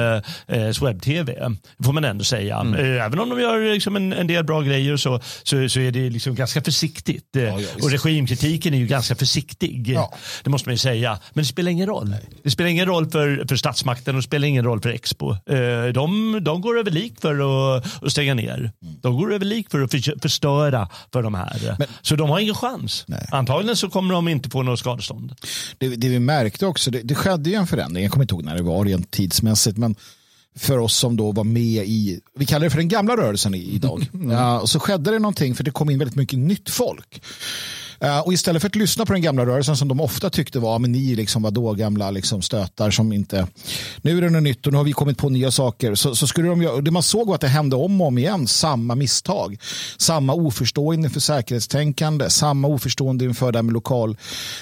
eh, 0.48 0.72
Swebb-TV, 0.72 1.56
får 1.84 1.94
man 1.94 2.04
ändå 2.06 2.24
säga. 2.24 2.66
Eh, 2.78 3.06
Även 3.06 3.20
om 3.20 3.30
de 3.30 3.40
gör 3.42 3.74
liksom 3.74 3.96
en, 3.96 4.14
en 4.14 4.28
del 4.28 4.44
bra 4.44 4.62
grejer 4.62 4.98
så, 4.98 5.20
så, 5.44 5.70
så 5.70 5.80
är 5.80 5.92
det 5.92 6.10
liksom 6.10 6.36
ganska 6.36 6.62
försiktigt. 6.62 7.36
Eh, 7.36 7.54
och 7.84 7.92
regimkritiken 7.92 8.74
är 8.74 8.78
ju 8.78 8.86
ganska 8.88 9.16
försiktig, 9.16 9.88
eh, 9.90 9.94
Ja. 9.94 10.14
det 10.44 10.50
måste 10.50 10.70
man 10.70 10.74
ju 10.74 10.78
säga. 10.78 11.20
Men 11.34 11.42
det 11.44 11.48
spelar 11.48 11.72
ingen 11.72 11.88
roll. 11.88 12.16
Det 12.44 12.52
spelar 12.52 12.70
ingen 12.70 12.86
roll 12.86 13.10
för, 13.12 13.46
för 13.48 13.56
statsmakten 13.56 14.16
och 14.16 14.22
det 14.22 14.26
spelar 14.28 14.48
ingen 14.48 14.66
roll 14.66 14.82
för 14.82 14.90
Expo. 14.90 15.32
Eh, 15.32 15.38
De, 15.94 16.40
de 16.44 16.62
går 16.62 16.80
över 16.80 16.92
lik 16.92 17.14
för 17.22 17.36
att, 17.78 18.04
att 18.04 18.12
stänga 18.12 18.34
ner. 18.34 18.72
De 19.02 19.18
går 19.18 19.34
över 19.34 19.46
lik 19.46 19.72
för 19.72 19.82
att 19.82 19.92
för, 19.92 20.20
förstöra 20.22 20.90
för 21.14 21.24
de 21.24 21.34
här. 21.36 21.78
så 22.02 22.16
de 22.16 22.30
har 22.30 22.40
ingen 22.40 22.56
chans. 22.56 23.06
Antagligen 23.32 23.76
så 23.76 23.90
kommer 23.90 24.14
de 24.14 24.28
inte 24.28 24.50
få 24.50 24.64
något 24.64 24.80
skadestånd. 24.80 25.34
det, 25.78 25.88
det 25.88 26.10
vi 26.10 26.20
märkte 26.26 26.66
också, 26.66 26.92
det, 26.92 27.02
det 27.02 27.16
skedde 27.16 27.50
ju 27.50 27.56
en 27.56 27.68
förändring, 27.68 28.04
jag 28.04 28.12
kommer 28.12 28.24
inte 28.24 28.34
ihåg 28.36 28.44
när 28.46 28.56
det 28.56 28.64
var 28.64 28.86
rent 28.86 29.12
tidsmässigt, 29.12 29.78
men 29.78 29.96
för 30.56 30.78
oss 30.78 30.96
som 30.98 31.18
då 31.18 31.32
var 31.32 31.44
med 31.44 31.86
i, 31.88 32.20
vi 32.40 32.46
kallar 32.46 32.64
det 32.64 32.70
för 32.70 32.78
den 32.78 32.88
gamla 32.88 33.18
rörelsen 33.18 33.56
i- 33.56 33.70
idag, 33.76 34.10
ja, 34.32 34.60
och 34.60 34.70
så 34.70 34.80
skedde 34.80 35.12
det 35.12 35.20
någonting 35.20 35.56
för 35.56 35.64
det 35.64 35.72
kom 35.72 35.90
in 35.90 36.00
väldigt 36.00 36.16
mycket 36.16 36.40
nytt 36.40 36.70
folk. 36.70 37.22
Eh, 38.00 38.20
och 38.20 38.34
istället 38.34 38.62
för 38.62 38.70
att 38.70 38.76
lyssna 38.76 39.06
på 39.06 39.14
den 39.14 39.22
gamla 39.22 39.46
rörelsen 39.46 39.78
som 39.78 39.88
de 39.88 40.02
ofta 40.02 40.30
tyckte 40.30 40.60
var, 40.60 40.80
men 40.80 40.92
ni 40.92 41.16
liksom 41.16 41.42
var 41.42 41.52
då 41.52 41.74
gamla 41.74 42.12
liksom 42.12 42.42
stötar 42.42 42.92
som 42.92 43.14
inte, 43.14 43.48
nu 44.02 44.18
är 44.18 44.22
det 44.22 44.30
något 44.30 44.44
nytt 44.44 44.66
och 44.68 44.72
nu 44.74 44.78
har 44.78 44.86
vi 44.86 44.92
kommit 44.94 45.18
på 45.18 45.30
nya 45.30 45.52
saker. 45.52 45.96
Så, 45.96 46.16
så 46.16 46.28
skulle 46.28 46.48
de 46.48 46.62
göra, 46.62 46.82
det 46.82 46.92
man 46.92 47.04
såg 47.04 47.28
var 47.28 47.36
att 47.36 47.42
det 47.42 47.48
hände 47.48 47.76
om 47.76 48.02
och 48.02 48.08
om 48.08 48.18
igen, 48.18 48.48
samma 48.48 48.96
misstag. 48.96 49.58
Samma 49.98 50.34
oförstående 50.34 51.10
för 51.10 51.20
säkerhetstänkande, 51.20 52.30
samma 52.30 52.68
oförstående 52.68 53.26
inför 53.26 53.52
det 53.52 53.58
här 53.58 53.64
med 53.64 53.74
lokal. 53.74 54.18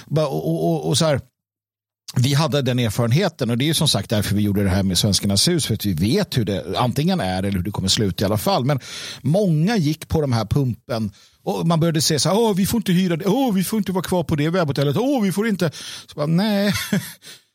Och, 0.07 0.18
och, 0.18 0.66
och, 0.72 0.88
och 0.88 0.97
så 0.97 1.05
här, 1.05 1.22
vi 2.16 2.34
hade 2.34 2.62
den 2.62 2.80
erfarenheten 2.80 3.49
och 3.49 3.57
det 3.57 3.64
är 3.64 3.68
ju 3.68 3.74
som 3.74 3.88
sagt 3.88 4.09
därför 4.09 4.36
vi 4.36 4.41
gjorde 4.41 4.64
det 4.64 4.70
här 4.70 4.84
med 4.84 4.97
Svenskarnas 4.97 5.47
hus 5.47 5.66
för 5.66 5.74
att 5.74 5.86
vi 5.86 5.93
vet 5.93 6.38
hur 6.38 6.45
det 6.45 6.78
antingen 6.78 7.20
är 7.20 7.39
eller 7.43 7.51
hur 7.51 7.64
det 7.64 7.72
kommer 7.72 7.88
sluta 7.88 8.24
i 8.24 8.26
alla 8.26 8.38
fall. 8.38 8.66
Men 8.66 8.80
många 9.22 9.78
gick 9.78 10.07
på 10.07 10.22
de 10.22 10.34
här 10.34 10.45
pumpen 10.45 11.12
och 11.43 11.68
man 11.68 11.80
började 11.80 12.01
säga 12.01 12.20
så 12.20 12.30
här, 12.30 12.38
Åh, 12.38 12.55
vi 12.55 12.66
får 12.66 12.78
inte 12.78 12.91
hyra 12.91 13.16
det, 13.16 13.26
Åh, 13.26 13.53
vi 13.53 13.64
får 13.64 13.78
inte 13.78 13.91
vara 13.91 14.03
kvar 14.03 14.24
på 14.24 14.36
det 14.36 14.49
webbhotellet, 14.49 14.97
Åh, 14.97 15.24
vi 15.24 15.32
får 15.32 15.47
inte. 15.47 15.72
Så 16.07 16.16
bara, 16.16 16.26
nej, 16.26 16.74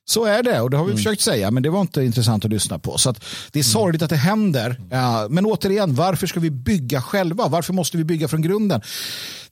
så 0.09 0.25
är 0.25 0.43
det 0.43 0.61
och 0.61 0.71
det 0.71 0.77
har 0.77 0.85
vi 0.85 0.93
försökt 0.93 1.21
säga 1.21 1.51
men 1.51 1.63
det 1.63 1.71
var 1.71 1.81
inte 1.81 2.05
intressant 2.05 2.45
att 2.45 2.51
lyssna 2.51 2.79
på. 2.79 2.99
Så 2.99 3.11
att 3.11 3.25
det 3.53 3.59
är 3.59 3.63
sorgligt 3.63 4.03
att 4.03 4.11
det 4.11 4.17
händer. 4.17 4.81
Ja, 4.91 5.27
men 5.31 5.47
återigen, 5.47 5.95
varför 5.95 6.27
ska 6.27 6.41
vi 6.41 6.51
bygga 6.51 7.03
själva? 7.03 7.49
Varför 7.49 7.73
måste 7.73 7.97
vi 7.97 8.05
bygga 8.05 8.29
från 8.29 8.43
grunden? 8.43 8.81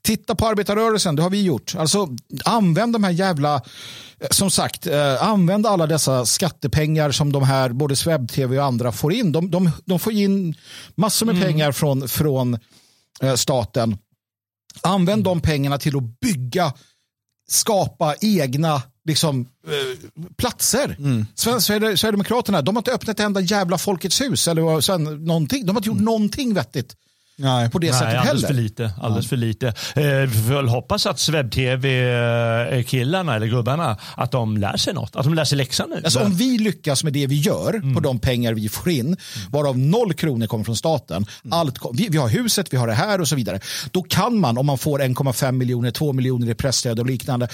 Titta 0.02 0.34
på 0.34 0.46
arbetarrörelsen, 0.46 1.16
det 1.16 1.22
har 1.22 1.30
vi 1.30 1.42
gjort. 1.42 1.74
Alltså 1.78 2.08
använd 2.44 2.92
de 2.92 3.04
här 3.04 3.10
jävla, 3.10 3.54
eh, 3.54 4.28
som 4.30 4.50
sagt, 4.50 4.86
eh, 4.86 5.22
använd 5.22 5.66
alla 5.66 5.86
dessa 5.86 6.26
skattepengar 6.26 7.10
som 7.10 7.32
de 7.32 7.42
här, 7.42 7.68
både 7.68 7.96
Swebb-TV 7.96 8.58
och 8.58 8.64
andra 8.64 8.92
får 8.92 9.12
in. 9.12 9.32
De, 9.32 9.50
de, 9.50 9.70
de 9.84 9.98
får 9.98 10.12
in 10.12 10.54
massor 10.94 11.26
med 11.26 11.42
pengar 11.42 11.72
från, 11.72 12.08
från 12.08 12.58
eh, 13.22 13.34
staten. 13.34 13.96
Använd 14.82 15.24
de 15.24 15.40
pengarna 15.40 15.78
till 15.78 15.96
att 15.96 16.20
bygga, 16.20 16.72
skapa 17.48 18.14
egna 18.20 18.82
liksom, 19.04 19.40
eh, 19.66 20.26
platser. 20.36 20.96
Sverige- 21.34 21.96
Sverigedemokraterna, 21.96 22.62
de 22.62 22.76
har 22.76 22.80
inte 22.80 22.92
öppnat 22.92 23.20
ett 23.20 23.24
enda 23.24 23.40
jävla 23.40 23.78
Folkets 23.78 24.20
hus 24.20 24.48
eller 24.48 24.80
sen, 24.80 25.04
någonting. 25.04 25.66
De 25.66 25.76
har 25.76 25.80
inte 25.80 25.88
gjort 25.88 26.00
någonting 26.00 26.54
vettigt 26.54 26.96
Nej. 27.36 27.70
på 27.70 27.78
det 27.78 27.90
Nej, 27.90 28.00
sättet 28.00 28.14
alldeles 28.18 28.42
heller. 28.42 28.46
för 28.46 28.54
lite. 28.62 28.92
Alldeles 29.00 29.28
för 29.28 29.36
lite. 29.36 29.66
Eh, 29.94 30.02
vi 30.04 30.28
får 30.46 30.54
väl 30.54 30.68
hoppas 30.68 31.06
att 31.06 31.18
Swebb-TV-killarna 31.18 33.36
eller 33.36 33.46
gubbarna 33.46 33.96
att 34.16 34.30
de 34.30 34.56
lär 34.56 34.76
sig 34.76 34.94
något. 34.94 35.16
Att 35.16 35.24
de 35.24 35.34
lär 35.34 35.44
sig 35.44 35.58
läxan 35.58 35.90
nu. 35.90 36.00
Alltså, 36.04 36.20
om 36.20 36.34
vi 36.34 36.58
lyckas 36.58 37.04
med 37.04 37.12
det 37.12 37.26
vi 37.26 37.36
gör 37.40 37.94
på 37.94 38.00
de 38.00 38.18
pengar 38.18 38.54
vi 38.54 38.68
får 38.68 38.90
in, 38.92 39.16
varav 39.50 39.78
noll 39.78 40.14
kronor 40.14 40.46
kommer 40.46 40.64
från 40.64 40.76
staten, 40.76 41.26
allt, 41.50 41.78
kom- 41.78 41.96
vi, 41.96 42.08
vi 42.08 42.18
har 42.18 42.28
huset, 42.28 42.72
vi 42.72 42.76
har 42.76 42.86
det 42.86 42.94
här 42.94 43.20
och 43.20 43.28
så 43.28 43.36
vidare. 43.36 43.60
Då 43.90 44.02
kan 44.02 44.40
man, 44.40 44.58
om 44.58 44.66
man 44.66 44.78
får 44.78 44.98
1,5 44.98 45.52
miljoner, 45.52 45.90
2 45.90 46.12
miljoner 46.12 46.50
i 46.50 46.54
pressstöd 46.54 46.98
och 47.00 47.06
liknande, 47.06 47.48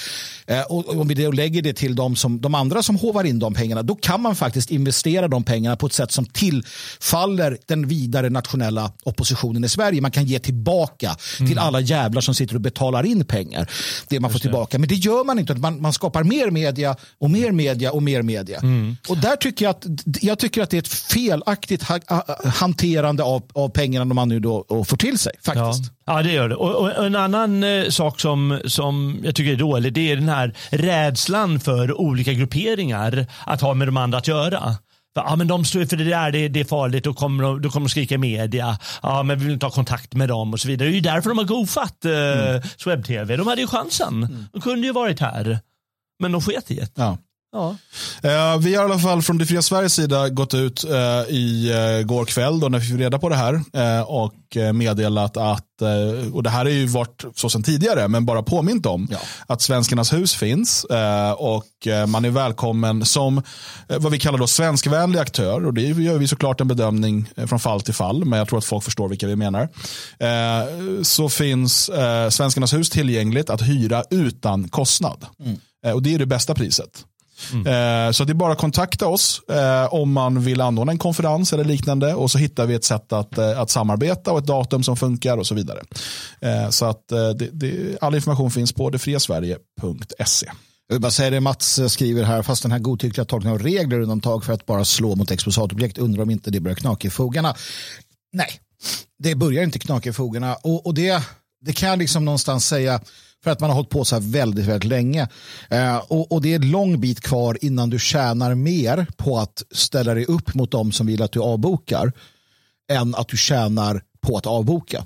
eh, 0.47 0.61
och, 0.61 0.89
och 0.89 1.01
om 1.01 1.09
vi 1.09 1.15
då 1.15 1.33
lägger 1.33 1.63
det 1.63 1.73
till 1.73 1.95
de, 1.97 2.17
som, 2.17 2.41
de 2.41 2.55
andra 2.55 2.83
som 2.83 2.97
hovar 2.97 3.25
in 3.25 3.39
de 3.39 3.55
pengarna, 3.55 3.83
då 3.83 3.95
kan 3.95 4.21
man 4.21 4.37
faktiskt 4.37 4.71
investera 4.71 5.29
de 5.29 5.45
pengarna 5.45 5.77
på 5.77 5.87
ett 5.87 5.93
sätt 5.93 6.13
som 6.13 6.27
tillfaller 6.27 7.59
den 7.67 7.89
vidare 7.89 8.31
nationella 8.31 8.93
oppositionen 9.05 9.65
Sverige. 9.71 10.01
Man 10.01 10.11
kan 10.11 10.25
ge 10.25 10.39
tillbaka 10.39 11.17
till 11.39 11.59
alla 11.59 11.81
jävlar 11.81 12.21
som 12.21 12.35
sitter 12.35 12.55
och 12.55 12.61
betalar 12.61 13.07
in 13.07 13.25
pengar. 13.25 13.71
Det 14.09 14.21
man 14.21 14.33
får 14.33 14.39
tillbaka. 14.39 14.79
Men 14.79 14.89
det 14.89 14.95
gör 14.95 15.25
man 15.25 15.39
inte. 15.39 15.55
Man, 15.55 15.81
man 15.83 15.93
skapar 15.93 16.25
mer 16.25 16.51
media 16.51 16.97
och 17.19 17.31
mer 17.31 17.53
media 17.53 17.93
och 17.93 18.03
mer 18.03 18.23
media. 18.23 18.61
Och 19.09 19.17
där 19.17 19.37
tycker 19.37 19.65
jag 19.65 19.71
att, 19.71 19.87
jag 20.21 20.39
tycker 20.39 20.63
att 20.63 20.71
det 20.71 20.77
är 20.77 20.79
ett 20.79 20.89
felaktigt 20.89 21.83
ha, 21.83 21.99
ha, 22.09 22.51
hanterande 22.51 23.23
av, 23.23 23.43
av 23.53 23.69
pengarna 23.69 24.15
man 24.15 24.29
nu 24.29 24.41
då 24.41 24.85
får 24.87 24.97
till 24.97 25.19
sig. 25.19 25.33
Ja. 25.45 25.55
Faktiskt. 25.55 25.93
ja, 26.07 26.23
det 26.23 26.33
gör 26.33 26.49
det. 26.49 26.55
Och, 26.55 26.75
och 26.75 27.05
en 27.05 27.17
annan 27.17 27.65
eh, 27.65 27.89
sak 27.89 28.21
som, 28.21 28.61
som 28.65 29.21
jag 29.25 29.35
tycker 29.35 29.53
är 29.53 29.57
dålig 29.57 29.93
det 29.93 30.11
är 30.13 30.17
den 30.17 30.29
här 30.29 30.55
rädslan 30.71 31.61
för 31.61 32.01
olika 32.01 32.33
grupperingar 32.33 33.27
att 33.47 33.61
ha 33.61 33.75
med 33.75 33.89
de 33.89 33.97
andra 33.97 34.19
att 34.19 34.29
göra. 34.29 34.77
Ja, 35.15 35.37
men 35.37 35.49
de 35.49 35.65
står 35.65 35.85
för 35.85 35.97
det 35.97 36.05
där, 36.05 36.31
det, 36.33 36.49
det 36.49 36.61
är 36.61 36.65
farligt, 36.65 37.05
då 37.05 37.15
kommer, 37.15 37.45
de, 37.45 37.63
då 37.63 37.71
kommer 37.71 37.87
de 37.87 37.91
skrika 37.91 38.15
i 38.15 38.19
media. 38.19 38.79
Ja, 39.03 39.23
men 39.23 39.39
vi 39.39 39.45
vill 39.45 39.55
inte 39.55 39.67
ha 39.67 39.71
kontakt 39.71 40.15
med 40.15 40.29
dem 40.29 40.53
och 40.53 40.61
så 40.61 40.69
vidare. 40.69 40.89
Det 40.89 40.93
är 40.93 40.95
ju 40.95 41.01
därför 41.01 41.29
de 41.29 41.39
har 41.39 41.45
goofat 41.45 42.05
eh, 42.05 42.11
Mm. 42.13 42.63
Swebb-TV. 42.77 43.37
De 43.37 43.47
hade 43.47 43.61
ju 43.61 43.67
chansen. 43.67 44.49
De 44.53 44.61
kunde 44.61 44.87
ju 44.87 44.93
varit 44.93 45.21
här. 45.21 45.59
Men 46.23 46.33
de 46.33 46.41
sket 46.41 46.71
i 46.71 46.75
det. 46.75 46.89
Ja. 46.95 47.19
Ja. 47.53 47.77
Eh, 48.23 48.59
vi 48.59 48.75
har 48.75 48.83
i 48.83 48.93
alla 48.93 48.99
fall 48.99 49.23
från 49.23 49.39
Det 49.39 49.47
fria 49.47 49.63
Sveriges 49.63 49.95
sida 49.95 50.29
gått 50.29 50.55
ut 50.55 50.85
eh, 50.85 51.35
i 51.35 51.71
eh, 52.01 52.07
går 52.07 52.25
kväll 52.25 52.61
då 52.61 52.69
när 52.69 52.79
vi 52.79 52.87
fick 52.87 52.99
reda 53.01 53.19
på 53.19 53.29
det 53.29 53.37
här 53.37 53.61
och 54.07 54.35
meddelat 54.75 55.37
att, 55.37 55.67
och 56.33 56.43
det 56.43 56.51
här 56.51 56.65
har 56.65 56.71
ju 56.71 56.87
varit 56.87 57.25
så 57.35 57.51
sedan 57.51 57.63
tidigare, 57.63 58.09
men 58.09 58.27
bara 58.27 58.43
påmint 58.43 58.87
om 58.87 59.09
Ja. 59.11 59.19
att 59.47 59.63
Svenskarnas 59.63 60.13
hus 60.13 60.35
finns 60.35 60.87
och 61.37 61.67
man 62.09 62.25
är 62.25 62.31
välkommen 62.31 63.05
som 63.05 63.43
vad 63.89 64.13
vi 64.13 64.19
kallar 64.19 64.39
då 64.39 64.47
svenskvänlig 64.47 65.19
aktör 65.19 65.67
och 65.67 65.75
det 65.75 65.83
gör 65.83 66.19
vi 66.19 66.29
såklart 66.29 66.61
en 66.61 66.69
bedömning 66.69 67.29
från 67.47 67.61
fall 67.61 67.81
till 67.81 67.95
fall, 67.95 68.25
men 68.25 68.39
jag 68.39 68.49
tror 68.49 68.59
att 68.59 68.65
folk 68.65 68.85
förstår 68.85 69.09
vilka 69.09 69.27
vi 69.27 69.37
menar. 69.37 69.69
Så 71.03 71.29
finns 71.29 71.91
Svenskarnas 72.31 72.75
hus 72.75 72.91
tillgängligt 72.91 73.51
att 73.51 73.63
hyra 73.63 74.05
utan 74.11 74.69
kostnad. 74.69 75.27
Eh, 75.87 75.93
och 75.93 76.03
det 76.03 76.15
är 76.15 76.19
det 76.19 76.27
bästa 76.27 76.55
priset. 76.55 77.05
Mm. 77.53 77.67
Eh, 77.67 78.13
så 78.13 78.25
det 78.25 78.33
är 78.33 78.35
bara 78.35 78.53
att 78.53 78.59
kontakta 78.59 79.07
oss 79.07 79.41
eh, 79.49 79.95
om 79.95 80.13
man 80.13 80.41
vill 80.41 80.61
anordna 80.61 80.93
en 80.93 80.99
konferens 80.99 81.53
eller 81.53 81.65
liknande 81.65 82.15
och 82.15 82.31
så 82.31 82.39
hittar 82.39 82.67
vi 82.67 82.75
ett 82.75 82.85
sätt 82.85 83.13
att, 83.13 83.39
eh, 83.39 83.61
att 83.61 83.71
samarbeta 83.71 84.33
och 84.33 84.39
ett 84.39 84.47
datum 84.47 84.83
som 84.83 84.97
funkar 84.97 85.37
och 85.37 85.47
så 85.47 85.55
vidare. 85.55 85.81
Så 86.71 86.85
att 86.85 87.09
det, 87.09 87.49
det, 87.53 87.99
all 88.01 88.15
information 88.15 88.51
finns 88.51 88.73
på 88.73 88.91
detfriasverige.se. 88.91 90.47
Jag 90.89 90.95
vill 90.95 91.01
bara 91.01 91.11
säga 91.11 91.31
det 91.31 91.41
Mats 91.41 91.81
skriver 91.89 92.25
här, 92.25 92.43
fast 92.43 92.63
den 92.63 92.73
här 92.73 92.79
godtyckliga 92.79 93.25
tolkningen 93.25 93.61
av 93.61 93.63
regler 93.63 94.01
undantag 94.01 94.45
för 94.45 94.53
att 94.53 94.67
bara 94.67 94.85
slå 94.85 95.15
mot 95.15 95.31
exposatobjekt 95.31 95.99
undrar 95.99 96.23
om 96.23 96.31
inte 96.31 96.51
det 96.51 96.61
börjar 96.61 96.77
knaka 96.77 97.09
i 97.09 97.11
fogarna. 97.11 97.55
Nej, 98.33 98.49
det 99.19 99.35
börjar 99.35 99.63
inte 99.63 99.79
knaka 99.79 100.11
i 100.11 100.13
fogarna 100.13 100.55
och, 100.55 100.87
och 100.87 100.95
det, 100.95 101.23
det 101.61 101.73
kan 101.73 101.89
jag 101.89 101.99
liksom 101.99 102.25
någonstans 102.25 102.67
säga 102.67 103.01
för 103.45 103.51
att 103.51 103.61
man 103.61 103.71
har 103.71 103.75
hållit 103.75 103.91
på 103.91 104.05
så 104.05 104.17
här 104.17 104.23
väldigt, 104.23 104.67
väldigt 104.67 104.89
länge. 104.91 105.29
Eh, 105.71 105.97
och, 105.97 106.33
och 106.33 106.43
det 106.43 106.53
är 106.53 106.57
en 106.57 106.71
lång 106.71 107.01
bit 107.01 107.21
kvar 107.21 107.59
innan 107.61 107.91
du 107.91 107.99
tjänar 107.99 108.55
mer 108.55 109.07
på 109.17 109.39
att 109.39 109.63
ställa 109.71 110.15
dig 110.15 110.25
upp 110.25 110.55
mot 110.55 110.71
dem 110.71 110.93
som 110.93 111.07
vill 111.07 111.23
att 111.23 111.33
du 111.33 111.41
avbokar 111.41 112.13
än 112.93 113.15
att 113.15 113.29
du 113.29 113.37
tjänar 113.37 114.03
på 114.21 114.37
att 114.37 114.47
avboka. 114.47 115.05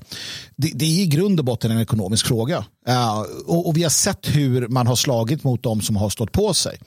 Det, 0.56 0.70
det 0.74 0.84
är 0.84 1.02
i 1.02 1.06
grund 1.06 1.38
och 1.38 1.44
botten 1.44 1.70
en 1.70 1.80
ekonomisk 1.80 2.26
fråga. 2.26 2.64
Eh, 2.88 3.20
och, 3.46 3.68
och 3.68 3.76
vi 3.76 3.82
har 3.82 3.90
sett 3.90 4.26
hur 4.36 4.68
man 4.68 4.86
har 4.86 4.96
slagit 4.96 5.44
mot 5.44 5.62
dem 5.62 5.80
som 5.80 5.96
har 5.96 6.10
stått 6.10 6.32
på 6.32 6.54
sig. 6.54 6.78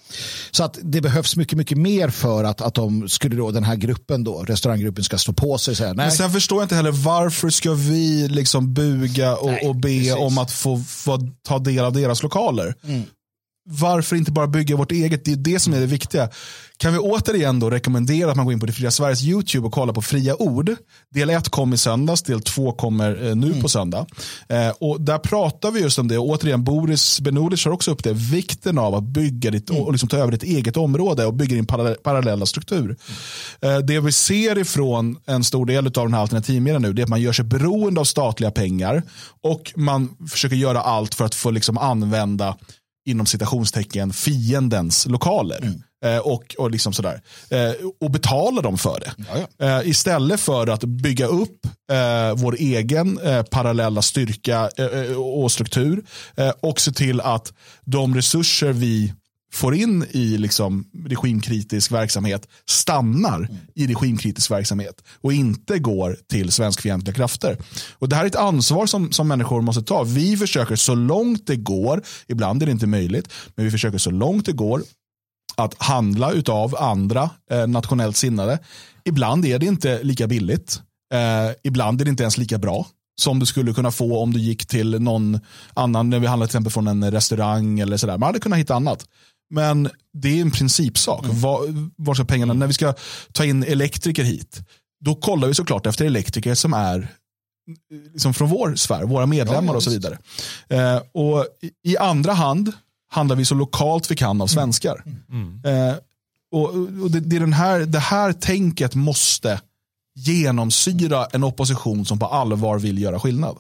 Så 0.52 0.64
att 0.64 0.80
det 0.84 1.02
behövs 1.02 1.36
mycket, 1.36 1.58
mycket 1.58 1.78
mer 1.78 2.10
för 2.10 2.44
att, 2.44 2.62
att 2.62 2.74
de 2.74 3.10
skulle 3.10 3.36
då, 3.36 3.52
den 3.52 3.64
här 3.64 3.76
gruppen 3.76 4.24
då, 4.24 4.44
restauranggruppen 4.44 5.04
ska 5.04 5.18
stå 5.18 5.34
på 5.34 5.58
sig 5.58 5.72
och 5.72 5.78
säga. 5.78 5.94
Men 5.94 6.12
sen 6.12 6.32
förstår 6.32 6.58
jag 6.58 6.66
inte 6.66 6.76
heller 6.76 6.92
varför 6.92 7.50
ska 7.50 7.74
vi 7.74 8.28
liksom 8.28 8.74
buga 8.74 9.36
och, 9.36 9.52
Nej, 9.52 9.68
och 9.68 9.76
be 9.76 9.82
precis. 9.82 10.16
om 10.16 10.38
att 10.38 10.52
få, 10.52 10.84
få 10.88 11.20
ta 11.48 11.60
del 11.60 11.86
av 11.86 11.94
deras 11.94 12.24
lokaler. 12.24 12.76
Varför 13.70 14.16
inte 14.16 14.32
bara 14.32 14.48
bygga 14.48 14.76
vårt 14.76 14.92
eget? 14.92 15.26
Det 15.26 15.32
är 15.32 15.36
det 15.36 15.60
som 15.60 15.74
är 15.74 15.80
det 15.80 15.86
viktiga. 15.86 16.30
Kan 16.78 16.94
vi 16.94 17.00
återigen 17.00 17.60
då 17.60 17.70
rekommendera 17.70 18.32
att 18.32 18.38
man 18.38 18.46
går 18.46 18.54
in 18.54 18.60
på 18.60 18.66
det 18.66 18.74
fria 18.74 18.92
Sveriges 18.92 19.24
YouTube 19.24 19.68
och 19.68 19.74
kollar 19.74 19.94
på 19.94 20.02
fria 20.02 20.36
ord. 20.36 20.76
Del 21.14 21.30
1 21.30 21.50
kom 21.50 21.74
i 21.74 21.78
söndags, 21.78 22.22
del 22.22 22.42
2 22.42 22.72
kommer 22.72 23.28
eh, 23.28 23.36
nu 23.36 23.62
på 23.62 23.70
söndag. 23.70 24.06
Eh, 24.50 24.70
och 24.70 25.02
där 25.02 25.18
pratar 25.18 25.72
vi 25.72 25.82
just 25.82 26.00
om 26.00 26.08
det. 26.08 26.18
Och 26.18 26.30
återigen, 26.30 26.64
Boris 26.64 27.22
Benolic 27.22 27.66
har 27.66 27.72
också 27.72 27.92
upp 27.92 28.04
det. 28.04 28.14
Vikten 28.14 28.78
av 28.78 28.96
att 28.96 29.04
bygga 29.04 29.52
ditt, 29.52 29.70
och 29.70 29.92
liksom 29.92 30.10
ta 30.10 30.18
över 30.18 30.32
ditt 30.32 30.44
eget 30.44 30.78
område 30.78 31.26
och 31.26 31.34
bygga 31.34 31.56
din 31.56 31.66
parallella, 31.66 31.96
parallella 32.04 32.46
struktur. 32.46 32.98
Eh, 33.62 33.78
det 33.78 34.00
vi 34.00 34.12
ser 34.12 34.58
ifrån 34.58 35.18
en 35.26 35.44
stor 35.44 35.66
del 35.66 35.86
av 35.86 35.92
den 35.92 36.14
här 36.14 36.22
alternativmedien 36.22 36.82
nu 36.82 36.94
det 36.94 37.02
är 37.02 37.04
att 37.04 37.10
man 37.10 37.22
gör 37.22 37.34
sig 37.34 37.46
beroende 37.46 38.02
av 38.02 38.06
statliga 38.06 38.52
pengar 38.52 39.04
och 39.44 39.74
man 39.76 40.10
försöker 40.30 40.56
göra 40.56 40.82
allt 40.82 41.16
för 41.16 41.26
att 41.26 41.36
få 41.36 41.52
liksom 41.52 41.78
använda 41.78 42.58
inom 43.08 43.26
citationstecken 43.26 44.14
fiendens 44.14 45.06
lokaler. 45.06 45.74
Eh, 46.06 46.18
och, 46.18 46.56
och, 46.58 46.72
liksom 46.72 46.94
sådär. 46.94 47.22
Eh, 47.50 47.72
och 48.02 48.12
betala 48.12 48.62
dem 48.62 48.78
för 48.78 49.00
det. 49.00 49.66
Eh, 49.66 49.90
istället 49.90 50.40
för 50.40 50.68
att 50.68 50.84
bygga 50.84 51.26
upp 51.26 51.66
eh, 51.92 52.36
vår 52.36 52.56
egen 52.60 53.20
eh, 53.20 53.44
parallella 53.44 54.02
styrka 54.02 54.70
eh, 54.78 54.86
eh, 54.86 55.18
och 55.18 55.52
struktur 55.52 56.06
och 56.60 56.80
se 56.80 56.92
till 56.92 57.22
att 57.22 57.54
de 57.86 58.16
resurser 58.16 58.72
vi 58.72 59.14
får 59.58 59.76
in 59.76 60.06
i 60.12 60.38
liksom 60.38 60.86
regimkritisk 61.06 61.92
verksamhet 61.92 62.48
stannar 62.70 63.50
i 63.76 63.88
regimkritisk 63.88 64.52
verksamhet 64.52 65.04
och 65.22 65.34
inte 65.34 65.80
går 65.80 66.18
till 66.30 66.52
svenskfientliga 66.52 67.16
krafter. 67.16 67.58
Och 67.94 68.10
Det 68.10 68.16
här 68.16 68.24
är 68.24 68.28
ett 68.28 68.36
ansvar 68.36 68.86
som, 68.86 69.12
som 69.12 69.28
människor 69.28 69.62
måste 69.62 69.82
ta. 69.82 70.04
Vi 70.04 70.38
försöker 70.38 70.76
så 70.76 70.96
långt 70.96 71.48
det 71.48 71.56
går, 71.56 72.04
ibland 72.28 72.62
är 72.62 72.66
det 72.66 72.72
inte 72.72 72.88
möjligt, 72.88 73.34
men 73.56 73.66
vi 73.66 73.72
försöker 73.72 73.98
så 73.98 74.12
långt 74.12 74.46
det 74.46 74.52
går 74.52 74.84
att 75.56 75.82
handla 75.82 76.32
utav 76.32 76.76
andra 76.78 77.30
eh, 77.52 77.68
nationellt 77.68 78.18
sinnade. 78.18 78.60
Ibland 79.06 79.46
är 79.46 79.60
det 79.60 79.66
inte 79.66 80.04
lika 80.04 80.28
billigt. 80.28 80.82
Eh, 81.14 81.56
ibland 81.64 82.02
är 82.02 82.06
det 82.06 82.10
inte 82.10 82.24
ens 82.24 82.38
lika 82.38 82.58
bra 82.58 82.88
som 83.22 83.40
du 83.40 83.46
skulle 83.46 83.74
kunna 83.74 83.92
få 83.92 84.20
om 84.22 84.34
du 84.34 84.40
gick 84.40 84.66
till 84.66 85.02
någon 85.02 85.40
annan, 85.74 86.10
när 86.10 86.20
vi 86.20 86.28
handlar 86.28 86.48
till 86.48 86.52
exempel 86.52 86.72
från 86.72 86.88
en 86.88 87.12
restaurang 87.12 87.80
eller 87.80 87.98
sådär. 87.98 88.18
Man 88.18 88.28
hade 88.28 88.40
kunnat 88.40 88.60
hitta 88.60 88.76
annat. 88.76 89.06
Men 89.50 89.90
det 90.14 90.38
är 90.38 90.42
en 90.42 90.52
principsak. 90.52 91.26
Var, 91.30 91.90
var 91.96 92.14
ska 92.14 92.26
pengarna, 92.26 92.54
när 92.54 92.68
vi 92.68 92.74
ska 92.74 92.94
ta 93.32 93.46
in 93.46 93.64
elektriker 93.64 94.24
hit, 94.24 94.62
då 95.00 95.16
kollar 95.16 95.48
vi 95.48 95.54
såklart 95.54 95.86
efter 95.86 96.06
elektriker 96.06 96.56
som 96.56 96.74
är 96.74 97.08
liksom 98.14 98.34
från 98.34 98.50
vår 98.50 98.76
sfär, 98.76 99.04
våra 99.04 99.26
medlemmar 99.26 99.74
Ja, 99.74 99.78
och 99.78 99.84
så 99.84 99.90
vidare. 99.90 100.18
Eh, 100.70 101.02
och 101.12 101.46
i, 101.62 101.92
I 101.92 101.98
andra 101.98 102.34
hand 102.34 102.72
handlar 103.10 103.36
vi 103.36 103.46
så 103.46 103.56
lokalt 103.56 104.12
vi 104.12 104.16
kan 104.16 104.42
av 104.42 104.48
svenskar. 104.48 105.04
Eh, 105.66 105.96
och, 106.52 106.70
och 107.04 107.12
det, 107.12 107.20
det, 107.20 107.36
är 107.36 107.40
den 107.40 107.54
här, 107.54 107.80
det 107.80 108.00
här 108.00 108.34
tänket 108.34 108.96
måste 108.96 109.62
genomsyra 110.18 111.26
en 111.26 111.44
opposition 111.44 112.06
som 112.06 112.20
på 112.20 112.26
allvar 112.26 112.80
vill 112.80 113.02
göra 113.02 113.20
skillnad. 113.20 113.58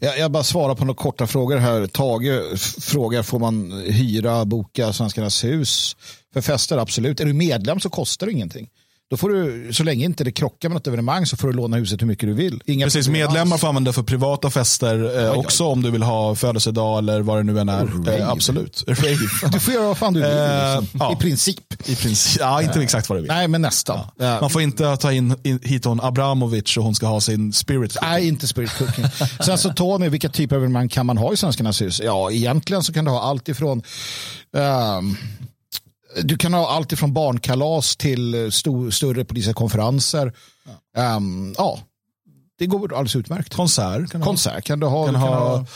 Jag, 0.00 0.18
jag 0.18 0.30
bara 0.30 0.44
svarar 0.44 0.74
på 0.74 0.84
några 0.84 0.96
korta 0.96 1.26
frågor 1.26 1.56
här. 1.56 1.86
Tage 1.86 2.58
frågar, 2.80 3.22
får 3.22 3.38
man 3.38 3.82
hyra, 3.86 4.44
boka 4.44 4.92
Svenskarnas 4.92 5.44
hus 5.44 5.96
för 6.32 6.40
fester? 6.40 6.78
Absolut. 6.78 7.20
Är 7.20 7.24
du 7.24 7.32
medlem 7.32 7.80
så 7.80 7.90
kostar 7.90 8.26
det 8.26 8.32
ingenting. 8.32 8.68
Då 9.10 9.16
får 9.16 9.28
du, 9.28 9.72
så 9.72 9.84
länge 9.84 10.04
inte 10.04 10.24
det 10.24 10.32
krockar 10.32 10.68
med 10.68 10.76
något 10.76 10.86
evenemang 10.86 11.26
så 11.26 11.36
får 11.36 11.48
du 11.48 11.54
låna 11.54 11.76
huset 11.76 12.02
hur 12.02 12.06
mycket 12.06 12.28
du 12.28 12.34
vill. 12.34 12.62
Inga 12.66 12.86
Precis, 12.86 13.08
medlemmar 13.08 13.58
får 13.58 13.68
använda 13.68 13.92
för 13.92 14.02
privata 14.02 14.50
fester 14.50 15.24
eh, 15.24 15.38
också 15.38 15.64
om 15.64 15.82
du 15.82 15.90
vill 15.90 16.02
ha 16.02 16.34
födelsedag 16.34 16.98
eller 16.98 17.20
vad 17.20 17.38
det 17.38 17.42
nu 17.42 17.60
än 17.60 17.68
är. 17.68 17.86
rave. 17.86 18.18
Eh, 18.18 18.28
absolut. 18.30 18.84
Rave. 18.88 19.50
Du 19.52 19.60
får 19.60 19.74
göra 19.74 19.86
vad 19.86 19.98
fan 19.98 20.14
du 20.14 20.20
vill. 20.20 20.30
Eh, 20.30 20.80
liksom. 20.80 21.00
ja. 21.00 21.12
I 21.12 21.16
princip. 21.16 21.88
I 21.88 21.96
princip, 21.96 22.40
ja, 22.40 22.62
inte 22.62 22.82
exakt 22.82 23.08
vad 23.08 23.18
du 23.18 23.22
vill. 23.22 23.30
Nej, 23.30 23.48
men 23.48 23.62
nästan. 23.62 23.98
Ja. 24.18 24.40
Man 24.40 24.50
får 24.50 24.62
inte 24.62 24.96
ta 24.96 25.12
in, 25.12 25.36
in 25.42 25.60
hit 25.62 25.84
hon 25.84 26.00
Abramovic 26.00 26.76
och 26.76 26.84
hon 26.84 26.94
ska 26.94 27.06
ha 27.06 27.20
sin 27.20 27.52
spirit. 27.52 27.96
Nej, 28.02 28.28
inte 28.28 28.46
spirit 28.46 28.78
cooking. 28.78 29.04
Sen 29.44 29.58
så 29.58 29.72
Tony, 29.72 30.08
vilka 30.08 30.28
typer 30.28 30.56
av 30.56 30.62
evenemang 30.62 30.88
kan 30.88 31.06
man 31.06 31.18
ha 31.18 31.32
i 31.32 31.36
Svenskarnas 31.36 31.82
hus? 31.82 32.00
Ja, 32.04 32.30
egentligen 32.30 32.82
så 32.82 32.92
kan 32.92 33.04
du 33.04 33.10
ha 33.10 33.22
allt 33.22 33.48
ifrån 33.48 33.82
ehm, 34.56 35.16
du 36.22 36.36
kan 36.38 36.52
ha 36.54 36.68
allt 36.70 36.92
ifrån 36.92 37.12
barnkalas 37.12 37.96
till 37.96 38.34
eh, 38.44 38.50
stor, 38.50 38.90
större 38.90 39.24
politiska 39.24 39.54
konferenser. 39.54 40.32
Ehm, 40.96 41.54
ja, 41.58 41.78
det 42.58 42.66
går 42.66 42.92
alldeles 42.94 43.16
utmärkt. 43.16 43.54
Konsert 43.54 44.10
kan 44.10 44.20
du 44.20 44.24
ha. 44.24 44.30
Konsert 44.30 44.64
kan 44.64 44.80
du 44.80 44.86
ha. 44.86 45.06
Du 45.06 45.12
kan 45.12 45.20
du 45.20 45.26
ha 45.26 45.66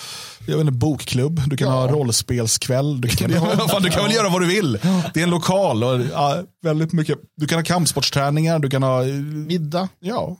jag 0.46 0.56
vet 0.56 0.60
inte, 0.60 0.72
bokklubb, 0.72 1.40
du 1.46 1.56
kan 1.56 1.68
Ja. 1.68 1.74
ha 1.74 1.88
rollspelskväll. 1.88 3.00
Du 3.00 3.08
kan, 3.08 3.30
du 3.30 3.38
ha. 3.38 3.68
fan, 3.68 3.82
du 3.82 3.90
kan 3.90 4.02
väl 4.04 4.12
göra 4.12 4.28
vad 4.28 4.40
du 4.42 4.46
vill. 4.46 4.78
Det 5.14 5.20
är 5.20 5.24
en 5.24 5.30
lokal. 5.30 5.84
Och, 5.84 6.00
ja, 6.12 6.42
väldigt 6.62 6.92
mycket. 6.92 7.18
Du 7.36 7.46
kan 7.46 7.58
ha 7.58 7.64
kampsportsträningar, 7.64 8.58
du 8.58 8.70
kan 8.70 8.82
ha 8.82 9.02
middag, 9.46 9.88
ja, 10.00 10.36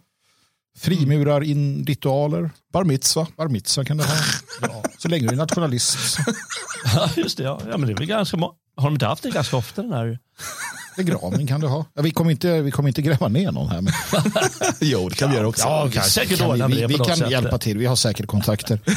frimurar 0.78 1.42
in 1.44 1.84
ritualer, 1.86 2.50
bar 2.72 2.84
mitzva. 2.84 3.26
bar 3.36 3.48
mitzvah 3.48 3.84
kan 3.84 3.96
du 3.96 4.04
ha. 4.04 4.14
Ja, 4.62 4.82
så 4.98 5.08
länge 5.08 5.26
du 5.26 5.32
är 5.32 5.36
nationalist. 5.36 5.96
Ja, 6.94 7.08
just 7.16 7.36
det. 7.36 7.44
Ja. 7.44 7.60
ja, 7.70 7.76
men 7.78 7.86
det 7.86 7.92
är 7.92 7.96
väl 7.96 8.06
ganska 8.06 8.36
må- 8.36 8.54
Har 8.76 8.84
de 8.84 8.94
inte 8.94 9.06
haft 9.06 9.22
det 9.22 9.30
ganska 9.30 9.56
ofta 9.56 9.82
den 9.82 9.92
här 9.92 10.18
Begravning 10.96 11.46
kan 11.46 11.60
du 11.60 11.66
ha. 11.66 11.84
Ja, 11.94 12.02
vi, 12.02 12.10
kommer 12.10 12.30
inte, 12.30 12.60
vi 12.60 12.70
kommer 12.70 12.88
inte 12.88 13.02
gräva 13.02 13.28
ner 13.28 13.52
någon 13.52 13.68
här. 13.68 13.80
Men 13.80 13.92
jo, 14.80 15.08
det 15.08 15.14
kan 15.14 15.30
vi 15.30 15.36
göra 15.36 15.48
också. 15.48 15.64
Ja, 15.64 15.88
kanske 15.92 16.10
säkert 16.10 16.38
kan 16.38 16.70
vi, 16.70 16.76
vi, 16.76 16.86
vi 16.86 16.94
kan 16.94 17.16
sätt. 17.16 17.30
hjälpa 17.30 17.58
till. 17.58 17.78
Vi 17.78 17.86
har 17.86 17.96
säkert 17.96 18.26
kontakter. 18.26 18.78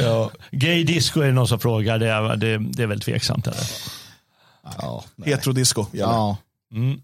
Ja. 0.00 0.30
Gay 0.50 0.84
disco 0.84 1.20
är 1.20 1.26
det 1.26 1.32
någon 1.32 1.48
som 1.48 1.60
frågar. 1.60 1.98
Det 1.98 2.08
är, 2.08 2.36
det, 2.36 2.58
det 2.58 2.82
är 2.82 2.86
väl 2.86 3.00
tveksamt. 3.00 3.46
Eller? 3.46 3.62
Ja. 4.78 5.04
Heterodisco. 5.24 5.86
ja. 5.92 6.36
Mm. 6.72 7.00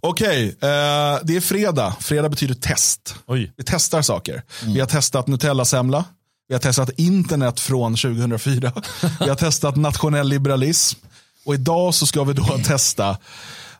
Okej, 0.00 0.48
eh, 0.48 1.18
det 1.22 1.36
är 1.36 1.40
fredag. 1.40 1.96
Fredag 2.00 2.28
betyder 2.28 2.54
test. 2.54 3.16
Oj. 3.26 3.52
Vi 3.56 3.64
testar 3.66 4.02
saker. 4.02 4.42
Vi 4.64 4.80
har 4.80 4.86
testat 4.86 5.26
Nutella-semla. 5.26 6.04
Vi 6.48 6.54
har 6.54 6.60
testat 6.60 6.90
internet 6.96 7.60
från 7.60 7.96
2004. 7.96 8.72
Vi 9.20 9.28
har 9.28 9.36
testat 9.36 9.76
nationell 9.76 10.28
liberalism. 10.28 10.98
Och 11.46 11.54
idag 11.54 11.94
så 11.94 12.06
ska 12.06 12.24
vi 12.24 12.32
då 12.32 12.44
testa 12.64 13.16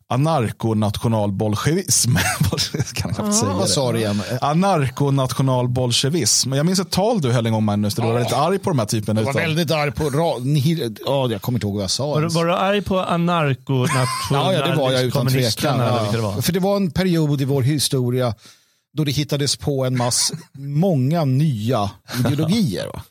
anarkonationalbolsjevism. 0.09 2.17
kan 2.95 3.15
jag 3.19 3.35
säga 3.35 3.53
Vad 3.53 3.69
sa 3.69 3.93
du 3.93 3.99
igen? 3.99 4.23
Anarkonationalbolsjevism. 4.41 6.53
Jag 6.53 6.67
minns 6.67 6.81
ett 6.81 6.91
tal 6.91 7.21
du 7.21 7.33
höll 7.33 7.47
en 7.47 7.53
gång 7.53 7.65
Magnus, 7.65 7.95
där 7.95 8.03
du 8.03 8.09
var 8.13 8.21
lite 8.21 8.37
arg 8.37 8.59
på 8.59 8.71
de 8.71 8.79
här 8.79 8.87
typen 8.87 9.17
Jag 9.17 9.25
var 9.25 9.33
väldigt 9.33 9.71
arg 9.71 9.93
på 9.93 10.05
ra- 10.05 10.41
ni- 10.45 10.95
ja, 11.07 11.29
Jag 11.31 11.43
kommer 11.43 11.57
inte 11.57 11.67
ihåg 11.67 11.75
vad 11.75 11.83
jag 11.83 11.91
sa. 11.91 12.07
Var, 12.07 12.23
var 12.23 12.45
du 12.45 12.55
arg 12.55 12.83
på 12.83 13.01
anarko 13.01 13.87
Ja, 14.31 14.53
ja, 14.53 14.67
det 14.67 14.75
var 14.75 14.93
jag 14.93 15.03
utan 15.03 15.27
tvekan. 15.29 15.79
Ja. 16.15 16.43
För 16.43 16.53
det 16.53 16.61
var 16.61 16.77
en 16.77 16.91
period 16.91 17.41
i 17.41 17.45
vår 17.45 17.63
historia 17.63 18.35
då 18.97 19.05
det 19.05 19.11
hittades 19.11 19.57
på 19.57 19.85
en 19.85 19.97
mass, 19.97 20.33
många 20.53 21.25
nya 21.25 21.91
ideologier. 22.19 22.87
Va? 22.87 23.03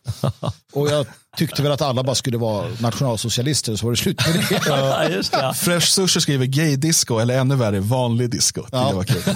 Och 0.74 0.90
jag 0.90 1.06
tyckte 1.38 1.64
väl 1.64 1.72
att 1.72 1.82
alla 1.82 2.04
bara 2.04 2.16
skulle 2.16 2.38
vara 2.38 2.68
nationalsocialister 2.80 3.76
så 3.76 3.86
var 3.86 3.92
det 3.92 3.98
slut 3.98 4.28
med 4.28 4.36
det. 4.36 4.62
Ja, 4.68 5.10
just 5.10 5.32
det. 5.32 5.54
Fresh 5.54 5.88
Sushi 5.88 6.22
skriver 6.22 6.46
gay 6.46 6.76
disco 6.76 7.20
eller 7.20 7.38
ännu 7.38 7.56
värre 7.56 7.80
vanlig 7.80 8.30
disco. 8.30 8.64
Ja. 8.72 8.88
det 8.90 8.96
var 8.96 9.04
kul. 9.04 9.24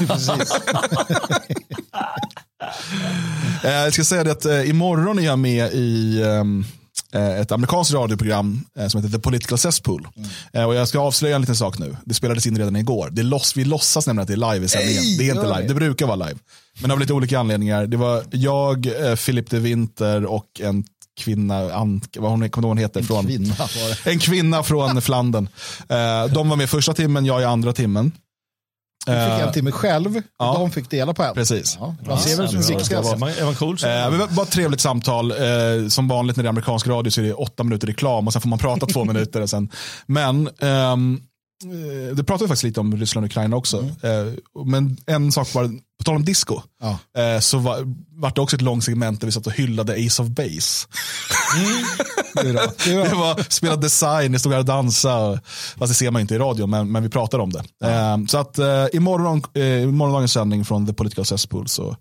Eh, 3.64 3.72
jag 3.72 3.93
ska 3.93 4.04
säga 4.04 4.24
det 4.24 4.32
att 4.32 4.45
eh, 4.45 4.70
imorgon 4.70 5.20
är 5.20 5.24
jag 5.24 5.39
med 5.39 5.74
i 5.74 6.22
eh, 6.22 6.43
ett 7.14 7.51
amerikanskt 7.51 7.93
radioprogram 7.93 8.66
eh, 8.80 8.88
som 8.88 9.03
heter 9.03 9.18
The 9.18 9.22
Political 9.22 9.57
Cesspool. 9.57 10.07
Eh, 10.53 10.64
och 10.64 10.76
jag 10.76 10.88
ska 10.88 10.99
avslöja 10.99 11.36
en 11.36 11.41
liten 11.41 11.55
sak 11.55 11.80
nu. 11.80 11.95
Det 12.05 12.14
spelades 12.14 12.47
in 12.47 12.57
redan 12.57 12.76
igår. 12.76 13.10
Det 13.12 13.24
loss, 13.24 13.57
vi 13.57 13.66
låtsas 13.66 14.07
nämligen 14.07 14.22
att 14.22 14.28
det 14.28 14.34
är 14.34 14.53
live 14.53 14.66
i 14.66 14.70
sändningen. 14.70 15.18
Det 15.18 15.30
är 15.30 15.36
inte 15.36 15.47
live, 15.47 15.62
det? 15.62 15.68
det 15.68 15.74
brukar 15.74 16.05
vara 16.05 16.16
live. 16.16 16.39
Men 16.82 16.91
av 16.91 16.99
lite 16.99 17.14
olika 17.14 17.39
anledningar. 17.39 17.88
Det 17.88 17.97
var 17.97 18.24
jag, 18.32 18.86
eh, 18.86 19.16
Philip 19.16 19.49
de 19.49 19.60
Winter 19.60 20.26
och 20.26 20.62
en 20.64 20.84
kvinna, 21.20 21.74
Ann, 21.74 22.01
vad 22.18 22.32
hon, 22.32 22.49
kommer 22.49 22.68
hon 22.68 22.78
heter? 22.78 23.03
från, 23.03 23.26
Kvinna. 23.26 23.55
En 24.05 24.20
kvinna 24.20 24.64
från 24.64 25.01
Flandern. 25.10 25.47
Eh, 25.89 26.34
de 26.34 26.49
var 26.49 26.55
med 26.55 26.70
första 26.70 26.93
timmen, 26.93 27.26
jag 27.26 27.41
i 27.41 27.45
andra 27.45 27.74
timmen. 27.74 28.12
Du 29.10 29.16
fick 29.16 29.41
Eh, 29.41 29.47
en 29.47 29.53
timme 29.53 29.72
själv 29.72 30.18
och 30.18 30.24
ja. 30.39 30.53
de 30.60 30.72
fick 30.72 30.89
dela 30.89 31.14
på 31.14 31.24
en. 31.24 31.34
Precis. 31.34 31.78
Ja, 31.80 31.95
man 32.07 32.18
ser 32.18 32.38
väl? 32.38 32.45
Eh, 33.84 34.10
men 34.10 34.20
det 34.20 34.28
var 34.36 34.43
ett 34.43 34.51
trevligt 34.51 34.82
samtal. 34.82 35.32
Eh, 35.32 35.38
som 35.88 36.07
vanligt 36.07 36.36
när 36.38 36.43
det 36.43 36.47
är 36.47 36.49
amerikansk 36.49 36.88
radio 36.88 37.12
så 37.12 37.22
är 37.22 37.26
det 37.26 37.34
åtta 37.34 37.64
minuter 37.64 37.88
reklam 37.88 38.28
och 38.28 38.34
sen 38.34 38.41
får 38.41 38.49
man 38.49 38.60
prata 38.60 38.86
två 38.86 39.05
minuter. 39.05 39.41
Och 39.41 39.49
sen. 39.49 39.70
Men 40.05 40.49
ehm, 40.60 41.14
eh, 41.16 41.29
det 42.16 42.24
pratade 42.24 42.43
vi 42.43 42.47
faktiskt 42.47 42.64
lite 42.64 42.80
om 42.80 42.97
Ryssland 42.97 43.26
och 43.26 43.32
Ukraina 43.32 43.55
också. 43.55 43.78
Eh, 44.03 44.34
men 44.66 44.97
en 45.05 45.32
sak 45.32 45.53
var, 45.53 45.68
på 45.97 46.03
tal 46.05 46.16
om 46.16 46.26
disco, 46.26 46.62
Ja. 46.82 46.99
eh, 47.22 47.39
så 47.39 47.57
var, 47.57 47.78
var 48.12 48.32
det 48.36 48.41
också 48.41 48.55
ett 48.55 48.62
långt 48.62 48.84
segment 48.84 49.20
där 49.22 49.26
vi 49.26 49.32
satt 49.32 49.47
och 49.47 49.53
hyllade 49.53 49.93
Ace 49.93 50.22
of 50.22 50.28
Base. 50.28 50.88
Det 52.34 52.49
är 52.49 52.53
bra. 52.53 52.62
Det 52.86 52.93
är 52.93 53.10
Det 53.10 53.16
var 53.16 53.51
spela 53.51 53.76
design, 53.76 54.32
det 54.32 54.39
stod 54.39 54.51
här 54.51 54.60
och 54.60 54.66
dansa. 54.66 55.39
Fast 55.78 55.91
det 55.91 55.93
ser 55.95 56.12
man 56.12 56.22
inte 56.22 56.36
i 56.36 56.38
radio, 56.38 56.68
men, 56.68 56.91
men 56.91 57.03
vi 57.03 57.10
pratar 57.10 57.39
om 57.39 57.49
det. 57.51 57.64
Eh, 57.84 58.18
så 58.28 58.38
att 58.38 58.60
eh, 58.60 58.86
imorgon, 58.93 59.41
eh, 59.53 59.64
i 59.64 59.86
morgondagens 59.86 60.34
sändning 60.34 60.66
från 60.66 60.88
The 60.88 60.93
Political 60.93 61.26
Cesspool 61.26 61.68
så 61.68 61.95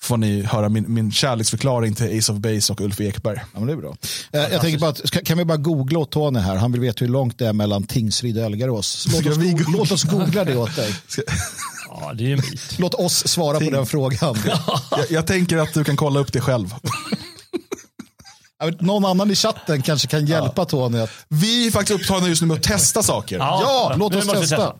får 0.00 0.16
ni 0.16 0.42
höra 0.42 0.68
min, 0.68 0.94
min 0.94 1.12
kärleksförklaring 1.12 1.94
till 1.94 2.18
Ace 2.18 2.32
of 2.32 2.38
Base 2.38 2.72
och 2.72 2.80
Ulf 2.80 3.00
Ekberg. 3.00 3.36
Ja, 3.52 3.58
men 3.58 3.66
det 3.66 3.72
är 3.72 3.76
bra. 3.76 3.96
Eh, 4.32 4.40
jag 4.40 4.60
tänker 4.60 4.78
bara 4.78 4.90
att, 4.90 5.10
kan 5.24 5.38
vi 5.38 5.44
bara 5.44 5.58
googla 5.58 5.98
åt 5.98 6.10
Tony 6.10 6.38
här? 6.40 6.56
Han 6.56 6.72
vill 6.72 6.80
veta 6.80 7.04
hur 7.04 7.12
långt 7.12 7.38
det 7.38 7.46
är 7.46 7.52
mellan 7.52 7.82
Tingsryd 7.86 8.38
och 8.38 8.44
Elgarås. 8.44 9.06
Låt 9.12 9.26
oss, 9.26 9.36
go- 9.36 9.42
googla? 9.42 9.64
låt 9.78 9.92
oss 9.92 10.02
googla 10.02 10.44
det 10.44 10.56
åt 10.56 10.76
dig. 10.76 10.94
Ja, 11.90 12.12
det 12.14 12.26
är 12.26 12.32
en 12.32 12.40
bit. 12.40 12.78
Låt 12.78 12.94
oss 12.94 13.28
svara 13.28 13.58
på 13.60 13.70
den 13.70 13.86
frågan. 13.86 14.36
Jag, 14.90 15.10
jag 15.10 15.26
tänker 15.26 15.56
att 15.58 15.74
du 15.74 15.84
kan 15.84 15.96
kolla 15.96 16.20
upp 16.20 16.32
det 16.32 16.40
själv. 16.40 16.74
Vet, 18.64 18.80
Någon 18.80 19.04
annan 19.04 19.30
i 19.30 19.34
chatten 19.34 19.82
kanske 19.82 20.08
kan 20.08 20.26
hjälpa 20.26 20.64
Tony 20.64 20.98
att 21.00 21.10
Vi 21.28 21.66
är 21.66 21.70
faktiskt 21.70 22.00
upptagna 22.00 22.28
just 22.28 22.42
nu 22.42 22.48
med 22.48 22.56
att 22.56 22.62
testa 22.62 23.02
saker. 23.02 23.38
Ja, 23.38 23.94
låt 23.98 24.12
nu 24.12 24.18
oss 24.18 24.24
vi 24.26 24.30
testa. 24.40 24.74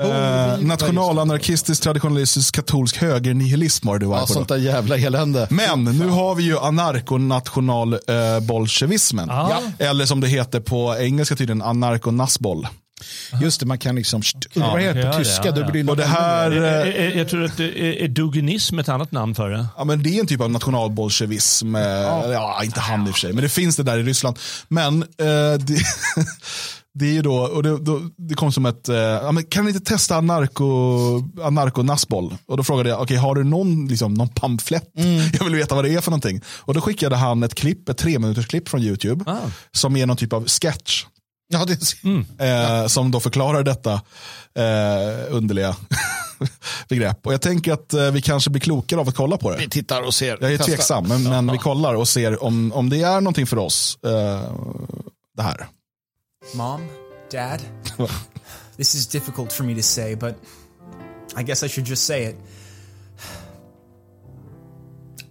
Eh, 0.00 0.58
nationalanarkistisk, 0.60 1.82
traditionalistisk, 1.82 2.54
katolsk 2.54 2.96
högernihilism 2.96 3.86
var 3.88 3.98
det 3.98 4.04
du 4.04 4.08
var 4.08 4.16
Ja, 4.18 4.26
på. 4.26 4.32
sånt 4.32 4.48
där 4.48 4.56
jävla 4.56 4.96
elände. 4.98 5.46
Men 5.50 5.84
nu 5.84 6.08
har 6.08 6.34
vi 6.34 6.42
ju 6.42 6.58
anarkonationalbolsjevismen. 6.58 9.28
Ja. 9.28 9.60
Eller 9.78 10.06
som 10.06 10.20
det 10.20 10.28
heter 10.28 10.60
på 10.60 10.96
engelska 10.98 11.36
tydligen, 11.36 11.62
anarkonasbol. 11.62 12.66
Just 13.42 13.60
det, 13.60 13.66
man 13.66 13.78
kan 13.78 13.96
liksom... 13.96 14.22
Undrar 14.54 14.70
vad 14.70 14.78
det 14.80 14.84
heter 14.84 15.00
ja, 15.00 15.12
på 15.12 15.18
det, 15.18 15.24
tyska. 15.24 15.42
ja, 15.48 15.52
ja. 15.56 15.70
det 15.72 15.90
Och 15.90 15.96
det 15.96 16.04
här, 16.04 16.50
Eh, 16.50 16.64
eh, 16.64 16.80
eh, 16.88 17.18
Jag 17.18 17.28
tror 17.28 17.44
att 17.44 17.56
det 17.56 17.64
är, 17.64 18.04
är 18.04 18.08
duginism 18.08 18.78
ett 18.78 18.88
annat 18.88 19.12
namn 19.12 19.34
för 19.34 19.50
det. 19.50 19.66
ja, 19.76 19.84
men 19.84 20.02
det 20.02 20.16
är 20.16 20.20
en 20.20 20.26
typ 20.26 20.40
av 20.40 20.50
nationalbolsjevism. 20.50 21.74
eh, 21.74 21.82
Ja. 21.82 22.60
inte 22.64 22.80
han 22.80 23.06
i 23.06 23.10
och 23.10 23.14
för 23.14 23.20
sig, 23.20 23.32
men 23.32 23.42
det 23.42 23.48
finns 23.48 23.76
det 23.76 23.82
där 23.82 23.98
i 23.98 24.02
Ryssland. 24.02 24.38
Men 24.68 25.02
eh, 25.02 25.06
det, 25.58 25.78
det 26.94 27.04
är 27.04 27.12
ju 27.12 27.22
då, 27.22 27.36
och 27.36 27.62
det, 27.62 27.78
då, 27.78 28.00
det 28.16 28.34
kom 28.34 28.52
som 28.52 28.66
ett, 28.66 28.88
eh, 28.88 28.96
ja, 28.96 29.32
men 29.32 29.44
kan 29.44 29.64
ni 29.64 29.70
inte 29.70 29.90
testa 29.90 30.16
anarko, 30.16 30.64
anarkonasboll? 31.42 32.34
Och 32.46 32.56
då 32.56 32.64
frågade 32.64 32.88
jag, 32.88 33.02
okej 33.02 33.16
har 33.16 33.34
du 33.34 33.44
någon, 33.44 33.86
liksom, 33.86 34.14
någon 34.14 34.28
pamflett? 34.28 34.90
Jag 35.38 35.44
vill 35.44 35.54
veta 35.54 35.74
vad 35.74 35.84
det 35.84 35.94
är 35.94 36.00
för 36.00 36.10
någonting. 36.10 36.40
Och 36.46 36.74
då 36.74 36.80
skickade 36.80 37.16
han 37.16 37.42
ett 37.42 37.54
klipp, 37.54 37.88
ett 37.88 37.98
tre 37.98 38.18
minuters 38.18 38.46
klipp 38.46 38.68
från 38.68 38.82
YouTube. 38.82 39.24
Ah. 39.26 39.36
Som 39.72 39.96
är 39.96 40.06
någon 40.06 40.16
typ 40.16 40.32
av 40.32 40.46
sketch. 40.48 41.04
Ja, 41.52 41.64
det, 41.64 41.80
Eh, 42.44 42.86
som 42.86 43.10
då 43.10 43.20
förklarar 43.20 43.62
detta 43.62 43.92
eh, 44.54 45.34
underliga 45.36 45.76
begrepp. 46.88 47.26
Och 47.26 47.32
jag 47.32 47.42
tänker 47.42 47.72
att 47.72 47.94
eh, 47.94 48.10
vi 48.10 48.22
kanske 48.22 48.50
blir 48.50 48.60
klokare 48.60 49.00
av 49.00 49.08
att 49.08 49.14
kolla 49.16 49.36
på 49.36 49.50
det. 49.50 49.56
vi 49.56 49.68
tittar 49.68 50.02
och 50.02 50.14
ser. 50.14 50.38
Jag 50.40 50.52
är 50.52 50.58
Testar. 50.58 50.72
tveksam, 50.72 51.08
men, 51.08 51.22
men 51.22 51.52
vi 51.52 51.58
kollar 51.58 51.94
och 51.94 52.08
ser 52.08 52.44
om, 52.44 52.72
om 52.72 52.90
det 52.90 53.02
är 53.02 53.20
någonting 53.20 53.46
för 53.46 53.58
oss. 53.58 53.98
Eh, 54.04 54.52
det 55.36 55.42
här. 55.42 55.66
Mom, 56.54 56.88
Dad, 57.28 57.62
this 58.76 58.94
is 58.94 59.06
difficult 59.06 59.52
for 59.52 59.62
me 59.62 59.74
to 59.74 59.82
say, 59.82 60.14
but 60.14 60.38
I 61.36 61.42
guess 61.42 61.62
I 61.62 61.66
should 61.66 61.84
just 61.84 62.04
say 62.04 62.24
it. 62.24 62.36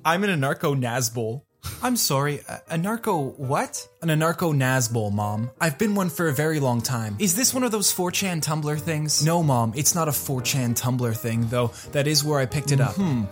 I'm 0.05 0.23
an 0.23 0.29
anarcho 0.29 0.79
Nazbol. 0.79 1.41
I'm 1.81 1.97
sorry, 1.97 2.41
a, 2.47 2.61
a 2.69 2.77
narco 2.77 3.31
what? 3.31 3.87
An 4.01 4.09
anarcho 4.09 4.53
Nazbol, 4.53 5.11
Mom. 5.11 5.51
I've 5.59 5.77
been 5.77 5.93
one 5.95 6.09
for 6.09 6.27
a 6.29 6.33
very 6.33 6.59
long 6.59 6.81
time. 6.81 7.15
Is 7.19 7.35
this 7.35 7.53
one 7.53 7.63
of 7.63 7.71
those 7.71 7.93
4chan 7.93 8.41
Tumblr 8.41 8.79
things? 8.79 9.25
No, 9.25 9.43
Mom, 9.43 9.73
it's 9.75 9.95
not 9.95 10.07
a 10.07 10.11
4chan 10.11 10.79
Tumblr 10.79 11.17
thing, 11.17 11.47
though 11.49 11.71
that 11.91 12.07
is 12.07 12.23
where 12.23 12.39
I 12.39 12.45
picked 12.45 12.71
it 12.71 12.79
up. 12.79 12.95
Hmm. 12.95 13.23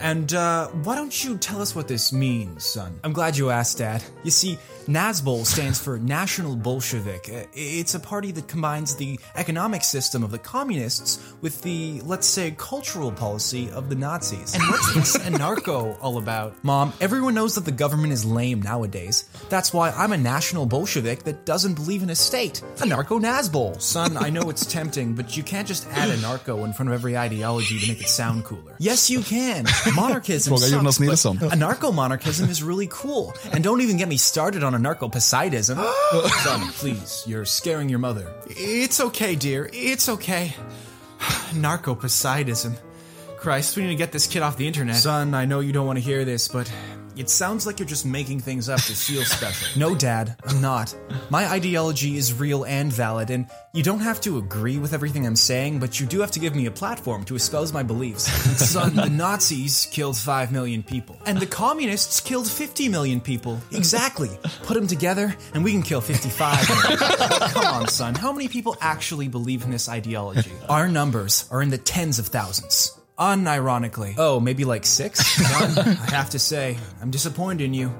And 0.00 0.32
uh, 0.34 0.68
why 0.68 0.94
don't 0.94 1.24
you 1.24 1.36
tell 1.38 1.60
us 1.62 1.74
what 1.74 1.88
this 1.88 2.12
means, 2.12 2.64
son? 2.64 2.98
I'm 3.04 3.12
glad 3.12 3.36
you 3.36 3.50
asked, 3.50 3.78
Dad. 3.78 4.02
You 4.24 4.30
see, 4.30 4.58
Nazbol 4.86 5.44
stands 5.44 5.80
for 5.80 5.98
National 5.98 6.54
Bolshevik. 6.54 7.28
Uh, 7.32 7.46
It's 7.54 7.94
a 7.94 8.00
party 8.00 8.30
that 8.32 8.46
combines 8.48 8.94
the 8.96 9.18
economic 9.34 9.82
system 9.82 10.22
of 10.22 10.30
the 10.30 10.38
communists 10.38 11.34
with 11.40 11.62
the, 11.62 12.00
let's 12.04 12.26
say, 12.26 12.54
cultural 12.56 13.10
policy 13.10 13.70
of 13.70 13.88
the 13.88 13.94
Nazis. 13.96 14.54
And 14.54 14.62
what's 14.64 14.94
this 14.94 15.16
anarcho 15.18 15.96
all 16.00 16.18
about? 16.18 16.62
Mom, 16.62 16.92
everyone 17.00 17.34
knows 17.34 17.54
that 17.56 17.64
the 17.64 17.72
government 17.72 18.12
is 18.12 18.24
lame 18.24 18.62
nowadays. 18.62 19.28
That's 19.48 19.72
why 19.72 19.90
I'm 19.90 20.12
a 20.12 20.16
National 20.18 20.66
Bolshevik 20.66 21.24
that 21.24 21.44
doesn't 21.46 21.74
believe 21.74 22.02
in 22.02 22.10
a 22.10 22.14
state. 22.14 22.62
Anarcho 22.76 23.20
Nazbol. 23.20 23.80
Son, 23.80 24.16
I 24.16 24.30
know 24.30 24.50
it's 24.50 24.66
tempting, 24.66 25.14
but 25.14 25.36
you 25.36 25.42
can't 25.42 25.66
just 25.66 25.86
add 25.88 26.10
anarcho 26.10 26.64
in 26.64 26.72
front 26.72 26.90
of 26.90 26.94
every 26.94 27.16
ideology 27.16 27.78
to 27.80 27.88
make 27.88 28.00
it 28.00 28.08
sound 28.08 28.44
cooler. 28.44 28.76
Yes, 28.78 29.10
you 29.10 29.20
can. 29.22 29.66
Monarchism 29.94 30.50
Fråga 30.50 30.68
Jonas 30.68 30.96
sucks, 30.96 31.06
Nilsson. 31.06 31.38
Anarcho-monarchism 31.38 32.48
is 32.50 32.62
really 32.62 32.88
cool. 32.90 33.34
And 33.52 33.62
don't 33.64 33.80
even 33.80 33.96
get 33.96 34.08
me 34.08 34.16
started 34.16 34.62
on 34.62 34.74
anarcho-poseidism. 34.74 35.76
Son, 36.44 36.60
please, 36.72 37.24
you're 37.26 37.44
scaring 37.44 37.88
your 37.88 37.98
mother. 37.98 38.32
It's 38.48 39.00
okay, 39.00 39.34
dear. 39.36 39.70
It's 39.72 40.08
okay. 40.08 40.54
Narco-poseidism. 41.54 42.76
Christ, 43.38 43.76
we 43.76 43.82
need 43.82 43.90
to 43.90 43.96
get 43.96 44.12
this 44.12 44.26
kid 44.26 44.42
off 44.42 44.56
the 44.56 44.66
internet. 44.66 44.96
Son, 44.96 45.34
I 45.34 45.44
know 45.44 45.60
you 45.60 45.72
don't 45.72 45.86
want 45.86 45.98
to 45.98 46.04
hear 46.04 46.24
this, 46.24 46.48
but 46.48 46.70
It 47.16 47.30
sounds 47.30 47.66
like 47.66 47.78
you're 47.78 47.88
just 47.88 48.04
making 48.04 48.40
things 48.40 48.68
up 48.68 48.78
to 48.82 48.92
feel 48.92 49.24
special. 49.24 49.68
No, 49.80 49.94
Dad, 49.94 50.36
I'm 50.46 50.60
not. 50.60 50.94
My 51.30 51.50
ideology 51.50 52.18
is 52.18 52.34
real 52.34 52.64
and 52.64 52.92
valid, 52.92 53.30
and 53.30 53.46
you 53.72 53.82
don't 53.82 54.00
have 54.00 54.20
to 54.20 54.36
agree 54.36 54.78
with 54.78 54.92
everything 54.92 55.26
I'm 55.26 55.34
saying, 55.34 55.78
but 55.78 55.98
you 55.98 56.06
do 56.06 56.20
have 56.20 56.30
to 56.32 56.40
give 56.40 56.54
me 56.54 56.66
a 56.66 56.70
platform 56.70 57.24
to 57.24 57.34
espouse 57.34 57.72
my 57.72 57.82
beliefs. 57.82 58.24
Son, 58.58 58.94
the 58.94 59.08
Nazis 59.08 59.88
killed 59.90 60.18
5 60.18 60.52
million 60.52 60.82
people, 60.82 61.16
and 61.24 61.38
the 61.38 61.46
communists 61.46 62.20
killed 62.20 62.50
50 62.50 62.90
million 62.90 63.22
people. 63.22 63.58
Exactly. 63.72 64.28
Put 64.64 64.74
them 64.74 64.86
together, 64.86 65.34
and 65.54 65.64
we 65.64 65.72
can 65.72 65.82
kill 65.82 66.02
55 66.02 66.68
million. 66.68 66.98
Come 67.50 67.64
on, 67.64 67.88
son. 67.88 68.14
How 68.14 68.30
many 68.30 68.48
people 68.48 68.76
actually 68.82 69.28
believe 69.28 69.64
in 69.64 69.70
this 69.70 69.88
ideology? 69.88 70.52
Our 70.68 70.86
numbers 70.86 71.48
are 71.50 71.62
in 71.62 71.70
the 71.70 71.78
tens 71.78 72.18
of 72.18 72.26
thousands. 72.26 72.95
Unironically. 73.18 74.14
Oh, 74.18 74.40
maybe 74.40 74.64
like 74.64 74.84
six? 74.84 75.40
I 75.40 76.10
have 76.10 76.30
to 76.30 76.38
say, 76.38 76.76
I'm 77.00 77.10
disappointed 77.10 77.64
in 77.64 77.74
you. 77.74 77.94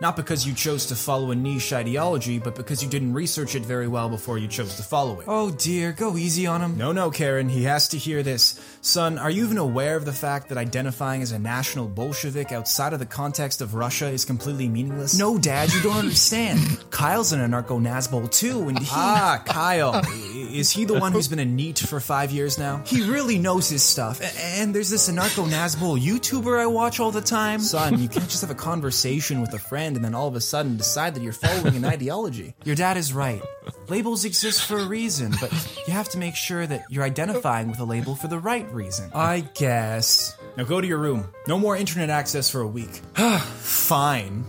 Not 0.00 0.16
because 0.16 0.46
you 0.46 0.54
chose 0.54 0.86
to 0.86 0.96
follow 0.96 1.30
a 1.30 1.34
niche 1.34 1.74
ideology, 1.74 2.38
but 2.38 2.54
because 2.54 2.82
you 2.82 2.88
didn't 2.88 3.12
research 3.12 3.54
it 3.54 3.66
very 3.66 3.86
well 3.86 4.08
before 4.08 4.38
you 4.38 4.48
chose 4.48 4.76
to 4.76 4.82
follow 4.82 5.20
it. 5.20 5.26
Oh 5.28 5.50
dear, 5.50 5.92
go 5.92 6.16
easy 6.16 6.46
on 6.46 6.62
him. 6.62 6.78
No, 6.78 6.92
no, 6.92 7.10
Karen, 7.10 7.50
he 7.50 7.64
has 7.64 7.88
to 7.88 7.98
hear 7.98 8.22
this. 8.22 8.58
Son, 8.80 9.18
are 9.18 9.30
you 9.30 9.44
even 9.44 9.58
aware 9.58 9.96
of 9.96 10.06
the 10.06 10.12
fact 10.12 10.48
that 10.48 10.56
identifying 10.56 11.20
as 11.20 11.32
a 11.32 11.38
national 11.38 11.86
Bolshevik 11.86 12.50
outside 12.50 12.94
of 12.94 12.98
the 12.98 13.04
context 13.04 13.60
of 13.60 13.74
Russia 13.74 14.06
is 14.08 14.24
completely 14.24 14.68
meaningless? 14.68 15.18
No, 15.18 15.36
Dad, 15.36 15.70
you 15.70 15.82
don't 15.82 15.98
understand. 15.98 16.60
Kyle's 16.90 17.32
an 17.32 17.40
anarcho 17.40 17.78
Nazbol 17.78 18.30
too, 18.30 18.68
and 18.68 18.78
he. 18.78 18.86
Ah, 18.90 19.42
Kyle. 19.44 20.00
Is 20.50 20.72
he 20.72 20.84
the 20.84 20.98
one 20.98 21.12
who's 21.12 21.28
been 21.28 21.38
a 21.38 21.44
NEET 21.44 21.78
for 21.78 22.00
five 22.00 22.32
years 22.32 22.58
now? 22.58 22.82
He 22.84 23.08
really 23.08 23.38
knows 23.38 23.68
his 23.68 23.84
stuff. 23.84 24.20
And 24.36 24.74
there's 24.74 24.90
this 24.90 25.08
anarcho 25.08 25.48
Nazbol 25.48 26.00
YouTuber 26.00 26.58
I 26.58 26.66
watch 26.66 26.98
all 26.98 27.12
the 27.12 27.20
time. 27.20 27.60
Son, 27.60 28.00
you 28.00 28.08
can't 28.08 28.28
just 28.28 28.40
have 28.40 28.50
a 28.50 28.54
conversation 28.54 29.40
with 29.40 29.54
a 29.54 29.58
friend 29.60 29.89
and 29.96 30.04
then 30.04 30.14
all 30.14 30.28
of 30.28 30.34
a 30.34 30.40
sudden 30.40 30.76
decide 30.76 31.14
that 31.14 31.22
you're 31.22 31.32
following 31.32 31.76
an 31.76 31.84
ideology. 31.96 32.54
Your 32.64 32.76
dad 32.76 32.96
is 32.96 33.12
right. 33.12 33.42
Labels 33.88 34.24
exist 34.24 34.64
for 34.64 34.78
a 34.78 34.84
reason, 34.84 35.32
but 35.40 35.52
you 35.86 35.92
have 35.92 36.08
to 36.10 36.18
make 36.18 36.36
sure 36.36 36.66
that 36.66 36.84
you're 36.90 37.04
identifying 37.04 37.68
with 37.68 37.80
a 37.80 37.84
label 37.84 38.14
for 38.14 38.28
the 38.28 38.38
right 38.38 38.70
reason. 38.72 39.10
I 39.14 39.40
guess. 39.54 40.36
Now 40.56 40.64
go 40.64 40.80
to 40.80 40.86
your 40.86 40.98
room. 40.98 41.28
No 41.46 41.58
more 41.58 41.76
internet 41.76 42.10
access 42.10 42.50
for 42.50 42.60
a 42.60 42.68
week. 42.68 42.90
Fine. 43.14 44.44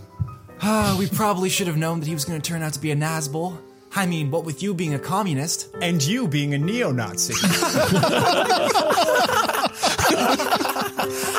We 1.00 1.08
probably 1.08 1.50
should 1.50 1.68
have 1.68 1.78
known 1.78 2.00
that 2.00 2.08
he 2.08 2.14
was 2.14 2.26
going 2.26 2.40
to 2.40 2.48
turn 2.48 2.62
out 2.62 2.74
to 2.74 2.80
be 2.80 2.92
a 2.92 2.96
Nazbol. 2.96 3.58
I 3.96 4.06
mean, 4.06 4.32
what 4.32 4.46
with 4.46 4.62
you 4.62 4.74
being 4.74 4.94
a 4.94 5.00
communist 5.00 5.68
and 5.82 6.02
you 6.02 6.28
being 6.28 6.54
a 6.54 6.58
neo 6.58 6.92
Nazi. 6.92 7.34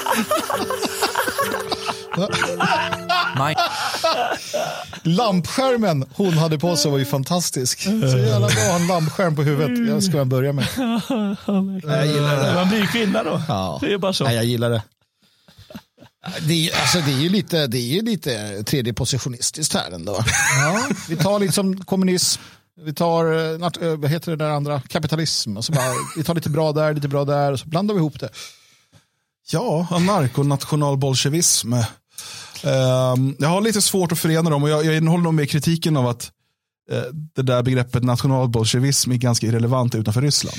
My 3.38 3.54
Lampskärmen 5.02 6.04
hon 6.14 6.32
hade 6.32 6.58
på 6.58 6.76
sig 6.76 6.90
var 6.90 6.98
ju 6.98 7.04
fantastisk. 7.04 7.82
Så 7.82 7.90
jävla 7.90 8.38
bra 8.38 8.46
att 8.46 8.54
ha 8.54 8.76
en 8.76 8.86
lampskärm 8.86 9.36
på 9.36 9.42
huvudet. 9.42 9.88
Jag 9.88 10.02
ska 10.02 10.16
man 10.16 10.28
börja 10.28 10.52
med. 10.52 10.66
Jag 11.82 12.06
gillar 12.06 12.46
det. 12.46 12.54
Man 12.54 12.68
blir 12.68 12.86
kvinna 12.86 13.22
då. 13.22 13.42
Ja. 13.48 13.78
Det 13.80 13.92
är 13.92 13.98
bara 13.98 14.12
så. 14.12 14.24
Nej, 14.24 14.34
jag 14.34 14.44
gillar 14.44 14.70
det. 14.70 14.82
Det 16.40 16.68
är, 16.68 16.80
alltså, 16.80 16.98
det 16.98 17.12
är 17.12 17.18
ju 17.18 17.28
lite, 17.28 17.66
det 17.66 17.78
är 17.78 18.02
lite 18.02 18.62
tredje 18.62 18.92
positionistiskt 18.92 19.74
här 19.74 19.90
ändå. 19.90 20.24
Ja, 20.60 20.88
vi 21.08 21.16
tar 21.16 21.38
liksom 21.40 21.84
kommunism, 21.84 22.42
vi 22.80 22.94
tar 22.94 23.32
eh, 23.32 23.88
eh, 23.88 23.96
vad 23.96 24.10
heter 24.10 24.30
det 24.30 24.36
där 24.44 24.50
andra, 24.50 24.80
kapitalism. 24.80 25.56
Och 25.56 25.64
så 25.64 25.72
bara, 25.72 25.92
vi 26.16 26.24
tar 26.24 26.34
lite 26.34 26.50
bra 26.50 26.72
där, 26.72 26.94
lite 26.94 27.08
bra 27.08 27.24
där 27.24 27.52
och 27.52 27.60
så 27.60 27.66
blandar 27.68 27.94
vi 27.94 27.98
ihop 27.98 28.20
det. 28.20 28.28
Ja, 29.50 29.86
anarkonationalbolsjevism. 29.90 31.74
Um, 32.64 33.36
jag 33.38 33.48
har 33.48 33.60
lite 33.60 33.82
svårt 33.82 34.12
att 34.12 34.18
förena 34.18 34.50
dem 34.50 34.62
och 34.62 34.68
jag, 34.68 34.84
jag 34.84 35.02
håller 35.02 35.24
nog 35.24 35.34
med 35.34 35.50
kritiken 35.50 35.96
av 35.96 36.06
att 36.06 36.30
eh, 36.90 36.98
det 37.36 37.42
där 37.42 37.62
begreppet 37.62 38.02
nationalbolsjevism 38.04 39.12
är 39.12 39.16
ganska 39.16 39.46
irrelevant 39.46 39.94
utanför 39.94 40.20
Ryssland. 40.22 40.58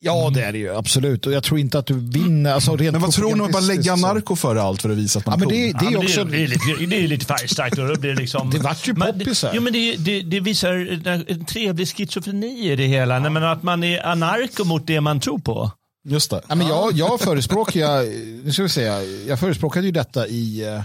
Ja, 0.00 0.30
det 0.34 0.42
är 0.44 0.52
det 0.52 0.58
ju 0.58 0.74
absolut. 0.76 1.26
Och 1.26 1.32
jag 1.32 1.42
tror 1.44 1.60
inte 1.60 1.78
att 1.78 1.86
du 1.86 1.94
vinner. 1.94 2.52
Alltså, 2.54 2.76
rent 2.76 2.92
Men 2.92 3.00
vad 3.00 3.12
tror 3.12 3.28
ni 3.28 3.40
om 3.40 3.46
att 3.46 3.52
bara 3.52 3.62
lägga 3.62 3.96
narko 3.96 4.36
före 4.36 4.62
allt 4.62 4.82
för 4.82 4.90
att 4.90 4.96
visa 4.96 5.18
att 5.18 5.26
man 5.26 5.32
Ja, 5.32 5.38
men 5.38 5.48
det, 5.48 5.72
det 5.72 5.84
Ja, 5.84 5.86
är 5.86 5.90
men 5.90 5.96
också... 6.04 6.24
det, 6.24 6.36
är, 6.36 6.38
det, 6.38 6.44
är 6.44 6.48
lite, 6.78 6.86
det 6.96 7.04
är 7.04 7.08
lite 7.08 7.26
färgstarkt. 7.26 7.78
Och 7.78 7.88
det, 7.88 7.96
blir 8.00 8.14
liksom, 8.14 8.50
Det 8.50 8.58
vart 8.58 8.88
ju 8.88 8.94
poppis 8.94 9.42
här. 9.42 9.52
Jo, 9.54 9.62
men 9.62 9.72
det, 9.72 9.96
det, 9.96 10.20
det 10.22 10.40
visar 10.40 11.06
en- 11.08 11.44
trevlig 11.44 11.88
schizofreni 11.88 12.72
i 12.72 12.76
det 12.76 12.86
hela. 12.86 13.18
Nej, 13.18 13.30
Men 13.30 13.44
att 13.44 13.62
man 13.62 13.84
är 13.84 14.06
anarko 14.06 14.64
mot 14.64 14.86
det 14.86 15.00
man 15.00 15.20
tror 15.20 15.38
på. 15.38 15.70
Just 16.08 16.30
det. 16.30 16.40
Ja, 16.48 16.54
men 16.54 16.66
jag, 16.68 16.92
jag 16.92 17.20
förespråkar, 17.28 17.80
jag, 17.80 18.06
nu 18.44 18.52
ska 18.52 18.62
vi 18.62 18.68
säga, 18.68 19.02
jag 19.04 19.40
förespråkade 19.40 19.86
ju 19.86 19.92
detta 19.92 20.26
i, 20.26 20.66
eh, 20.74 20.82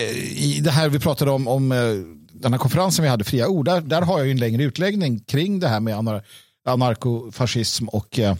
i 0.00 0.60
det 0.64 0.70
här 0.70 0.88
vi 0.88 0.98
pratade 0.98 1.30
om, 1.30 1.48
om 1.48 1.72
eh, 1.72 1.78
den 2.32 2.52
här 2.52 2.58
konferensen 2.58 3.02
vi 3.02 3.08
hade, 3.08 3.24
Fria 3.24 3.48
ord. 3.48 3.64
Där, 3.64 3.80
där 3.80 4.02
har 4.02 4.18
jag 4.18 4.26
ju 4.26 4.32
en 4.32 4.38
längre 4.38 4.62
utläggning 4.62 5.20
kring 5.20 5.60
det 5.60 5.68
här 5.68 5.80
med 5.80 5.96
anar, 5.96 6.22
anarkofascism 6.68 7.88
och 7.88 8.18
eh, 8.18 8.36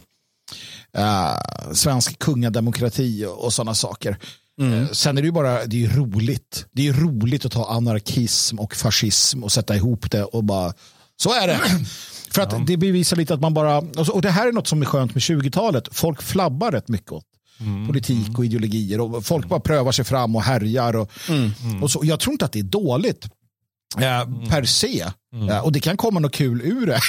eh, 0.97 1.37
svensk 1.73 2.19
kungademokrati 2.19 3.25
och, 3.25 3.45
och 3.45 3.53
sådana 3.53 3.73
saker. 3.73 4.17
Eh, 4.61 4.91
Sen 4.91 5.17
är 5.17 5.21
det 5.21 5.25
ju 5.25 5.31
bara, 5.31 5.65
det 5.65 5.85
är 5.85 5.89
roligt. 5.89 6.65
Det 6.71 6.87
är 6.87 6.93
roligt 6.93 7.45
att 7.45 7.51
ta 7.51 7.69
anarkism 7.69 8.59
och 8.59 8.75
fascism 8.75 9.43
och 9.43 9.51
sätta 9.51 9.75
ihop 9.75 10.11
det 10.11 10.23
och 10.23 10.43
bara, 10.43 10.73
så 11.15 11.33
är 11.33 11.47
det. 11.47 11.59
För 12.31 12.41
att 12.41 12.67
det 12.67 12.77
bevisar 12.77 13.17
lite 13.17 13.33
att 13.33 13.41
man 13.41 13.53
bara, 13.53 13.77
och 14.11 14.21
det 14.21 14.29
här 14.29 14.47
är 14.47 14.51
något 14.51 14.67
som 14.67 14.81
är 14.81 14.85
skönt 14.85 15.13
med 15.13 15.21
20-talet. 15.21 15.87
Folk 15.91 16.21
flabbar 16.21 16.71
rätt 16.71 16.87
mycket 16.87 17.11
åt 17.11 17.25
politik 17.87 18.37
och 18.37 18.45
ideologier 18.45 19.01
och 19.01 19.25
folk 19.25 19.47
bara 19.47 19.59
prövar 19.59 19.91
sig 19.91 20.05
fram 20.05 20.35
och 20.35 20.41
härjar. 20.43 20.95
Och, 20.95 21.11
och 21.81 21.91
så, 21.91 22.01
jag 22.03 22.19
tror 22.19 22.31
inte 22.31 22.45
att 22.45 22.51
det 22.51 22.59
är 22.59 22.63
dåligt. 22.63 23.25
Eh, 23.97 24.49
per 24.49 24.63
se. 24.63 25.05
Eh, 25.49 25.59
och 25.59 25.71
det 25.71 25.79
kan 25.79 25.97
komma 25.97 26.19
något 26.19 26.31
kul 26.33 26.61
ur 26.61 26.85
det 26.85 26.99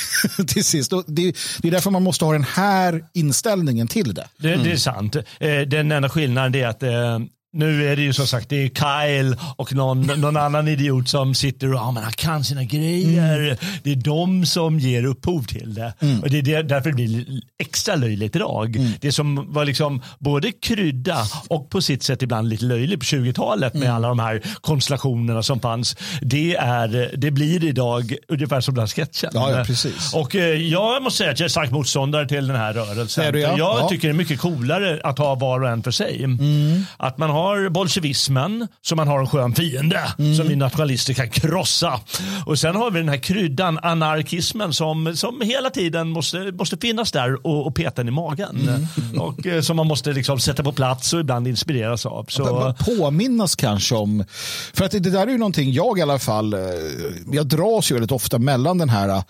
till 0.47 0.65
sist. 0.65 0.93
Och 0.93 1.05
det, 1.07 1.37
det 1.59 1.69
är 1.69 1.73
därför 1.73 1.91
man 1.91 2.03
måste 2.03 2.25
ha 2.25 2.33
den 2.33 2.45
här 2.45 3.05
inställningen 3.15 3.89
till 3.89 4.15
det. 4.15 4.29
Det, 4.39 4.57
det 4.57 4.73
är 4.73 4.77
sant. 4.77 5.17
Eh, 5.17 5.61
Den 5.67 5.93
enda 5.93 6.09
skillnaden 6.09 6.55
är 6.55 6.67
att 6.67 6.83
eh, 6.83 7.19
nu 7.55 7.89
är 7.89 7.97
det 7.97 8.03
ju 8.03 8.13
som 8.13 8.27
sagt 8.27 8.49
det 8.49 8.57
är 8.65 8.69
Kyle 8.69 9.37
och 9.57 9.75
någon, 9.75 10.03
någon 10.03 10.37
annan 10.37 10.69
idiot 10.69 11.09
som 11.09 11.35
sitter 11.35 11.75
och 11.75 11.81
ah, 11.81 11.91
men 11.91 12.03
han 12.03 12.13
kan 12.13 12.45
sina 12.45 12.65
grejer. 12.65 13.59
Det 13.83 13.93
är 13.93 13.97
de 13.97 14.47
som 14.47 14.79
ger 14.79 15.05
upphov 15.05 15.43
till 15.43 15.75
det. 15.75 15.95
Och 16.23 16.31
det 16.31 16.39
är 16.39 16.43
det, 16.43 16.63
därför 16.63 16.89
det 16.91 16.95
blir 16.95 17.25
extra 17.59 17.95
löjligt 17.97 18.33
drag. 18.33 18.81
Det 19.01 19.13
som 19.13 19.53
var 19.53 19.65
liksom 19.65 20.03
både 20.19 20.53
krydda 20.53 21.19
och 21.49 21.71
på 21.71 21.81
sitt 21.83 22.03
sätt 22.03 22.23
ibland 22.23 22.49
lite 22.49 22.65
löjligt 22.65 22.99
på 23.01 23.05
20-talet 23.05 23.75
med 23.75 23.95
alla 23.95 24.09
de 24.09 24.19
här 24.19 24.43
konstellationerna 24.61 25.43
som 25.43 25.61
fanns. 25.61 25.97
Det, 26.21 26.55
är, 26.57 27.11
det 27.17 27.31
blir 27.31 27.65
idag 27.65 28.15
ungefär 28.29 28.61
som 28.61 28.75
den 28.75 28.83
här 28.83 28.87
sketchen. 28.89 29.31
Ja, 29.35 29.51
ja, 29.59 29.65
precis. 29.65 30.15
Och 30.15 30.35
eh, 30.35 30.43
jag 30.55 31.03
måste 31.03 31.19
säga 31.19 31.31
att 31.31 31.41
jag 31.41 31.45
är 31.45 31.49
stark 31.51 31.71
motståndare 31.71 32.29
till 32.29 32.47
den 32.47 32.57
här 32.57 32.73
rörelsen. 32.73 33.25
Är 33.25 33.33
du, 33.33 33.41
ja? 33.41 33.55
Jag 33.59 33.79
Ja. 33.81 33.89
tycker 33.89 34.09
det 34.09 34.13
är 34.13 34.17
mycket 34.17 34.41
coolare 34.41 35.01
att 35.05 35.19
ha 35.19 35.35
var 35.35 35.61
och 35.61 35.69
en 35.69 35.83
för 35.83 35.91
sig. 35.91 36.25
Att 36.97 37.19
man 37.19 37.31
har 37.31 37.44
bolsjevismen, 37.71 38.69
så 38.83 38.97
man 38.97 39.09
har 39.09 39.21
en 39.21 39.27
skön 39.27 39.55
fiende 39.55 40.01
som 40.37 40.49
vi 40.49 40.57
nationalister 40.57 41.15
kan 41.15 41.29
krossa. 41.29 42.01
Och 42.47 42.59
sen 42.59 42.77
har 42.77 42.91
vi 42.91 42.99
den 43.01 43.09
här 43.09 43.17
kryddan, 43.17 43.79
anarkismen, 43.83 44.73
som, 44.73 45.17
som 45.17 45.41
hela 45.41 45.71
tiden 45.71 46.09
måste, 46.09 46.53
måste 46.53 46.77
finnas 46.77 47.13
där 47.13 47.47
och, 47.47 47.67
och 47.67 47.75
peta 47.75 48.03
i 48.03 48.11
magen. 48.11 48.89
Och 49.19 49.47
eh, 49.47 49.61
som 49.61 49.77
man 49.77 49.87
måste 49.87 50.13
liksom 50.13 50.39
sätta 50.41 50.63
på 50.63 50.73
plats 50.73 51.13
och 51.13 51.21
ibland 51.21 51.49
inspireras 51.49 52.07
av. 52.07 52.27
Så, 52.29 52.75
Påminnas 52.79 53.57
kanske 53.57 53.95
om, 53.95 54.25
för 54.75 54.85
att 54.85 54.91
det 54.91 54.99
där 54.99 55.27
är 55.27 55.31
ju 55.31 55.39
någonting 55.39 55.73
jag 55.73 55.99
i 55.99 56.03
alla 56.03 56.19
fall, 56.19 56.55
eh, 56.55 56.61
jag 57.33 57.47
dras 57.47 57.91
ju 57.91 57.95
väldigt 57.95 58.13
ofta 58.13 58.39
mellan 58.39 58.79
den 58.79 58.89
här 58.89 59.09
eh, 59.09 59.23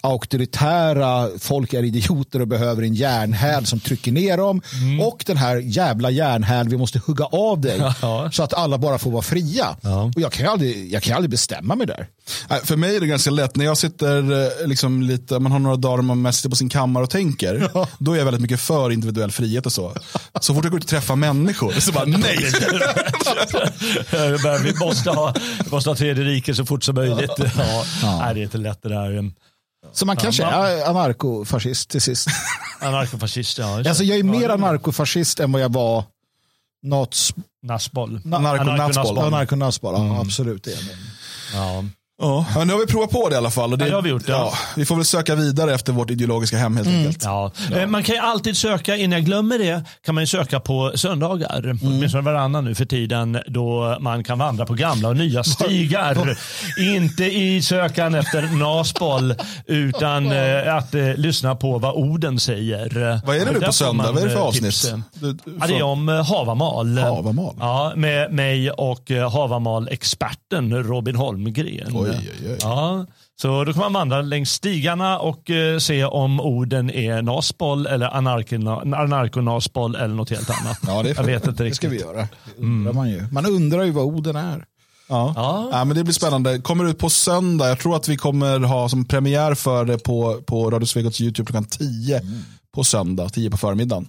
auktoritära, 0.00 1.28
folk 1.38 1.72
är 1.72 1.82
idioter 1.82 2.40
och 2.40 2.48
behöver 2.48 2.82
en 2.82 2.94
järnhäl 2.94 3.66
som 3.66 3.80
trycker 3.80 4.12
ner 4.12 4.36
dem 4.36 4.62
och 5.00 5.24
den 5.26 5.36
här 5.36 5.56
jävla 5.56 6.10
järnhäl, 6.10 6.68
vi 6.68 6.76
måste 6.76 6.98
hugga 6.98 7.24
av 7.24 7.53
dig 7.60 7.78
Ja. 8.02 8.30
så 8.32 8.42
att 8.42 8.54
alla 8.54 8.78
bara 8.78 8.98
får 8.98 9.10
vara 9.10 9.22
fria. 9.22 9.76
Och 10.14 10.20
jag 10.20 10.32
kan 10.32 10.44
ju 10.46 10.50
aldrig, 10.52 10.92
jag 10.92 11.02
kan 11.02 11.10
ju 11.10 11.14
aldrig 11.16 11.30
bestämma 11.30 11.74
mig 11.74 11.86
där. 11.86 12.06
Nej, 12.50 12.60
För 12.64 12.76
mig 12.76 12.96
är 12.96 13.00
det 13.00 13.06
ganska 13.06 13.30
lätt. 13.30 13.56
När 13.56 13.64
jag 13.64 13.78
sitter 13.78 14.42
eh, 14.62 14.66
liksom 14.68 15.02
lite, 15.02 15.38
man 15.38 15.52
har 15.52 15.58
några 15.58 15.76
dagar 15.76 16.02
man 16.02 16.22
mest 16.22 16.38
sitter 16.38 16.50
på 16.50 16.56
sin 16.56 16.68
kammare 16.68 17.04
och 17.04 17.10
tänker. 17.10 17.70
Då 17.98 18.12
är 18.12 18.16
jag 18.18 18.24
väldigt 18.24 18.42
mycket 18.42 18.60
för 18.60 18.90
individuell 18.90 19.30
frihet 19.30 19.66
och 19.66 19.72
så. 19.72 19.94
Så 20.40 20.54
fort 20.54 20.64
jag 20.64 20.70
går 20.70 20.78
ut 20.78 20.84
och 20.84 20.90
träffar 20.90 21.16
människor 21.16 21.72
så 21.72 21.92
bara 21.92 22.04
nej. 22.06 22.38
Men 24.44 24.62
vi 24.62 24.74
måste 24.74 25.10
ha, 25.10 25.34
vi 25.64 25.70
måste 25.70 25.90
ha 25.90 25.94
tredje 25.96 26.24
riket 26.24 26.56
så 26.56 26.64
fort 26.64 26.84
som 26.84 26.94
möjligt. 26.94 27.30
Ja. 27.56 27.84
Nej, 28.18 28.34
det 28.34 28.40
är 28.40 28.44
inte 28.44 28.58
lätt 28.58 28.82
det 28.82 28.88
där. 28.88 29.30
Så 29.92 30.06
man 30.06 30.16
kanske 30.16 30.44
är 30.44 30.84
anarkofascist 30.90 31.90
till 31.90 32.00
sist. 32.00 32.28
Anarkofascist, 32.80 33.58
ja. 33.58 33.76
Alltså 33.88 34.04
jag 34.04 34.18
är 34.18 34.24
Ja, 34.24 34.30
mer 34.30 34.48
anarkofascist 34.48 35.40
än 35.40 35.52
vad 35.52 35.62
jag 35.62 35.72
var 35.72 36.04
något 36.84 37.16
Nassboll. 37.62 38.20
Anarko-nassboll. 38.32 39.18
anarkonasboll. 39.18 39.94
Ja, 39.94 40.20
absolut. 40.20 40.64
Det 40.64 40.72
är 40.72 40.76
det. 40.76 40.96
Ja. 41.54 41.84
Ja, 42.22 42.46
men 42.56 42.66
nu 42.66 42.72
har 42.72 42.80
vi 42.80 42.86
provat 42.86 43.10
på 43.10 43.28
det 43.28 43.34
i 43.34 43.38
alla 43.38 43.50
fall. 43.50 43.72
Och 43.72 43.78
det, 43.78 43.84
Ja, 43.84 43.88
det 43.88 43.94
har 43.94 44.02
vi 44.02 44.10
gjort, 44.10 44.22
ja. 44.28 44.52
vi 44.76 44.84
får 44.84 44.96
väl 44.96 45.04
söka 45.04 45.34
vidare 45.34 45.74
efter 45.74 45.92
vårt 45.92 46.10
ideologiska 46.10 46.56
hem 46.56 46.76
helt 46.76 46.88
enkelt. 46.88 47.24
Ja. 47.24 47.50
Eh, 47.76 47.86
Man 47.86 48.02
kan 48.02 48.14
ju 48.14 48.20
alltid 48.20 48.56
söka, 48.56 48.96
innan 48.96 49.18
jag 49.18 49.26
glömmer 49.26 49.58
det, 49.58 49.84
kan 50.04 50.14
man 50.14 50.22
ju 50.22 50.26
söka 50.26 50.60
på 50.60 50.92
söndagar. 50.94 51.58
Mm. 51.64 51.78
Åtminstone 51.82 52.22
varannan 52.24 52.64
nu 52.64 52.74
för 52.74 52.84
tiden 52.84 53.38
då 53.46 53.96
man 54.00 54.24
kan 54.24 54.38
vandra 54.38 54.66
på 54.66 54.74
gamla 54.74 55.08
och 55.08 55.16
nya 55.16 55.44
stigar. 55.44 56.38
Inte 56.94 57.24
i 57.24 57.62
sökan 57.62 58.14
efter 58.14 58.42
nasboll 58.42 59.34
utan 59.66 60.32
eh, 60.32 60.76
att 60.76 60.94
eh, 60.94 61.14
lyssna 61.16 61.54
på 61.54 61.78
vad 61.78 61.94
orden 61.94 62.40
säger. 62.40 63.20
Vad 63.26 63.36
är 63.36 63.44
det 63.44 63.52
nu 63.52 63.60
på 63.60 63.72
söndag? 63.72 64.12
Vad 64.12 64.22
är 64.22 64.26
det 64.26 64.30
för 64.32 64.38
eh, 64.38 64.44
avsnitt? 64.46 64.94
Du- 65.14 65.32
du 65.32 65.56
Ja, 65.60 65.66
det 65.66 65.78
är 65.78 65.82
om 65.82 66.08
havamal. 66.08 66.98
Havamal? 66.98 67.54
Ja, 67.60 67.92
med 67.96 68.32
mig 68.32 68.70
och 68.70 69.10
havamal-experten 69.32 70.82
Robin 70.84 71.16
Holmgren. 71.16 72.03
Oj, 72.10 72.30
oj, 72.42 72.50
oj. 72.52 72.58
Ja, 72.60 73.06
så 73.42 73.64
då 73.64 73.72
kan 73.72 73.80
man 73.82 73.92
vandra 73.92 74.22
längs 74.22 74.50
stigarna 74.50 75.18
och 75.18 75.50
eh, 75.50 75.78
se 75.78 76.04
om 76.04 76.40
orden 76.40 76.90
är 76.90 77.22
nasboll 77.22 77.86
eller 77.86 78.08
anarkona- 78.08 78.96
anarkonasboll 78.96 79.94
eller 79.96 80.14
något 80.14 80.30
helt 80.30 80.50
annat. 80.50 80.78
Ja, 80.86 81.02
det, 81.02 81.16
jag 81.16 81.24
vet 81.24 81.46
inte 81.46 81.62
det 81.62 81.64
riktigt. 81.64 81.76
ska 81.76 81.88
vi 81.88 82.00
göra. 82.00 82.16
Det 82.56 82.62
undrar 82.62 82.92
man, 82.92 83.10
ju. 83.10 83.26
man 83.32 83.46
undrar 83.46 83.82
ju 83.82 83.90
vad 83.90 84.04
orden 84.04 84.36
är. 84.36 84.64
Ja. 85.08 85.32
Ja. 85.36 85.68
Ja. 85.72 85.84
men 85.84 85.96
det 85.96 86.04
blir 86.04 86.14
spännande. 86.14 86.58
Kommer 86.58 86.84
ut 86.84 86.98
på 86.98 87.10
söndag. 87.10 87.68
Jag 87.68 87.78
tror 87.78 87.96
att 87.96 88.08
vi 88.08 88.16
kommer 88.16 88.58
ha 88.60 88.88
som 88.88 89.04
premiär 89.04 89.54
för 89.54 89.84
det 89.84 89.98
på, 89.98 90.42
på 90.46 90.70
Radio 90.70 90.86
Svegots 90.86 91.20
YouTube 91.20 91.46
klockan 91.46 91.64
10 91.64 92.20
på 92.74 92.84
söndag, 92.84 93.28
10 93.28 93.50
på 93.50 93.56
förmiddagen. 93.56 94.08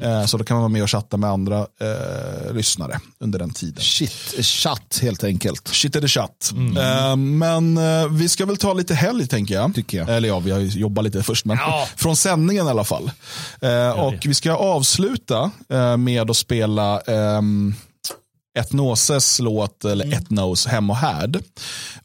Eh, 0.00 0.26
så 0.26 0.36
då 0.38 0.44
kan 0.44 0.54
man 0.54 0.62
vara 0.62 0.68
med 0.68 0.82
och 0.82 0.90
chatta 0.90 1.16
med 1.16 1.30
andra 1.30 1.58
eh, 1.58 2.52
lyssnare 2.54 3.00
under 3.18 3.38
den 3.38 3.50
tiden. 3.50 3.82
Shit, 3.82 4.44
chatt 4.44 4.98
helt 5.02 5.24
enkelt. 5.24 5.68
Shit 5.68 5.96
är 5.96 6.00
det 6.00 6.08
chatt. 6.08 6.52
Eh, 6.78 7.16
men 7.16 7.78
eh, 7.78 8.08
vi 8.08 8.28
ska 8.28 8.46
väl 8.46 8.56
ta 8.56 8.72
lite 8.72 8.94
helg 8.94 9.26
tänker 9.26 9.54
jag. 9.54 9.74
Tycker 9.74 9.98
jag. 9.98 10.08
Eller 10.08 10.28
ja, 10.28 10.38
vi 10.38 10.50
har 10.50 10.58
ju 10.58 10.80
jobbat 10.80 11.04
lite 11.04 11.22
först, 11.22 11.44
men 11.44 11.56
Ja. 11.56 11.88
från 11.96 12.16
sändningen 12.16 12.66
i 12.66 12.70
alla 12.70 12.84
fall. 12.84 13.10
Eh, 13.60 13.90
och 13.90 14.14
vi 14.24 14.34
ska 14.34 14.52
avsluta 14.52 15.50
eh, 15.68 15.96
med 15.96 16.30
att 16.30 16.36
spela 16.36 17.00
ehm, 17.00 17.74
ett 18.58 18.72
Noses 18.72 19.38
låt, 19.38 19.84
eller 19.84 20.12
ett 20.12 20.30
Nos 20.30 20.66
Hem 20.66 20.90
och 20.90 20.96
Härd. 20.96 21.42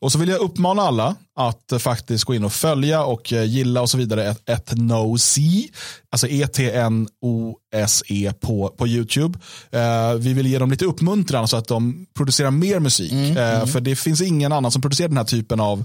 Och 0.02 0.12
så 0.12 0.18
vill 0.18 0.30
jag 0.30 0.40
uppmana 0.40 0.82
alla 0.82 1.16
att 1.36 1.72
eh, 1.72 1.80
faktiskt 1.80 2.24
gå 2.24 2.36
in 2.36 2.44
och 2.44 2.54
följa 2.54 3.04
och 3.04 3.34
eh, 3.34 3.44
gilla 3.44 3.82
och 3.82 3.90
så 3.90 3.98
vidare 3.98 4.36
Nosy, 4.72 5.68
alltså 6.10 6.28
E-T-N-O-S-E 6.28 8.34
på, 8.42 8.74
på 8.78 8.88
YouTube. 8.88 9.40
Eh, 9.72 10.14
vi 10.14 10.34
vill 10.34 10.48
ge 10.48 10.60
dem 10.60 10.72
lite 10.72 10.86
uppmuntran 10.86 11.48
så 11.48 11.58
att 11.58 11.68
de 11.68 12.06
producerar 12.14 12.52
mer 12.52 12.80
musik. 12.80 13.12
Eh, 13.12 13.66
för 13.66 13.82
det 13.82 13.96
finns 13.96 14.22
ingen 14.22 14.52
annan 14.52 14.72
som 14.72 14.82
producerar 14.82 15.08
den 15.08 15.18
här 15.18 15.24
typen 15.24 15.60
av, 15.60 15.84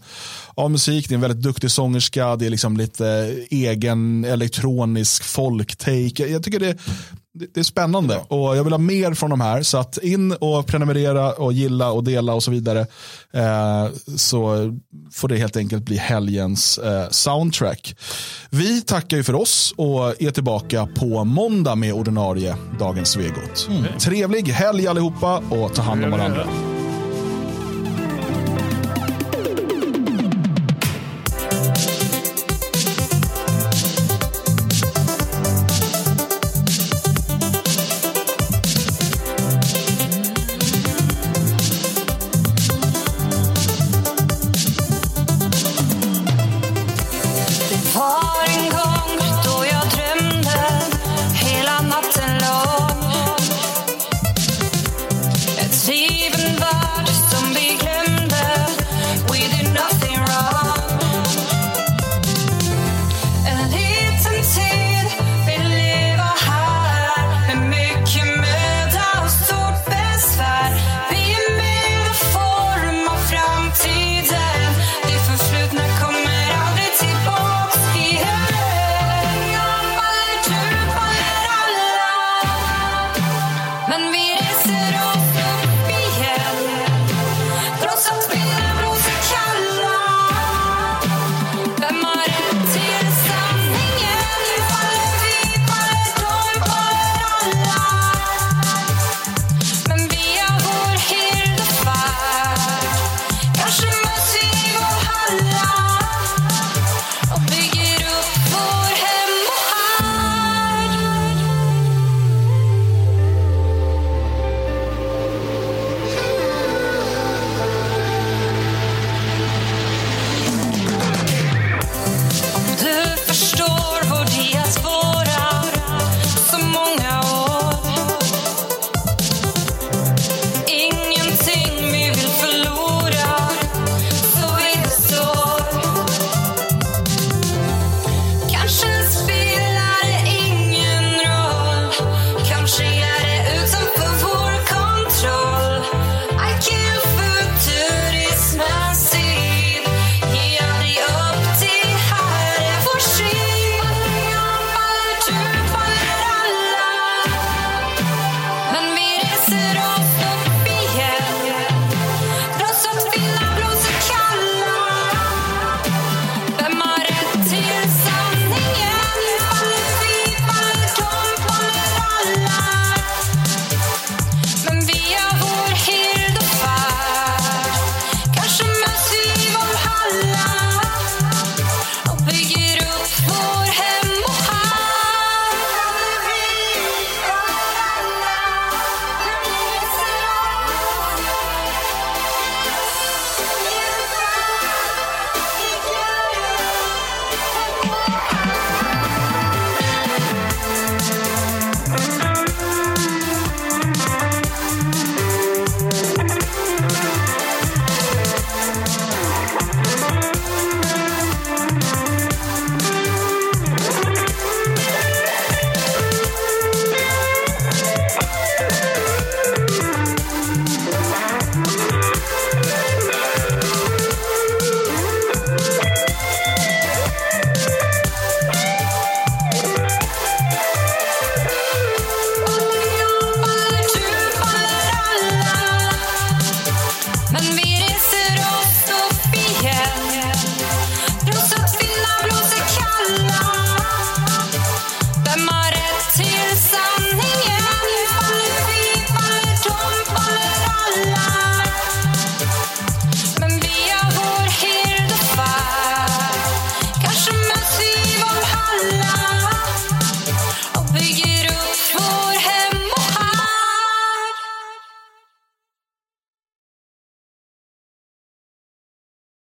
av 0.54 0.70
musik. 0.70 1.08
Det 1.08 1.12
är 1.12 1.16
en 1.16 1.20
väldigt 1.20 1.42
duktig 1.42 1.70
sångerska, 1.70 2.36
det 2.36 2.46
är 2.46 2.50
liksom 2.50 2.76
lite 2.76 3.06
egen 3.50 4.24
elektronisk 4.24 5.24
folk-take. 5.24 6.22
Jag, 6.22 6.30
jag 6.30 6.42
tycker 6.42 6.60
det, 6.60 6.76
det, 7.38 7.60
är 7.60 7.64
spännande 7.64 8.20
och 8.28 8.56
jag 8.56 8.64
vill 8.64 8.72
ha 8.72 8.78
mer 8.78 9.14
från 9.14 9.30
de 9.30 9.40
här. 9.40 9.62
Så 9.62 9.78
att 9.78 9.98
in 9.98 10.32
och 10.32 10.66
prenumerera 10.66 11.32
och 11.32 11.52
gilla 11.52 11.90
och 11.90 12.04
dela 12.04 12.34
och 12.34 12.42
så 12.42 12.50
vidare. 12.50 12.80
Eh, 13.32 13.88
så 14.16 14.72
får 15.12 15.28
det 15.28 15.36
helt 15.36 15.56
enkelt 15.56 15.84
bli 15.84 15.96
helgens 15.96 16.78
eh, 16.78 17.08
soundtrack. 17.10 17.96
Vi 18.50 18.82
tackar 18.82 19.16
ju 19.16 19.22
för 19.22 19.34
oss 19.34 19.74
och 19.76 20.22
är 20.22 20.30
tillbaka 20.30 20.88
på 20.96 21.24
måndag 21.24 21.74
med 21.74 21.92
ordinarie 21.92 22.56
Dagens 22.78 23.08
Svegot. 23.08 23.68
Trevlig 24.00 24.48
helg 24.48 24.86
allihopa 24.86 25.42
och 25.50 25.74
ta 25.74 25.82
hand 25.82 26.04
om 26.04 26.10
varandra. 26.10 26.75